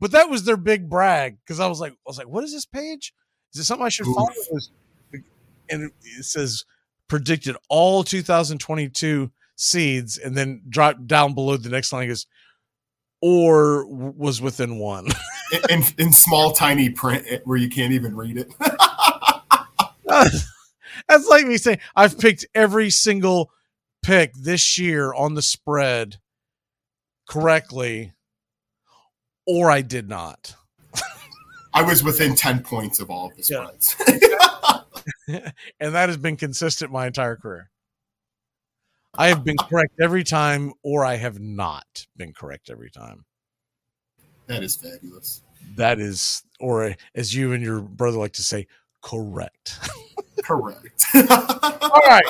But 0.01 0.13
that 0.13 0.29
was 0.31 0.45
their 0.45 0.57
big 0.57 0.89
brag 0.89 1.39
because 1.45 1.61
I 1.61 1.67
was 1.67 1.81
like, 1.81 1.93
I 1.93 1.97
was 2.07 2.19
like, 2.19 2.29
what 2.29 2.45
is 2.45 2.53
this 2.53 2.67
page? 2.67 3.13
Is 3.53 3.61
it 3.61 3.65
something 3.65 3.85
I 3.87 3.89
should 3.89 4.07
follow? 4.07 4.29
And 5.71 5.91
it- 6.03 6.25
says 6.25 6.65
predicted 7.09 7.57
all 7.69 8.05
2022 8.05 9.31
seeds, 9.57 10.19
and 10.19 10.37
then 10.37 10.63
drop 10.69 10.97
down 11.07 11.35
below 11.35 11.57
the 11.57 11.69
next 11.69 11.93
line 11.93 12.11
is 12.11 12.27
or 13.21 13.87
was 13.87 14.41
within 14.41 14.79
one. 14.79 15.09
In, 15.51 15.61
in, 15.79 15.85
in 15.97 16.13
small 16.13 16.53
tiny 16.53 16.91
print 16.91 17.25
eh, 17.27 17.39
where 17.45 17.57
you 17.57 17.71
can't 17.71 17.95
even 17.95 18.15
read 18.15 18.37
it. 18.37 18.53
That's 21.09 21.27
like 21.29 21.47
me 21.47 21.57
saying 21.57 21.79
I've 21.97 22.19
picked 22.19 22.47
every 22.55 22.91
single 22.91 23.51
pick 24.03 24.35
this 24.35 24.79
year 24.79 25.13
on 25.15 25.35
the 25.35 25.43
spread 25.43 26.19
correctly, 27.29 28.13
or 29.47 29.71
I 29.71 29.83
did 29.83 30.09
not. 30.09 30.55
I 31.75 31.83
was 31.83 32.03
within 32.03 32.35
ten 32.35 32.63
points 32.63 33.01
of 33.01 33.11
all 33.11 33.29
of 33.29 33.37
the 33.37 33.43
spreads. 33.45 33.97
and 35.29 35.95
that 35.95 36.09
has 36.09 36.17
been 36.17 36.37
consistent 36.37 36.93
my 36.93 37.07
entire 37.07 37.37
career. 37.37 37.71
I 39.17 39.29
have 39.29 39.45
been 39.45 39.57
correct 39.57 39.95
every 40.01 40.25
time, 40.25 40.73
or 40.83 41.05
I 41.05 41.17
have 41.17 41.41
not 41.41 42.07
been 42.17 42.33
correct 42.33 42.71
every 42.71 42.91
time. 42.91 43.25
That 44.47 44.63
is 44.63 44.77
fabulous. 44.77 45.43
That 45.77 45.99
is, 45.99 46.43
or 46.61 46.95
as 47.15 47.35
you 47.35 47.53
and 47.53 47.63
your 47.63 47.81
brother 47.81 48.19
like 48.19 48.35
to 48.35 48.43
say, 48.43 48.67
correct. 49.03 49.79
Correct. 50.49 51.05
All 51.15 52.01
right. 52.07 52.25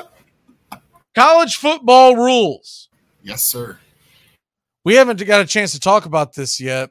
College 1.15 1.55
football 1.55 2.16
rules. 2.16 2.89
Yes, 3.23 3.45
sir. 3.45 3.78
We 4.85 4.97
haven't 4.97 5.24
got 5.24 5.40
a 5.40 5.47
chance 5.47 5.70
to 5.70 5.78
talk 5.78 6.05
about 6.05 6.32
this 6.32 6.61
yet. 6.61 6.90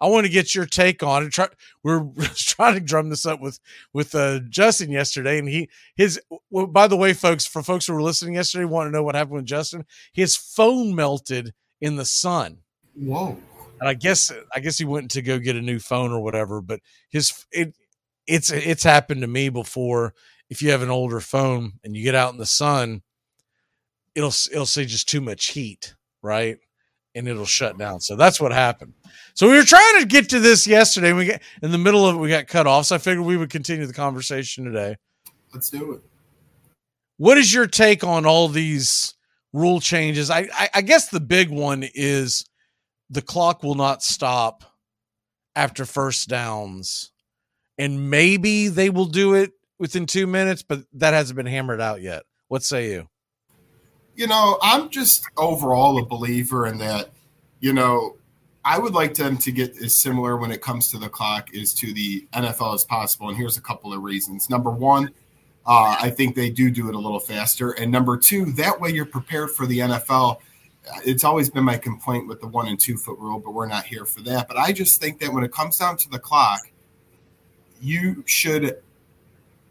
I 0.00 0.06
want 0.06 0.26
to 0.26 0.32
get 0.32 0.54
your 0.54 0.66
take 0.66 1.02
on 1.02 1.24
it. 1.24 1.32
Try, 1.32 1.48
we're 1.82 2.06
trying 2.36 2.74
to 2.74 2.80
drum 2.80 3.10
this 3.10 3.26
up 3.26 3.40
with 3.40 3.58
with 3.92 4.14
uh, 4.14 4.38
Justin 4.48 4.92
yesterday, 4.92 5.40
and 5.40 5.48
he 5.48 5.68
his. 5.96 6.20
Well, 6.48 6.68
by 6.68 6.86
the 6.86 6.96
way, 6.96 7.12
folks, 7.12 7.44
for 7.44 7.64
folks 7.64 7.88
who 7.88 7.94
were 7.94 8.02
listening 8.02 8.34
yesterday, 8.34 8.64
want 8.64 8.86
to 8.86 8.92
know 8.92 9.02
what 9.02 9.16
happened 9.16 9.34
with 9.34 9.46
Justin. 9.46 9.84
His 10.12 10.36
phone 10.36 10.94
melted 10.94 11.54
in 11.80 11.96
the 11.96 12.04
sun. 12.04 12.58
Whoa. 12.94 13.36
And 13.80 13.88
I 13.88 13.94
guess 13.94 14.32
I 14.54 14.60
guess 14.60 14.78
he 14.78 14.84
went 14.84 15.10
to 15.10 15.22
go 15.22 15.40
get 15.40 15.56
a 15.56 15.60
new 15.60 15.80
phone 15.80 16.12
or 16.12 16.20
whatever. 16.20 16.60
But 16.60 16.78
his 17.10 17.44
it 17.50 17.74
it's 18.28 18.52
it's 18.52 18.84
happened 18.84 19.22
to 19.22 19.26
me 19.26 19.48
before. 19.48 20.14
If 20.50 20.62
you 20.62 20.70
have 20.70 20.82
an 20.82 20.90
older 20.90 21.20
phone 21.20 21.74
and 21.84 21.96
you 21.96 22.02
get 22.02 22.14
out 22.14 22.32
in 22.32 22.38
the 22.38 22.46
sun, 22.46 23.02
it'll 24.14 24.32
it'll 24.52 24.66
say 24.66 24.84
just 24.84 25.08
too 25.08 25.20
much 25.20 25.46
heat, 25.46 25.94
right? 26.22 26.58
And 27.14 27.28
it'll 27.28 27.44
shut 27.44 27.72
uh-huh. 27.72 27.78
down. 27.78 28.00
So 28.00 28.16
that's 28.16 28.40
what 28.40 28.52
happened. 28.52 28.94
So 29.34 29.48
we 29.48 29.56
were 29.56 29.64
trying 29.64 30.00
to 30.00 30.06
get 30.06 30.30
to 30.30 30.40
this 30.40 30.66
yesterday. 30.66 31.12
We 31.12 31.26
get 31.26 31.42
in 31.62 31.70
the 31.70 31.78
middle 31.78 32.06
of 32.06 32.16
it, 32.16 32.18
we 32.18 32.28
got 32.28 32.46
cut 32.46 32.66
off. 32.66 32.86
So 32.86 32.96
I 32.96 32.98
figured 32.98 33.26
we 33.26 33.36
would 33.36 33.50
continue 33.50 33.86
the 33.86 33.92
conversation 33.92 34.64
today. 34.64 34.96
Let's 35.52 35.70
do 35.70 35.92
it. 35.92 36.02
What 37.16 37.38
is 37.38 37.52
your 37.52 37.66
take 37.66 38.04
on 38.04 38.26
all 38.26 38.48
these 38.48 39.14
rule 39.52 39.80
changes? 39.80 40.30
I, 40.30 40.48
I, 40.52 40.70
I 40.76 40.80
guess 40.82 41.08
the 41.08 41.20
big 41.20 41.50
one 41.50 41.84
is 41.94 42.44
the 43.10 43.22
clock 43.22 43.62
will 43.62 43.74
not 43.74 44.02
stop 44.02 44.64
after 45.56 45.84
first 45.84 46.28
downs. 46.28 47.10
And 47.76 48.10
maybe 48.10 48.68
they 48.68 48.90
will 48.90 49.06
do 49.06 49.34
it 49.34 49.52
within 49.78 50.06
two 50.06 50.26
minutes, 50.26 50.62
but 50.62 50.84
that 50.94 51.14
hasn't 51.14 51.36
been 51.36 51.46
hammered 51.46 51.80
out 51.80 52.00
yet. 52.00 52.24
What 52.48 52.62
say 52.62 52.90
you? 52.92 53.08
you 54.18 54.26
know, 54.26 54.58
I'm 54.60 54.90
just 54.90 55.24
overall 55.36 55.96
a 56.02 56.04
believer 56.04 56.66
in 56.66 56.78
that, 56.78 57.10
you 57.60 57.72
know, 57.72 58.16
I 58.64 58.76
would 58.76 58.92
like 58.92 59.14
them 59.14 59.38
to 59.38 59.52
get 59.52 59.80
as 59.80 60.02
similar 60.02 60.36
when 60.36 60.50
it 60.50 60.60
comes 60.60 60.90
to 60.90 60.98
the 60.98 61.08
clock 61.08 61.54
as 61.54 61.72
to 61.74 61.94
the 61.94 62.26
NFL 62.32 62.74
as 62.74 62.84
possible. 62.84 63.28
And 63.28 63.36
here's 63.38 63.56
a 63.56 63.60
couple 63.60 63.92
of 63.92 64.02
reasons. 64.02 64.50
Number 64.50 64.70
one, 64.70 65.10
uh, 65.64 65.96
I 66.00 66.10
think 66.10 66.34
they 66.34 66.50
do 66.50 66.68
do 66.68 66.88
it 66.88 66.96
a 66.96 66.98
little 66.98 67.20
faster. 67.20 67.70
And 67.70 67.92
number 67.92 68.16
two, 68.16 68.46
that 68.52 68.80
way 68.80 68.90
you're 68.90 69.06
prepared 69.06 69.52
for 69.52 69.66
the 69.66 69.78
NFL. 69.78 70.38
It's 71.06 71.22
always 71.22 71.48
been 71.48 71.64
my 71.64 71.78
complaint 71.78 72.26
with 72.26 72.40
the 72.40 72.48
one 72.48 72.66
and 72.66 72.78
two 72.78 72.96
foot 72.96 73.20
rule, 73.20 73.38
but 73.38 73.52
we're 73.52 73.68
not 73.68 73.84
here 73.84 74.04
for 74.04 74.20
that. 74.22 74.48
But 74.48 74.56
I 74.56 74.72
just 74.72 75.00
think 75.00 75.20
that 75.20 75.32
when 75.32 75.44
it 75.44 75.52
comes 75.52 75.78
down 75.78 75.96
to 75.98 76.10
the 76.10 76.18
clock, 76.18 76.62
you 77.80 78.24
should 78.26 78.82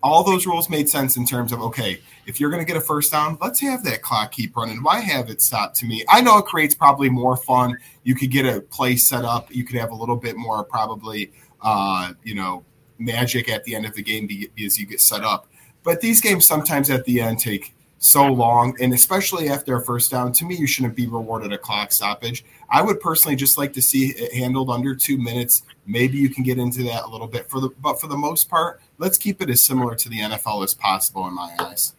all 0.03 0.23
those 0.23 0.45
rules 0.45 0.69
made 0.69 0.87
sense 0.87 1.17
in 1.17 1.25
terms 1.25 1.51
of 1.51 1.61
okay, 1.61 1.99
if 2.25 2.39
you're 2.39 2.49
going 2.49 2.61
to 2.61 2.67
get 2.67 2.77
a 2.77 2.81
first 2.81 3.11
down, 3.11 3.37
let's 3.41 3.59
have 3.61 3.83
that 3.83 4.01
clock 4.01 4.31
keep 4.31 4.55
running. 4.55 4.83
Why 4.83 4.99
have 4.99 5.29
it 5.29 5.41
stop 5.41 5.73
to 5.75 5.85
me? 5.85 6.03
I 6.09 6.21
know 6.21 6.37
it 6.37 6.45
creates 6.45 6.75
probably 6.75 7.09
more 7.09 7.37
fun. 7.37 7.77
You 8.03 8.15
could 8.15 8.31
get 8.31 8.45
a 8.45 8.61
play 8.61 8.95
set 8.95 9.25
up. 9.25 9.53
You 9.53 9.63
could 9.63 9.77
have 9.77 9.91
a 9.91 9.95
little 9.95 10.15
bit 10.15 10.37
more 10.37 10.63
probably, 10.63 11.31
uh, 11.61 12.13
you 12.23 12.35
know, 12.35 12.63
magic 12.99 13.49
at 13.49 13.63
the 13.63 13.75
end 13.75 13.85
of 13.85 13.93
the 13.93 14.03
game 14.03 14.27
because 14.27 14.79
you 14.79 14.85
get 14.85 15.01
set 15.01 15.23
up. 15.23 15.47
But 15.83 16.01
these 16.01 16.21
games 16.21 16.45
sometimes 16.45 16.89
at 16.89 17.05
the 17.05 17.21
end 17.21 17.39
take 17.39 17.73
so 17.99 18.25
long, 18.25 18.75
and 18.79 18.93
especially 18.93 19.49
after 19.49 19.75
a 19.75 19.83
first 19.83 20.11
down, 20.11 20.31
to 20.33 20.45
me, 20.45 20.55
you 20.55 20.67
shouldn't 20.67 20.95
be 20.95 21.07
rewarded 21.07 21.51
a 21.51 21.57
clock 21.57 21.91
stoppage. 21.91 22.45
I 22.69 22.81
would 22.81 22.99
personally 22.99 23.35
just 23.35 23.57
like 23.57 23.73
to 23.73 23.81
see 23.81 24.09
it 24.09 24.33
handled 24.33 24.69
under 24.69 24.93
two 24.95 25.17
minutes. 25.17 25.63
Maybe 25.85 26.17
you 26.17 26.29
can 26.29 26.43
get 26.43 26.59
into 26.59 26.83
that 26.83 27.05
a 27.05 27.09
little 27.09 27.27
bit 27.27 27.49
for 27.49 27.59
the, 27.59 27.69
but 27.81 27.99
for 27.99 28.07
the 28.07 28.17
most 28.17 28.49
part, 28.49 28.81
let's 28.97 29.17
keep 29.17 29.41
it 29.41 29.49
as 29.49 29.63
similar 29.63 29.95
to 29.95 30.09
the 30.09 30.19
NFL 30.19 30.63
as 30.63 30.73
possible 30.73 31.27
in 31.27 31.33
my 31.33 31.55
eyes. 31.59 31.95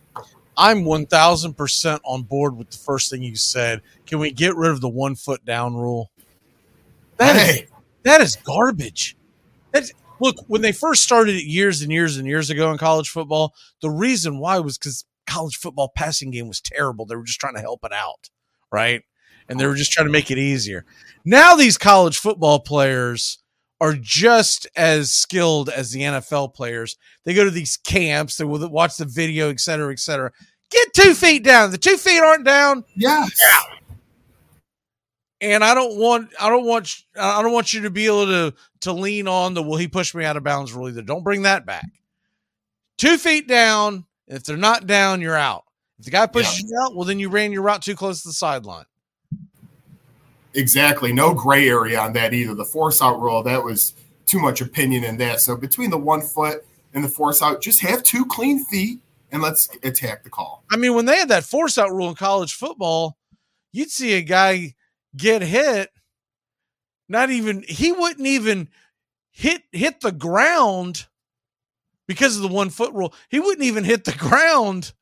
I'm 0.57 0.85
1000% 0.85 2.01
on 2.05 2.23
board 2.23 2.57
with 2.57 2.71
the 2.71 2.79
first 2.79 3.11
thing 3.11 3.23
you 3.23 3.37
said. 3.37 3.81
Can 4.07 4.19
we 4.19 4.33
get 4.33 4.57
rid 4.57 4.73
of 4.73 4.81
the 4.81 4.89
one 4.89 5.15
foot 5.15 5.45
down 5.45 5.77
rule? 5.77 6.11
That 7.17 7.37
is 7.37 7.43
Hey. 7.43 7.69
that 8.03 8.21
is 8.21 8.37
garbage. 8.37 9.17
That's, 9.73 9.93
look, 10.21 10.37
when 10.49 10.63
they 10.63 10.73
first 10.73 11.03
started 11.03 11.37
it 11.37 11.45
years 11.45 11.83
and 11.83 11.93
years 11.93 12.17
and 12.17 12.27
years 12.27 12.51
ago 12.51 12.73
in 12.73 12.79
college 12.79 13.09
football, 13.09 13.55
the 13.83 13.91
reason 13.91 14.39
why 14.39 14.59
was 14.59 14.79
because 14.79 15.05
college 15.29 15.57
football 15.57 15.93
passing 15.95 16.31
game 16.31 16.49
was 16.49 16.61
terrible. 16.61 17.07
They 17.07 17.17
were 17.17 17.25
just 17.25 17.41
trying 17.41 17.55
to 17.55 17.61
help 17.61 17.81
it 17.85 17.93
out, 17.93 18.31
right? 18.73 19.03
And 19.49 19.59
they 19.59 19.65
oh, 19.65 19.69
were 19.69 19.75
just 19.75 19.93
trying 19.93 20.07
to 20.07 20.13
make 20.13 20.31
it 20.31 20.39
easier. 20.39 20.85
Now 21.25 21.55
these 21.55 21.79
college 21.79 22.19
football 22.19 22.61
players 22.61 23.39
are 23.81 23.95
just 23.95 24.67
as 24.77 25.15
skilled 25.15 25.69
as 25.69 25.93
the 25.93 26.01
NFL 26.01 26.55
players. 26.55 26.97
They 27.25 27.35
go 27.35 27.45
to 27.45 27.51
these 27.51 27.77
camps, 27.77 28.37
they 28.37 28.45
will 28.45 28.69
watch 28.69 28.97
the 28.97 29.05
video, 29.05 29.51
et 29.51 29.61
cetera, 29.61 29.93
et 29.93 30.01
cetera. 30.01 30.33
Get 30.71 30.93
two 30.93 31.15
feet 31.15 31.45
down. 31.45 31.71
The 31.71 31.79
two 31.79 31.97
feet 31.97 32.21
aren't 32.21 32.45
down. 32.45 32.85
Yes. 32.95 33.31
And 35.41 35.63
I 35.63 35.75
don't 35.75 35.97
want 35.97 36.31
I 36.41 36.49
don't 36.49 36.67
want 36.67 36.95
I 37.19 37.41
don't 37.43 37.53
want 37.53 37.73
you 37.73 37.83
to 37.83 37.91
be 37.91 38.07
able 38.07 38.27
to 38.27 38.55
to 38.81 38.93
lean 38.93 39.29
on 39.29 39.55
the 39.55 39.63
will 39.63 39.77
he 39.77 39.89
push 39.89 40.15
me 40.15 40.25
out 40.25 40.37
of 40.37 40.43
bounds 40.43 40.73
rule 40.73 40.89
either. 40.89 41.03
Don't 41.03 41.23
bring 41.23 41.43
that 41.43 41.65
back. 41.65 41.89
Two 42.99 43.17
feet 43.17 43.47
down. 43.47 44.05
If 44.29 44.45
they're 44.45 44.57
not 44.57 44.87
down, 44.87 45.21
you're 45.21 45.37
out. 45.37 45.65
If 45.99 46.05
the 46.05 46.11
guy 46.11 46.27
pushes 46.27 46.63
you 46.63 46.79
out, 46.83 46.95
well 46.95 47.05
then 47.05 47.19
you 47.19 47.29
ran 47.29 47.51
your 47.51 47.63
route 47.63 47.83
too 47.83 47.97
close 47.97 48.23
to 48.23 48.29
the 48.29 48.35
sideline. 48.35 48.85
Exactly. 50.55 51.13
No 51.13 51.35
gray 51.35 51.69
area 51.69 51.99
on 52.01 52.13
that 52.13 52.33
either. 52.35 52.55
The 52.55 52.65
force 52.65 53.03
out 53.03 53.21
rule, 53.21 53.43
that 53.43 53.63
was 53.63 53.95
too 54.27 54.39
much 54.39 54.61
opinion 54.61 55.05
in 55.05 55.17
that. 55.19 55.41
So 55.41 55.57
between 55.57 55.91
the 55.91 55.99
one 55.99 56.21
foot 56.21 56.65
and 56.95 57.03
the 57.03 57.09
force 57.09 57.43
out, 57.43 57.61
just 57.61 57.81
have 57.81 58.03
two 58.03 58.25
clean 58.27 58.65
feet 58.65 59.01
and 59.33 59.43
let's 59.43 59.69
attack 59.83 60.25
the 60.25 60.31
call. 60.31 60.65
I 60.71 60.77
mean, 60.77 60.95
when 60.95 61.05
they 61.05 61.17
had 61.17 61.29
that 61.29 61.45
force 61.45 61.79
out 61.79 61.93
rule 61.93 62.09
in 62.09 62.15
college 62.15 62.55
football, 62.55 63.17
you'd 63.73 63.91
see 63.91 64.15
a 64.15 64.23
guy 64.23 64.75
get 65.17 65.43
hit. 65.43 65.91
Not 67.09 67.31
even 67.31 67.65
he 67.67 67.93
wouldn't 67.93 68.27
even 68.27 68.69
hit 69.31 69.63
hit 69.73 70.01
the 70.01 70.13
ground 70.13 71.07
because 72.09 72.35
of 72.35 72.43
the 72.43 72.49
one 72.49 72.71
foot 72.71 72.93
rule. 72.93 73.15
He 73.29 73.39
wouldn't 73.39 73.63
even 73.63 73.85
hit 73.85 74.05
the 74.05 74.13
ground 74.13 74.93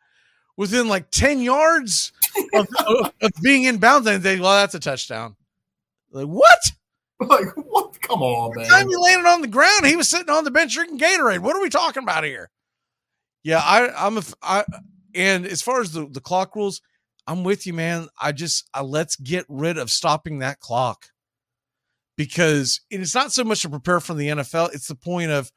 within 0.57 0.89
like 0.89 1.11
10 1.11 1.41
yards 1.41 2.13
of, 2.53 2.69
of, 2.87 3.13
of 3.23 3.31
being 3.43 3.65
in 3.65 3.79
bounds. 3.79 4.07
And 4.07 4.23
they 4.23 4.39
well 4.39 4.53
that's 4.53 4.75
a 4.75 4.81
touchdown. 4.81 5.37
Like 6.11 6.27
what? 6.27 6.73
Like 7.21 7.47
what? 7.57 8.01
Come 8.03 8.23
on 8.23 8.53
the 8.55 8.61
man. 8.61 8.69
time 8.69 8.89
he 8.89 8.97
landed 8.97 9.27
on 9.27 9.41
the 9.41 9.49
ground 9.49 9.87
he 9.87 9.97
was 9.97 10.09
sitting 10.09 10.29
on 10.29 10.45
the 10.45 10.51
bench 10.51 10.75
drinking 10.75 10.99
gatorade. 10.99 11.39
What 11.39 11.57
are 11.57 11.63
we 11.63 11.71
talking 11.71 12.03
about 12.03 12.25
here? 12.25 12.51
Yeah 13.43 13.61
i 13.65 14.07
i'm 14.07 14.19
a 14.19 14.23
i 14.43 14.65
and 15.15 15.47
as 15.47 15.63
far 15.63 15.81
as 15.81 15.93
the, 15.93 16.07
the 16.11 16.21
clock 16.21 16.55
rules 16.57 16.83
i'm 17.27 17.45
with 17.45 17.67
you 17.67 17.73
man. 17.73 18.09
I 18.21 18.33
just 18.33 18.69
I, 18.75 18.83
let's 18.83 19.17
get 19.17 19.47
rid 19.49 19.79
of 19.79 19.91
stopping 19.91 20.41
that 20.41 20.61
clock. 20.61 21.07
Because 22.17 22.81
it's 22.91 23.15
not 23.15 23.31
so 23.31 23.45
much 23.45 23.61
to 23.63 23.69
prepare 23.69 24.01
for 24.01 24.15
the 24.15 24.29
nfl 24.29 24.75
it's 24.75 24.89
the 24.89 24.95
point 24.95 25.31
of 25.31 25.53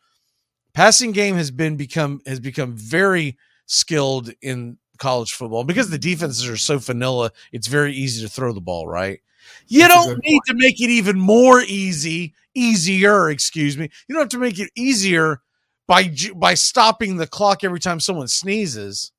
passing 0.80 1.12
game 1.12 1.36
has 1.36 1.52
been 1.52 1.76
become 1.76 2.22
has 2.26 2.40
become 2.40 2.72
very 2.72 3.38
skilled 3.66 4.32
in 4.42 4.78
college 4.98 5.34
football 5.34 5.66
because 5.66 5.90
the 5.90 5.98
defenses 5.98 6.48
are 6.48 6.56
so 6.56 6.78
vanilla 6.78 7.30
it's 7.52 7.68
very 7.68 7.94
easy 7.94 8.26
to 8.26 8.32
throw 8.32 8.54
the 8.54 8.62
ball 8.62 8.88
right? 8.88 9.20
You 9.68 9.82
That's 9.82 10.06
don't 10.06 10.24
need 10.24 10.40
to 10.46 10.54
make 10.54 10.80
it 10.80 10.90
even 10.90 11.20
more 11.20 11.60
easy 11.60 12.34
easier 12.56 13.30
excuse 13.30 13.78
me. 13.78 13.90
You 14.08 14.16
don't 14.16 14.22
have 14.22 14.30
to 14.30 14.38
make 14.38 14.58
it 14.58 14.72
easier 14.74 15.42
by 15.86 16.16
by 16.34 16.54
stopping 16.54 17.18
the 17.18 17.28
clock 17.28 17.66
every 17.66 17.82
time 17.82 18.00
someone 18.00 18.30
sneezes. 18.30 19.12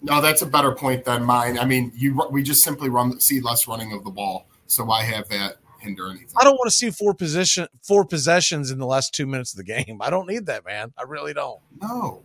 No, 0.00 0.22
that's 0.22 0.40
a 0.40 0.46
better 0.46 0.72
point 0.72 1.04
than 1.04 1.22
mine. 1.22 1.58
I 1.58 1.66
mean, 1.66 1.92
you 1.94 2.18
we 2.30 2.42
just 2.42 2.64
simply 2.64 2.88
run 2.88 3.20
see 3.20 3.40
less 3.40 3.68
running 3.68 3.92
of 3.92 4.04
the 4.04 4.10
ball. 4.10 4.48
So 4.68 4.84
why 4.84 5.02
have 5.02 5.28
that 5.28 5.58
hinder 5.86 6.08
anything? 6.10 6.28
i 6.38 6.44
don't 6.44 6.56
want 6.56 6.70
to 6.70 6.76
see 6.76 6.90
four 6.90 7.14
position 7.14 7.66
four 7.82 8.04
possessions 8.04 8.70
in 8.70 8.78
the 8.78 8.86
last 8.86 9.14
two 9.14 9.26
minutes 9.26 9.52
of 9.52 9.56
the 9.58 9.64
game 9.64 9.98
i 10.02 10.10
don't 10.10 10.28
need 10.28 10.44
that 10.46 10.64
man 10.66 10.92
i 10.98 11.02
really 11.02 11.32
don't 11.32 11.60
No. 11.80 12.22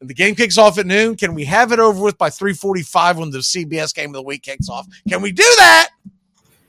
and 0.00 0.10
the 0.10 0.14
game 0.14 0.34
kicks 0.34 0.58
off 0.58 0.78
at 0.78 0.86
noon 0.86 1.16
can 1.16 1.34
we 1.34 1.44
have 1.44 1.72
it 1.72 1.78
over 1.78 2.02
with 2.02 2.18
by 2.18 2.28
345 2.30 3.18
when 3.18 3.30
the 3.30 3.38
cbs 3.38 3.94
game 3.94 4.10
of 4.10 4.14
the 4.14 4.22
week 4.22 4.42
kicks 4.42 4.68
off 4.68 4.86
can 5.08 5.22
we 5.22 5.32
do 5.32 5.42
that 5.58 5.88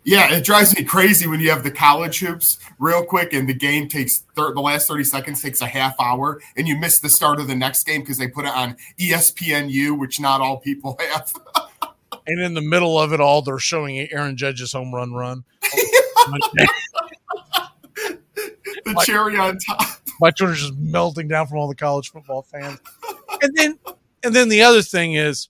Yeah, 0.04 0.34
it 0.34 0.44
drives 0.44 0.76
me 0.76 0.84
crazy 0.84 1.28
when 1.28 1.40
you 1.40 1.52
have 1.52 1.64
the 1.64 1.70
college 1.70 2.18
hoops 2.22 2.58
real 2.80 3.04
quick 3.06 3.34
and 3.34 3.48
the 3.48 3.54
game 3.54 3.88
takes 3.88 4.24
thir- 4.36 4.52
the 4.54 4.60
last 4.60 4.88
30 4.88 5.04
seconds 5.04 5.44
takes 5.44 5.62
a 5.62 5.68
half 5.68 5.94
hour 6.00 6.42
and 6.58 6.68
you 6.68 6.76
miss 6.76 7.00
the 7.00 7.08
start 7.10 7.40
of 7.40 7.48
the 7.48 7.54
next 7.56 7.84
game 7.86 8.02
because 8.02 8.18
they 8.18 8.28
put 8.28 8.46
it 8.46 8.52
on 8.56 8.76
ESPNU, 9.00 10.00
which 10.00 10.20
not 10.20 10.42
all 10.42 10.58
people 10.58 10.98
have. 11.12 11.32
and 12.26 12.42
in 12.44 12.56
the 12.56 12.62
middle 12.62 13.00
of 13.00 13.14
it 13.14 13.22
all, 13.22 13.44
they're 13.44 13.60
showing 13.60 14.00
Aaron 14.12 14.36
Judge's 14.38 14.74
home 14.74 14.92
run 14.92 15.14
run. 15.14 15.44
the 18.86 19.04
cherry 19.06 19.38
on 19.38 19.58
top. 19.58 19.88
My 20.20 20.32
Twitter's 20.32 20.62
just 20.62 20.78
melting 20.78 21.28
down 21.28 21.48
from 21.48 21.58
all 21.58 21.68
the 21.68 21.76
college 21.76 22.12
football 22.12 22.44
fans. 22.44 22.80
And 23.42 23.56
then, 23.56 23.80
and 24.24 24.36
then 24.36 24.50
the 24.50 24.62
other 24.62 24.82
thing 24.82 25.14
is, 25.14 25.50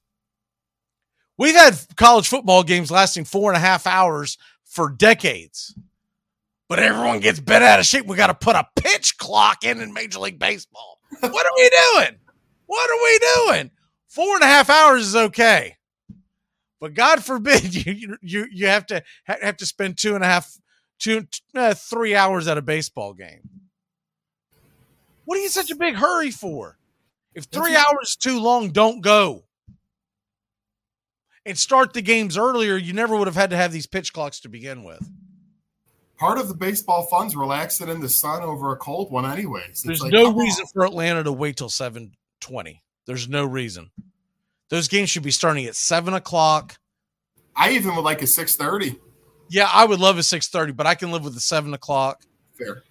we've 1.38 1.56
had 1.56 1.78
college 1.96 2.28
football 2.28 2.64
games 2.64 2.92
lasting 2.92 3.26
four 3.26 3.52
and 3.52 3.58
a 3.58 3.62
half 3.62 3.86
hours 3.86 4.38
for 4.64 4.90
decades, 4.90 5.76
but 6.70 6.80
everyone 6.80 7.20
gets 7.20 7.40
bent 7.40 7.64
out 7.64 7.80
of 7.80 7.86
shape. 7.86 8.06
We 8.06 8.16
got 8.16 8.28
to 8.28 8.34
put 8.34 8.56
a 8.56 8.68
pitch 8.76 9.18
clock 9.18 9.64
in 9.66 9.82
in 9.82 9.94
Major 9.94 10.20
League 10.20 10.40
Baseball. 10.40 11.00
What 11.20 11.46
are 11.46 11.52
we 11.56 11.70
doing? 11.70 12.16
What 12.68 12.90
are 12.90 13.04
we 13.04 13.52
doing? 13.52 13.72
Four 14.08 14.36
and 14.36 14.44
a 14.44 14.48
half 14.48 14.70
hours 14.70 15.08
is 15.08 15.16
okay, 15.16 15.76
but 16.80 16.94
God 16.94 17.24
forbid 17.24 17.74
you 17.86 18.18
you 18.22 18.48
you 18.52 18.68
have 18.68 18.86
to 18.88 19.04
have 19.26 19.58
to 19.58 19.66
spend 19.66 19.98
two 19.98 20.16
and 20.16 20.24
a 20.24 20.28
half 20.28 20.58
two 21.02 21.28
uh, 21.56 21.74
three 21.74 22.16
hours 22.16 22.48
at 22.48 22.58
a 22.58 22.62
baseball 22.62 23.14
game. 23.14 23.42
What 25.26 25.36
are 25.36 25.40
you 25.40 25.46
in 25.46 25.52
such 25.52 25.72
a 25.72 25.76
big 25.76 25.96
hurry 25.96 26.32
for? 26.32 26.78
If 27.34 27.46
three 27.46 27.76
hours 27.76 28.10
is 28.10 28.16
too 28.16 28.40
long, 28.40 28.72
don't 28.72 29.02
go. 29.02 29.46
And 31.46 31.58
start 31.58 31.94
the 31.94 32.02
games 32.02 32.38
earlier. 32.38 32.78
You 32.78 32.94
never 32.94 33.18
would 33.18 33.28
have 33.28 33.36
had 33.36 33.50
to 33.50 33.58
have 33.58 33.72
these 33.72 33.88
pitch 33.88 34.14
clocks 34.14 34.42
to 34.42 34.50
begin 34.50 34.84
with. 34.84 35.10
Part 36.18 36.38
of 36.38 36.48
the 36.48 36.54
baseball 36.54 37.08
fun's 37.08 37.36
relaxing 37.36 37.90
in 37.90 38.00
the 38.00 38.10
sun 38.10 38.44
over 38.44 38.72
a 38.72 38.76
cold 38.76 39.12
one, 39.12 39.26
anyways. 39.26 39.82
There's 39.84 40.02
like, 40.02 40.12
no 40.12 40.26
come 40.26 40.36
on. 40.36 40.40
reason 40.40 40.66
for 40.72 40.86
Atlanta 40.86 41.24
to 41.24 41.32
wait 41.32 41.58
till 41.58 41.70
seven 41.70 42.12
twenty. 42.40 42.84
There's 43.08 43.28
no 43.28 43.44
reason. 43.44 43.90
Those 44.70 44.88
games 44.88 45.10
should 45.10 45.24
be 45.24 45.32
starting 45.32 45.66
at 45.66 45.76
seven 45.76 46.14
o'clock. 46.14 46.78
I 47.56 47.72
even 47.72 47.96
would 47.96 48.06
like 48.06 48.22
a 48.22 48.28
six 48.28 48.56
thirty. 48.56 49.00
Yeah, 49.52 49.70
I 49.72 49.84
would 49.84 50.00
love 50.00 50.18
a 50.18 50.24
six 50.24 50.48
thirty, 50.48 50.72
but 50.72 50.88
I 50.88 50.96
can 50.96 51.12
live 51.12 51.26
with 51.26 51.34
the 51.34 51.42
seven 51.42 51.74
o'clock. 51.74 52.22
Fair. 52.58 52.84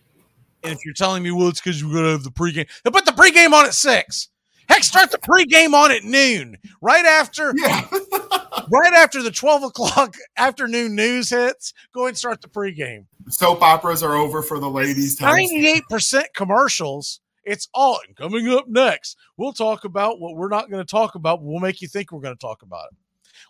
And 0.63 0.75
if 0.75 0.85
you're 0.85 0.93
telling 0.93 1.23
me, 1.23 1.31
well, 1.31 1.49
it's 1.49 1.59
because 1.59 1.83
we're 1.83 1.95
gonna 1.95 2.11
have 2.11 2.23
the 2.23 2.31
pregame, 2.31 2.69
then 2.85 2.93
put 2.93 3.07
the 3.07 3.13
pregame 3.13 3.53
on 3.55 3.65
at 3.65 3.73
six. 3.73 4.29
Heck, 4.69 4.85
start 4.85 5.11
the 5.11 5.19
pregame 5.19 5.73
on 5.73 5.91
at 5.91 6.05
noon, 6.05 6.59
right 6.83 7.05
after, 7.07 7.55
yeah. 7.57 7.89
right 8.71 8.93
after 8.95 9.23
the 9.23 9.31
twelve 9.31 9.63
o'clock 9.63 10.15
afternoon 10.37 10.95
news 10.95 11.31
hits. 11.31 11.73
Go 11.95 12.03
ahead 12.03 12.11
and 12.11 12.19
start 12.19 12.43
the 12.43 12.49
pregame. 12.49 13.07
Soap 13.31 13.63
operas 13.63 14.03
are 14.03 14.15
over 14.15 14.43
for 14.43 14.59
the 14.59 14.69
ladies. 14.69 15.19
Ninety-eight 15.19 15.85
percent 15.89 16.27
commercials. 16.37 17.21
It's 17.43 17.69
all 17.73 18.01
and 18.07 18.15
coming 18.15 18.47
up 18.51 18.69
next. 18.69 19.17
We'll 19.39 19.55
talk 19.55 19.85
about 19.85 20.21
what 20.21 20.37
we're 20.37 20.51
not 20.51 20.71
going 20.71 20.85
to 20.85 20.91
talk 20.91 21.15
about. 21.15 21.39
But 21.39 21.47
we'll 21.47 21.61
make 21.61 21.81
you 21.81 21.89
think 21.89 22.13
we're 22.13 22.21
going 22.21 22.37
to 22.37 22.41
talk 22.41 22.61
about 22.61 22.89
it. 22.93 22.99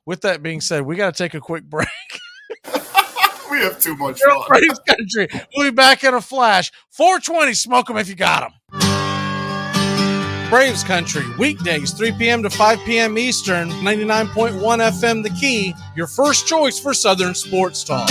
With 0.06 0.20
that 0.20 0.44
being 0.44 0.60
said, 0.60 0.86
we 0.86 0.94
got 0.94 1.12
to 1.12 1.22
take 1.22 1.34
a 1.34 1.40
quick 1.40 1.64
break. 1.68 1.88
We 3.50 3.58
have 3.58 3.80
too 3.80 3.96
much 3.96 4.20
You're 4.20 4.34
fun. 4.34 4.48
Braves 4.48 4.80
country. 4.86 5.28
We'll 5.56 5.70
be 5.70 5.74
back 5.74 6.04
in 6.04 6.14
a 6.14 6.20
flash. 6.20 6.72
420, 6.90 7.54
smoke 7.54 7.86
them 7.86 7.96
if 7.96 8.08
you 8.08 8.14
got 8.14 8.40
them. 8.40 8.52
Braves 10.50 10.82
country, 10.82 11.24
weekdays, 11.38 11.92
3 11.92 12.12
p.m. 12.18 12.42
to 12.42 12.50
5 12.50 12.80
p.m. 12.84 13.16
Eastern, 13.16 13.70
99.1 13.70 14.58
FM 14.58 15.22
The 15.22 15.30
Key, 15.30 15.74
your 15.94 16.08
first 16.08 16.46
choice 16.48 16.78
for 16.78 16.92
Southern 16.92 17.34
Sports 17.34 17.84
Talk. 17.84 18.10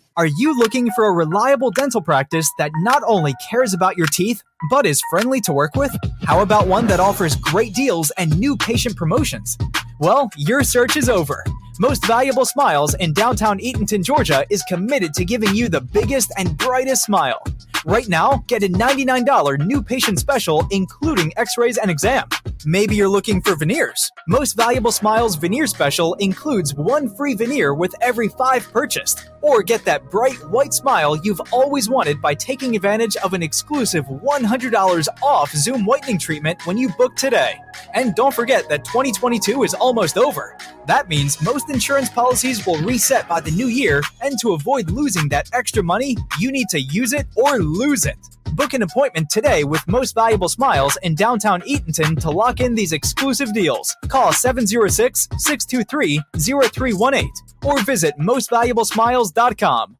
Are 0.17 0.25
you 0.25 0.57
looking 0.57 0.91
for 0.91 1.05
a 1.05 1.11
reliable 1.13 1.71
dental 1.71 2.01
practice 2.01 2.51
that 2.57 2.71
not 2.79 3.01
only 3.07 3.33
cares 3.49 3.73
about 3.73 3.97
your 3.97 4.07
teeth, 4.07 4.43
but 4.69 4.85
is 4.85 5.01
friendly 5.09 5.39
to 5.41 5.53
work 5.53 5.73
with? 5.77 5.95
How 6.23 6.41
about 6.41 6.67
one 6.67 6.85
that 6.87 6.99
offers 6.99 7.37
great 7.37 7.73
deals 7.73 8.11
and 8.17 8.37
new 8.37 8.57
patient 8.57 8.97
promotions? 8.97 9.57
Well, 9.99 10.29
your 10.35 10.63
search 10.63 10.97
is 10.97 11.07
over. 11.07 11.45
Most 11.79 12.05
Valuable 12.05 12.43
Smiles 12.43 12.93
in 12.95 13.13
downtown 13.13 13.59
Eatonton, 13.59 14.03
Georgia 14.03 14.45
is 14.49 14.61
committed 14.63 15.13
to 15.13 15.23
giving 15.23 15.55
you 15.55 15.69
the 15.69 15.79
biggest 15.79 16.33
and 16.37 16.57
brightest 16.57 17.05
smile. 17.05 17.41
Right 17.85 18.07
now, 18.07 18.43
get 18.45 18.61
a 18.61 18.67
$99 18.67 19.65
new 19.65 19.81
patient 19.81 20.19
special, 20.19 20.67
including 20.69 21.33
x 21.35 21.57
rays 21.57 21.79
and 21.79 21.89
exam. 21.89 22.27
Maybe 22.63 22.95
you're 22.95 23.09
looking 23.09 23.41
for 23.41 23.55
veneers. 23.55 24.11
Most 24.27 24.55
Valuable 24.55 24.91
Smiles 24.91 25.35
veneer 25.35 25.65
special 25.65 26.13
includes 26.15 26.75
one 26.75 27.09
free 27.15 27.33
veneer 27.33 27.73
with 27.73 27.95
every 27.99 28.27
five 28.27 28.71
purchased. 28.71 29.25
Or 29.41 29.63
get 29.63 29.83
that 29.85 30.11
bright 30.11 30.37
white 30.51 30.75
smile 30.75 31.15
you've 31.15 31.41
always 31.51 31.89
wanted 31.89 32.21
by 32.21 32.35
taking 32.35 32.75
advantage 32.75 33.15
of 33.17 33.33
an 33.33 33.41
exclusive 33.41 34.05
$100 34.05 35.07
off 35.23 35.51
Zoom 35.51 35.83
whitening 35.83 36.19
treatment 36.19 36.63
when 36.67 36.77
you 36.77 36.89
book 36.89 37.15
today. 37.15 37.55
And 37.95 38.13
don't 38.13 38.33
forget 38.33 38.69
that 38.69 38.85
2022 38.85 39.63
is 39.63 39.73
almost 39.73 40.19
over. 40.19 40.55
That 40.87 41.09
means 41.09 41.41
most 41.41 41.69
insurance 41.69 42.09
policies 42.09 42.65
will 42.65 42.81
reset 42.81 43.27
by 43.27 43.39
the 43.39 43.51
new 43.51 43.67
year, 43.67 44.01
and 44.21 44.39
to 44.39 44.53
avoid 44.53 44.89
losing 44.89 45.29
that 45.29 45.49
extra 45.53 45.83
money, 45.83 46.17
you 46.39 46.51
need 46.51 46.69
to 46.69 46.81
use 46.81 47.13
it 47.13 47.27
or 47.35 47.59
lose 47.59 48.05
it. 48.05 48.17
Book 48.53 48.73
an 48.73 48.81
appointment 48.81 49.29
today 49.29 49.63
with 49.63 49.87
Most 49.87 50.15
Valuable 50.15 50.49
Smiles 50.49 50.97
in 51.03 51.13
downtown 51.15 51.61
Eatonton 51.61 52.19
to 52.21 52.31
lock 52.31 52.59
in 52.59 52.73
these 52.75 52.93
exclusive 52.93 53.53
deals. 53.53 53.95
Call 54.07 54.33
706 54.33 55.29
623 55.37 56.21
0318 56.37 57.31
or 57.63 57.81
visit 57.83 58.13
mostvaluablesmiles.com. 58.19 59.97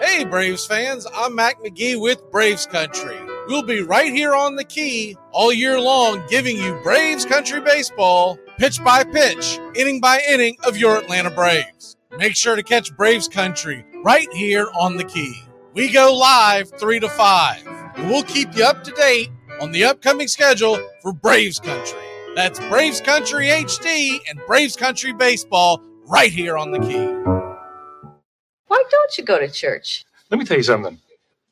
Hey, 0.00 0.24
Braves 0.24 0.66
fans, 0.66 1.06
I'm 1.14 1.34
Mac 1.34 1.60
McGee 1.60 2.00
with 2.00 2.30
Braves 2.32 2.66
Country. 2.66 3.16
We'll 3.46 3.62
be 3.62 3.82
right 3.82 4.12
here 4.12 4.34
on 4.34 4.56
the 4.56 4.64
key 4.64 5.16
all 5.32 5.52
year 5.52 5.80
long, 5.80 6.22
giving 6.28 6.56
you 6.56 6.80
Braves 6.82 7.24
Country 7.24 7.60
Baseball, 7.60 8.38
pitch 8.58 8.82
by 8.82 9.04
pitch, 9.04 9.60
inning 9.76 10.00
by 10.00 10.20
inning 10.28 10.56
of 10.66 10.76
your 10.76 10.96
Atlanta 10.96 11.30
Braves. 11.30 11.96
Make 12.18 12.34
sure 12.34 12.56
to 12.56 12.62
catch 12.62 12.94
Braves 12.96 13.28
Country 13.28 13.84
right 14.02 14.26
here 14.32 14.68
on 14.76 14.96
the 14.96 15.04
key. 15.04 15.42
We 15.74 15.92
go 15.92 16.12
live 16.12 16.68
3 16.76 16.98
to 17.00 17.08
5, 17.08 17.66
and 17.96 18.10
we'll 18.10 18.24
keep 18.24 18.56
you 18.56 18.64
up 18.64 18.82
to 18.82 18.90
date 18.90 19.30
on 19.60 19.70
the 19.70 19.84
upcoming 19.84 20.26
schedule 20.26 20.76
for 21.02 21.12
Braves 21.12 21.60
Country. 21.60 22.00
That's 22.34 22.58
Braves 22.68 23.00
Country 23.00 23.46
HD 23.46 24.18
and 24.28 24.40
Braves 24.48 24.74
Country 24.74 25.12
Baseball 25.12 25.80
right 26.08 26.32
here 26.32 26.56
on 26.56 26.72
the 26.72 26.80
key. 26.80 27.06
Why 28.66 28.82
don't 28.90 29.18
you 29.18 29.24
go 29.24 29.38
to 29.38 29.48
church? 29.48 30.04
Let 30.30 30.38
me 30.38 30.44
tell 30.44 30.56
you 30.56 30.64
something. 30.64 30.98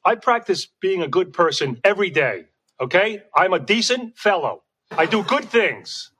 I 0.04 0.16
practice 0.16 0.66
being 0.80 1.02
a 1.02 1.08
good 1.08 1.32
person 1.32 1.80
every 1.84 2.10
day. 2.10 2.46
Okay? 2.80 3.22
I'm 3.34 3.52
a 3.52 3.60
decent 3.60 4.18
fellow. 4.18 4.64
I 4.90 5.06
do 5.06 5.22
good 5.22 5.44
things. 5.44 6.10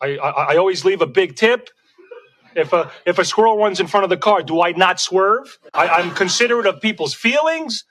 I, 0.00 0.16
I, 0.16 0.56
always 0.56 0.84
leave 0.84 1.02
a 1.02 1.06
big 1.06 1.36
tip. 1.36 1.70
If 2.54 2.72
a 2.72 2.90
if 3.04 3.18
a 3.18 3.24
squirrel 3.24 3.56
runs 3.56 3.80
in 3.80 3.86
front 3.86 4.04
of 4.04 4.10
the 4.10 4.16
car, 4.16 4.42
do 4.42 4.62
I 4.62 4.72
not 4.72 5.00
swerve? 5.00 5.58
I, 5.74 5.88
I'm 5.88 6.14
considerate 6.14 6.66
of 6.66 6.80
people's 6.80 7.14
feelings. 7.14 7.84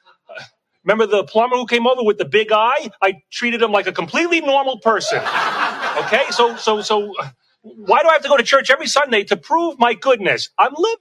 Remember 0.84 1.06
the 1.06 1.24
plumber 1.26 1.58
who 1.58 1.66
came 1.66 1.86
over 1.86 2.02
with 2.04 2.18
the 2.18 2.26
big 2.26 2.52
eye? 2.52 2.90
I 3.02 3.22
treated 3.30 3.62
him 3.62 3.72
like 3.72 3.88
a 3.88 3.92
completely 3.92 4.42
normal 4.42 4.80
person. 4.80 5.20
Okay, 5.20 6.24
so 6.32 6.56
so 6.56 6.82
so, 6.82 7.14
why 7.62 8.02
do 8.02 8.10
I 8.10 8.14
have 8.14 8.24
to 8.24 8.30
go 8.30 8.38
to 8.38 8.44
church 8.44 8.70
every 8.70 8.88
Sunday 8.88 9.24
to 9.26 9.38
prove 9.38 9.78
my 9.80 9.94
goodness? 9.94 10.50
I'm 10.58 10.74
living. 10.78 10.98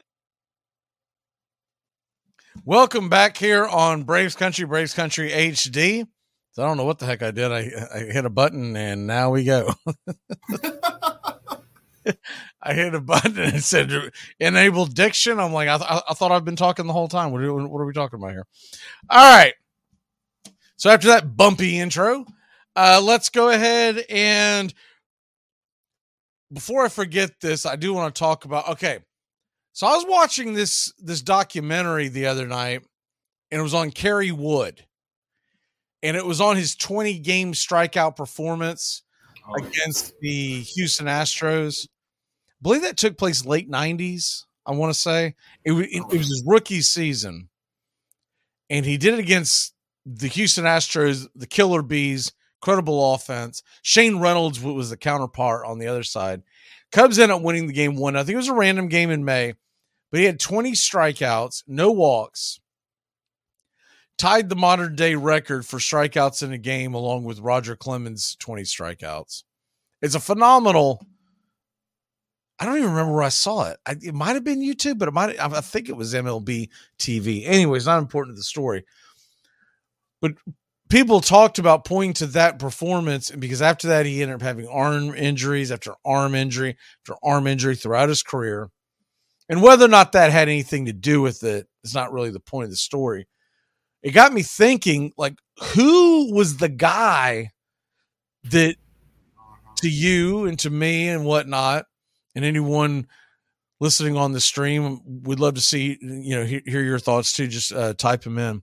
Welcome 2.64 3.08
back 3.08 3.36
here 3.36 3.64
on 3.64 4.02
Braves 4.02 4.34
Country, 4.34 4.64
Braves 4.64 4.92
Country 4.92 5.30
HD. 5.30 6.08
So 6.56 6.62
I 6.62 6.68
don't 6.68 6.78
know 6.78 6.84
what 6.84 6.98
the 6.98 7.04
heck 7.04 7.22
I 7.22 7.32
did. 7.32 7.52
I, 7.52 7.70
I 7.94 7.98
hit 7.98 8.24
a 8.24 8.30
button 8.30 8.78
and 8.78 9.06
now 9.06 9.28
we 9.28 9.44
go. 9.44 9.74
I 12.62 12.72
hit 12.72 12.94
a 12.94 13.00
button 13.00 13.38
and 13.38 13.56
it 13.56 13.62
said 13.62 13.92
enable 14.40 14.86
diction. 14.86 15.38
I'm 15.38 15.52
like, 15.52 15.68
I, 15.68 15.76
th- 15.76 16.02
I 16.08 16.14
thought 16.14 16.32
I've 16.32 16.46
been 16.46 16.56
talking 16.56 16.86
the 16.86 16.94
whole 16.94 17.08
time. 17.08 17.30
What 17.32 17.42
are, 17.42 17.52
what 17.52 17.78
are 17.78 17.84
we 17.84 17.92
talking 17.92 18.18
about 18.18 18.30
here? 18.30 18.46
All 19.10 19.36
right. 19.36 19.52
So 20.76 20.88
after 20.88 21.08
that 21.08 21.36
bumpy 21.36 21.78
intro, 21.78 22.24
uh, 22.74 23.02
let's 23.04 23.28
go 23.28 23.50
ahead 23.50 24.06
and 24.08 24.72
before 26.50 26.86
I 26.86 26.88
forget 26.88 27.32
this, 27.42 27.66
I 27.66 27.76
do 27.76 27.92
want 27.92 28.14
to 28.14 28.18
talk 28.18 28.46
about. 28.46 28.66
Okay, 28.70 29.00
so 29.74 29.86
I 29.86 29.94
was 29.94 30.06
watching 30.08 30.54
this 30.54 30.90
this 30.96 31.20
documentary 31.20 32.08
the 32.08 32.28
other 32.28 32.46
night, 32.46 32.82
and 33.50 33.58
it 33.60 33.62
was 33.62 33.74
on 33.74 33.90
Kerry 33.90 34.32
Wood, 34.32 34.85
and 36.02 36.16
it 36.16 36.24
was 36.24 36.40
on 36.40 36.56
his 36.56 36.76
20 36.76 37.18
game 37.18 37.52
strikeout 37.52 38.16
performance 38.16 39.02
oh, 39.48 39.54
against 39.56 40.12
the 40.20 40.60
Houston 40.60 41.06
Astros. 41.06 41.86
I 41.86 42.62
believe 42.62 42.82
that 42.82 42.96
took 42.96 43.18
place 43.18 43.44
late 43.44 43.70
90s. 43.70 44.44
I 44.64 44.72
want 44.72 44.92
to 44.92 44.98
say 44.98 45.34
it, 45.64 45.72
it, 45.72 45.88
it 45.92 46.06
was 46.06 46.28
his 46.28 46.44
rookie 46.46 46.80
season, 46.80 47.48
and 48.68 48.84
he 48.84 48.96
did 48.96 49.14
it 49.14 49.20
against 49.20 49.74
the 50.04 50.28
Houston 50.28 50.64
Astros, 50.64 51.28
the 51.34 51.46
Killer 51.46 51.82
Bees, 51.82 52.32
credible 52.60 53.14
offense. 53.14 53.62
Shane 53.82 54.18
Reynolds 54.18 54.60
was 54.60 54.90
the 54.90 54.96
counterpart 54.96 55.66
on 55.66 55.78
the 55.78 55.86
other 55.86 56.02
side. 56.02 56.42
Cubs 56.92 57.18
ended 57.18 57.36
up 57.36 57.42
winning 57.42 57.66
the 57.66 57.72
game 57.72 57.96
one. 57.96 58.16
I 58.16 58.20
think 58.20 58.34
it 58.34 58.38
was 58.38 58.48
a 58.48 58.54
random 58.54 58.88
game 58.88 59.10
in 59.10 59.24
May, 59.24 59.54
but 60.10 60.20
he 60.20 60.26
had 60.26 60.40
20 60.40 60.72
strikeouts, 60.72 61.64
no 61.66 61.90
walks, 61.90 62.60
tied 64.18 64.48
the 64.48 64.56
modern 64.56 64.96
day 64.96 65.14
record 65.14 65.66
for 65.66 65.78
strikeouts 65.78 66.42
in 66.42 66.52
a 66.52 66.58
game 66.58 66.94
along 66.94 67.24
with 67.24 67.40
Roger 67.40 67.76
Clemens' 67.76 68.36
20 68.36 68.62
strikeouts. 68.62 69.44
It's 70.02 70.14
a 70.14 70.20
phenomenal. 70.20 71.04
I 72.58 72.64
don't 72.64 72.78
even 72.78 72.90
remember 72.90 73.12
where 73.12 73.22
I 73.22 73.28
saw 73.28 73.70
it. 73.70 73.78
I, 73.84 73.96
it 74.02 74.14
might 74.14 74.34
have 74.34 74.44
been 74.44 74.60
YouTube, 74.60 74.98
but 74.98 75.08
it 75.08 75.14
might. 75.14 75.38
I 75.38 75.60
think 75.60 75.88
it 75.88 75.96
was 75.96 76.14
MLB 76.14 76.68
TV. 76.98 77.42
Anyways, 77.46 77.86
not 77.86 77.98
important 77.98 78.36
to 78.36 78.40
the 78.40 78.44
story. 78.44 78.84
But 80.20 80.32
people 80.88 81.20
talked 81.20 81.58
about 81.58 81.84
pointing 81.84 82.14
to 82.14 82.26
that 82.28 82.58
performance 82.58 83.30
because 83.30 83.60
after 83.60 83.88
that 83.88 84.06
he 84.06 84.22
ended 84.22 84.36
up 84.36 84.42
having 84.42 84.68
arm 84.68 85.14
injuries 85.14 85.72
after 85.72 85.94
arm 86.04 86.34
injury 86.34 86.76
after 87.02 87.16
arm 87.22 87.46
injury 87.46 87.74
throughout 87.74 88.08
his 88.08 88.22
career 88.22 88.70
and 89.48 89.62
whether 89.62 89.84
or 89.84 89.88
not 89.88 90.12
that 90.12 90.30
had 90.30 90.48
anything 90.48 90.86
to 90.86 90.92
do 90.92 91.20
with 91.20 91.42
it 91.42 91.66
is 91.84 91.94
not 91.94 92.12
really 92.12 92.30
the 92.30 92.40
point 92.40 92.64
of 92.64 92.70
the 92.70 92.76
story 92.76 93.26
it 94.02 94.12
got 94.12 94.32
me 94.32 94.42
thinking 94.42 95.12
like 95.16 95.34
who 95.74 96.34
was 96.34 96.56
the 96.56 96.68
guy 96.68 97.50
that 98.44 98.76
to 99.76 99.88
you 99.88 100.46
and 100.46 100.58
to 100.58 100.70
me 100.70 101.08
and 101.08 101.24
whatnot 101.24 101.86
and 102.34 102.44
anyone 102.44 103.06
listening 103.80 104.16
on 104.16 104.32
the 104.32 104.40
stream 104.40 105.00
we'd 105.24 105.40
love 105.40 105.54
to 105.54 105.60
see 105.60 105.98
you 106.00 106.36
know 106.36 106.44
hear, 106.44 106.62
hear 106.66 106.82
your 106.82 106.98
thoughts 106.98 107.32
too 107.32 107.46
just 107.46 107.72
uh, 107.72 107.92
type 107.94 108.22
them 108.22 108.38
in 108.38 108.62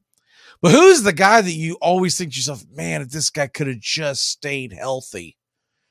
but 0.64 0.72
who's 0.72 1.04
the 1.04 1.12
guy 1.12 1.42
that 1.42 1.52
you 1.52 1.78
always 1.82 2.18
think 2.18 2.32
to 2.32 2.38
yourself, 2.38 2.64
man, 2.74 3.02
if 3.02 3.10
this 3.10 3.30
guy 3.30 3.48
could 3.48 3.68
have 3.68 3.82
just 3.82 4.30
stayed 4.30 4.72
healthy, 4.72 5.36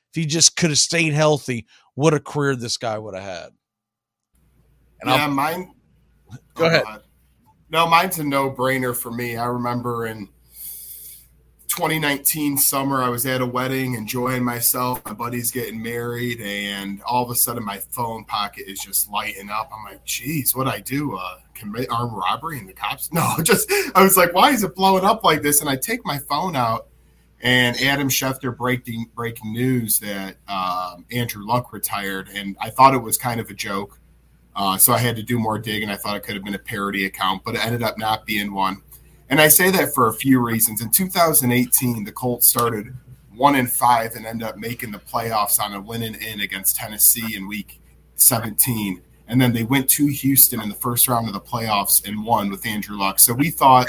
if 0.09 0.15
he 0.15 0.25
just 0.25 0.55
could 0.55 0.71
have 0.71 0.79
stayed 0.79 1.13
healthy, 1.13 1.67
what 1.93 2.15
a 2.15 2.19
career 2.19 2.55
this 2.55 2.77
guy 2.77 2.97
would 2.97 3.13
have 3.13 3.23
had. 3.23 3.49
And 5.01 5.11
yeah, 5.11 5.25
I'll, 5.25 5.29
mine. 5.29 5.75
Go 6.55 6.63
oh, 6.63 6.67
ahead. 6.67 6.83
God. 6.85 7.03
No, 7.73 7.87
mine's 7.87 8.19
a 8.19 8.23
no 8.23 8.51
brainer 8.51 8.95
for 8.95 9.09
me. 9.09 9.35
I 9.35 9.45
remember 9.45 10.05
in 10.05 10.29
2019 11.69 12.55
summer, 12.59 13.01
I 13.01 13.09
was 13.09 13.25
at 13.25 13.41
a 13.41 13.47
wedding, 13.47 13.95
enjoying 13.95 14.43
myself. 14.43 15.03
My 15.05 15.13
buddy's 15.13 15.49
getting 15.49 15.81
married, 15.81 16.39
and 16.39 17.01
all 17.01 17.23
of 17.23 17.31
a 17.31 17.35
sudden, 17.35 17.65
my 17.65 17.79
phone 17.79 18.25
pocket 18.25 18.65
is 18.67 18.77
just 18.79 19.09
lighting 19.09 19.49
up. 19.49 19.71
I'm 19.75 19.83
like, 19.91 20.05
"Geez, 20.05 20.55
what 20.55 20.67
I 20.67 20.81
do? 20.81 21.15
Uh, 21.15 21.37
commit 21.55 21.89
armed 21.89 22.13
robbery?" 22.13 22.59
And 22.59 22.69
the 22.69 22.73
cops? 22.73 23.09
No, 23.11 23.37
just 23.41 23.67
I 23.95 24.03
was 24.03 24.17
like, 24.17 24.35
"Why 24.35 24.51
is 24.51 24.63
it 24.63 24.75
blowing 24.75 25.03
up 25.03 25.23
like 25.23 25.41
this?" 25.41 25.59
And 25.59 25.67
I 25.67 25.75
take 25.75 26.05
my 26.05 26.19
phone 26.19 26.55
out, 26.55 26.89
and 27.41 27.75
Adam 27.81 28.07
Schefter 28.07 28.55
breaking 28.55 29.09
breaking 29.15 29.51
news 29.51 29.97
that 29.97 30.35
um, 30.47 31.07
Andrew 31.11 31.43
Luck 31.43 31.73
retired, 31.73 32.29
and 32.31 32.55
I 32.61 32.69
thought 32.69 32.93
it 32.93 33.01
was 33.01 33.17
kind 33.17 33.41
of 33.41 33.49
a 33.49 33.55
joke. 33.55 33.99
Uh, 34.55 34.77
so 34.77 34.93
I 34.93 34.99
had 34.99 35.15
to 35.15 35.23
do 35.23 35.39
more 35.39 35.57
digging. 35.57 35.89
I 35.89 35.95
thought 35.95 36.15
it 36.15 36.23
could 36.23 36.35
have 36.35 36.43
been 36.43 36.55
a 36.55 36.59
parody 36.59 37.05
account, 37.05 37.43
but 37.43 37.55
it 37.55 37.65
ended 37.65 37.83
up 37.83 37.97
not 37.97 38.25
being 38.25 38.53
one. 38.53 38.81
And 39.29 39.41
I 39.41 39.47
say 39.47 39.71
that 39.71 39.93
for 39.93 40.07
a 40.07 40.13
few 40.13 40.39
reasons. 40.39 40.81
In 40.81 40.91
2018, 40.91 42.03
the 42.03 42.11
Colts 42.11 42.47
started 42.47 42.93
one 43.35 43.55
and 43.55 43.71
five 43.71 44.15
and 44.15 44.25
end 44.25 44.43
up 44.43 44.57
making 44.57 44.91
the 44.91 44.99
playoffs 44.99 45.59
on 45.59 45.73
a 45.73 45.81
winning 45.81 46.15
in 46.15 46.41
against 46.41 46.75
Tennessee 46.75 47.35
in 47.35 47.47
week 47.47 47.81
17. 48.15 49.01
And 49.27 49.41
then 49.41 49.53
they 49.53 49.63
went 49.63 49.89
to 49.91 50.05
Houston 50.07 50.61
in 50.61 50.69
the 50.69 50.75
first 50.75 51.07
round 51.07 51.27
of 51.27 51.33
the 51.33 51.41
playoffs 51.41 52.07
and 52.07 52.23
won 52.23 52.51
with 52.51 52.65
Andrew 52.65 52.97
Luck. 52.97 53.19
So 53.19 53.33
we 53.33 53.49
thought 53.49 53.87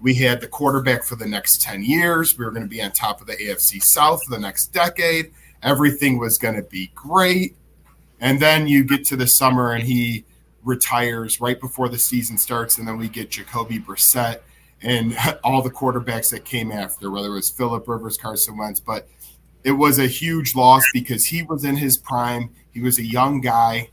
we 0.00 0.14
had 0.14 0.40
the 0.40 0.48
quarterback 0.48 1.04
for 1.04 1.14
the 1.14 1.26
next 1.26 1.60
10 1.62 1.84
years. 1.84 2.36
We 2.38 2.44
were 2.44 2.50
going 2.50 2.64
to 2.64 2.68
be 2.68 2.82
on 2.82 2.90
top 2.90 3.20
of 3.20 3.26
the 3.26 3.36
AFC 3.36 3.82
South 3.82 4.24
for 4.24 4.30
the 4.30 4.40
next 4.40 4.68
decade. 4.68 5.32
Everything 5.62 6.18
was 6.18 6.38
going 6.38 6.56
to 6.56 6.62
be 6.62 6.90
great. 6.94 7.56
And 8.20 8.40
then 8.40 8.66
you 8.66 8.84
get 8.84 9.04
to 9.06 9.16
the 9.16 9.26
summer 9.26 9.72
and 9.72 9.82
he 9.82 10.24
retires 10.62 11.40
right 11.40 11.58
before 11.58 11.88
the 11.88 11.98
season 11.98 12.36
starts. 12.36 12.78
And 12.78 12.86
then 12.86 12.98
we 12.98 13.08
get 13.08 13.30
Jacoby 13.30 13.78
Brissett 13.78 14.40
and 14.82 15.16
all 15.44 15.62
the 15.62 15.70
quarterbacks 15.70 16.30
that 16.30 16.44
came 16.44 16.70
after, 16.70 17.10
whether 17.10 17.28
it 17.28 17.34
was 17.34 17.50
Philip 17.50 17.88
Rivers, 17.88 18.16
Carson 18.16 18.56
Wentz, 18.56 18.80
but 18.80 19.08
it 19.64 19.72
was 19.72 19.98
a 19.98 20.06
huge 20.06 20.54
loss 20.54 20.84
because 20.92 21.26
he 21.26 21.42
was 21.42 21.64
in 21.64 21.76
his 21.76 21.96
prime. 21.96 22.50
He 22.72 22.80
was 22.80 22.98
a 22.98 23.04
young 23.04 23.40
guy, 23.40 23.90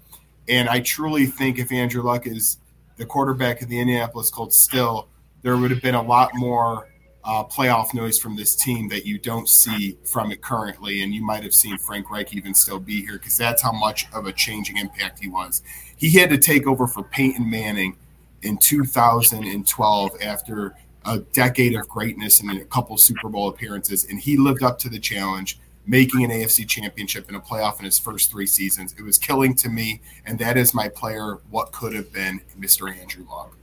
and 0.47 0.69
I 0.69 0.79
truly 0.79 1.25
think 1.25 1.59
if 1.59 1.71
Andrew 1.71 2.01
Luck 2.01 2.25
is 2.25 2.57
the 2.95 3.05
quarterback 3.05 3.61
of 3.61 3.69
the 3.69 3.79
Indianapolis 3.79 4.29
Colts 4.29 4.57
still, 4.57 5.09
there 5.41 5.57
would 5.57 5.71
have 5.71 5.81
been 5.81 5.95
a 5.95 6.01
lot 6.01 6.31
more 6.33 6.87
uh, 7.27 7.43
playoff 7.43 7.93
noise 7.93 8.17
from 8.17 8.37
this 8.37 8.55
team 8.55 8.87
that 8.87 9.05
you 9.05 9.17
don't 9.17 9.49
see 9.49 9.97
from 10.05 10.31
it 10.31 10.41
currently. 10.41 11.03
And 11.03 11.13
you 11.13 11.23
might 11.23 11.43
have 11.43 11.53
seen 11.53 11.77
Frank 11.77 12.09
Reich 12.09 12.33
even 12.33 12.53
still 12.53 12.79
be 12.79 13.01
here 13.01 13.17
because 13.19 13.37
that's 13.37 13.61
how 13.61 13.73
much 13.73 14.07
of 14.13 14.25
a 14.25 14.31
changing 14.31 14.77
impact 14.77 15.19
he 15.19 15.27
was. 15.27 15.61
He 15.97 16.09
had 16.11 16.29
to 16.29 16.37
take 16.37 16.65
over 16.65 16.87
for 16.87 17.03
Peyton 17.03 17.47
Manning 17.49 17.97
in 18.43 18.57
2012 18.57 20.11
after 20.21 20.73
a 21.03 21.19
decade 21.19 21.75
of 21.75 21.87
greatness 21.89 22.39
and 22.39 22.49
a 22.51 22.65
couple 22.65 22.97
Super 22.97 23.27
Bowl 23.29 23.49
appearances, 23.49 24.05
and 24.05 24.19
he 24.19 24.37
lived 24.37 24.63
up 24.63 24.77
to 24.79 24.89
the 24.89 24.99
challenge, 24.99 25.59
making 25.85 26.23
an 26.23 26.31
AFC 26.31 26.67
championship 26.67 27.27
and 27.27 27.37
a 27.37 27.39
playoff 27.39 27.79
in 27.79 27.85
his 27.85 27.97
first 27.97 28.29
three 28.29 28.45
seasons. 28.45 28.93
It 28.97 29.03
was 29.03 29.17
killing 29.17 29.55
to 29.55 29.69
me, 29.69 30.01
and 30.25 30.37
that 30.39 30.57
is 30.57 30.73
my 30.73 30.89
player, 30.89 31.39
what 31.49 31.71
could 31.71 31.93
have 31.93 32.11
been 32.11 32.41
Mr. 32.59 32.93
Andrew 32.93 33.25
Luck. 33.29 33.56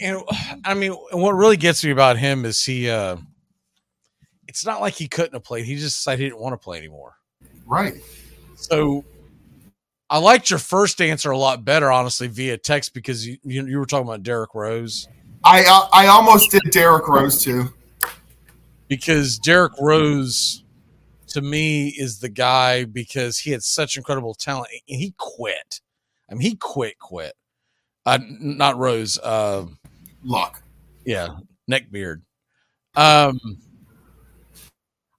And 0.00 0.22
I 0.64 0.74
mean, 0.74 0.92
what 0.92 1.32
really 1.32 1.56
gets 1.56 1.84
me 1.84 1.90
about 1.90 2.18
him 2.18 2.44
is 2.44 2.62
he. 2.64 2.88
uh 2.88 3.16
It's 4.48 4.64
not 4.64 4.80
like 4.80 4.94
he 4.94 5.08
couldn't 5.08 5.34
have 5.34 5.44
played. 5.44 5.64
He 5.64 5.76
just 5.76 5.96
decided 5.96 6.20
he 6.20 6.26
didn't 6.26 6.40
want 6.40 6.52
to 6.54 6.62
play 6.62 6.78
anymore. 6.78 7.14
Right. 7.66 7.94
So 8.56 9.04
I 10.10 10.18
liked 10.18 10.50
your 10.50 10.58
first 10.58 11.00
answer 11.00 11.30
a 11.30 11.38
lot 11.38 11.64
better, 11.64 11.90
honestly, 11.90 12.28
via 12.28 12.58
text 12.58 12.94
because 12.94 13.26
you 13.26 13.38
you, 13.42 13.66
you 13.66 13.78
were 13.78 13.86
talking 13.86 14.06
about 14.06 14.22
Derrick 14.22 14.54
Rose. 14.54 15.08
I 15.44 15.64
uh, 15.64 15.88
I 15.92 16.06
almost 16.06 16.50
did 16.50 16.62
Derrick 16.70 17.08
Rose 17.08 17.42
too. 17.42 17.72
Because 18.86 19.38
Derrick 19.38 19.72
Rose, 19.80 20.62
to 21.28 21.40
me, 21.40 21.88
is 21.88 22.20
the 22.20 22.28
guy 22.28 22.84
because 22.84 23.38
he 23.38 23.50
had 23.50 23.62
such 23.62 23.96
incredible 23.96 24.34
talent 24.34 24.68
and 24.88 25.00
he 25.00 25.14
quit. 25.18 25.80
I 26.30 26.34
mean, 26.34 26.42
he 26.42 26.56
quit, 26.56 26.98
quit. 26.98 27.34
Uh, 28.06 28.18
not 28.28 28.76
Rose. 28.76 29.18
Uh, 29.18 29.66
Luck. 30.22 30.62
Yeah, 31.04 31.28
neckbeard. 31.70 32.22
Um, 32.96 33.38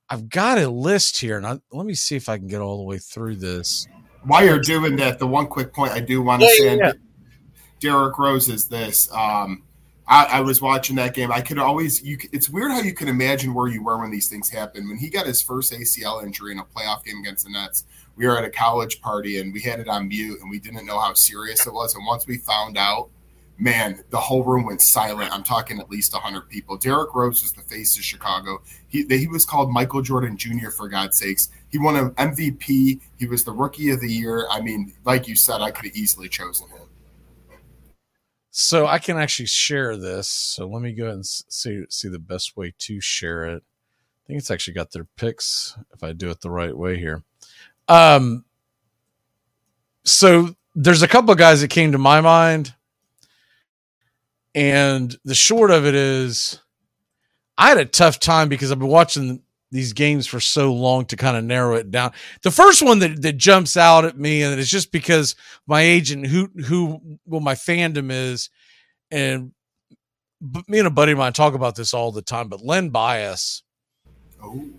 I've 0.09 0.29
got 0.29 0.59
a 0.59 0.69
list 0.69 1.19
here, 1.19 1.37
and 1.37 1.45
I, 1.45 1.59
let 1.71 1.85
me 1.85 1.95
see 1.95 2.15
if 2.15 2.29
I 2.29 2.37
can 2.37 2.47
get 2.47 2.61
all 2.61 2.77
the 2.77 2.83
way 2.83 2.97
through 2.99 3.35
this. 3.37 3.87
While 4.23 4.45
you're 4.45 4.59
doing 4.59 4.95
that, 4.97 5.19
the 5.19 5.27
one 5.27 5.47
quick 5.47 5.73
point 5.73 5.91
I 5.91 5.99
do 5.99 6.21
want 6.21 6.41
to 6.41 6.47
Yeah, 6.47 6.53
say, 6.57 6.77
yeah, 6.77 6.85
yeah. 6.85 6.91
Derrick 7.79 8.17
Rose 8.17 8.49
is 8.49 8.67
this. 8.67 9.11
Um, 9.11 9.63
I, 10.07 10.25
I 10.25 10.41
was 10.41 10.61
watching 10.61 10.95
that 10.97 11.13
game. 11.13 11.31
I 11.31 11.41
could 11.41 11.57
always. 11.57 12.03
You. 12.03 12.17
It's 12.31 12.49
weird 12.49 12.71
how 12.71 12.81
you 12.81 12.93
can 12.93 13.07
imagine 13.07 13.53
where 13.53 13.67
you 13.67 13.83
were 13.83 13.97
when 13.99 14.11
these 14.11 14.27
things 14.27 14.49
happen. 14.49 14.87
When 14.87 14.97
he 14.97 15.09
got 15.09 15.25
his 15.25 15.41
first 15.41 15.73
ACL 15.73 16.23
injury 16.23 16.51
in 16.51 16.59
a 16.59 16.63
playoff 16.63 17.03
game 17.03 17.19
against 17.19 17.45
the 17.45 17.51
Nets, 17.51 17.83
we 18.15 18.25
were 18.25 18.37
at 18.37 18.45
a 18.45 18.49
college 18.49 19.01
party 19.01 19.39
and 19.39 19.53
we 19.53 19.61
had 19.61 19.79
it 19.79 19.87
on 19.87 20.07
mute 20.07 20.39
and 20.41 20.49
we 20.49 20.59
didn't 20.59 20.85
know 20.85 20.99
how 20.99 21.13
serious 21.13 21.65
it 21.67 21.73
was. 21.73 21.95
And 21.95 22.05
once 22.05 22.25
we 22.27 22.37
found 22.37 22.77
out, 22.77 23.09
man, 23.57 24.03
the 24.09 24.19
whole 24.19 24.43
room 24.43 24.65
went 24.65 24.81
silent. 24.81 25.31
I'm 25.31 25.43
talking 25.43 25.79
at 25.79 25.89
least 25.89 26.13
100 26.13 26.49
people. 26.49 26.77
Derrick 26.77 27.13
Rose 27.13 27.41
was 27.41 27.53
the 27.53 27.61
face 27.61 27.97
of 27.97 28.03
Chicago. 28.03 28.61
He, 28.87 29.05
he 29.09 29.27
was 29.27 29.45
called 29.45 29.71
Michael 29.71 30.01
Jordan 30.01 30.37
Jr., 30.37 30.69
for 30.69 30.87
God's 30.87 31.17
sakes. 31.17 31.49
He 31.69 31.77
won 31.77 31.95
an 31.95 32.11
MVP. 32.11 32.99
He 33.17 33.25
was 33.27 33.43
the 33.43 33.51
rookie 33.51 33.91
of 33.91 34.01
the 34.01 34.11
year. 34.11 34.47
I 34.49 34.61
mean, 34.61 34.93
like 35.05 35.27
you 35.27 35.35
said, 35.35 35.61
I 35.61 35.71
could 35.71 35.85
have 35.85 35.95
easily 35.95 36.29
chosen 36.29 36.69
him. 36.69 36.79
So 38.57 38.87
I 38.87 38.99
can 38.99 39.17
actually 39.17 39.47
share 39.47 39.97
this. 39.97 40.29
So 40.29 40.65
let 40.67 40.81
me 40.81 40.93
go 40.93 41.03
ahead 41.03 41.15
and 41.15 41.25
see 41.25 41.83
see 41.89 42.07
the 42.07 42.19
best 42.19 42.55
way 42.55 42.73
to 42.77 43.01
share 43.01 43.43
it. 43.43 43.63
I 43.63 44.27
think 44.27 44.39
it's 44.39 44.49
actually 44.49 44.75
got 44.75 44.91
their 44.91 45.07
picks 45.17 45.77
if 45.93 46.01
I 46.03 46.13
do 46.13 46.29
it 46.29 46.39
the 46.39 46.49
right 46.49 46.75
way 46.75 46.97
here. 46.97 47.23
Um 47.87 48.45
so 50.03 50.55
there's 50.75 51.01
a 51.01 51.07
couple 51.07 51.31
of 51.31 51.37
guys 51.37 51.61
that 51.61 51.69
came 51.69 51.91
to 51.93 51.97
my 51.97 52.21
mind. 52.21 52.73
And 54.53 55.15
the 55.25 55.35
short 55.35 55.71
of 55.71 55.85
it 55.85 55.95
is 55.95 56.59
I 57.57 57.69
had 57.69 57.77
a 57.77 57.85
tough 57.85 58.19
time 58.19 58.49
because 58.49 58.71
I've 58.71 58.79
been 58.79 58.87
watching 58.87 59.41
these 59.71 59.93
games 59.93 60.27
for 60.27 60.39
so 60.39 60.73
long 60.73 61.05
to 61.05 61.15
kind 61.15 61.35
of 61.35 61.43
narrow 61.43 61.75
it 61.75 61.91
down. 61.91 62.13
The 62.43 62.51
first 62.51 62.81
one 62.81 62.99
that, 62.99 63.21
that 63.21 63.37
jumps 63.37 63.75
out 63.75 64.05
at 64.05 64.17
me, 64.17 64.43
and 64.43 64.57
it's 64.59 64.69
just 64.69 64.91
because 64.91 65.35
my 65.67 65.81
agent, 65.81 66.27
who 66.27 66.49
who 66.65 67.19
well 67.25 67.41
my 67.41 67.55
fandom 67.55 68.11
is, 68.11 68.49
and 69.11 69.51
me 70.67 70.79
and 70.79 70.87
a 70.87 70.91
buddy 70.91 71.11
of 71.11 71.17
mine 71.17 71.33
talk 71.33 71.53
about 71.53 71.75
this 71.75 71.93
all 71.93 72.11
the 72.11 72.21
time. 72.21 72.47
But 72.47 72.61
Len 72.61 72.89
Bias, 72.89 73.63
oh. 74.41 74.69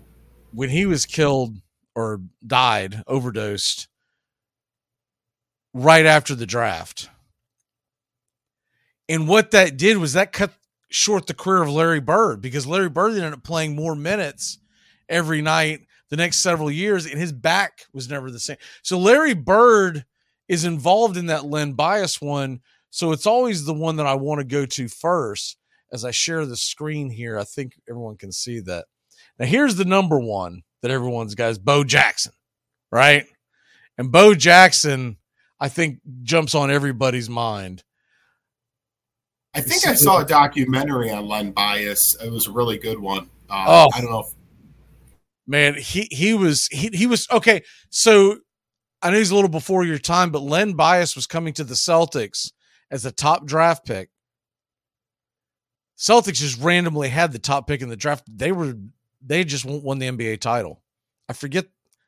when 0.51 0.69
he 0.69 0.85
was 0.85 1.05
killed 1.05 1.57
or 1.97 2.21
died, 2.45 3.01
overdosed, 3.07 3.87
right 5.73 6.05
after 6.05 6.35
the 6.35 6.45
draft. 6.45 7.09
And 9.09 9.27
what 9.27 9.49
that 9.49 9.77
did 9.77 9.97
was 9.97 10.13
that 10.13 10.31
cut 10.31 10.51
short 10.89 11.25
the 11.25 11.33
career 11.33 11.63
of 11.63 11.71
Larry 11.71 11.99
Bird 11.99 12.39
because 12.39 12.67
Larry 12.67 12.89
Bird 12.89 13.15
ended 13.15 13.33
up 13.33 13.41
playing 13.41 13.75
more 13.75 13.95
minutes 13.95 14.59
every 15.09 15.41
night 15.41 15.87
the 16.11 16.17
next 16.17 16.37
several 16.37 16.69
years, 16.69 17.07
and 17.07 17.19
his 17.19 17.31
back 17.31 17.87
was 17.93 18.07
never 18.07 18.29
the 18.29 18.39
same. 18.39 18.57
So 18.83 18.99
Larry 18.99 19.33
Bird 19.33 20.05
is 20.47 20.65
involved 20.65 21.17
in 21.17 21.25
that 21.25 21.45
Len 21.45 21.73
Bias 21.73 22.21
one. 22.21 22.61
So 22.91 23.11
it's 23.11 23.25
always 23.25 23.65
the 23.65 23.73
one 23.73 23.95
that 23.95 24.05
I 24.05 24.13
want 24.13 24.39
to 24.39 24.45
go 24.45 24.67
to 24.67 24.87
first. 24.87 25.57
As 25.91 26.05
I 26.05 26.11
share 26.11 26.45
the 26.45 26.57
screen 26.57 27.09
here, 27.09 27.39
I 27.39 27.43
think 27.43 27.73
everyone 27.89 28.17
can 28.17 28.31
see 28.31 28.59
that. 28.59 28.85
Now 29.39 29.47
here's 29.47 29.77
the 29.77 29.85
number 29.85 30.19
one 30.19 30.61
that 30.81 30.91
everyone's 30.91 31.35
got 31.35 31.49
is 31.51 31.59
Bo 31.59 31.83
Jackson, 31.83 32.33
right? 32.91 33.25
And 33.97 34.11
Bo 34.11 34.35
Jackson, 34.35 35.17
I 35.59 35.69
think, 35.69 35.99
jumps 36.23 36.53
on 36.55 36.69
everybody's 36.71 37.29
mind. 37.29 37.83
I 39.53 39.61
think 39.61 39.87
I 39.87 39.95
saw 39.95 40.19
a 40.19 40.25
documentary 40.25 41.09
on 41.09 41.27
Len 41.27 41.51
Bias. 41.51 42.15
It 42.23 42.31
was 42.31 42.47
a 42.47 42.51
really 42.51 42.77
good 42.77 42.99
one. 42.99 43.29
Uh, 43.49 43.65
Oh. 43.67 43.87
I 43.95 44.01
don't 44.01 44.11
know 44.11 44.19
if 44.19 44.27
man 45.47 45.75
he 45.75 46.07
he 46.11 46.33
was 46.33 46.67
he, 46.67 46.89
he 46.93 47.07
was 47.07 47.25
okay 47.31 47.63
so 47.89 48.37
i 49.01 49.09
know 49.09 49.17
he's 49.17 49.31
a 49.31 49.35
little 49.35 49.49
before 49.49 49.85
your 49.85 49.97
time 49.97 50.29
but 50.29 50.41
len 50.41 50.73
bias 50.73 51.15
was 51.15 51.25
coming 51.25 51.53
to 51.53 51.63
the 51.63 51.73
celtics 51.73 52.51
as 52.91 53.05
a 53.05 53.11
top 53.11 53.45
draft 53.45 53.85
pick 53.85 54.09
celtics 55.97 56.35
just 56.35 56.61
randomly 56.61 57.07
had 57.07 57.31
the 57.31 57.39
top 57.39 57.65
pick 57.65 57.81
in 57.81 57.87
the 57.87 57.95
draft 57.95 58.23
they 58.29 58.51
were 58.51 58.75
they 59.27 59.43
just 59.43 59.65
won 59.65 59.99
the 59.99 60.07
nba 60.07 60.39
title 60.39 60.81
i 61.29 61.33
forget 61.33 61.65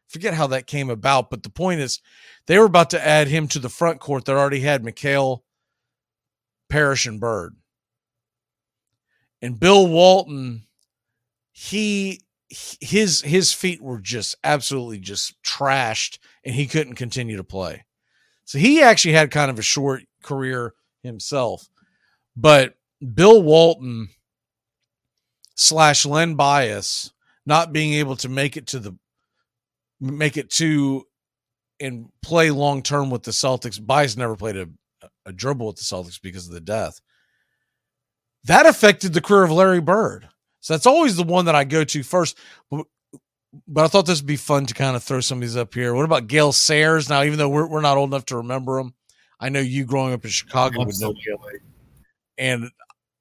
forget 0.08 0.34
how 0.34 0.48
that 0.48 0.68
came 0.68 0.90
about 0.90 1.30
but 1.30 1.44
the 1.44 1.50
point 1.50 1.80
is 1.80 2.02
they 2.50 2.58
were 2.58 2.66
about 2.66 2.90
to 2.90 3.08
add 3.08 3.28
him 3.28 3.48
to 3.48 3.60
the 3.60 3.70
front 3.70 4.00
court 4.00 4.26
that 4.26 4.36
already 4.36 4.62
had 4.62 4.82
McHale, 4.82 5.42
Parish, 6.68 7.06
and 7.06 7.20
Bird. 7.20 7.56
And 9.40 9.60
Bill 9.60 9.86
Walton, 9.86 10.64
he 11.52 12.22
his 12.50 13.22
his 13.22 13.54
feet 13.54 13.84
were 13.84 14.00
just 14.00 14.36
absolutely 14.44 14.98
just 14.98 15.40
trashed 15.44 16.18
and 16.44 16.56
he 16.56 16.66
couldn't 16.66 16.96
continue 16.96 17.38
to 17.38 17.44
play. 17.44 17.86
So 18.46 18.58
he 18.58 18.82
actually 18.82 19.14
had 19.14 19.30
kind 19.30 19.52
of 19.52 19.60
a 19.60 19.62
short 19.62 20.02
career 20.24 20.74
himself. 21.04 21.70
But 22.36 22.74
Bill 23.14 23.44
Walton 23.44 24.10
slash 25.60 26.06
Len 26.06 26.36
Bias 26.36 27.12
not 27.46 27.74
being 27.74 27.94
able 27.94 28.16
to 28.16 28.30
make 28.30 28.56
it 28.56 28.68
to 28.68 28.80
the 28.80 28.96
make 30.00 30.38
it 30.38 30.50
to 30.52 31.06
and 31.82 32.10
play 32.22 32.50
long 32.50 32.82
term 32.82 33.10
with 33.10 33.24
the 33.24 33.32
Celtics. 33.32 33.86
Bias 33.86 34.16
never 34.16 34.36
played 34.36 34.56
a, 34.58 34.70
a 35.26 35.34
dribble 35.34 35.68
with 35.68 35.76
the 35.76 35.84
Celtics 35.84 36.22
because 36.22 36.48
of 36.48 36.54
the 36.54 36.62
death. 36.62 37.02
That 38.46 38.66
affected 38.66 39.14
the 39.14 39.22
career 39.22 39.44
of 39.44 39.52
Larry 39.52 39.82
Bird. 39.82 40.30
So 40.62 40.74
that's 40.74 40.88
always 40.88 41.18
the 41.18 41.24
one 41.24 41.46
that 41.46 41.56
I 41.56 41.66
go 41.66 41.84
to 41.84 42.04
first. 42.04 42.38
But, 42.72 42.86
but 43.68 43.84
I 43.84 43.88
thought 43.88 44.06
this 44.06 44.22
would 44.22 44.28
be 44.28 44.38
fun 44.38 44.66
to 44.68 44.74
kind 44.74 44.96
of 44.96 45.04
throw 45.04 45.20
some 45.20 45.40
of 45.40 45.42
these 45.42 45.58
up 45.58 45.74
here. 45.74 45.94
What 45.94 46.06
about 46.06 46.28
Gale 46.28 46.52
Sayers? 46.52 47.10
Now, 47.10 47.24
even 47.24 47.38
though 47.38 47.50
we're, 47.50 47.68
we're 47.68 47.82
not 47.82 47.98
old 47.98 48.10
enough 48.10 48.26
to 48.26 48.38
remember 48.38 48.80
him, 48.80 48.94
I 49.40 49.50
know 49.50 49.60
you 49.60 49.86
growing 49.86 50.14
up 50.14 50.24
in 50.24 50.32
Chicago 50.32 50.86
would 50.86 51.00
know 51.00 51.14
Gale. 51.14 51.44
And 52.38 52.72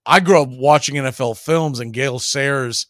I 0.09 0.21
grew 0.21 0.41
up 0.41 0.49
watching 0.49 0.95
NFL 0.95 1.37
films, 1.39 1.81
and 1.81 1.93
Gale 1.93 2.19
Sayers, 2.19 2.87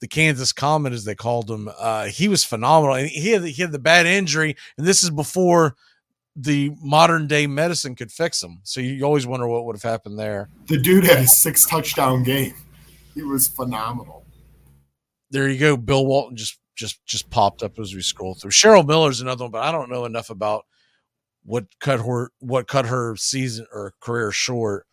the 0.00 0.08
Kansas 0.08 0.52
Comet, 0.52 0.92
as 0.92 1.04
they 1.04 1.14
called 1.14 1.48
him, 1.48 1.70
uh, 1.78 2.06
he 2.06 2.26
was 2.26 2.44
phenomenal. 2.44 2.96
And 2.96 3.08
he 3.08 3.30
had, 3.30 3.44
he 3.44 3.62
had 3.62 3.70
the 3.70 3.78
bad 3.78 4.04
injury, 4.04 4.56
and 4.76 4.84
this 4.84 5.04
is 5.04 5.10
before 5.10 5.76
the 6.34 6.72
modern 6.82 7.28
day 7.28 7.46
medicine 7.46 7.94
could 7.94 8.10
fix 8.10 8.42
him. 8.42 8.60
So 8.64 8.80
you 8.80 9.04
always 9.04 9.26
wonder 9.28 9.46
what 9.46 9.64
would 9.64 9.76
have 9.76 9.88
happened 9.88 10.18
there. 10.18 10.48
the 10.66 10.76
dude 10.78 11.04
had 11.04 11.18
a 11.18 11.26
six 11.26 11.66
touchdown 11.66 12.24
game. 12.24 12.54
He 13.14 13.22
was 13.22 13.46
phenomenal. 13.48 14.24
there 15.30 15.48
you 15.48 15.58
go. 15.58 15.76
Bill 15.76 16.04
Walton 16.04 16.36
just 16.36 16.58
just 16.76 17.04
just 17.04 17.30
popped 17.30 17.62
up 17.62 17.78
as 17.78 17.94
we 17.94 18.00
scroll 18.02 18.34
through. 18.34 18.52
Cheryl 18.52 18.86
Miller's 18.86 19.20
another 19.20 19.44
one, 19.44 19.50
but 19.52 19.62
I 19.62 19.70
don't 19.70 19.90
know 19.90 20.04
enough 20.04 20.30
about 20.30 20.64
what 21.44 21.66
cut 21.78 22.00
her 22.00 22.30
what 22.40 22.66
cut 22.66 22.86
her 22.86 23.14
season 23.16 23.66
or 23.72 23.94
career 24.00 24.32
short. 24.32 24.86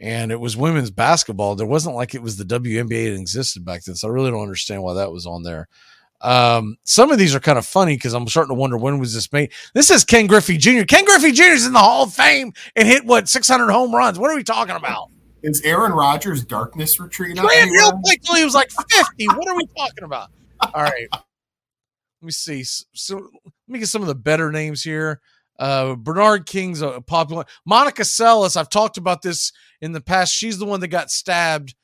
And 0.00 0.32
it 0.32 0.40
was 0.40 0.56
women's 0.56 0.90
basketball. 0.90 1.54
There 1.54 1.66
wasn't 1.66 1.94
like 1.94 2.14
it 2.14 2.22
was 2.22 2.36
the 2.36 2.44
WNBA 2.44 3.12
that 3.12 3.20
existed 3.20 3.64
back 3.64 3.84
then, 3.84 3.94
so 3.94 4.08
I 4.08 4.10
really 4.10 4.30
don't 4.30 4.42
understand 4.42 4.82
why 4.82 4.94
that 4.94 5.12
was 5.12 5.26
on 5.26 5.42
there. 5.42 5.68
Um, 6.22 6.76
some 6.84 7.10
of 7.10 7.18
these 7.18 7.34
are 7.34 7.40
kind 7.40 7.58
of 7.58 7.66
funny 7.66 7.96
because 7.96 8.12
I'm 8.12 8.26
starting 8.28 8.54
to 8.54 8.58
wonder 8.58 8.76
when 8.76 8.98
was 8.98 9.14
this 9.14 9.32
made. 9.32 9.52
This 9.74 9.90
is 9.90 10.04
Ken 10.04 10.26
Griffey 10.26 10.56
Jr. 10.58 10.84
Ken 10.84 11.04
Griffey 11.04 11.32
Jr. 11.32 11.44
is 11.44 11.66
in 11.66 11.72
the 11.72 11.78
Hall 11.78 12.04
of 12.04 12.12
Fame 12.12 12.52
and 12.76 12.86
hit 12.86 13.04
what 13.04 13.28
600 13.28 13.70
home 13.70 13.94
runs. 13.94 14.18
What 14.18 14.30
are 14.30 14.36
we 14.36 14.42
talking 14.42 14.76
about? 14.76 15.08
Is 15.42 15.62
Aaron 15.62 15.92
Rodgers' 15.92 16.44
darkness 16.44 17.00
retreat 17.00 17.38
anywhere? 17.38 17.66
Hill 17.66 17.98
played 18.04 18.22
till 18.22 18.36
he 18.36 18.44
was 18.44 18.54
like 18.54 18.70
50. 18.70 19.26
What 19.28 19.48
are 19.48 19.56
we 19.56 19.66
talking 19.76 20.04
about? 20.04 20.28
All 20.74 20.82
right. 20.82 21.08
Let 21.12 21.22
me 22.26 22.32
see. 22.32 22.64
So 22.64 23.16
let 23.16 23.32
me 23.66 23.78
get 23.78 23.88
some 23.88 24.02
of 24.02 24.08
the 24.08 24.14
better 24.14 24.52
names 24.52 24.82
here. 24.82 25.20
Uh, 25.60 25.94
Bernard 25.94 26.46
King's 26.46 26.80
a 26.80 27.02
popular. 27.02 27.44
Monica 27.66 28.02
Seles. 28.02 28.56
I've 28.56 28.70
talked 28.70 28.96
about 28.96 29.20
this 29.20 29.52
in 29.82 29.92
the 29.92 30.00
past. 30.00 30.34
She's 30.34 30.58
the 30.58 30.64
one 30.64 30.80
that 30.80 30.88
got 30.88 31.10
stabbed 31.10 31.74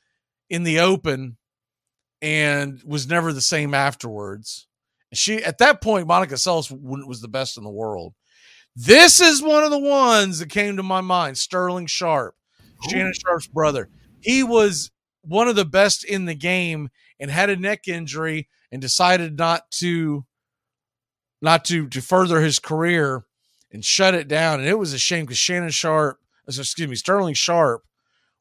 in 0.49 0.63
the 0.63 0.79
open 0.79 1.37
and 2.19 2.81
was 2.83 3.07
never 3.07 3.31
the 3.31 3.39
same 3.39 3.75
afterwards. 3.75 4.67
She 5.13 5.43
at 5.43 5.59
that 5.59 5.79
point, 5.79 6.07
Monica 6.07 6.33
Seles 6.33 6.71
was 6.71 7.21
the 7.21 7.27
best 7.27 7.55
in 7.55 7.63
the 7.63 7.69
world. 7.69 8.15
This 8.75 9.21
is 9.21 9.43
one 9.43 9.63
of 9.63 9.69
the 9.69 9.79
ones 9.79 10.39
that 10.39 10.49
came 10.49 10.77
to 10.77 10.83
my 10.83 11.01
mind. 11.01 11.37
Sterling 11.37 11.85
Sharpe. 11.85 12.35
Shannon 12.89 13.13
Sharpe's 13.13 13.47
brother. 13.47 13.89
He 14.21 14.43
was 14.43 14.89
one 15.21 15.47
of 15.47 15.55
the 15.55 15.65
best 15.65 16.03
in 16.03 16.25
the 16.25 16.35
game 16.35 16.89
and 17.19 17.29
had 17.29 17.51
a 17.51 17.55
neck 17.55 17.87
injury 17.87 18.47
and 18.71 18.81
decided 18.81 19.37
not 19.37 19.69
to 19.71 20.25
not 21.43 21.63
to 21.65 21.87
to 21.89 22.01
further 22.01 22.41
his 22.41 22.57
career 22.57 23.26
and 23.77 23.85
shut 23.85 24.15
it 24.15 24.27
down. 24.27 24.59
And 24.59 24.67
it 24.67 24.79
was 24.79 24.91
a 24.91 24.97
shame 24.97 25.25
because 25.25 25.37
Shannon 25.37 25.69
Sharpe, 25.69 26.17
excuse 26.47 26.89
me, 26.89 26.95
Sterling 26.95 27.35
Sharpe 27.35 27.83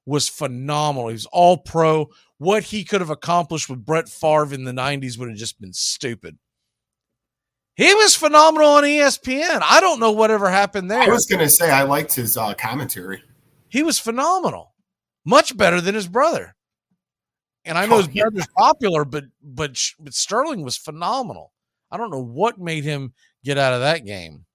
was 0.06 0.30
phenomenal. 0.30 1.08
He 1.08 1.12
was 1.12 1.26
all 1.26 1.58
pro. 1.58 2.08
What 2.38 2.64
he 2.64 2.84
could 2.84 3.02
have 3.02 3.10
accomplished 3.10 3.68
with 3.68 3.84
Brett 3.84 4.08
Favre 4.08 4.54
in 4.54 4.64
the 4.64 4.72
90s 4.72 5.18
would 5.18 5.28
have 5.28 5.36
just 5.36 5.60
been 5.60 5.74
stupid. 5.74 6.38
He 7.74 7.92
was 7.92 8.16
phenomenal 8.16 8.70
on 8.70 8.84
ESPN. 8.84 9.60
I 9.62 9.80
don't 9.80 10.00
know 10.00 10.12
whatever 10.12 10.48
happened 10.48 10.90
there. 10.90 11.02
I 11.02 11.08
was 11.08 11.26
going 11.26 11.40
to 11.40 11.50
say 11.50 11.70
I 11.70 11.82
liked 11.82 12.14
his 12.14 12.38
uh, 12.38 12.54
commentary. 12.54 13.22
He 13.68 13.82
was 13.82 13.98
phenomenal, 13.98 14.72
much 15.26 15.54
better 15.54 15.82
than 15.82 15.94
his 15.94 16.08
brother. 16.08 16.56
And 17.66 17.76
I 17.76 17.84
know 17.84 17.98
his 17.98 18.08
brother's 18.08 18.46
popular, 18.56 19.04
but 19.04 19.24
but 19.42 19.78
but 19.98 20.14
Sterling 20.14 20.62
was 20.62 20.78
phenomenal. 20.78 21.52
I 21.90 21.98
don't 21.98 22.10
know 22.10 22.22
what 22.22 22.58
made 22.58 22.84
him 22.84 23.12
get 23.44 23.58
out 23.58 23.74
of 23.74 23.80
that 23.80 24.06
game. 24.06 24.45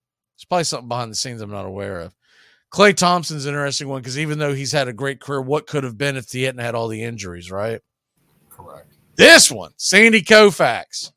There's 0.41 0.47
probably 0.47 0.63
something 0.63 0.87
behind 0.87 1.11
the 1.11 1.15
scenes 1.15 1.39
I'm 1.39 1.51
not 1.51 1.67
aware 1.67 1.99
of. 1.99 2.15
Klay 2.73 2.95
Thompson's 2.95 3.45
an 3.45 3.53
interesting 3.53 3.89
one 3.89 4.01
because 4.01 4.17
even 4.17 4.39
though 4.39 4.55
he's 4.55 4.71
had 4.71 4.87
a 4.87 4.93
great 4.93 5.19
career, 5.19 5.39
what 5.39 5.67
could 5.67 5.83
have 5.83 5.99
been 5.99 6.17
if 6.17 6.31
he 6.31 6.43
hadn't 6.43 6.61
had 6.61 6.73
all 6.73 6.87
the 6.87 7.03
injuries, 7.03 7.51
right? 7.51 7.79
Correct. 8.49 8.91
This 9.17 9.51
one, 9.51 9.73
Sandy 9.77 10.23
Koufax. 10.23 11.11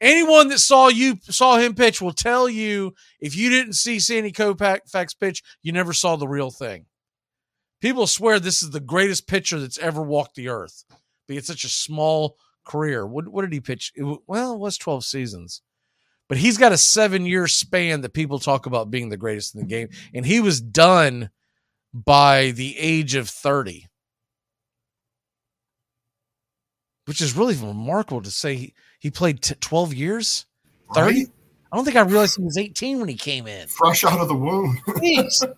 Anyone 0.00 0.48
that 0.48 0.58
saw 0.58 0.88
you 0.88 1.18
saw 1.22 1.58
him 1.58 1.76
pitch 1.76 2.02
will 2.02 2.12
tell 2.12 2.48
you 2.48 2.92
if 3.20 3.36
you 3.36 3.50
didn't 3.50 3.74
see 3.74 4.00
Sandy 4.00 4.32
Koufax 4.32 5.18
pitch, 5.20 5.44
you 5.62 5.70
never 5.70 5.92
saw 5.92 6.16
the 6.16 6.26
real 6.26 6.50
thing. 6.50 6.86
People 7.80 8.08
swear 8.08 8.40
this 8.40 8.64
is 8.64 8.70
the 8.70 8.80
greatest 8.80 9.28
pitcher 9.28 9.60
that's 9.60 9.78
ever 9.78 10.02
walked 10.02 10.34
the 10.34 10.48
earth. 10.48 10.84
But 11.28 11.36
had 11.36 11.44
such 11.44 11.62
a 11.62 11.68
small 11.68 12.36
career. 12.64 13.06
What, 13.06 13.28
what 13.28 13.42
did 13.42 13.52
he 13.52 13.60
pitch? 13.60 13.92
It, 13.94 14.04
well, 14.26 14.54
it 14.54 14.58
was 14.58 14.76
12 14.76 15.04
seasons. 15.04 15.62
But 16.28 16.38
he's 16.38 16.58
got 16.58 16.72
a 16.72 16.78
seven 16.78 17.24
year 17.24 17.46
span 17.46 18.00
that 18.00 18.12
people 18.12 18.38
talk 18.38 18.66
about 18.66 18.90
being 18.90 19.08
the 19.08 19.16
greatest 19.16 19.54
in 19.54 19.60
the 19.60 19.66
game. 19.66 19.88
And 20.12 20.26
he 20.26 20.40
was 20.40 20.60
done 20.60 21.30
by 21.94 22.50
the 22.50 22.76
age 22.78 23.14
of 23.14 23.28
30. 23.28 23.86
Which 27.06 27.20
is 27.20 27.36
really 27.36 27.54
remarkable 27.54 28.22
to 28.22 28.30
say 28.30 28.56
he, 28.56 28.74
he 28.98 29.10
played 29.10 29.40
t- 29.40 29.54
12 29.60 29.94
years? 29.94 30.46
30? 30.94 31.06
Right? 31.06 31.26
I 31.72 31.76
don't 31.76 31.84
think 31.84 31.96
I 31.96 32.02
realized 32.02 32.36
he 32.36 32.42
was 32.42 32.58
18 32.58 32.98
when 32.98 33.08
he 33.08 33.14
came 33.14 33.46
in. 33.46 33.68
Fresh 33.68 34.04
out 34.04 34.20
of 34.20 34.28
the 34.28 34.34
womb. 34.34 34.78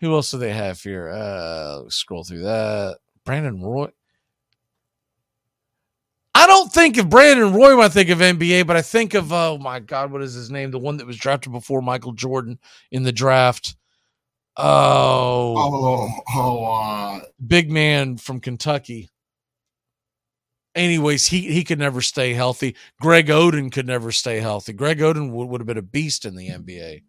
Who 0.00 0.14
else 0.14 0.30
do 0.30 0.38
they 0.38 0.52
have 0.52 0.80
here? 0.82 1.08
Uh, 1.08 1.88
scroll 1.88 2.24
through 2.24 2.42
that. 2.42 2.98
Brandon 3.24 3.62
Roy. 3.62 3.88
I 6.44 6.46
don't 6.46 6.70
think 6.70 6.98
of 6.98 7.08
Brandon 7.08 7.54
Roy 7.54 7.74
when 7.74 7.86
I 7.86 7.88
think 7.88 8.10
of 8.10 8.18
NBA, 8.18 8.66
but 8.66 8.76
I 8.76 8.82
think 8.82 9.14
of 9.14 9.32
oh 9.32 9.56
my 9.56 9.80
god, 9.80 10.12
what 10.12 10.20
is 10.20 10.34
his 10.34 10.50
name? 10.50 10.70
The 10.70 10.78
one 10.78 10.98
that 10.98 11.06
was 11.06 11.16
drafted 11.16 11.52
before 11.52 11.80
Michael 11.80 12.12
Jordan 12.12 12.58
in 12.90 13.02
the 13.02 13.12
draft. 13.12 13.76
Oh, 14.58 15.54
oh, 15.56 16.10
oh, 16.34 16.64
uh, 16.66 17.20
big 17.46 17.70
man 17.70 18.18
from 18.18 18.40
Kentucky. 18.40 19.08
Anyways, 20.74 21.28
he 21.28 21.50
he 21.50 21.64
could 21.64 21.78
never 21.78 22.02
stay 22.02 22.34
healthy. 22.34 22.76
Greg 23.00 23.28
Oden 23.28 23.72
could 23.72 23.86
never 23.86 24.12
stay 24.12 24.38
healthy. 24.40 24.74
Greg 24.74 24.98
Oden 24.98 25.30
would, 25.30 25.48
would 25.48 25.62
have 25.62 25.66
been 25.66 25.78
a 25.78 25.82
beast 25.82 26.26
in 26.26 26.36
the 26.36 26.50
NBA. 26.50 27.04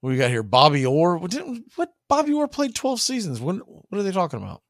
What 0.00 0.10
we 0.10 0.16
got 0.16 0.30
here? 0.30 0.42
Bobby 0.42 0.86
Orr. 0.86 1.18
What, 1.18 1.30
did, 1.30 1.44
what 1.76 1.92
Bobby 2.08 2.32
Orr 2.32 2.48
played 2.48 2.74
12 2.74 3.02
seasons. 3.02 3.38
When 3.38 3.58
what 3.58 3.98
are 3.98 4.02
they 4.02 4.12
talking 4.12 4.42
about? 4.42 4.62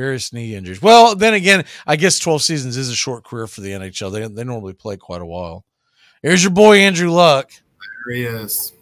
Various 0.00 0.32
knee 0.32 0.54
injuries. 0.54 0.80
Well, 0.80 1.14
then 1.14 1.34
again, 1.34 1.66
I 1.86 1.96
guess 1.96 2.18
12 2.18 2.40
seasons 2.40 2.78
is 2.78 2.88
a 2.88 2.94
short 2.94 3.22
career 3.22 3.46
for 3.46 3.60
the 3.60 3.72
NHL. 3.72 4.10
They, 4.10 4.26
they 4.26 4.44
normally 4.44 4.72
play 4.72 4.96
quite 4.96 5.20
a 5.20 5.26
while. 5.26 5.66
Here's 6.22 6.42
your 6.42 6.52
boy 6.52 6.78
Andrew 6.78 7.10
Luck. 7.10 7.50
There 8.06 8.16
he 8.16 8.24
is. 8.24 8.72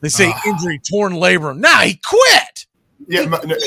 They 0.00 0.08
say 0.08 0.32
uh, 0.32 0.38
injury, 0.46 0.80
torn 0.80 1.12
labrum. 1.12 1.58
Nah, 1.58 1.82
he 1.82 2.00
quit. 2.04 2.66
Yeah, 3.06 3.20
he 3.20 3.28
quit. 3.28 3.62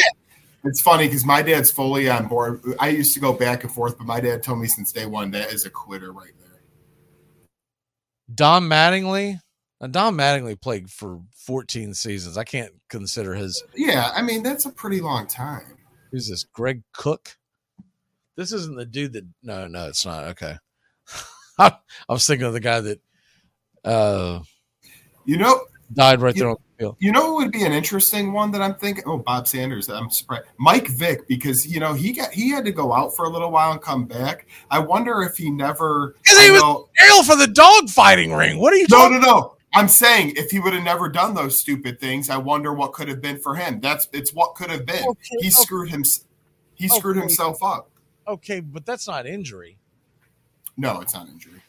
it's 0.65 0.81
funny 0.81 1.07
because 1.07 1.23
my 1.23 1.41
dad's 1.41 1.71
fully 1.71 2.09
on 2.09 2.27
board. 2.27 2.61
I 2.77 2.89
used 2.89 3.13
to 3.13 3.21
go 3.21 3.31
back 3.31 3.63
and 3.63 3.71
forth, 3.71 3.97
but 3.97 4.05
my 4.05 4.19
dad 4.19 4.43
told 4.43 4.59
me 4.59 4.67
since 4.67 4.91
day 4.91 5.05
one 5.05 5.31
that 5.31 5.53
is 5.53 5.65
a 5.65 5.69
quitter 5.69 6.11
right 6.11 6.33
there. 6.41 6.59
Don 8.35 8.63
Mattingly. 8.63 9.39
Now, 9.79 9.87
Don 9.87 10.15
Mattingly 10.17 10.59
played 10.59 10.89
for 10.89 11.21
14 11.37 11.93
seasons. 11.93 12.37
I 12.37 12.43
can't 12.43 12.73
consider 12.89 13.33
his. 13.33 13.63
Yeah, 13.73 14.11
I 14.13 14.21
mean 14.21 14.43
that's 14.43 14.65
a 14.65 14.71
pretty 14.71 14.99
long 14.99 15.25
time. 15.25 15.76
Who's 16.17 16.29
this? 16.29 16.45
Greg 16.45 16.81
Cook. 16.93 17.37
This 18.35 18.51
isn't 18.51 18.75
the 18.75 18.87
dude 18.87 19.13
that. 19.13 19.27
No, 19.43 19.67
no, 19.67 19.87
it's 19.87 20.03
not. 20.03 20.23
Okay. 20.23 20.55
I 21.59 21.73
was 22.09 22.25
thinking 22.25 22.47
of 22.47 22.53
the 22.53 22.59
guy 22.59 22.79
that. 22.79 22.99
uh 23.85 24.39
You 25.25 25.37
know, 25.37 25.61
died 25.93 26.19
right 26.19 26.35
you, 26.35 26.39
there 26.39 26.49
on 26.49 26.55
the 26.55 26.83
field. 26.83 26.95
You 26.97 27.11
know, 27.11 27.33
it 27.33 27.43
would 27.43 27.51
be 27.51 27.65
an 27.65 27.71
interesting 27.71 28.33
one 28.33 28.49
that 28.49 28.63
I'm 28.63 28.73
thinking. 28.73 29.03
Oh, 29.05 29.19
Bob 29.19 29.47
Sanders. 29.47 29.89
I'm 29.89 30.09
surprised. 30.09 30.45
Mike 30.57 30.87
Vick, 30.87 31.27
because 31.27 31.67
you 31.67 31.79
know 31.79 31.93
he 31.93 32.13
got 32.13 32.31
he 32.31 32.49
had 32.49 32.65
to 32.65 32.71
go 32.71 32.93
out 32.93 33.15
for 33.15 33.25
a 33.25 33.29
little 33.29 33.51
while 33.51 33.73
and 33.73 33.79
come 33.79 34.07
back. 34.07 34.47
I 34.71 34.79
wonder 34.79 35.21
if 35.21 35.37
he 35.37 35.51
never. 35.51 36.15
Because 36.23 36.43
he 36.43 36.49
was 36.49 36.87
ill 37.09 37.23
for 37.25 37.35
the 37.35 37.45
dog 37.45 37.89
fighting 37.89 38.33
ring. 38.33 38.57
What 38.57 38.73
are 38.73 38.77
you? 38.77 38.87
No, 38.89 38.97
talking? 38.97 39.21
no, 39.21 39.27
no. 39.27 39.56
I'm 39.73 39.87
saying 39.87 40.33
if 40.35 40.51
he 40.51 40.59
would 40.59 40.73
have 40.73 40.83
never 40.83 41.09
done 41.09 41.33
those 41.33 41.59
stupid 41.59 41.99
things, 41.99 42.29
I 42.29 42.37
wonder 42.37 42.73
what 42.73 42.93
could 42.93 43.07
have 43.07 43.21
been 43.21 43.37
for 43.37 43.55
him. 43.55 43.79
That's 43.79 44.07
it's 44.13 44.33
what 44.33 44.55
could 44.55 44.69
have 44.69 44.85
been. 44.85 45.05
Okay, 45.07 45.19
he 45.31 45.37
okay. 45.37 45.49
screwed 45.49 45.89
him. 45.89 46.03
He 46.75 46.87
screwed 46.87 47.17
Okay. 47.17 47.21
himself 47.27 47.61
up. 47.63 47.89
Okay, 48.27 48.59
but 48.59 48.85
that's 48.85 49.07
not 49.07 49.25
injury. 49.25 49.77
No, 50.77 51.01
it's 51.01 51.13
not 51.13 51.27
injury. 51.27 51.61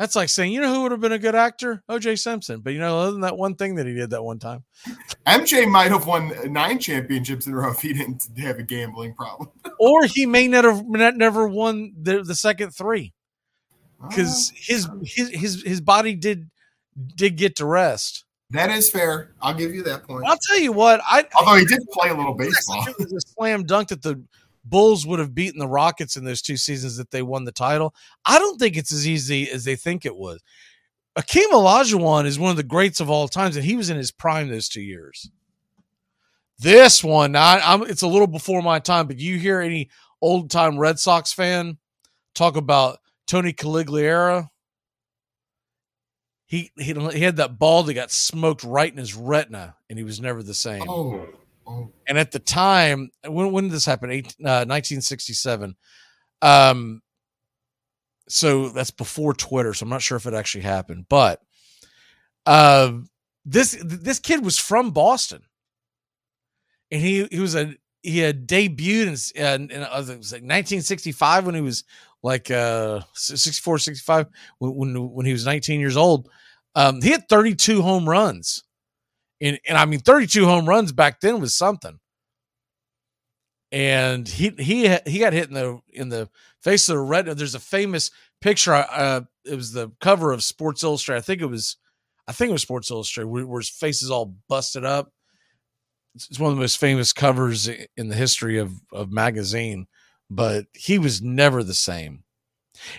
That's 0.00 0.16
like 0.16 0.30
saying, 0.30 0.52
you 0.52 0.62
know 0.62 0.72
who 0.72 0.82
would 0.84 0.92
have 0.92 1.00
been 1.02 1.12
a 1.12 1.18
good 1.18 1.34
actor? 1.34 1.82
O.J. 1.86 2.16
Simpson. 2.16 2.60
But 2.60 2.72
you 2.72 2.78
know, 2.78 2.98
other 3.00 3.12
than 3.12 3.20
that 3.20 3.36
one 3.36 3.54
thing 3.54 3.74
that 3.74 3.86
he 3.86 3.92
did 3.92 4.08
that 4.10 4.22
one 4.22 4.38
time, 4.38 4.64
MJ 5.26 5.70
might 5.70 5.90
have 5.90 6.06
won 6.06 6.32
nine 6.50 6.78
championships 6.78 7.46
in 7.46 7.52
a 7.52 7.56
row 7.56 7.70
if 7.70 7.80
he 7.80 7.92
didn't 7.92 8.26
have 8.38 8.58
a 8.58 8.62
gambling 8.62 9.12
problem. 9.12 9.50
or 9.78 10.04
he 10.04 10.24
may 10.24 10.48
not 10.48 10.64
have 10.64 10.86
not, 10.88 11.18
never 11.18 11.46
won 11.46 11.92
the, 12.00 12.22
the 12.22 12.34
second 12.34 12.70
three 12.70 13.12
ah. 14.02 14.08
because 14.08 14.54
his 14.56 14.88
his 15.04 15.28
his 15.28 15.62
his 15.62 15.80
body 15.82 16.14
did 16.14 16.48
did 17.16 17.36
get 17.36 17.56
to 17.56 17.66
rest. 17.66 18.24
That 18.50 18.70
is 18.70 18.90
fair. 18.90 19.32
I'll 19.40 19.54
give 19.54 19.74
you 19.74 19.82
that 19.84 20.04
point. 20.04 20.24
I'll 20.26 20.38
tell 20.48 20.58
you 20.58 20.72
what, 20.72 21.00
I 21.04 21.24
Although 21.38 21.58
he 21.58 21.64
did 21.66 21.82
play 21.92 22.08
a 22.08 22.14
little 22.14 22.34
baseball. 22.34 22.84
it 22.88 22.98
was 22.98 23.12
a 23.12 23.20
slam 23.20 23.64
dunk 23.64 23.88
that 23.88 24.02
the 24.02 24.22
Bulls 24.64 25.06
would 25.06 25.20
have 25.20 25.34
beaten 25.34 25.58
the 25.58 25.68
Rockets 25.68 26.16
in 26.16 26.24
those 26.24 26.42
two 26.42 26.56
seasons 26.56 26.96
that 26.96 27.10
they 27.10 27.22
won 27.22 27.44
the 27.44 27.52
title. 27.52 27.94
I 28.24 28.38
don't 28.38 28.58
think 28.58 28.76
it's 28.76 28.92
as 28.92 29.06
easy 29.06 29.50
as 29.50 29.64
they 29.64 29.76
think 29.76 30.04
it 30.04 30.16
was. 30.16 30.42
Akeem 31.16 31.50
Olajuwon 31.52 32.26
is 32.26 32.38
one 32.38 32.50
of 32.50 32.56
the 32.56 32.62
greats 32.62 33.00
of 33.00 33.10
all 33.10 33.26
times, 33.28 33.56
and 33.56 33.64
he 33.64 33.76
was 33.76 33.90
in 33.90 33.96
his 33.96 34.10
prime 34.10 34.48
those 34.48 34.68
two 34.68 34.82
years. 34.82 35.30
This 36.58 37.02
one, 37.02 37.36
I, 37.36 37.60
I'm, 37.64 37.82
it's 37.82 38.02
a 38.02 38.06
little 38.08 38.26
before 38.26 38.62
my 38.62 38.78
time, 38.78 39.06
but 39.06 39.18
you 39.18 39.38
hear 39.38 39.60
any 39.60 39.88
old 40.20 40.50
time 40.50 40.78
Red 40.78 40.98
Sox 40.98 41.32
fan 41.32 41.78
talk 42.34 42.56
about 42.56 42.98
Tony 43.26 43.52
Conigliaro? 43.52 44.48
He, 46.50 46.72
he 46.76 46.94
he 47.12 47.20
had 47.20 47.36
that 47.36 47.60
ball 47.60 47.84
that 47.84 47.94
got 47.94 48.10
smoked 48.10 48.64
right 48.64 48.90
in 48.90 48.98
his 48.98 49.14
retina, 49.14 49.76
and 49.88 49.96
he 49.96 50.04
was 50.04 50.20
never 50.20 50.42
the 50.42 50.52
same. 50.52 50.82
Oh, 50.88 51.28
oh. 51.64 51.92
And 52.08 52.18
at 52.18 52.32
the 52.32 52.40
time, 52.40 53.10
when 53.24 53.52
when 53.52 53.64
did 53.64 53.72
this 53.72 53.84
happen? 53.84 54.10
Eight, 54.10 54.34
uh, 54.40 54.66
1967. 54.66 55.76
Um, 56.42 57.02
so 58.28 58.70
that's 58.70 58.90
before 58.90 59.32
Twitter, 59.32 59.72
so 59.74 59.84
I'm 59.84 59.90
not 59.90 60.02
sure 60.02 60.16
if 60.16 60.26
it 60.26 60.34
actually 60.34 60.62
happened. 60.62 61.06
But 61.08 61.40
uh, 62.46 62.94
this 63.44 63.78
this 63.80 64.18
kid 64.18 64.44
was 64.44 64.58
from 64.58 64.90
Boston, 64.90 65.42
and 66.90 67.00
he 67.00 67.28
he 67.30 67.38
was 67.38 67.54
a 67.54 67.76
he 68.02 68.18
had 68.18 68.48
debuted 68.48 69.36
in, 69.36 69.44
in, 69.44 69.70
in 69.70 69.82
uh, 69.84 69.88
like 69.92 70.08
1965 70.08 71.46
when 71.46 71.54
he 71.54 71.60
was 71.60 71.84
like 72.22 72.50
uh 72.50 73.00
64 73.14 73.78
65 73.78 74.26
when 74.58 74.74
when, 74.74 75.10
when 75.12 75.26
he 75.26 75.32
was 75.32 75.46
19 75.46 75.80
years 75.80 75.96
old. 75.96 76.28
Um, 76.74 77.02
he 77.02 77.10
had 77.10 77.28
32 77.28 77.82
home 77.82 78.08
runs. 78.08 78.62
And, 79.40 79.58
and 79.66 79.76
I 79.78 79.86
mean, 79.86 80.00
32 80.00 80.44
home 80.44 80.68
runs 80.68 80.92
back 80.92 81.20
then 81.20 81.40
was 81.40 81.54
something. 81.54 81.98
And 83.72 84.28
he 84.28 84.50
he 84.58 84.96
he 85.06 85.18
got 85.20 85.32
hit 85.32 85.48
in 85.48 85.54
the 85.54 85.80
in 85.88 86.08
the 86.08 86.28
face 86.60 86.88
of 86.88 86.96
the 86.96 87.02
retina. 87.02 87.36
There's 87.36 87.54
a 87.54 87.60
famous 87.60 88.10
picture. 88.40 88.74
Uh, 88.74 89.22
it 89.44 89.54
was 89.54 89.72
the 89.72 89.92
cover 90.00 90.32
of 90.32 90.42
Sports 90.42 90.82
Illustrated. 90.82 91.18
I 91.18 91.22
think 91.22 91.40
it 91.40 91.46
was, 91.46 91.76
I 92.26 92.32
think 92.32 92.50
it 92.50 92.52
was 92.52 92.62
Sports 92.62 92.90
Illustrated, 92.90 93.28
where, 93.28 93.46
where 93.46 93.60
his 93.60 93.70
face 93.70 94.02
is 94.02 94.10
all 94.10 94.34
busted 94.48 94.84
up. 94.84 95.12
It's 96.16 96.40
one 96.40 96.50
of 96.50 96.56
the 96.56 96.62
most 96.62 96.78
famous 96.78 97.12
covers 97.12 97.68
in 97.68 98.08
the 98.08 98.16
history 98.16 98.58
of 98.58 98.72
of 98.92 99.12
magazine. 99.12 99.86
But 100.30 100.66
he 100.72 100.98
was 100.98 101.20
never 101.20 101.62
the 101.64 101.74
same. 101.74 102.22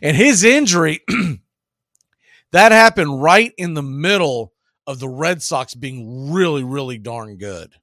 And 0.02 0.18
his 0.18 0.44
injury 0.44 1.02
that 2.52 2.72
happened 2.72 3.22
right 3.22 3.54
in 3.58 3.74
the 3.74 3.82
middle 3.82 4.54
of 4.86 5.00
the 5.00 5.10
Red 5.10 5.42
Sox 5.42 5.74
being 5.74 6.32
really, 6.32 6.64
really 6.64 6.98
darn 6.98 7.38
good. 7.38 7.74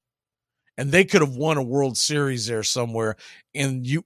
And 0.77 0.93
they 0.93 1.05
could 1.05 1.23
have 1.23 1.35
won 1.35 1.57
a 1.57 1.63
World 1.63 1.97
Series 1.97 2.47
there 2.47 2.63
somewhere. 2.63 3.17
And 3.55 3.87
you, 3.87 4.05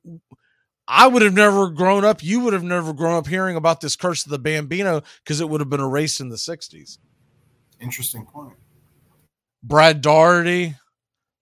I 0.89 1.07
would 1.07 1.23
have 1.23 1.35
never 1.35 1.69
grown 1.71 2.05
up. 2.05 2.23
You 2.23 2.41
would 2.41 2.55
have 2.55 2.63
never 2.63 2.93
grown 2.93 3.15
up 3.15 3.27
hearing 3.27 3.57
about 3.57 3.81
this 3.81 3.97
curse 3.97 4.25
of 4.25 4.31
the 4.31 4.39
Bambino 4.39 5.03
because 5.23 5.41
it 5.41 5.49
would 5.49 5.61
have 5.61 5.71
been 5.71 5.81
erased 5.81 6.21
in 6.21 6.29
the 6.29 6.37
60s. 6.37 6.99
Interesting 7.81 8.25
point. 8.25 8.55
Brad 9.63 10.01
Daugherty, 10.01 10.75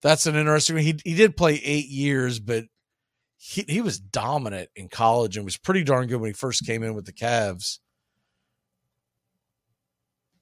that's 0.01 0.25
an 0.25 0.35
interesting 0.35 0.77
He, 0.77 0.99
he 1.03 1.15
did 1.15 1.37
play 1.37 1.55
eight 1.63 1.87
years, 1.87 2.39
but 2.39 2.65
he, 3.43 3.65
he 3.67 3.81
was 3.81 3.99
dominant 3.99 4.69
in 4.75 4.87
college 4.87 5.35
and 5.35 5.43
was 5.43 5.57
pretty 5.57 5.83
darn 5.83 6.05
good 6.05 6.21
when 6.21 6.29
he 6.29 6.33
first 6.33 6.63
came 6.63 6.83
in 6.83 6.93
with 6.93 7.05
the 7.05 7.11
Cavs. 7.11 7.79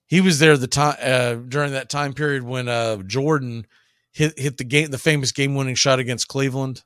He 0.06 0.20
was 0.20 0.40
there 0.40 0.58
the 0.58 0.68
time 0.68 0.98
uh, 1.02 1.36
during 1.36 1.72
that 1.72 1.90
time 1.90 2.12
period 2.12 2.44
when 2.44 2.68
uh, 2.68 2.98
Jordan 2.98 3.66
hit 4.12 4.38
hit 4.38 4.58
the 4.58 4.66
game, 4.66 4.92
the 4.92 4.98
famous 4.98 5.32
game 5.32 5.56
winning 5.56 5.76
shot 5.76 6.00
against 6.00 6.28
Cleveland, 6.28 6.84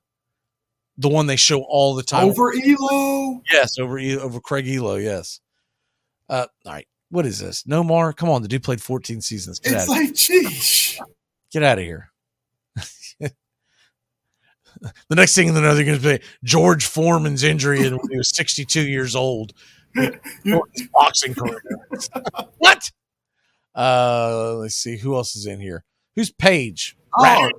the 0.97 1.09
one 1.09 1.25
they 1.25 1.35
show 1.35 1.63
all 1.63 1.95
the 1.95 2.03
time 2.03 2.29
over 2.29 2.53
Ehlo. 2.53 3.41
Yes, 3.51 3.79
over 3.79 3.97
over 3.99 4.39
Craig 4.39 4.65
Ehlo. 4.65 5.03
Yes. 5.03 5.39
Uh, 6.29 6.45
all 6.65 6.73
right. 6.73 6.87
What 7.09 7.25
is 7.25 7.39
this? 7.39 7.65
No 7.65 7.83
more. 7.83 8.13
Come 8.13 8.29
on, 8.29 8.43
the 8.43 8.47
dude 8.47 8.63
played 8.63 8.81
14 8.81 9.21
seasons. 9.21 9.59
Get 9.59 9.73
it's 9.73 9.87
like, 9.87 10.13
geez. 10.13 10.99
Get 11.51 11.63
out 11.63 11.79
of 11.79 11.85
here. 11.85 12.12
The 15.09 15.15
next 15.15 15.35
thing 15.35 15.47
in 15.47 15.53
the 15.53 15.61
know, 15.61 15.75
they're 15.75 15.85
going 15.85 15.97
to 15.97 16.03
say 16.03 16.21
George 16.43 16.85
Foreman's 16.85 17.43
injury 17.43 17.85
and 17.85 17.97
when 17.97 18.11
he 18.11 18.17
was 18.17 18.29
62 18.35 18.81
years 18.81 19.15
old. 19.15 19.53
boxing 20.93 21.33
career. 21.33 21.61
what? 22.57 22.91
Uh, 23.75 24.55
let's 24.55 24.75
see 24.75 24.97
who 24.97 25.15
else 25.15 25.35
is 25.35 25.45
in 25.45 25.59
here. 25.59 25.83
Who's 26.15 26.31
Paige? 26.31 26.97
Oh, 27.17 27.49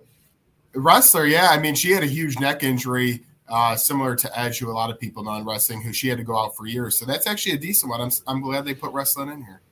wrestler. 0.74 1.26
Yeah, 1.26 1.48
I 1.50 1.58
mean, 1.58 1.74
she 1.74 1.92
had 1.92 2.02
a 2.02 2.08
huge 2.08 2.38
neck 2.38 2.62
injury, 2.62 3.24
uh, 3.48 3.76
similar 3.76 4.16
to 4.16 4.38
Edge, 4.38 4.58
who 4.58 4.70
a 4.70 4.72
lot 4.72 4.90
of 4.90 4.98
people 4.98 5.24
know 5.24 5.34
in 5.34 5.44
wrestling, 5.44 5.82
who 5.82 5.92
she 5.92 6.08
had 6.08 6.18
to 6.18 6.24
go 6.24 6.38
out 6.38 6.56
for 6.56 6.66
years. 6.66 6.98
So 6.98 7.04
that's 7.04 7.26
actually 7.26 7.52
a 7.52 7.58
decent 7.58 7.90
one. 7.90 8.00
I'm 8.00 8.10
I'm 8.26 8.40
glad 8.40 8.64
they 8.64 8.74
put 8.74 8.92
wrestling 8.92 9.30
in 9.30 9.44
here. 9.44 9.62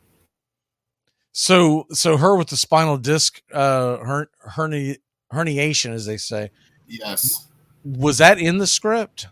So 1.32 1.86
so 1.90 2.16
her 2.16 2.36
with 2.36 2.48
the 2.48 2.56
spinal 2.56 2.98
disc 2.98 3.40
uh 3.52 3.98
her 3.98 4.30
hernia 4.40 4.96
herniation, 5.32 5.92
as 5.92 6.06
they 6.06 6.16
say. 6.16 6.50
Yes. 6.86 7.48
Was 7.84 8.18
that 8.18 8.38
in 8.38 8.59
the 8.59 8.66
script? 8.66 9.28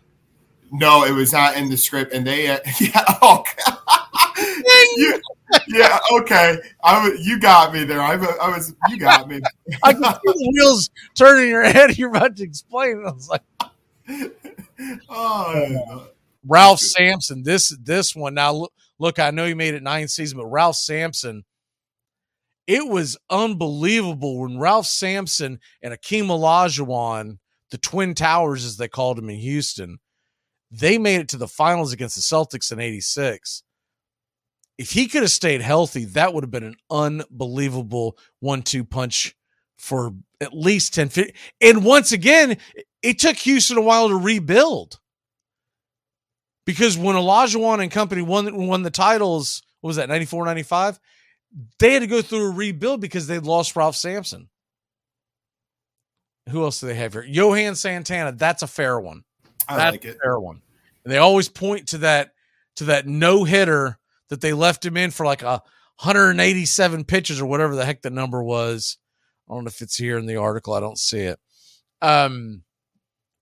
No, 0.71 1.03
it 1.03 1.11
was 1.11 1.33
not 1.33 1.57
in 1.57 1.69
the 1.69 1.77
script, 1.77 2.13
and 2.13 2.25
they 2.25 2.47
uh, 2.47 2.59
yeah. 2.79 3.03
Oh, 3.21 3.43
you, 4.95 5.21
yeah, 5.67 5.99
okay. 6.13 6.57
I 6.83 7.09
was, 7.09 7.25
you 7.25 7.39
got 7.39 7.73
me 7.73 7.83
there. 7.83 8.01
I, 8.01 8.13
I 8.13 8.49
was, 8.55 8.73
you 8.89 8.97
got 8.97 9.27
me. 9.27 9.41
I 9.83 9.93
can 9.93 10.03
see 10.03 10.19
the 10.25 10.51
wheels 10.53 10.89
turning 11.15 11.43
in 11.43 11.49
your 11.49 11.63
head. 11.63 11.97
You're 11.97 12.09
about 12.09 12.37
to 12.37 12.43
explain. 12.43 13.03
I 13.05 13.11
was 13.11 13.29
like, 13.29 13.43
oh, 15.09 16.07
Ralph 16.47 16.79
Sampson. 16.79 17.43
This 17.43 17.75
this 17.83 18.15
one 18.15 18.33
now. 18.33 18.53
Look, 18.53 18.73
look, 18.97 19.19
I 19.19 19.31
know 19.31 19.45
you 19.45 19.55
made 19.55 19.73
it 19.73 19.83
nine 19.83 20.07
seasons, 20.07 20.39
but 20.39 20.45
Ralph 20.47 20.77
Sampson. 20.77 21.43
It 22.71 22.87
was 22.87 23.17
unbelievable 23.29 24.39
when 24.39 24.57
Ralph 24.57 24.85
Sampson 24.85 25.59
and 25.81 25.93
Akeem 25.93 26.27
Olajuwon, 26.27 27.39
the 27.69 27.77
Twin 27.77 28.13
Towers 28.13 28.63
as 28.63 28.77
they 28.77 28.87
called 28.87 29.19
him 29.19 29.29
in 29.29 29.37
Houston, 29.37 29.99
they 30.71 30.97
made 30.97 31.19
it 31.19 31.29
to 31.29 31.37
the 31.37 31.47
finals 31.47 31.91
against 31.91 32.15
the 32.15 32.21
Celtics 32.21 32.71
in 32.71 32.79
'86 32.79 33.63
if 34.81 34.93
he 34.93 35.07
could 35.07 35.21
have 35.21 35.29
stayed 35.29 35.61
healthy, 35.61 36.05
that 36.05 36.33
would 36.33 36.43
have 36.43 36.49
been 36.49 36.63
an 36.63 36.75
unbelievable 36.89 38.17
one 38.39 38.63
two 38.63 38.83
punch 38.83 39.35
for 39.77 40.11
at 40.39 40.55
least 40.55 40.95
10 40.95 41.09
feet. 41.09 41.35
And 41.61 41.85
once 41.85 42.11
again, 42.11 42.57
it 43.03 43.19
took 43.19 43.35
Houston 43.37 43.77
a 43.77 43.81
while 43.81 44.09
to 44.09 44.15
rebuild. 44.15 44.99
Because 46.65 46.97
when 46.97 47.15
Olajuwon 47.15 47.81
and 47.81 47.91
company 47.91 48.23
won, 48.23 48.67
won 48.67 48.81
the 48.81 48.89
titles, 48.89 49.61
what 49.81 49.89
was 49.89 49.97
that, 49.97 50.09
94, 50.09 50.45
95? 50.45 50.99
They 51.79 51.93
had 51.93 51.99
to 51.99 52.07
go 52.07 52.21
through 52.21 52.47
a 52.47 52.51
rebuild 52.51 53.01
because 53.01 53.27
they'd 53.27 53.43
lost 53.43 53.75
Ralph 53.75 53.95
Sampson. 53.95 54.49
Who 56.49 56.63
else 56.63 56.79
do 56.79 56.87
they 56.87 56.95
have 56.95 57.13
here? 57.13 57.23
Johan 57.23 57.75
Santana. 57.75 58.31
That's 58.31 58.63
a 58.63 58.67
fair 58.67 58.99
one. 58.99 59.23
I 59.67 59.77
that's 59.77 59.91
like 59.91 60.05
it. 60.05 60.17
fair 60.21 60.39
one. 60.39 60.61
And 61.03 61.11
they 61.11 61.17
always 61.17 61.49
point 61.49 61.89
to 61.89 61.99
that 61.99 62.33
to 62.77 62.85
that 62.85 63.07
no 63.07 63.43
hitter 63.43 63.99
that 64.29 64.41
they 64.41 64.53
left 64.53 64.85
him 64.85 64.97
in 64.97 65.11
for 65.11 65.25
like 65.25 65.43
a 65.43 65.61
187 66.01 67.03
pitches 67.03 67.39
or 67.39 67.45
whatever 67.45 67.75
the 67.75 67.85
heck 67.85 68.01
the 68.01 68.09
number 68.09 68.41
was. 68.41 68.97
I 69.49 69.53
don't 69.53 69.65
know 69.65 69.69
if 69.69 69.81
it's 69.81 69.97
here 69.97 70.17
in 70.17 70.25
the 70.25 70.37
article. 70.37 70.73
I 70.73 70.79
don't 70.79 70.97
see 70.97 71.19
it. 71.19 71.39
Um, 72.01 72.63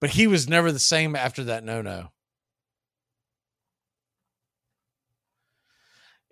but 0.02 0.10
he 0.10 0.28
was 0.28 0.50
never 0.50 0.72
the 0.72 0.80
same 0.80 1.16
after 1.16 1.46
that 1.46 1.64
no 1.64 1.82
no. 1.82 2.10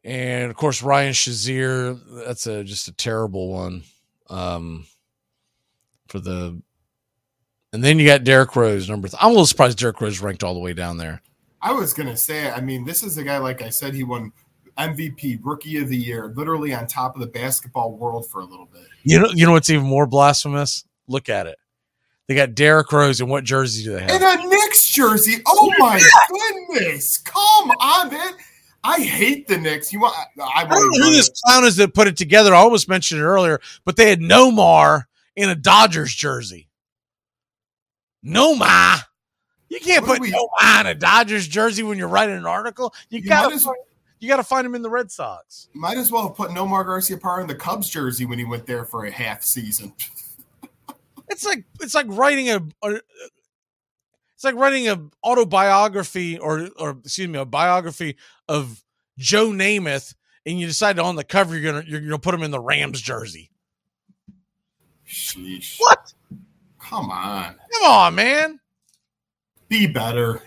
And 0.03 0.49
of 0.49 0.55
course, 0.55 0.81
Ryan 0.81 1.13
Shazier, 1.13 1.99
that's 2.25 2.47
a 2.47 2.63
just 2.63 2.87
a 2.87 2.93
terrible 2.93 3.51
one. 3.51 3.83
Um, 4.29 4.85
for 6.07 6.19
the 6.19 6.61
and 7.73 7.83
then 7.83 7.99
you 7.99 8.05
got 8.05 8.23
Derrick 8.23 8.55
Rose, 8.55 8.89
number 8.89 9.07
th- 9.07 9.21
I'm 9.21 9.27
a 9.27 9.31
little 9.31 9.45
surprised 9.45 9.77
Derrick 9.77 9.99
Rose 9.99 10.21
ranked 10.21 10.43
all 10.43 10.53
the 10.53 10.59
way 10.59 10.73
down 10.73 10.97
there. 10.97 11.21
I 11.61 11.73
was 11.73 11.93
gonna 11.93 12.17
say, 12.17 12.49
I 12.49 12.61
mean, 12.61 12.85
this 12.85 13.03
is 13.03 13.17
a 13.17 13.23
guy, 13.23 13.37
like 13.37 13.61
I 13.61 13.69
said, 13.69 13.93
he 13.93 14.03
won 14.03 14.31
MVP, 14.77 15.39
Rookie 15.43 15.77
of 15.77 15.89
the 15.89 15.97
Year, 15.97 16.31
literally 16.35 16.73
on 16.73 16.87
top 16.87 17.15
of 17.15 17.21
the 17.21 17.27
basketball 17.27 17.93
world 17.93 18.29
for 18.29 18.41
a 18.41 18.45
little 18.45 18.67
bit. 18.71 18.83
You 19.03 19.19
know, 19.19 19.29
you 19.33 19.45
know 19.45 19.51
what's 19.53 19.69
even 19.69 19.85
more 19.85 20.05
blasphemous? 20.05 20.85
Look 21.07 21.29
at 21.29 21.47
it. 21.47 21.57
They 22.27 22.35
got 22.35 22.55
Derrick 22.55 22.91
Rose, 22.91 23.21
and 23.21 23.29
what 23.29 23.43
jersey 23.45 23.83
do 23.83 23.93
they 23.93 24.01
have? 24.01 24.09
And 24.11 24.23
a 24.23 24.47
Knicks 24.47 24.87
jersey. 24.87 25.41
Oh 25.47 25.73
my 25.77 26.01
goodness! 26.69 27.17
Come 27.17 27.71
on, 27.71 28.11
man. 28.11 28.33
I 28.83 29.01
hate 29.01 29.47
the 29.47 29.57
Knicks. 29.57 29.91
You 29.91 30.01
want? 30.01 30.15
I, 30.39 30.61
I 30.61 30.65
don't 30.65 30.69
know 30.71 31.05
who 31.05 31.11
this 31.11 31.29
clown 31.43 31.65
is 31.65 31.75
that 31.77 31.93
put 31.93 32.07
it 32.07 32.17
together. 32.17 32.53
I 32.53 32.59
almost 32.59 32.87
mentioned 32.87 33.21
it 33.21 33.25
earlier, 33.25 33.59
but 33.85 33.95
they 33.95 34.09
had 34.09 34.19
Nomar 34.19 35.03
in 35.35 35.49
a 35.49 35.55
Dodgers 35.55 36.13
jersey. 36.13 36.69
Nomar. 38.25 38.99
You 39.69 39.79
can't 39.79 40.07
what 40.07 40.19
put 40.19 40.21
we, 40.21 40.31
Nomar 40.31 40.81
in 40.81 40.87
a 40.87 40.95
Dodgers 40.95 41.47
jersey 41.47 41.83
when 41.83 41.97
you're 41.97 42.07
writing 42.07 42.37
an 42.37 42.45
article. 42.45 42.93
You, 43.09 43.19
you 43.19 43.29
got 43.29 43.49
to. 43.49 43.73
You 44.19 44.27
got 44.27 44.37
to 44.37 44.43
find 44.43 44.65
him 44.65 44.73
in 44.73 44.81
the 44.81 44.89
Red 44.89 45.11
Sox. 45.11 45.67
Might 45.75 45.97
as 45.97 46.11
well 46.11 46.27
have 46.27 46.35
put 46.35 46.49
Nomar 46.49 46.83
Garciaparra 46.83 47.41
in 47.41 47.47
the 47.47 47.53
Cubs 47.53 47.87
jersey 47.87 48.25
when 48.25 48.39
he 48.39 48.45
went 48.45 48.65
there 48.65 48.83
for 48.83 49.05
a 49.05 49.11
half 49.11 49.43
season. 49.43 49.93
it's 51.29 51.45
like 51.45 51.63
it's 51.81 51.93
like 51.93 52.07
writing 52.09 52.49
a, 52.49 52.61
a 52.83 52.99
it's 54.38 54.43
like 54.43 54.53
writing 54.53 54.88
a 54.88 55.01
autobiography 55.23 56.38
or 56.38 56.69
or 56.77 56.99
excuse 57.03 57.27
me 57.27 57.39
a 57.39 57.45
biography 57.45 58.18
of 58.47 58.84
Joe 59.18 59.47
Namath, 59.47 60.14
and 60.45 60.59
you 60.59 60.68
decide 60.68 60.99
on 60.99 61.15
the 61.15 61.23
cover 61.23 61.57
you're 61.57 61.73
gonna 61.73 61.84
you're 61.88 62.01
gonna 62.01 62.19
put 62.19 62.35
him 62.35 62.43
in 62.43 62.51
the 62.51 62.59
Rams 62.59 63.01
jersey. 63.01 63.49
Sheesh. 65.07 65.77
What? 65.80 66.14
Come 66.80 67.09
on. 67.09 67.55
Come 67.73 67.91
on, 67.91 68.14
man. 68.14 68.59
Be 69.69 69.88
better. 69.88 70.43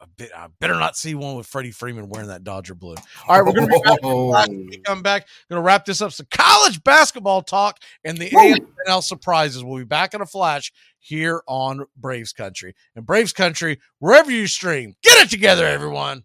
A 0.00 0.06
bit, 0.06 0.30
I 0.36 0.48
better 0.60 0.74
not 0.74 0.96
see 0.96 1.14
one 1.14 1.36
with 1.36 1.46
Freddie 1.46 1.70
Freeman 1.70 2.08
wearing 2.08 2.28
that 2.28 2.44
Dodger 2.44 2.74
blue. 2.74 2.94
All 3.26 3.36
right, 3.36 3.46
we're 3.46 3.52
going 3.52 3.68
to 3.68 4.66
be 4.70 4.76
come 4.84 5.02
back. 5.02 5.26
Going 5.48 5.60
to 5.60 5.64
wrap 5.64 5.84
this 5.84 6.00
up. 6.00 6.12
So 6.12 6.24
college 6.30 6.82
basketball 6.84 7.42
talk 7.42 7.78
and 8.04 8.18
the 8.18 8.30
AFL 8.30 9.02
surprises. 9.02 9.64
We'll 9.64 9.78
be 9.78 9.84
back 9.84 10.14
in 10.14 10.20
a 10.20 10.26
flash 10.26 10.72
here 10.98 11.42
on 11.46 11.84
Braves 11.96 12.32
Country 12.32 12.74
and 12.96 13.06
Braves 13.06 13.32
Country 13.32 13.78
wherever 13.98 14.30
you 14.30 14.46
stream. 14.46 14.94
Get 15.02 15.18
it 15.18 15.30
together, 15.30 15.66
everyone. 15.66 16.24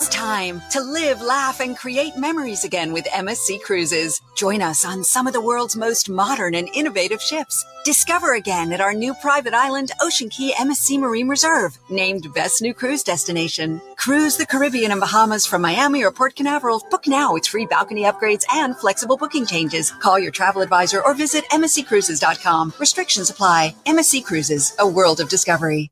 It's 0.00 0.08
time 0.08 0.62
to 0.70 0.80
live, 0.80 1.20
laugh, 1.20 1.60
and 1.60 1.76
create 1.76 2.16
memories 2.16 2.64
again 2.64 2.94
with 2.94 3.04
MSC 3.04 3.60
Cruises. 3.60 4.18
Join 4.34 4.62
us 4.62 4.82
on 4.82 5.04
some 5.04 5.26
of 5.26 5.34
the 5.34 5.42
world's 5.42 5.76
most 5.76 6.08
modern 6.08 6.54
and 6.54 6.70
innovative 6.74 7.20
ships. 7.20 7.62
Discover 7.84 8.32
again 8.32 8.72
at 8.72 8.80
our 8.80 8.94
new 8.94 9.12
private 9.12 9.52
island, 9.52 9.90
Ocean 10.00 10.30
Cay 10.30 10.52
MSC 10.52 10.98
Marine 10.98 11.28
Reserve, 11.28 11.78
named 11.90 12.32
Best 12.32 12.62
New 12.62 12.72
Cruise 12.72 13.02
Destination. 13.02 13.78
Cruise 13.96 14.38
the 14.38 14.46
Caribbean 14.46 14.90
and 14.90 15.02
Bahamas 15.02 15.44
from 15.44 15.60
Miami 15.60 16.02
or 16.02 16.10
Port 16.10 16.34
Canaveral. 16.34 16.82
Book 16.90 17.06
now 17.06 17.34
with 17.34 17.46
free 17.46 17.66
balcony 17.66 18.04
upgrades 18.04 18.46
and 18.54 18.74
flexible 18.78 19.18
booking 19.18 19.44
changes. 19.44 19.90
Call 19.90 20.18
your 20.18 20.32
travel 20.32 20.62
advisor 20.62 21.04
or 21.04 21.12
visit 21.12 21.44
MSCCruises.com. 21.50 22.72
Restrictions 22.80 23.28
apply. 23.28 23.74
MSC 23.84 24.24
Cruises, 24.24 24.74
a 24.78 24.88
world 24.88 25.20
of 25.20 25.28
discovery. 25.28 25.90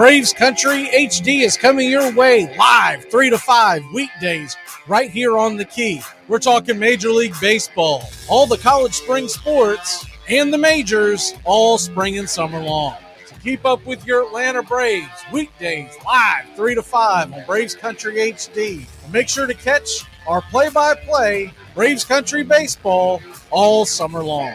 Braves 0.00 0.32
Country 0.32 0.86
HD 0.94 1.42
is 1.42 1.58
coming 1.58 1.90
your 1.90 2.10
way 2.14 2.56
live, 2.56 3.04
3 3.10 3.28
to 3.28 3.36
5 3.36 3.84
weekdays, 3.92 4.56
right 4.88 5.10
here 5.10 5.36
on 5.36 5.58
the 5.58 5.64
key. 5.66 6.00
We're 6.26 6.38
talking 6.38 6.78
Major 6.78 7.10
League 7.10 7.34
Baseball, 7.38 8.04
all 8.26 8.46
the 8.46 8.56
college 8.56 8.94
spring 8.94 9.28
sports, 9.28 10.06
and 10.26 10.50
the 10.50 10.56
majors 10.56 11.34
all 11.44 11.76
spring 11.76 12.16
and 12.16 12.26
summer 12.26 12.62
long. 12.62 12.96
So 13.26 13.36
keep 13.42 13.66
up 13.66 13.84
with 13.84 14.06
your 14.06 14.26
Atlanta 14.26 14.62
Braves 14.62 15.22
weekdays 15.30 15.92
live, 16.02 16.46
3 16.56 16.76
to 16.76 16.82
5 16.82 17.34
on 17.34 17.44
Braves 17.44 17.74
Country 17.74 18.32
HD. 18.32 18.86
And 19.04 19.12
make 19.12 19.28
sure 19.28 19.46
to 19.46 19.52
catch 19.52 20.06
our 20.26 20.40
play 20.40 20.70
by 20.70 20.94
play 20.94 21.52
Braves 21.74 22.06
Country 22.06 22.42
Baseball 22.42 23.20
all 23.50 23.84
summer 23.84 24.24
long. 24.24 24.54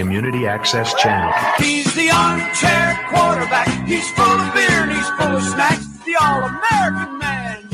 Community 0.00 0.46
Access 0.46 0.94
Channel. 0.94 1.30
He's 1.58 1.92
the 1.94 2.10
armchair 2.10 2.98
quarterback. 3.10 3.68
He's 3.86 4.10
full 4.12 4.24
of 4.24 4.54
beer 4.54 4.64
and 4.70 4.92
he's 4.92 5.08
full 5.10 5.36
of 5.36 5.42
snacks. 5.42 5.86
The 6.06 6.16
all-American 6.18 7.18
man. 7.18 7.68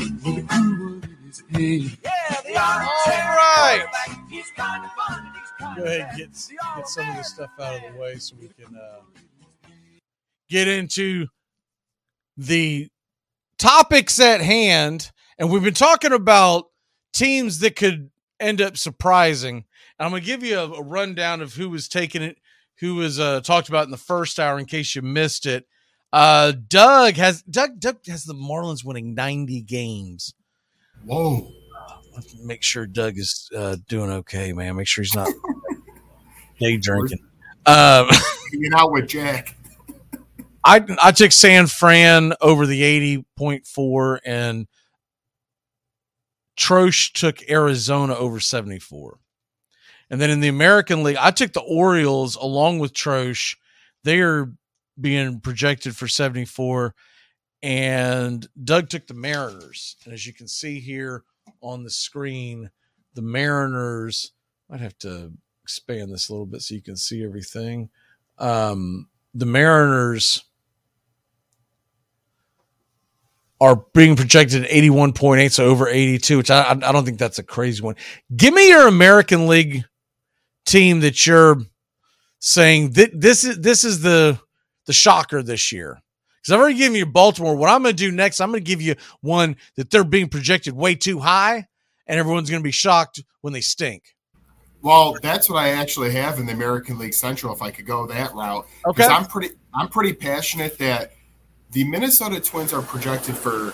Yeah, 1.49 2.41
the 2.43 2.57
armchair 2.57 3.23
All 3.23 3.37
right. 3.37 3.79
quarterback. 3.79 4.29
He's 4.29 4.51
kind 4.57 4.83
of 4.83 4.91
fun. 4.91 5.25
and 5.25 5.35
He's 5.37 5.51
kind 5.57 5.77
Go 5.77 5.83
of 5.83 5.87
ahead 5.87 6.01
and 6.09 6.17
get, 6.17 6.31
get 6.75 6.87
some 6.89 7.09
of 7.09 7.15
this 7.15 7.29
stuff 7.29 7.49
out 7.61 7.75
of 7.75 7.93
the 7.93 7.97
way 7.97 8.15
so 8.17 8.35
we 8.41 8.49
can 8.49 8.75
uh, 8.75 8.99
get 10.49 10.67
into 10.67 11.27
the 12.35 12.89
topics 13.57 14.19
at 14.19 14.41
hand. 14.41 15.13
And 15.39 15.49
we've 15.49 15.63
been 15.63 15.73
talking 15.73 16.11
about 16.11 16.65
teams 17.13 17.59
that 17.59 17.77
could 17.77 18.09
end 18.37 18.59
up 18.59 18.75
surprising. 18.75 19.63
I'm 19.99 20.11
going 20.11 20.21
to 20.21 20.25
give 20.25 20.43
you 20.43 20.59
a, 20.59 20.71
a 20.71 20.83
rundown 20.83 21.41
of 21.41 21.53
who 21.53 21.69
was 21.69 21.87
taking 21.87 22.21
it, 22.21 22.37
who 22.79 22.95
was 22.95 23.19
uh, 23.19 23.41
talked 23.41 23.69
about 23.69 23.85
in 23.85 23.91
the 23.91 23.97
first 23.97 24.39
hour 24.39 24.59
in 24.59 24.65
case 24.65 24.95
you 24.95 25.01
missed 25.01 25.45
it. 25.45 25.67
Uh, 26.13 26.53
Doug 26.67 27.15
has 27.15 27.41
Doug 27.43 27.79
Doug 27.79 28.05
has 28.07 28.23
the 28.23 28.33
Marlins 28.33 28.83
winning 28.83 29.13
90 29.13 29.61
games. 29.61 30.33
Whoa. 31.05 31.51
Make 32.43 32.63
sure 32.63 32.87
Doug 32.87 33.17
is 33.17 33.49
uh, 33.55 33.77
doing 33.87 34.09
okay, 34.09 34.53
man. 34.53 34.75
Make 34.75 34.87
sure 34.87 35.03
he's 35.03 35.15
not 35.15 35.29
day 36.59 36.77
drinking. 36.77 37.19
Um, 37.65 38.07
Hanging 38.51 38.73
out 38.75 38.91
with 38.91 39.07
Jack. 39.07 39.55
I 40.63 40.83
I 41.01 41.11
took 41.11 41.31
San 41.31 41.67
Fran 41.67 42.33
over 42.41 42.65
the 42.65 42.81
80.4 43.33 44.19
and 44.25 44.67
Trosh 46.57 47.13
took 47.13 47.47
Arizona 47.49 48.15
over 48.15 48.39
74. 48.39 49.19
And 50.09 50.21
then 50.21 50.29
in 50.29 50.39
the 50.39 50.47
American 50.47 51.03
League, 51.03 51.17
I 51.19 51.31
took 51.31 51.53
the 51.53 51.61
Orioles 51.61 52.35
along 52.35 52.79
with 52.79 52.93
Trosh. 52.93 53.55
They 54.03 54.21
are 54.21 54.51
being 54.99 55.39
projected 55.39 55.95
for 55.95 56.07
74. 56.07 56.95
And 57.61 58.47
Doug 58.63 58.89
took 58.89 59.07
the 59.07 59.13
Mariners. 59.13 59.97
And 60.05 60.13
as 60.13 60.25
you 60.25 60.33
can 60.33 60.47
see 60.47 60.79
here 60.79 61.23
on 61.61 61.83
the 61.83 61.89
screen, 61.89 62.71
the 63.13 63.21
Mariners 63.21 64.31
might 64.69 64.79
have 64.79 64.97
to 64.99 65.33
expand 65.63 66.13
this 66.13 66.29
a 66.29 66.33
little 66.33 66.45
bit 66.45 66.61
so 66.61 66.75
you 66.75 66.81
can 66.81 66.95
see 66.95 67.23
everything. 67.23 67.89
Um, 68.37 69.09
the 69.33 69.45
Mariners 69.45 70.43
are 73.59 73.83
being 73.93 74.15
projected 74.15 74.65
at 74.65 74.69
81.8, 74.69 75.51
so 75.51 75.65
over 75.65 75.87
82, 75.87 76.37
which 76.37 76.51
I, 76.51 76.71
I 76.71 76.91
don't 76.91 77.05
think 77.05 77.17
that's 77.17 77.39
a 77.39 77.43
crazy 77.43 77.81
one. 77.81 77.95
Give 78.35 78.53
me 78.53 78.69
your 78.69 78.87
American 78.87 79.47
League 79.47 79.83
team 80.67 80.99
that 80.99 81.25
you're 81.25 81.57
saying 82.39 82.91
that 82.91 83.19
this 83.19 83.43
is 83.43 83.59
this 83.59 83.83
is 83.83 84.01
the 84.01 84.39
the 84.85 84.93
shocker 84.93 85.41
this 85.41 85.71
year. 85.71 85.99
Because 86.41 86.53
I've 86.53 86.59
already 86.59 86.77
given 86.77 86.95
you 86.95 87.05
Baltimore. 87.05 87.55
What 87.55 87.69
I'm 87.69 87.81
going 87.83 87.95
to 87.95 87.97
do 87.97 88.11
next, 88.11 88.39
I'm 88.39 88.51
going 88.51 88.63
to 88.63 88.67
give 88.67 88.81
you 88.81 88.95
one 89.21 89.57
that 89.75 89.89
they're 89.89 90.03
being 90.03 90.29
projected 90.29 90.73
way 90.73 90.95
too 90.95 91.19
high, 91.19 91.67
and 92.05 92.19
everyone's 92.19 92.49
going 92.49 92.61
to 92.61 92.67
be 92.67 92.71
shocked 92.71 93.23
when 93.41 93.53
they 93.53 93.61
stink. 93.61 94.03
Well, 94.81 95.17
that's 95.21 95.49
what 95.49 95.57
I 95.57 95.69
actually 95.69 96.11
have 96.11 96.39
in 96.39 96.45
the 96.45 96.53
American 96.53 96.99
League 96.99 97.13
Central. 97.15 97.53
If 97.53 97.61
I 97.61 97.71
could 97.71 97.85
go 97.85 98.05
that 98.07 98.33
route, 98.33 98.67
Okay. 98.87 99.03
I'm 99.03 99.25
pretty, 99.25 99.55
I'm 99.73 99.89
pretty 99.89 100.13
passionate 100.13 100.77
that 100.77 101.13
the 101.71 101.83
Minnesota 101.83 102.39
Twins 102.39 102.71
are 102.71 102.81
projected 102.81 103.35
for 103.35 103.73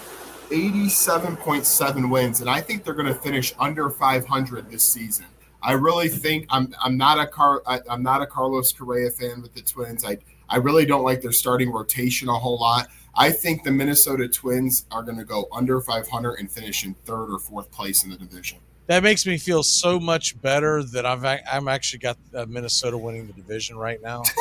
87.7 0.49 2.09
wins, 2.09 2.41
and 2.41 2.49
I 2.49 2.61
think 2.61 2.83
they're 2.83 2.93
going 2.93 3.13
to 3.13 3.13
finish 3.13 3.53
under 3.59 3.89
500 3.89 4.71
this 4.71 4.83
season. 4.83 5.25
I 5.63 5.73
really 5.73 6.09
think 6.09 6.45
I'm, 6.49 6.75
I'm 6.83 6.97
not 6.97 7.19
a 7.19 7.25
Car, 7.25 7.63
I, 7.65 7.79
I'm 7.89 8.03
not 8.03 8.21
a 8.21 8.27
Carlos 8.27 8.73
Correa 8.73 9.09
fan 9.09 9.41
with 9.41 9.53
the 9.53 9.61
Twins. 9.61 10.03
I, 10.03 10.17
I 10.49 10.57
really 10.57 10.85
don't 10.85 11.03
like 11.03 11.21
their 11.21 11.31
starting 11.31 11.71
rotation 11.71 12.27
a 12.27 12.37
whole 12.37 12.59
lot. 12.59 12.89
I 13.15 13.31
think 13.31 13.63
the 13.63 13.71
Minnesota 13.71 14.27
Twins 14.27 14.85
are 14.91 15.03
going 15.03 15.17
to 15.17 15.23
go 15.23 15.47
under 15.53 15.79
500 15.79 16.33
and 16.33 16.51
finish 16.51 16.83
in 16.83 16.95
third 17.05 17.31
or 17.31 17.39
fourth 17.39 17.71
place 17.71 18.03
in 18.03 18.09
the 18.09 18.17
division. 18.17 18.57
That 18.87 19.03
makes 19.03 19.25
me 19.25 19.37
feel 19.37 19.63
so 19.63 19.99
much 19.99 20.39
better 20.41 20.83
that 20.83 21.05
I've 21.05 21.23
I'm 21.23 21.69
actually 21.69 21.99
got 21.99 22.17
uh, 22.35 22.45
Minnesota 22.47 22.97
winning 22.97 23.27
the 23.27 23.33
division 23.33 23.77
right 23.77 24.01
now. 24.01 24.23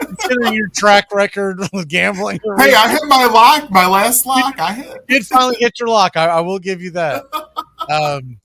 Considering 0.00 0.54
your 0.54 0.68
track 0.68 1.12
record 1.12 1.60
with 1.74 1.88
gambling, 1.88 2.40
Hey, 2.56 2.72
I 2.72 2.90
hit 2.90 3.02
my 3.06 3.26
lock, 3.26 3.70
my 3.70 3.86
last 3.86 4.24
lock. 4.24 4.58
I 4.58 4.72
hit. 4.72 5.04
You 5.08 5.18
did 5.18 5.26
finally 5.26 5.56
hit 5.58 5.78
your 5.78 5.90
lock. 5.90 6.16
I, 6.16 6.26
I 6.26 6.40
will 6.40 6.58
give 6.58 6.80
you 6.80 6.92
that. 6.92 7.24
Um, 7.90 8.40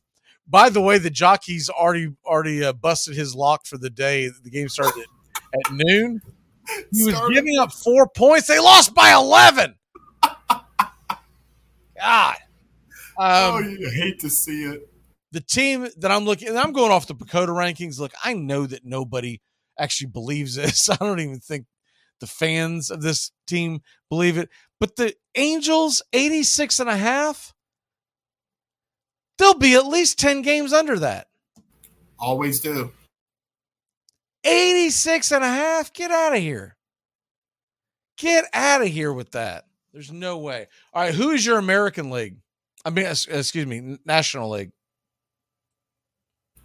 by 0.47 0.69
the 0.69 0.81
way, 0.81 0.97
the 0.97 1.09
jockey's 1.09 1.69
already 1.69 2.13
already 2.25 2.63
uh, 2.63 2.73
busted 2.73 3.15
his 3.15 3.35
lock 3.35 3.65
for 3.65 3.77
the 3.77 3.89
day. 3.89 4.29
The 4.29 4.49
game 4.49 4.69
started 4.69 5.03
at, 5.03 5.59
at 5.67 5.73
noon. 5.73 6.21
He 6.91 7.03
was 7.05 7.19
giving 7.33 7.57
up 7.57 7.71
four 7.71 8.07
points. 8.07 8.47
They 8.47 8.59
lost 8.59 8.93
by 8.93 9.11
eleven. 9.13 9.75
God. 11.99 12.35
Um, 13.17 13.27
oh, 13.27 13.59
you 13.59 13.89
hate 13.89 14.19
to 14.19 14.29
see 14.29 14.63
it. 14.63 14.89
the 15.31 15.41
team 15.41 15.87
that 15.97 16.09
I'm 16.09 16.23
looking, 16.23 16.47
and 16.47 16.57
I'm 16.57 16.71
going 16.71 16.91
off 16.91 17.07
the 17.07 17.15
PECOTA 17.15 17.49
rankings. 17.49 17.99
Look, 17.99 18.13
I 18.23 18.33
know 18.33 18.65
that 18.65 18.85
nobody 18.85 19.41
actually 19.77 20.07
believes 20.07 20.55
this. 20.55 20.89
I 20.89 20.95
don't 20.95 21.19
even 21.19 21.39
think 21.39 21.65
the 22.19 22.27
fans 22.27 22.89
of 22.89 23.01
this 23.01 23.31
team 23.45 23.81
believe 24.09 24.37
it. 24.37 24.49
But 24.79 24.95
the 24.95 25.13
Angels, 25.35 26.01
86 26.13 26.79
and 26.79 26.89
a 26.89 26.95
half, 26.95 27.53
they'll 29.39 29.55
be 29.55 29.73
at 29.73 29.87
least 29.87 30.19
10 30.19 30.43
games 30.43 30.71
under 30.71 30.99
that. 30.99 31.27
Always 32.19 32.59
do. 32.59 32.91
86 34.43 35.31
and 35.31 35.43
a 35.43 35.47
half? 35.47 35.91
Get 35.93 36.11
out 36.11 36.35
of 36.35 36.39
here. 36.39 36.75
Get 38.17 38.45
out 38.53 38.81
of 38.81 38.87
here 38.89 39.11
with 39.11 39.31
that. 39.31 39.65
There's 39.93 40.11
no 40.11 40.37
way. 40.37 40.67
All 40.93 41.01
right, 41.01 41.15
who 41.15 41.31
is 41.31 41.45
your 41.45 41.57
American 41.57 42.11
League? 42.11 42.37
I 42.85 42.91
mean, 42.91 43.05
excuse 43.05 43.65
me, 43.65 43.97
National 44.05 44.49
League. 44.49 44.71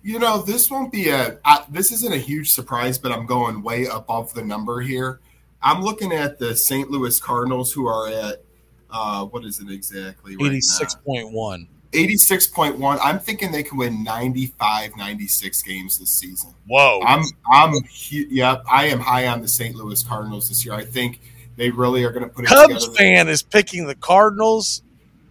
You 0.02 0.18
know, 0.18 0.42
this 0.42 0.70
won't 0.70 0.92
be 0.92 1.09
a. 1.09 1.38
I, 1.44 1.64
this 1.70 1.90
isn't 1.90 2.12
a 2.12 2.18
huge 2.18 2.51
surprise, 2.51 2.98
but 2.98 3.10
I'm 3.10 3.24
going 3.24 3.62
way 3.62 3.86
above 3.86 4.34
the 4.34 4.44
number 4.44 4.80
here. 4.80 5.20
I'm 5.62 5.82
looking 5.82 6.12
at 6.12 6.38
the 6.38 6.55
St. 6.55 6.90
Louis 6.90 7.18
Cardinals, 7.18 7.72
who 7.72 7.86
are 7.86 8.09
at 8.09 8.44
uh, 8.90 9.24
what 9.24 9.44
is 9.44 9.60
it 9.60 9.70
exactly? 9.70 10.36
Right 10.36 10.52
86.1. 10.52 11.68
86.1. 11.95 12.99
I'm 13.03 13.19
thinking 13.19 13.53
they 13.53 13.62
can 13.62 13.79
win 13.79 14.03
95, 14.05 14.97
96 14.97 15.62
games 15.62 15.99
this 15.99 16.11
season. 16.11 16.55
Whoa. 16.66 17.01
I'm 17.07 17.23
I'm 17.51 17.73
yep, 18.11 18.62
I 18.71 18.87
am 18.87 19.01
high 19.01 19.27
on 19.29 19.41
the 19.41 19.49
St. 19.49 19.75
Louis 19.75 20.03
Cardinals 20.03 20.49
this 20.49 20.65
year. 20.65 20.75
I 20.75 20.85
think 20.85 21.21
they 21.57 21.71
really 21.71 22.05
are 22.05 22.11
going 22.11 22.25
to 22.25 22.29
put 22.29 22.45
it 22.45 22.49
Cubs 22.49 22.87
together. 22.89 22.97
fan 22.97 23.29
is 23.29 23.43
picking 23.43 23.87
the 23.87 23.95
Cardinals. 23.95 24.83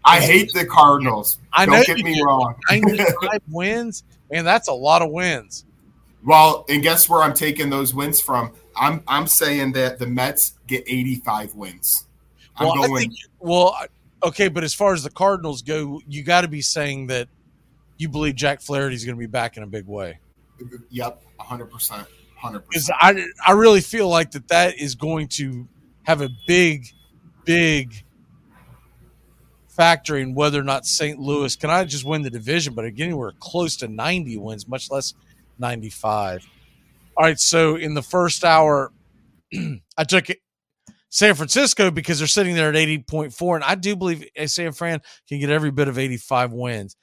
I 0.06 0.20
hate 0.20 0.52
the 0.54 0.66
Cardinals. 0.66 1.40
I 1.54 1.66
Don't 1.66 1.76
know 1.76 1.84
get 1.84 2.04
me 2.04 2.22
wrong. 2.26 2.56
95 2.70 3.08
wins. 3.50 4.04
Man, 4.32 4.44
that's 4.46 4.68
a 4.68 4.74
lot 4.74 5.02
of 5.02 5.12
wins. 5.12 5.66
Well, 6.26 6.66
and 6.70 6.82
guess 6.82 7.08
where 7.10 7.22
I'm 7.22 7.34
taking 7.34 7.70
those 7.70 7.94
wins 7.94 8.20
from? 8.22 8.54
I'm 8.76 9.04
I'm 9.08 9.28
saying 9.28 9.74
that 9.74 10.00
the 10.00 10.08
Mets 10.08 10.54
get 10.68 10.84
85 10.88 11.56
wins. 11.56 12.06
I'm 12.56 12.68
Well, 12.68 12.84
I 12.84 12.88
going. 12.88 13.00
think, 13.02 13.14
well, 13.40 13.76
I- 13.80 13.88
okay, 14.24 14.48
but 14.48 14.64
as 14.64 14.74
far 14.74 14.94
as 14.94 15.04
the 15.04 15.10
Cardinals 15.10 15.62
go, 15.62 16.02
you 16.08 16.24
got 16.24 16.42
to 16.42 16.48
be 16.48 16.62
saying 16.62 17.08
that 17.08 17.28
you 17.98 18.10
believe 18.10 18.36
Jack 18.36 18.62
Flaherty's 18.62 19.06
going 19.06 19.16
to 19.16 19.20
be 19.20 19.28
back 19.28 19.58
in 19.58 19.64
a 19.64 19.68
big 19.68 19.86
way. 19.86 20.20
Yep, 20.90 21.22
100, 21.38 21.66
percent 21.72 22.08
100. 22.42 22.68
Because 22.68 22.90
I, 22.94 23.26
I 23.46 23.52
really 23.54 23.82
feel 23.82 24.08
like 24.08 24.32
that 24.32 24.48
that 24.50 24.78
is 24.80 24.96
going 24.96 25.28
to 25.30 25.68
have 26.04 26.22
a 26.22 26.30
big, 26.48 26.88
big 27.46 28.04
factor 29.68 30.18
in 30.18 30.36
whether 30.36 30.60
or 30.60 30.64
not 30.64 30.86
St. 30.86 31.20
Louis 31.20 31.56
can 31.56 31.70
I 31.70 31.84
just 31.84 32.06
win 32.06 32.22
the 32.22 32.30
division, 32.30 32.74
but 32.74 32.86
again, 32.86 33.16
we're 33.18 33.32
close 33.34 33.76
to 33.78 33.88
90 33.88 34.38
wins, 34.38 34.68
much 34.68 34.92
less 34.92 35.14
95. 35.58 36.46
All 37.18 37.26
right, 37.26 37.40
so 37.40 37.76
in 37.76 37.94
the 37.94 38.02
first 38.02 38.44
hour, 38.44 38.92
I 39.98 40.04
took 40.04 40.30
it 40.30 40.40
San 41.14 41.36
Francisco 41.36 41.92
because 41.92 42.18
they're 42.18 42.28
sitting 42.28 42.56
there 42.56 42.70
at 42.70 42.76
80.4, 42.76 43.56
and 43.56 43.64
I 43.64 43.76
do 43.76 43.96
believe 43.96 44.28
eh, 44.36 44.48
San 44.48 44.72
Fran 44.72 45.00
can 45.30 45.40
get 45.40 45.52
every 45.52 45.70
bit 45.70 45.88
of 45.88 46.00
85 46.00 46.54
wins. 46.54 46.96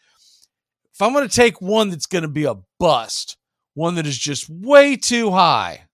If 0.92 1.00
I'm 1.00 1.12
going 1.12 1.28
to 1.28 1.32
take 1.34 1.62
one 1.62 1.90
that's 1.90 2.06
going 2.06 2.22
to 2.22 2.28
be 2.28 2.42
a 2.42 2.56
bust, 2.80 3.36
one 3.74 3.94
that 3.94 4.08
is 4.08 4.18
just 4.18 4.50
way 4.50 4.96
too 4.96 5.30
high, 5.30 5.84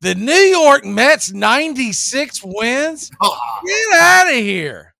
the 0.00 0.14
New 0.14 0.32
York 0.32 0.86
Mets 0.86 1.30
96 1.30 2.40
wins. 2.44 3.10
Oh. 3.20 3.38
Get 3.66 4.00
out 4.00 4.28
of 4.28 4.36
here. 4.36 4.94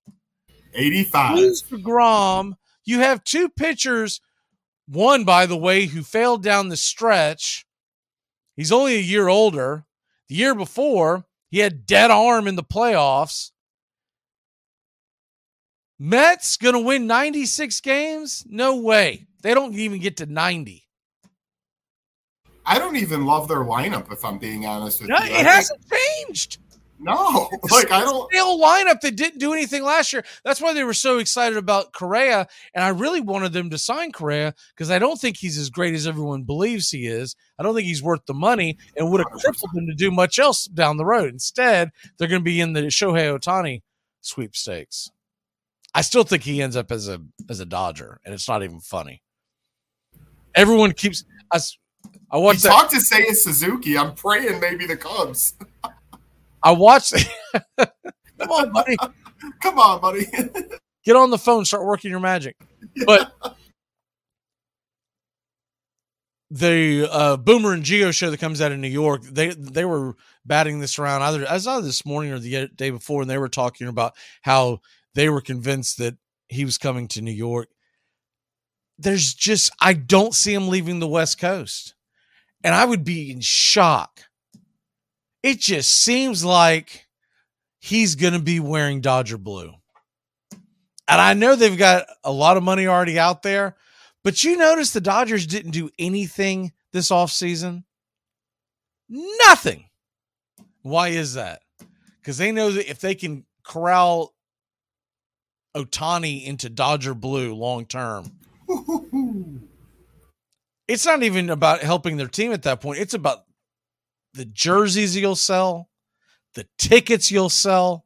85. 0.75 1.39
Lose 1.39 1.63
Grom. 1.63 2.57
You 2.85 2.99
have 2.99 3.25
two 3.25 3.49
pitchers, 3.49 4.21
one, 4.87 5.25
by 5.25 5.47
the 5.47 5.57
way, 5.57 5.87
who 5.87 6.03
failed 6.03 6.43
down 6.43 6.69
the 6.69 6.77
stretch. 6.77 7.65
He's 8.55 8.71
only 8.71 8.97
a 8.97 9.01
year 9.01 9.29
older. 9.29 9.87
The 10.29 10.35
year 10.35 10.55
before, 10.55 11.25
he 11.53 11.59
had 11.59 11.85
dead 11.85 12.11
arm 12.11 12.49
in 12.49 12.57
the 12.57 12.65
playoffs. 12.65 13.51
Mets 15.99 16.57
going 16.57 16.73
to 16.73 16.81
win 16.81 17.07
96 17.07 17.79
games? 17.83 18.43
No 18.49 18.79
way. 18.79 19.27
They 19.43 19.53
don't 19.53 19.75
even 19.75 20.01
get 20.01 20.17
to 20.17 20.27
90. 20.27 20.83
I 22.65 22.79
don't 22.79 22.97
even 22.97 23.27
love 23.27 23.49
their 23.49 23.65
lineup, 23.65 24.11
if 24.11 24.25
I'm 24.25 24.39
being 24.39 24.65
honest 24.65 25.03
with 25.03 25.11
No, 25.11 25.19
you. 25.19 25.25
It 25.25 25.45
hasn't 25.45 25.81
changed. 25.91 26.57
No, 27.03 27.51
like 27.71 27.91
I 27.91 28.01
don't. 28.01 28.31
Stale 28.33 28.59
lineup 28.59 29.01
that 29.01 29.17
didn't 29.17 29.41
do 29.41 29.53
anything 29.53 29.83
last 29.83 30.13
year. 30.13 30.25
That's 30.45 30.61
why 30.61 30.73
they 30.73 30.85
were 30.85 30.95
so 30.95 31.19
excited 31.19 31.59
about 31.59 31.93
Correa, 31.93 32.47
and 32.75 32.85
I 32.85 32.89
really 32.89 33.21
wanted 33.21 33.53
them 33.53 33.71
to 33.71 33.79
sign 33.79 34.13
Correa 34.13 34.55
because 34.75 34.91
I 34.91 34.99
don't 34.99 35.21
think 35.21 35.37
he's 35.37 35.59
as 35.59 35.69
great 35.69 35.95
as 35.95 36.07
everyone 36.07 36.45
believes 36.45 36.91
he 36.91 37.07
is. 37.07 37.35
I 37.59 37.63
don't 37.65 37.75
think 37.75 37.87
he's 37.89 38.03
worth 38.03 38.25
the 38.27 38.35
money, 38.35 38.79
and 38.97 39.11
would 39.11 39.21
have 39.21 39.33
crippled 39.41 39.73
them 39.75 39.87
to 39.87 39.95
do 39.95 40.11
much 40.11 40.39
else 40.39 40.67
down 40.67 40.97
the 40.97 41.05
road. 41.05 41.33
Instead, 41.33 41.91
they're 42.17 42.29
going 42.29 42.41
to 42.43 42.45
be 42.45 42.61
in 42.61 42.73
the 42.73 42.83
Shohei 42.83 43.37
Ohtani 43.37 43.83
sweepstakes. 44.21 45.11
I 45.95 46.03
still 46.03 46.25
think 46.25 46.45
he 46.45 46.63
ends 46.63 46.77
up 46.77 46.91
as 46.93 47.09
a 47.09 47.21
as 47.51 47.61
a 47.61 47.67
Dodger, 47.67 48.21
and 48.25 48.33
it's 48.33 48.49
not 48.49 48.63
even 48.63 48.81
funny. 48.81 49.23
Everyone 50.55 50.93
keeps 50.93 51.25
us. 51.51 51.77
I 52.31 52.37
He 52.37 52.43
watched 52.43 52.63
that. 52.63 52.69
talked 52.69 52.93
to 52.93 52.99
Seiya 52.99 53.35
Suzuki. 53.35 53.99
I'm 53.99 54.15
praying 54.15 54.61
maybe 54.61 54.87
the 54.87 54.97
Cubs. 54.97 55.55
I 56.63 56.73
watched. 56.73 57.15
Come 57.79 58.51
on, 58.51 58.73
buddy. 58.73 58.97
Come 59.63 59.79
on, 59.79 60.01
buddy. 60.01 60.27
Get 61.05 61.17
on 61.17 61.31
the 61.31 61.39
phone, 61.39 61.65
start 61.65 61.85
working 61.85 62.11
your 62.11 62.21
magic. 62.21 62.57
But 63.07 63.33
the 66.51 67.09
uh, 67.11 67.37
Boomer 67.39 67.73
and 67.73 67.83
Gio 67.83 68.13
show 68.13 68.31
that 68.31 68.39
comes 68.39 68.61
out 68.61 68.73
in 68.73 68.81
New 68.81 68.89
York, 68.89 69.23
they 69.23 69.49
they 69.49 69.85
were 69.85 70.17
batting 70.45 70.81
this 70.81 70.99
around 70.99 71.23
either 71.23 71.47
as 71.47 71.67
either 71.67 71.87
this 71.87 72.05
morning 72.05 72.31
or 72.33 72.39
the 72.39 72.69
day 72.69 72.91
before, 72.91 73.23
and 73.23 73.31
they 73.31 73.39
were 73.39 73.49
talking 73.49 73.89
about 73.89 74.15
how 74.43 74.81
they 75.15 75.29
were 75.29 75.41
convinced 75.41 75.99
that 75.99 76.17
he 76.49 76.65
was 76.65 76.79
coming 76.79 77.09
to 77.09 77.23
New 77.23 77.33
York. 77.33 77.69
There's 78.99 79.33
just 79.33 79.73
I 79.81 79.95
don't 79.95 80.35
see 80.35 80.53
him 80.53 80.69
leaving 80.69 81.01
the 81.01 81.09
West 81.09 81.41
Coast, 81.41 81.95
and 82.63 82.75
I 82.75 82.85
would 82.85 83.03
be 83.03 83.31
in 83.31 83.41
shock. 83.41 84.21
It 85.43 85.59
just 85.59 85.91
seems 85.91 86.45
like 86.45 87.07
he's 87.81 88.15
going 88.15 88.35
to 88.35 88.39
be 88.39 88.61
wearing 88.61 89.01
Dodger 89.01 89.39
blue. 89.39 89.75
And 91.09 91.21
I 91.21 91.35
know 91.35 91.57
they've 91.57 91.77
got 91.77 92.07
a 92.23 92.33
lot 92.33 92.57
of 92.57 92.63
money 92.63 92.87
already 92.87 93.19
out 93.19 93.43
there, 93.43 93.77
but 94.23 94.45
you 94.45 94.57
notice 94.57 94.93
the 94.93 95.01
Dodgers 95.01 95.47
didn't 95.47 95.73
do 95.73 95.91
anything 95.99 96.73
this 96.93 97.11
offseason? 97.11 97.85
Nothing. 99.09 99.87
Why 100.83 101.09
is 101.09 101.35
that? 101.35 101.63
Because 102.21 102.39
they 102.39 102.53
know 102.53 102.71
that 102.71 102.89
if 102.89 103.01
they 103.01 103.15
can 103.15 103.45
corral 103.65 104.35
Ohtani 105.77 106.45
into 106.45 106.69
Dodger 106.69 107.15
blue 107.15 107.55
long 107.55 107.85
term, 107.85 108.33
it's 110.87 111.05
not 111.05 111.23
even 111.23 111.51
about 111.51 111.81
helping 111.81 112.17
their 112.17 112.29
team 112.29 112.53
at 112.53 112.63
that 112.63 112.81
point. 112.81 113.01
It's 113.01 113.15
about 113.15 113.45
the 114.35 114.45
jerseys 114.45 115.17
you'll 115.17 115.37
sell, 115.37 115.89
the 116.55 116.67
tickets 116.79 117.31
you'll 117.31 117.51
sell. 117.51 118.05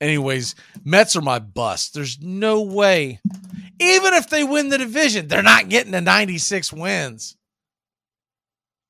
Anyways, 0.00 0.54
Mets 0.84 1.16
are 1.16 1.20
my 1.22 1.38
bust. 1.38 1.94
There's 1.94 2.20
no 2.20 2.62
way. 2.62 3.20
Even 3.80 4.14
if 4.14 4.28
they 4.28 4.44
win 4.44 4.68
the 4.68 4.78
division, 4.78 5.28
they're 5.28 5.42
not 5.42 5.68
getting 5.68 5.92
to 5.92 6.00
96 6.00 6.72
wins. 6.72 7.36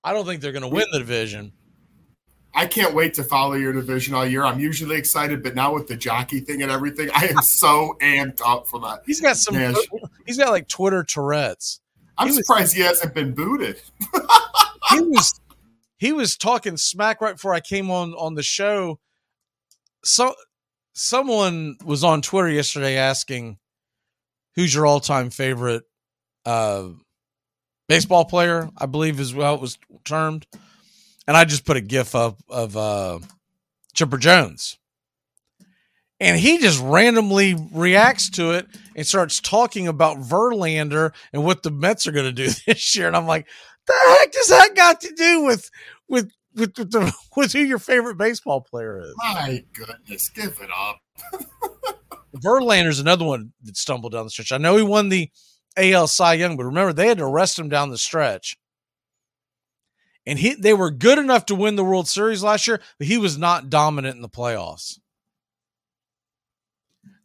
I 0.03 0.13
don't 0.13 0.27
think 0.27 0.41
they're 0.41 0.53
going 0.53 0.63
to 0.63 0.69
win 0.69 0.87
the 0.93 0.99
division. 0.99 1.53
I 2.55 2.67
can't 2.67 2.95
wait 2.95 3.15
to 3.15 3.25
follow 3.25 3.55
your 3.55 3.73
division 3.73 4.15
all 4.15 4.25
year. 4.27 4.45
I'm 4.45 4.61
usually 4.61 4.97
excited, 4.97 5.43
but 5.43 5.55
now 5.55 5.75
with 5.75 5.89
the 5.89 5.97
jockey 5.97 6.41
thing 6.41 6.63
and 6.63 6.71
everything, 6.71 7.11
I 7.15 7.27
am 7.27 7.43
so 7.43 7.97
amped 8.01 8.41
up 8.47 8.67
for 8.69 8.79
that. 8.81 9.03
He's 9.07 9.21
got 9.21 9.37
some. 9.37 9.57
Man, 9.57 9.75
He's 10.27 10.39
got 10.39 10.51
like 10.51 10.69
Twitter 10.69 11.03
Tourette's. 11.03 11.81
I'm 12.17 12.29
He 12.29 12.37
was- 12.37 12.47
surprised 12.47 12.75
he 12.77 12.83
hasn't 12.83 13.13
been 13.15 13.33
booted. 13.35 13.81
he 14.91 15.01
was 15.01 15.41
he 15.97 16.13
was 16.13 16.37
talking 16.37 16.77
smack 16.77 17.21
right 17.21 17.35
before 17.35 17.55
I 17.55 17.61
came 17.61 17.91
on 17.91 18.15
on 18.15 18.35
the 18.35 18.43
show. 18.43 18.99
So 20.05 20.35
someone 20.93 21.77
was 21.85 22.05
on 22.05 22.23
Twitter 22.23 22.51
yesterday 22.51 22.97
asking 22.97 23.59
who's 24.55 24.75
your 24.75 24.87
all-time 24.87 25.31
favorite 25.31 25.85
uh 26.45 26.89
baseball 27.89 28.25
player, 28.25 28.71
I 28.77 28.87
believe 28.87 29.21
is 29.21 29.33
how 29.33 29.55
it 29.55 29.61
was 29.61 29.79
termed. 30.05 30.47
And 31.27 31.37
I 31.37 31.45
just 31.45 31.65
put 31.65 31.77
a 31.77 31.81
gif 31.81 32.15
up 32.15 32.39
of 32.49 32.77
uh 32.77 33.21
Chipper 33.95 34.19
Jones. 34.19 34.79
And 36.21 36.39
he 36.39 36.59
just 36.59 36.81
randomly 36.81 37.55
reacts 37.73 38.31
to 38.31 38.53
it 38.53 38.67
and 38.95 39.07
starts 39.07 39.41
talking 39.41 39.89
about 39.89 40.19
Verlander 40.19 41.13
and 41.33 41.45
what 41.45 41.63
the 41.63 41.71
Mets 41.71 42.07
are 42.07 42.13
going 42.13 42.27
to 42.27 42.33
do 42.33 42.51
this 42.67 42.97
year. 42.97 43.09
And 43.09 43.17
I'm 43.17 43.27
like, 43.27 43.47
the 43.87 43.95
heck 44.07 44.33
does 44.33 44.49
that 44.49 44.75
got 44.75 45.01
to 45.03 45.13
do 45.15 45.43
with 45.45 45.71
with 46.09 46.31
with 46.55 46.77
with, 46.79 46.91
the, 46.91 47.13
with 47.37 47.53
who 47.53 47.61
your 47.61 47.79
favorite 47.79 48.17
baseball 48.17 48.61
player 48.61 49.01
is? 49.01 49.15
My 49.17 49.65
goodness, 49.73 50.29
give 50.31 50.59
it 50.61 50.71
up. 50.77 51.01
Verlander's 52.37 52.99
another 52.99 53.25
one 53.25 53.53
that 53.63 53.77
stumbled 53.77 54.13
down 54.13 54.25
the 54.25 54.31
stretch. 54.31 54.53
I 54.53 54.59
know 54.59 54.77
he 54.77 54.83
won 54.83 55.09
the 55.09 55.31
AL 55.77 56.09
Cy 56.09 56.35
Young, 56.35 56.57
but 56.57 56.65
remember 56.65 56.93
they 56.93 57.09
had 57.09 57.19
to 57.19 57.25
arrest 57.25 57.59
him 57.59 57.69
down 57.69 57.91
the 57.91 57.99
stretch. 57.99 58.57
And 60.27 60.39
he 60.39 60.55
they 60.55 60.73
were 60.73 60.91
good 60.91 61.19
enough 61.19 61.47
to 61.47 61.55
win 61.55 61.77
the 61.77 61.85
World 61.85 62.09
Series 62.09 62.43
last 62.43 62.67
year, 62.67 62.81
but 62.99 63.07
he 63.07 63.19
was 63.19 63.37
not 63.37 63.69
dominant 63.69 64.17
in 64.17 64.23
the 64.23 64.29
playoffs. 64.29 64.99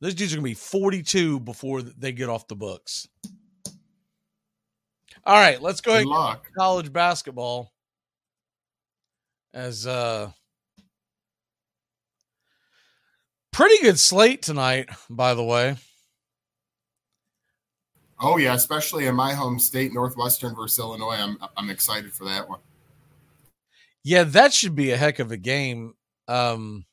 Those 0.02 0.16
dudes 0.16 0.34
are 0.34 0.38
gonna 0.38 0.44
be 0.44 0.54
42 0.54 1.40
before 1.40 1.82
they 1.82 2.12
get 2.12 2.30
off 2.30 2.48
the 2.48 2.56
books. 2.56 3.08
All 5.30 5.36
right, 5.36 5.62
let's 5.62 5.80
go 5.80 5.92
ahead 5.92 6.08
and 6.08 6.42
get 6.42 6.54
college 6.58 6.92
basketball. 6.92 7.72
As 9.54 9.86
uh 9.86 10.32
pretty 13.52 13.80
good 13.84 14.00
slate 14.00 14.42
tonight, 14.42 14.90
by 15.08 15.36
the 15.36 15.44
way. 15.44 15.78
Oh 18.20 18.38
yeah, 18.38 18.56
especially 18.56 19.06
in 19.06 19.14
my 19.14 19.36
home 19.36 19.60
state, 19.60 19.94
Northwestern 19.94 20.56
versus 20.56 20.80
Illinois. 20.80 21.18
I'm 21.20 21.38
I'm 21.56 21.70
excited 21.70 22.12
for 22.12 22.26
that 22.26 22.50
one. 22.50 22.62
Yeah, 24.04 24.24
that 24.24 24.52
should 24.52 24.74
be 24.74 24.90
a 24.90 24.98
heck 24.98 25.20
of 25.20 25.32
a 25.32 25.38
game. 25.38 25.94
Um, 26.28 26.88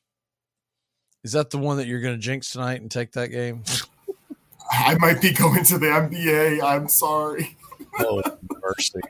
is 1.25 1.33
that 1.33 1.49
the 1.49 1.57
one 1.57 1.79
that 1.79 1.87
you're 1.87 2.03
going 2.03 2.17
to 2.17 2.21
jinx 2.21 2.51
tonight 2.51 2.83
and 2.83 2.91
take 2.91 3.13
that 3.13 3.29
game? 3.29 3.65
I 4.71 4.95
might 4.99 5.23
be 5.23 5.33
going 5.33 5.65
to 5.65 5.79
the 5.79 5.87
NBA. 5.87 6.63
I'm 6.63 6.91
sorry. 6.91 7.57
Oh 7.99 8.23
mercy! 8.63 9.01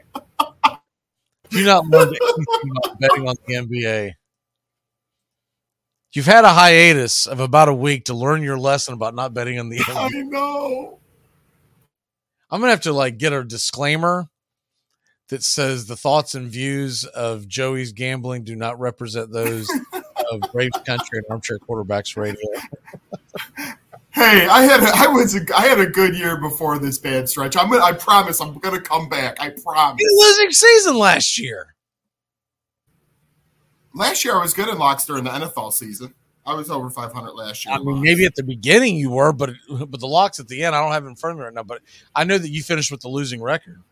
Do 1.50 1.64
not 1.64 1.86
learn 1.86 2.08
anything 2.08 2.70
about 2.70 3.00
betting 3.00 3.28
on 3.28 3.36
the 3.46 3.54
NBA. 3.54 4.12
You've 6.12 6.26
had 6.26 6.44
a 6.44 6.52
hiatus 6.52 7.26
of 7.26 7.40
about 7.40 7.68
a 7.68 7.74
week 7.74 8.06
to 8.06 8.14
learn 8.14 8.42
your 8.42 8.58
lesson 8.58 8.94
about 8.94 9.14
not 9.14 9.34
betting 9.34 9.58
on 9.58 9.68
the 9.68 9.78
NBA. 9.78 9.96
I 10.18 10.22
know. 10.22 10.98
I'm 12.50 12.60
gonna 12.60 12.70
have 12.70 12.82
to 12.82 12.92
like 12.92 13.18
get 13.18 13.32
a 13.32 13.44
disclaimer 13.44 14.28
that 15.28 15.42
says 15.42 15.86
the 15.86 15.96
thoughts 15.96 16.34
and 16.34 16.48
views 16.48 17.04
of 17.04 17.48
Joey's 17.48 17.92
gambling 17.92 18.44
do 18.44 18.54
not 18.54 18.78
represent 18.78 19.32
those 19.32 19.68
of 20.32 20.40
Braves 20.52 20.78
Country 20.86 21.18
and 21.18 21.26
Armchair 21.28 21.58
Quarterbacks 21.58 22.16
Radio. 22.16 22.36
Hey, 24.16 24.46
I 24.46 24.62
had 24.62 24.82
a, 24.82 24.90
I 24.96 25.08
was 25.08 25.36
a, 25.36 25.40
I 25.54 25.66
had 25.66 25.78
a 25.78 25.86
good 25.86 26.16
year 26.16 26.40
before 26.40 26.78
this 26.78 26.96
bad 26.96 27.28
stretch. 27.28 27.54
I'm 27.54 27.68
gonna, 27.68 27.84
I 27.84 27.92
promise 27.92 28.40
I'm 28.40 28.54
gonna 28.54 28.80
come 28.80 29.10
back. 29.10 29.38
I 29.38 29.50
promise. 29.50 30.00
losing 30.00 30.52
season 30.52 30.96
last 30.96 31.38
year. 31.38 31.74
Last 33.92 34.24
year 34.24 34.34
I 34.34 34.40
was 34.40 34.54
good 34.54 34.70
in 34.70 34.78
locks 34.78 35.04
during 35.04 35.24
the 35.24 35.30
NFL 35.30 35.70
season. 35.74 36.14
I 36.46 36.54
was 36.54 36.70
over 36.70 36.88
500 36.88 37.32
last 37.32 37.66
year. 37.66 37.74
I 37.74 37.78
mean, 37.78 38.00
maybe 38.00 38.24
at 38.24 38.34
the 38.36 38.42
beginning 38.42 38.96
you 38.96 39.10
were, 39.10 39.34
but 39.34 39.50
but 39.68 40.00
the 40.00 40.06
locks 40.06 40.40
at 40.40 40.48
the 40.48 40.64
end, 40.64 40.74
I 40.74 40.80
don't 40.80 40.92
have 40.92 41.04
it 41.04 41.08
in 41.08 41.16
front 41.16 41.32
of 41.32 41.38
me 41.40 41.44
right 41.44 41.52
now. 41.52 41.64
But 41.64 41.82
I 42.14 42.24
know 42.24 42.38
that 42.38 42.48
you 42.48 42.62
finished 42.62 42.90
with 42.90 43.02
the 43.02 43.08
losing 43.08 43.42
record. 43.42 43.82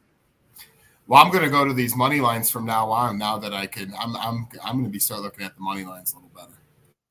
Well, 1.06 1.22
I'm 1.22 1.30
going 1.30 1.44
to 1.44 1.50
go 1.50 1.66
to 1.66 1.74
these 1.74 1.94
money 1.94 2.20
lines 2.20 2.48
from 2.48 2.64
now 2.64 2.90
on. 2.90 3.18
Now 3.18 3.36
that 3.36 3.52
I 3.52 3.66
can, 3.66 3.92
I'm 4.00 4.16
I'm 4.16 4.48
I'm 4.64 4.76
going 4.76 4.84
to 4.84 4.90
be 4.90 5.00
start 5.00 5.20
looking 5.20 5.44
at 5.44 5.54
the 5.54 5.60
money 5.60 5.84
lines 5.84 6.14
a 6.14 6.16
little 6.16 6.30
better. 6.34 6.58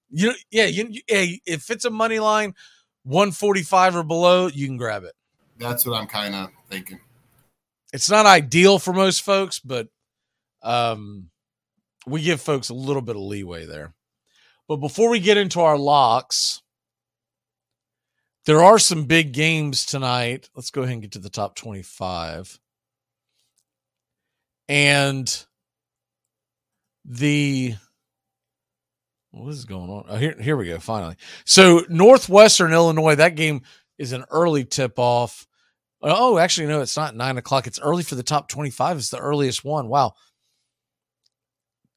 You 0.09 0.33
yeah, 0.49 0.65
you, 0.65 0.87
you, 0.89 1.01
hey, 1.07 1.41
if 1.45 1.69
it's 1.69 1.85
a 1.85 1.91
money 1.91 2.17
line, 2.17 2.55
145 3.03 3.95
or 3.97 4.03
below, 4.03 4.47
you 4.47 4.67
can 4.67 4.77
grab 4.77 5.03
it. 5.03 5.13
That's 5.57 5.85
what 5.85 5.99
I'm 5.99 6.07
kind 6.07 6.35
of 6.35 6.49
thinking. 6.69 6.99
It's 7.91 8.09
not 8.09 8.25
ideal 8.25 8.79
for 8.79 8.93
most 8.93 9.21
folks, 9.21 9.59
but 9.59 9.87
um, 10.63 11.29
we 12.07 12.21
give 12.21 12.41
folks 12.41 12.69
a 12.69 12.73
little 12.73 13.01
bit 13.01 13.15
of 13.15 13.21
leeway 13.21 13.65
there. 13.65 13.93
But 14.67 14.77
before 14.77 15.09
we 15.09 15.19
get 15.19 15.37
into 15.37 15.61
our 15.61 15.77
locks, 15.77 16.61
there 18.45 18.63
are 18.63 18.79
some 18.79 19.05
big 19.05 19.31
games 19.33 19.85
tonight. 19.85 20.49
Let's 20.55 20.71
go 20.71 20.81
ahead 20.81 20.93
and 20.93 21.01
get 21.01 21.11
to 21.13 21.19
the 21.19 21.29
top 21.29 21.55
25. 21.55 22.59
And 24.67 25.45
the 27.05 27.75
what 29.33 29.49
is 29.49 29.65
going 29.65 29.89
on? 29.89 30.05
Oh, 30.07 30.15
here, 30.15 30.35
here 30.39 30.55
we 30.55 30.67
go. 30.67 30.79
Finally, 30.79 31.15
so 31.43 31.81
Northwestern 31.89 32.71
Illinois. 32.71 33.15
That 33.15 33.35
game 33.35 33.63
is 33.97 34.11
an 34.11 34.25
early 34.29 34.63
tip 34.63 34.99
off. 34.99 35.47
Uh, 36.03 36.13
oh, 36.15 36.37
actually, 36.37 36.67
no, 36.67 36.81
it's 36.81 36.95
not 36.95 37.15
nine 37.15 37.37
o'clock. 37.37 37.65
It's 37.65 37.79
early 37.79 38.03
for 38.03 38.13
the 38.13 38.23
top 38.23 38.47
twenty-five. 38.47 38.97
It's 38.97 39.09
the 39.09 39.17
earliest 39.17 39.65
one. 39.65 39.89
Wow, 39.89 40.13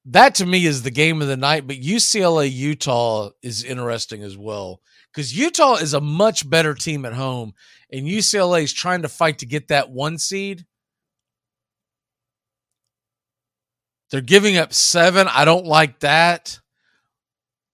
that 0.06 0.36
to 0.36 0.46
me 0.46 0.64
is 0.64 0.82
the 0.82 0.90
game 0.90 1.20
of 1.20 1.28
the 1.28 1.36
night. 1.36 1.66
But 1.66 1.76
UCLA 1.76 2.50
Utah 2.50 3.30
is 3.42 3.62
interesting 3.62 4.22
as 4.22 4.38
well 4.38 4.80
because 5.12 5.36
Utah 5.36 5.74
is 5.74 5.92
a 5.92 6.00
much 6.00 6.48
better 6.48 6.72
team 6.72 7.04
at 7.04 7.12
home, 7.12 7.52
and 7.92 8.06
UCLA 8.06 8.62
is 8.62 8.72
trying 8.72 9.02
to 9.02 9.08
fight 9.08 9.40
to 9.40 9.46
get 9.46 9.68
that 9.68 9.90
one 9.90 10.16
seed. 10.16 10.64
They're 14.10 14.22
giving 14.22 14.56
up 14.56 14.72
seven. 14.72 15.28
I 15.28 15.44
don't 15.44 15.66
like 15.66 16.00
that. 16.00 16.60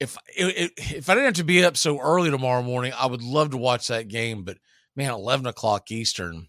If 0.03 0.19
if 0.37 1.09
I 1.09 1.15
didn't 1.15 1.27
have 1.27 1.35
to 1.35 1.45
be 1.45 1.65
up 1.65 1.77
so 1.77 2.01
early 2.01 2.29
tomorrow 2.29 2.63
morning, 2.63 2.93
I 2.99 3.07
would 3.07 3.23
love 3.23 3.51
to 3.51 3.57
watch 3.57 3.87
that 3.87 4.09
game. 4.09 4.43
But 4.43 4.59
man, 4.97 5.13
eleven 5.13 5.47
o'clock 5.47 5.93
Eastern. 5.93 6.49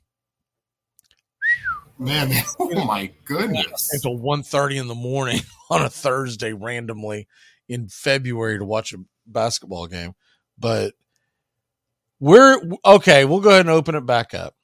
Man, 2.00 2.32
oh 2.60 2.84
my 2.86 3.12
goodness! 3.26 3.92
Until 3.94 4.18
1.30 4.18 4.82
in 4.82 4.88
the 4.88 4.96
morning 4.96 5.42
on 5.70 5.84
a 5.84 5.90
Thursday, 5.90 6.52
randomly 6.52 7.28
in 7.70 7.88
February 7.88 8.58
to 8.58 8.66
watch 8.66 8.92
a 8.92 8.98
basketball 9.28 9.86
game. 9.86 10.14
But 10.58 10.96
we're 12.20 12.60
okay. 12.84 13.26
We'll 13.26 13.40
go 13.40 13.50
ahead 13.50 13.62
and 13.62 13.70
open 13.70 13.94
it 13.94 14.06
back 14.08 14.34
up. 14.34 14.56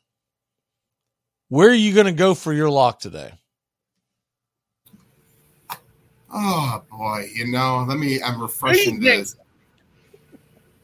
Where 1.49 1.69
are 1.69 1.73
you 1.73 1.93
going 1.93 2.07
to 2.07 2.11
go 2.11 2.33
for 2.33 2.53
your 2.53 2.71
lock 2.71 2.99
today? 2.99 3.38
Oh 6.31 6.83
boy, 6.91 7.29
you 7.33 7.47
know, 7.47 7.85
let 7.87 7.97
me. 7.97 8.21
I'm 8.21 8.41
refreshing 8.41 8.99
this. 8.99 9.35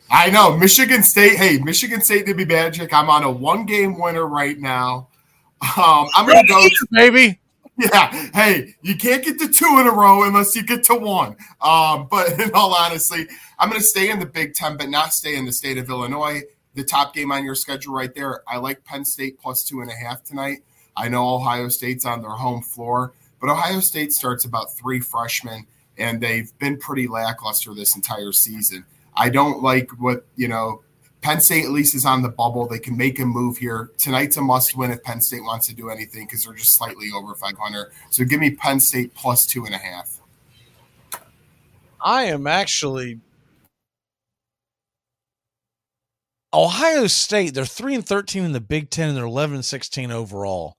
I 0.09 0.30
know 0.30 0.55
Michigan 0.57 1.03
State. 1.03 1.38
Hey, 1.38 1.57
Michigan 1.57 2.01
State 2.01 2.26
did 2.26 2.38
be 2.38 2.45
magic. 2.45 2.93
I'm 2.93 3.09
on 3.09 3.23
a 3.23 3.31
one 3.31 3.65
game 3.65 3.99
winner 3.99 4.26
right 4.26 4.57
now. 4.57 5.09
Um, 5.77 6.07
I'm 6.15 6.27
gonna 6.27 6.47
go, 6.47 6.67
baby. 6.91 7.39
Yeah. 7.77 8.30
Hey, 8.34 8.76
you 8.81 8.95
can't 8.95 9.23
get 9.23 9.38
to 9.39 9.49
two 9.49 9.80
in 9.80 9.88
a 9.88 9.91
row 9.91 10.23
unless 10.23 10.55
you 10.55 10.63
get 10.63 10.84
to 10.85 10.95
one. 10.95 11.35
Um, 11.61 12.07
but 12.09 12.39
in 12.39 12.51
all 12.53 12.73
honesty, 12.73 13.27
I'm 13.59 13.69
gonna 13.69 13.81
stay 13.81 14.09
in 14.09 14.19
the 14.19 14.26
Big 14.26 14.53
Ten, 14.53 14.77
but 14.77 14.89
not 14.89 15.13
stay 15.13 15.35
in 15.35 15.45
the 15.45 15.51
state 15.51 15.77
of 15.77 15.89
Illinois. 15.89 16.41
The 16.73 16.84
top 16.84 17.13
game 17.13 17.31
on 17.31 17.43
your 17.43 17.55
schedule 17.55 17.93
right 17.93 18.13
there. 18.13 18.41
I 18.47 18.57
like 18.57 18.84
Penn 18.84 19.05
State 19.05 19.39
plus 19.39 19.63
two 19.63 19.81
and 19.81 19.89
a 19.89 19.95
half 19.95 20.23
tonight. 20.23 20.59
I 20.95 21.09
know 21.09 21.35
Ohio 21.35 21.69
State's 21.69 22.05
on 22.05 22.22
their 22.22 22.31
home 22.31 22.61
floor. 22.61 23.13
But 23.45 23.51
Ohio 23.51 23.80
State 23.80 24.11
starts 24.11 24.43
about 24.43 24.76
three 24.76 24.99
freshmen, 24.99 25.67
and 25.99 26.19
they've 26.19 26.51
been 26.57 26.80
pretty 26.80 27.05
lackluster 27.05 27.76
this 27.76 27.95
entire 27.95 28.31
season. 28.31 28.85
I 29.15 29.30
don't 29.30 29.61
like 29.61 29.91
what, 29.99 30.26
you 30.35 30.47
know, 30.47 30.81
Penn 31.22 31.39
State 31.39 31.63
at 31.63 31.69
least 31.69 31.93
is 31.93 32.07
on 32.07 32.23
the 32.23 32.30
bubble. 32.30 32.67
They 32.67 32.80
can 32.80 32.97
make 32.97 33.19
a 33.19 33.26
move 33.26 33.57
here. 33.57 33.91
Tonight's 33.99 34.38
a 34.38 34.41
must 34.41 34.76
win 34.76 34.89
if 34.89 35.03
Penn 35.03 35.22
State 35.22 35.43
wants 35.43 35.67
to 35.67 35.76
do 35.76 35.91
anything 35.91 36.26
because 36.26 36.45
they're 36.45 36.55
just 36.55 36.73
slightly 36.73 37.11
over 37.15 37.35
500. 37.35 37.91
So 38.09 38.26
give 38.26 38.39
me 38.39 38.49
Penn 38.49 38.80
State 38.80 39.13
plus 39.13 39.45
two 39.45 39.63
and 39.65 39.76
a 39.76 39.77
half. 39.77 40.19
I 42.01 42.23
am 42.23 42.47
actually. 42.47 43.19
Ohio 46.51 47.05
State, 47.05 47.53
they're 47.53 47.63
3 47.63 47.93
and 47.93 48.07
13 48.07 48.43
in 48.43 48.53
the 48.53 48.59
Big 48.59 48.89
Ten 48.89 49.09
and 49.09 49.15
they're 49.15 49.26
11 49.26 49.57
and 49.57 49.65
16 49.65 50.09
overall 50.09 50.74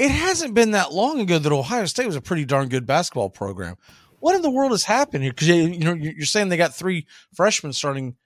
it 0.00 0.10
hasn't 0.10 0.54
been 0.54 0.70
that 0.70 0.94
long 0.94 1.20
ago 1.20 1.38
that 1.38 1.52
Ohio 1.52 1.84
State 1.84 2.06
was 2.06 2.16
a 2.16 2.22
pretty 2.22 2.46
darn 2.46 2.70
good 2.70 2.86
basketball 2.86 3.28
program. 3.28 3.76
What 4.18 4.34
in 4.34 4.40
the 4.40 4.50
world 4.50 4.70
has 4.70 4.84
happened 4.84 5.22
here? 5.24 5.32
Because 5.32 5.48
you 5.48 5.78
know 5.78 5.92
you're 5.92 6.24
saying 6.24 6.48
they 6.48 6.56
got 6.56 6.74
three 6.74 7.06
freshmen 7.34 7.74
starting. 7.74 8.16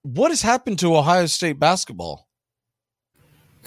What 0.00 0.30
has 0.30 0.40
happened 0.40 0.78
to 0.78 0.96
Ohio 0.96 1.26
State 1.26 1.60
basketball? 1.60 2.26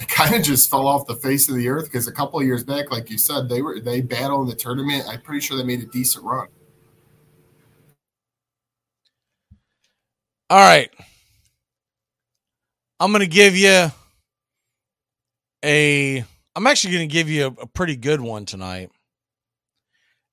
It 0.00 0.08
kind 0.08 0.34
of 0.34 0.42
just 0.42 0.68
fell 0.68 0.88
off 0.88 1.06
the 1.06 1.14
face 1.14 1.48
of 1.48 1.54
the 1.54 1.68
earth 1.68 1.84
because 1.84 2.08
a 2.08 2.12
couple 2.12 2.40
of 2.40 2.46
years 2.46 2.64
back, 2.64 2.90
like 2.90 3.10
you 3.10 3.18
said, 3.18 3.48
they 3.48 3.62
were 3.62 3.78
they 3.78 4.00
battled 4.00 4.42
in 4.42 4.48
the 4.48 4.56
tournament. 4.56 5.04
I'm 5.08 5.22
pretty 5.22 5.40
sure 5.40 5.56
they 5.56 5.62
made 5.62 5.84
a 5.84 5.86
decent 5.86 6.24
run. 6.24 6.48
All 10.50 10.58
right, 10.58 10.90
I'm 12.98 13.12
going 13.12 13.20
to 13.20 13.28
give 13.28 13.56
you 13.56 13.92
a 15.64 16.24
I'm 16.56 16.66
actually 16.66 16.94
going 16.94 17.08
to 17.08 17.12
give 17.12 17.28
you 17.28 17.46
a, 17.46 17.62
a, 17.62 17.66
pretty 17.66 17.96
good 17.96 18.20
one 18.20 18.46
tonight. 18.46 18.90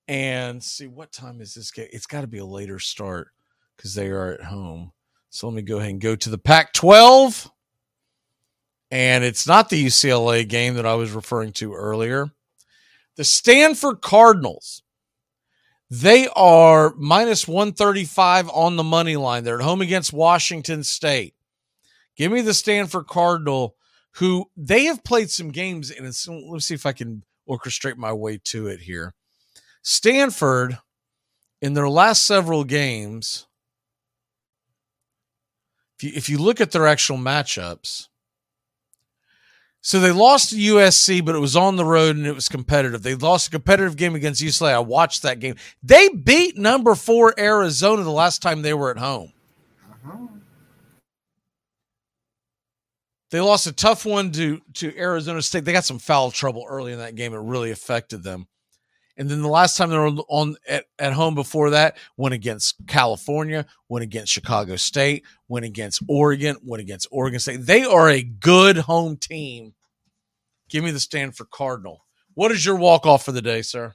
And 0.07 0.61
see 0.61 0.87
what 0.87 1.11
time 1.11 1.41
is 1.41 1.53
this 1.55 1.71
game? 1.71 1.87
It's 1.91 2.05
got 2.05 2.21
to 2.21 2.27
be 2.27 2.37
a 2.37 2.45
later 2.45 2.77
start 2.77 3.29
because 3.75 3.95
they 3.95 4.07
are 4.07 4.33
at 4.33 4.43
home. 4.43 4.91
So 5.29 5.47
let 5.47 5.55
me 5.55 5.61
go 5.61 5.77
ahead 5.77 5.91
and 5.91 6.01
go 6.01 6.15
to 6.15 6.29
the 6.29 6.37
Pac 6.37 6.73
12. 6.73 7.49
And 8.91 9.23
it's 9.23 9.47
not 9.47 9.69
the 9.69 9.83
UCLA 9.83 10.47
game 10.47 10.75
that 10.75 10.85
I 10.85 10.95
was 10.95 11.11
referring 11.11 11.53
to 11.53 11.73
earlier. 11.73 12.29
The 13.15 13.23
Stanford 13.23 14.01
Cardinals. 14.01 14.83
They 15.89 16.27
are 16.35 16.93
minus 16.97 17.47
135 17.47 18.49
on 18.49 18.75
the 18.75 18.83
money 18.83 19.17
line. 19.17 19.43
They're 19.43 19.59
at 19.59 19.65
home 19.65 19.81
against 19.81 20.13
Washington 20.13 20.83
State. 20.83 21.35
Give 22.15 22.31
me 22.31 22.41
the 22.41 22.53
Stanford 22.53 23.07
Cardinal 23.07 23.75
who 24.15 24.49
they 24.57 24.85
have 24.85 25.03
played 25.03 25.29
some 25.29 25.49
games, 25.51 25.89
and 25.91 26.05
it's, 26.05 26.27
let's 26.27 26.65
see 26.65 26.73
if 26.73 26.85
I 26.85 26.91
can 26.91 27.23
orchestrate 27.47 27.97
my 27.97 28.13
way 28.13 28.39
to 28.45 28.67
it 28.67 28.81
here. 28.81 29.13
Stanford, 29.81 30.77
in 31.61 31.73
their 31.73 31.89
last 31.89 32.25
several 32.25 32.63
games, 32.63 33.47
if 35.97 36.03
you, 36.03 36.11
if 36.15 36.29
you 36.29 36.37
look 36.37 36.59
at 36.59 36.71
their 36.71 36.87
actual 36.87 37.17
matchups, 37.17 38.07
so 39.83 39.99
they 39.99 40.11
lost 40.11 40.51
to 40.51 40.55
USC, 40.55 41.25
but 41.25 41.33
it 41.33 41.39
was 41.39 41.55
on 41.55 41.75
the 41.75 41.85
road 41.85 42.15
and 42.15 42.27
it 42.27 42.35
was 42.35 42.47
competitive. 42.47 43.01
They 43.01 43.15
lost 43.15 43.47
a 43.47 43.51
competitive 43.51 43.97
game 43.97 44.13
against 44.13 44.43
UCLA. 44.43 44.73
I 44.73 44.79
watched 44.79 45.23
that 45.23 45.39
game. 45.39 45.55
They 45.81 46.07
beat 46.09 46.55
number 46.55 46.93
four 46.93 47.33
Arizona 47.37 48.03
the 48.03 48.11
last 48.11 48.43
time 48.43 48.61
they 48.61 48.75
were 48.75 48.91
at 48.91 48.99
home. 48.99 49.33
Uh-huh. 50.05 50.27
They 53.31 53.39
lost 53.39 53.65
a 53.65 53.71
tough 53.71 54.05
one 54.05 54.31
to 54.33 54.61
to 54.75 54.97
Arizona 54.97 55.41
State. 55.41 55.65
They 55.65 55.71
got 55.71 55.85
some 55.85 55.99
foul 55.99 56.31
trouble 56.31 56.65
early 56.67 56.91
in 56.91 56.99
that 56.99 57.15
game. 57.15 57.33
It 57.33 57.37
really 57.37 57.71
affected 57.71 58.23
them. 58.23 58.47
And 59.17 59.29
then 59.29 59.41
the 59.41 59.49
last 59.49 59.77
time 59.77 59.89
they 59.89 59.97
were 59.97 60.07
on 60.29 60.55
at, 60.67 60.85
at 60.97 61.13
home 61.13 61.35
before 61.35 61.71
that, 61.71 61.97
went 62.17 62.33
against 62.33 62.75
California, 62.87 63.65
went 63.89 64.03
against 64.03 64.31
Chicago 64.31 64.75
State, 64.75 65.25
went 65.47 65.65
against 65.65 66.01
Oregon, 66.07 66.57
went 66.63 66.81
against 66.81 67.07
Oregon 67.11 67.39
State. 67.39 67.65
They 67.65 67.83
are 67.83 68.09
a 68.09 68.23
good 68.23 68.77
home 68.77 69.17
team. 69.17 69.73
Give 70.69 70.83
me 70.83 70.91
the 70.91 70.99
Stanford 70.99 71.51
Cardinal. 71.51 72.05
What 72.33 72.51
is 72.51 72.65
your 72.65 72.77
walk 72.77 73.05
off 73.05 73.25
for 73.25 73.31
the 73.33 73.41
day, 73.41 73.61
sir? 73.61 73.93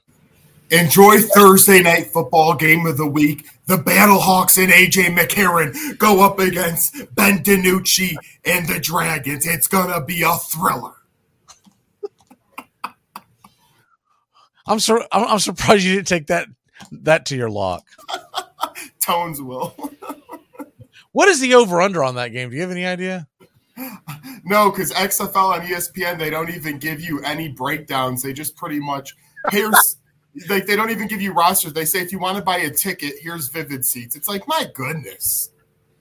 Enjoy 0.69 1.17
Thursday 1.19 1.81
night 1.81 2.07
football 2.07 2.53
game 2.53 2.85
of 2.85 2.97
the 2.97 3.07
week. 3.07 3.47
The 3.67 3.77
Battlehawks 3.77 4.61
and 4.61 4.71
AJ 4.71 5.15
McCarron 5.15 5.97
go 5.97 6.25
up 6.25 6.39
against 6.39 6.93
Ben 7.15 7.43
DiNucci 7.43 8.15
and 8.45 8.67
the 8.67 8.79
Dragons. 8.79 9.45
It's 9.45 9.67
gonna 9.67 10.03
be 10.03 10.23
a 10.23 10.35
thriller. 10.35 10.93
I'm 14.65 14.79
sur- 14.79 15.07
I'm, 15.11 15.23
I'm 15.27 15.39
surprised 15.39 15.85
you 15.85 15.95
didn't 15.95 16.07
take 16.07 16.27
that 16.27 16.47
that 16.91 17.25
to 17.27 17.37
your 17.37 17.49
lock. 17.49 17.85
Tones 18.99 19.41
will. 19.41 19.73
what 21.13 21.29
is 21.29 21.39
the 21.39 21.55
over 21.55 21.81
under 21.81 22.03
on 22.03 22.15
that 22.15 22.29
game? 22.33 22.49
Do 22.49 22.55
you 22.55 22.61
have 22.61 22.71
any 22.71 22.85
idea? 22.85 23.27
No, 24.43 24.69
because 24.71 24.91
XFL 24.91 25.53
on 25.53 25.61
ESPN 25.61 26.17
they 26.17 26.29
don't 26.29 26.49
even 26.49 26.77
give 26.77 26.99
you 26.99 27.21
any 27.21 27.47
breakdowns. 27.47 28.21
They 28.21 28.33
just 28.33 28.55
pretty 28.57 28.79
much 28.79 29.15
here's 29.49 29.97
like 30.49 30.65
they 30.65 30.75
don't 30.75 30.91
even 30.91 31.07
give 31.07 31.21
you 31.21 31.33
rosters. 31.33 31.73
They 31.73 31.85
say 31.85 32.01
if 32.01 32.11
you 32.11 32.19
want 32.19 32.37
to 32.37 32.43
buy 32.43 32.57
a 32.57 32.69
ticket, 32.69 33.15
here's 33.21 33.47
Vivid 33.49 33.85
Seats. 33.85 34.15
It's 34.15 34.27
like 34.27 34.47
my 34.47 34.67
goodness. 34.73 35.49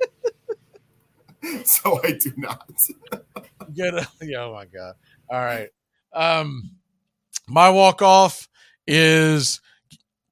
so 1.64 2.00
I 2.02 2.12
do 2.12 2.32
not. 2.36 2.70
Get 3.74 3.94
a, 3.94 4.06
yeah, 4.22 4.44
oh 4.44 4.54
my 4.54 4.64
god! 4.66 4.94
All 5.28 5.40
right, 5.40 5.70
um, 6.12 6.70
my 7.48 7.70
walk 7.70 8.00
off 8.00 8.48
is 8.86 9.60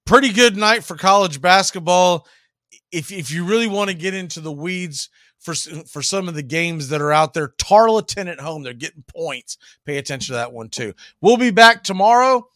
pretty 0.05 0.33
good 0.33 0.57
night 0.57 0.85
for 0.85 0.97
college 0.97 1.41
basketball. 1.41 2.27
If 2.93 3.11
if 3.11 3.31
you 3.31 3.45
really 3.45 3.67
want 3.67 3.91
to 3.91 3.97
get 3.97 4.15
into 4.15 4.41
the 4.41 4.53
weeds 4.53 5.11
for 5.41 5.55
for 5.55 6.01
some 6.01 6.29
of 6.29 6.35
the 6.35 6.43
games 6.43 6.89
that 6.91 7.01
are 7.01 7.13
out 7.13 7.35
there, 7.35 7.55
Tarleton 7.59 8.29
at 8.29 8.41
home, 8.41 8.63
they're 8.63 8.73
getting 8.73 9.05
points. 9.09 9.59
Pay 9.85 9.99
attention 9.99 10.33
to 10.35 10.39
that 10.39 10.53
one 10.53 10.69
too. 10.69 10.95
We'll 11.21 11.37
be 11.37 11.51
back 11.51 11.83
tomorrow. 11.83 12.49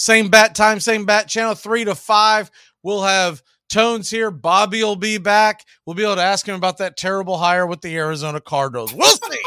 Same 0.00 0.30
bat 0.30 0.54
time, 0.54 0.80
same 0.80 1.04
bat 1.04 1.28
channel, 1.28 1.54
three 1.54 1.84
to 1.84 1.94
five. 1.94 2.50
We'll 2.82 3.02
have 3.02 3.42
Tones 3.68 4.08
here. 4.08 4.30
Bobby 4.30 4.82
will 4.82 4.96
be 4.96 5.18
back. 5.18 5.62
We'll 5.84 5.92
be 5.92 6.04
able 6.04 6.16
to 6.16 6.22
ask 6.22 6.48
him 6.48 6.54
about 6.54 6.78
that 6.78 6.96
terrible 6.96 7.36
hire 7.36 7.66
with 7.66 7.82
the 7.82 7.94
Arizona 7.98 8.40
Cardinals. 8.40 8.94
We'll 8.94 9.06
see. 9.06 9.38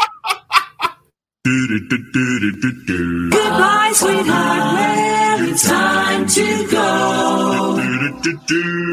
Goodbye, 1.46 3.32
sweetheart. 3.94 4.30
Well, 4.30 5.50
it's 5.50 5.68
time 5.68 6.26
to 6.26 6.68
go. 6.72 7.76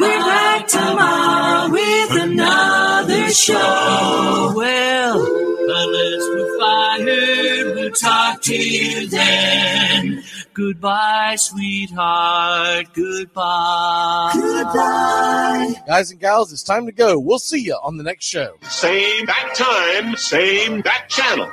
We're 0.00 0.18
back 0.18 0.66
tomorrow 0.66 1.70
with 1.70 2.10
another 2.10 3.28
show. 3.28 4.52
Well, 4.56 5.20
unless 5.22 6.28
we're 6.28 6.58
fired, 6.58 7.74
we'll 7.76 7.92
talk 7.92 8.42
to 8.42 8.56
you 8.56 9.08
then. 9.08 10.24
Goodbye, 10.52 11.36
sweetheart. 11.36 12.86
Goodbye. 12.94 14.32
Goodbye. 14.34 15.74
Guys 15.86 16.10
and 16.10 16.18
gals, 16.18 16.52
it's 16.52 16.64
time 16.64 16.86
to 16.86 16.92
go. 16.92 17.16
We'll 17.16 17.38
see 17.38 17.60
you 17.60 17.78
on 17.84 17.96
the 17.96 18.02
next 18.02 18.24
show. 18.24 18.56
Same 18.62 19.24
bat 19.26 19.54
time, 19.54 20.16
same 20.16 20.80
bat 20.80 21.08
channel. 21.08 21.52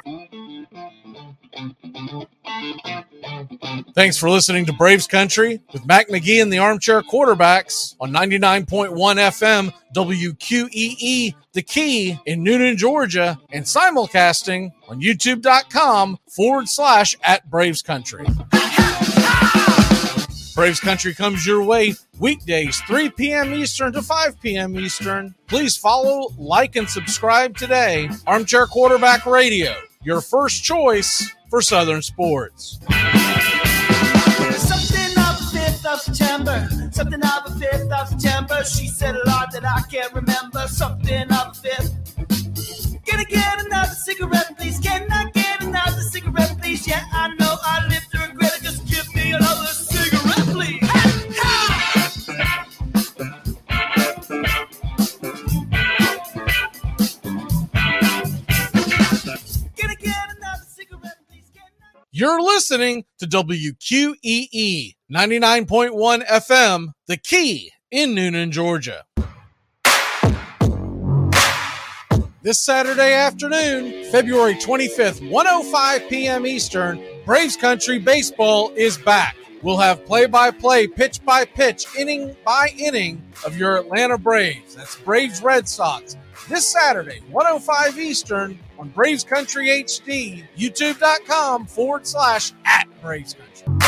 Thanks 3.93 4.17
for 4.17 4.29
listening 4.29 4.65
to 4.65 4.73
Braves 4.73 5.07
Country 5.07 5.59
with 5.73 5.85
Mac 5.85 6.07
McGee 6.09 6.41
and 6.41 6.53
the 6.53 6.59
Armchair 6.59 7.01
Quarterbacks 7.01 7.95
on 7.99 8.11
99.1 8.11 8.91
FM 8.93 9.73
WQEE 9.95 11.35
The 11.53 11.61
Key 11.63 12.19
in 12.25 12.43
Newnan, 12.43 12.77
Georgia, 12.77 13.39
and 13.51 13.65
simulcasting 13.65 14.71
on 14.88 15.01
youtube.com 15.01 16.19
forward 16.27 16.69
slash 16.69 17.15
at 17.23 17.49
Braves 17.49 17.81
Country. 17.81 18.27
Braves 20.53 20.79
Country 20.79 21.13
comes 21.13 21.45
your 21.45 21.63
way 21.63 21.93
weekdays, 22.19 22.81
3 22.81 23.09
p.m. 23.11 23.53
Eastern 23.53 23.93
to 23.93 24.01
5 24.01 24.41
p.m. 24.41 24.77
Eastern. 24.79 25.35
Please 25.47 25.77
follow, 25.77 26.34
like, 26.38 26.75
and 26.75 26.89
subscribe 26.89 27.57
today. 27.57 28.09
Armchair 28.25 28.65
Quarterback 28.65 29.25
Radio, 29.25 29.75
your 30.03 30.21
first 30.21 30.63
choice 30.63 31.31
for 31.49 31.61
Southern 31.61 32.02
sports. 32.02 32.80
Something 34.57 35.11
of 35.18 35.38
the 35.40 35.48
5th 35.53 35.86
of 35.86 35.99
September. 36.02 36.68
Something 36.91 37.22
of 37.24 37.60
the 37.60 37.65
5th 37.65 37.91
of 37.91 38.07
September. 38.10 38.64
She 38.64 38.88
said 38.88 39.15
a 39.15 39.24
lot 39.30 39.52
that 39.53 39.65
I 39.65 39.82
can't 39.90 40.14
remember. 40.14 40.68
Something 40.68 41.32
of 41.32 41.61
the 41.61 41.69
5th. 41.69 43.06
Can 43.06 43.19
I 43.19 43.24
get 43.24 43.65
another 43.65 43.94
cigarette, 43.94 44.57
please? 44.57 44.80
Can 44.80 45.07
I 45.11 45.30
get 45.32 45.61
another 45.64 46.02
cigarette, 46.02 46.57
please? 46.61 46.86
Yeah, 46.88 47.03
I 47.11 47.34
know 47.40 47.56
I 47.64 47.88
live 47.88 48.06
to 48.11 48.19
regret 48.19 48.57
it. 48.57 48.64
Just 48.64 48.86
give 48.86 49.15
me 49.15 49.32
another 49.32 49.68
cigarette, 49.68 49.97
You're 62.19 62.41
listening 62.41 63.06
to 63.19 63.27
WQEE 63.27 64.95
99.1 65.11 66.26
FM, 66.26 66.88
The 67.06 67.18
Key 67.18 67.72
in 67.91 68.15
Newnan, 68.15 68.49
Georgia. 68.49 69.03
This 72.41 72.60
Saturday 72.60 73.14
afternoon, 73.14 74.11
February 74.11 74.56
25th, 74.56 75.30
105 75.30 76.10
p.m. 76.10 76.48
Eastern, 76.48 76.99
Braves 77.23 77.56
Country 77.56 77.99
Baseball 77.99 78.72
is 78.76 78.98
back. 78.98 79.35
We'll 79.61 79.77
have 79.77 80.03
play 80.03 80.26
by 80.26 80.49
play, 80.49 80.88
pitch 80.88 81.23
by 81.23 81.45
pitch, 81.45 81.85
inning 81.95 82.35
by 82.44 82.73
inning 82.80 83.22
of 83.45 83.56
your 83.60 83.77
Atlanta 83.77 84.18
Braves. 84.18 84.73
That's 84.73 84.95
Braves 84.95 85.44
Red 85.44 85.69
Sox. 85.69 86.18
This 86.49 86.65
Saturday, 86.65 87.19
105 87.30 87.99
Eastern 87.99 88.57
on 88.80 88.88
Braves 88.90 89.26
Country 89.26 89.68
HD, 89.68 90.45
youtube.com 90.57 91.65
forward 91.65 92.07
slash 92.07 92.53
at 92.64 92.88
Braves 93.02 93.34
Country. 93.34 93.88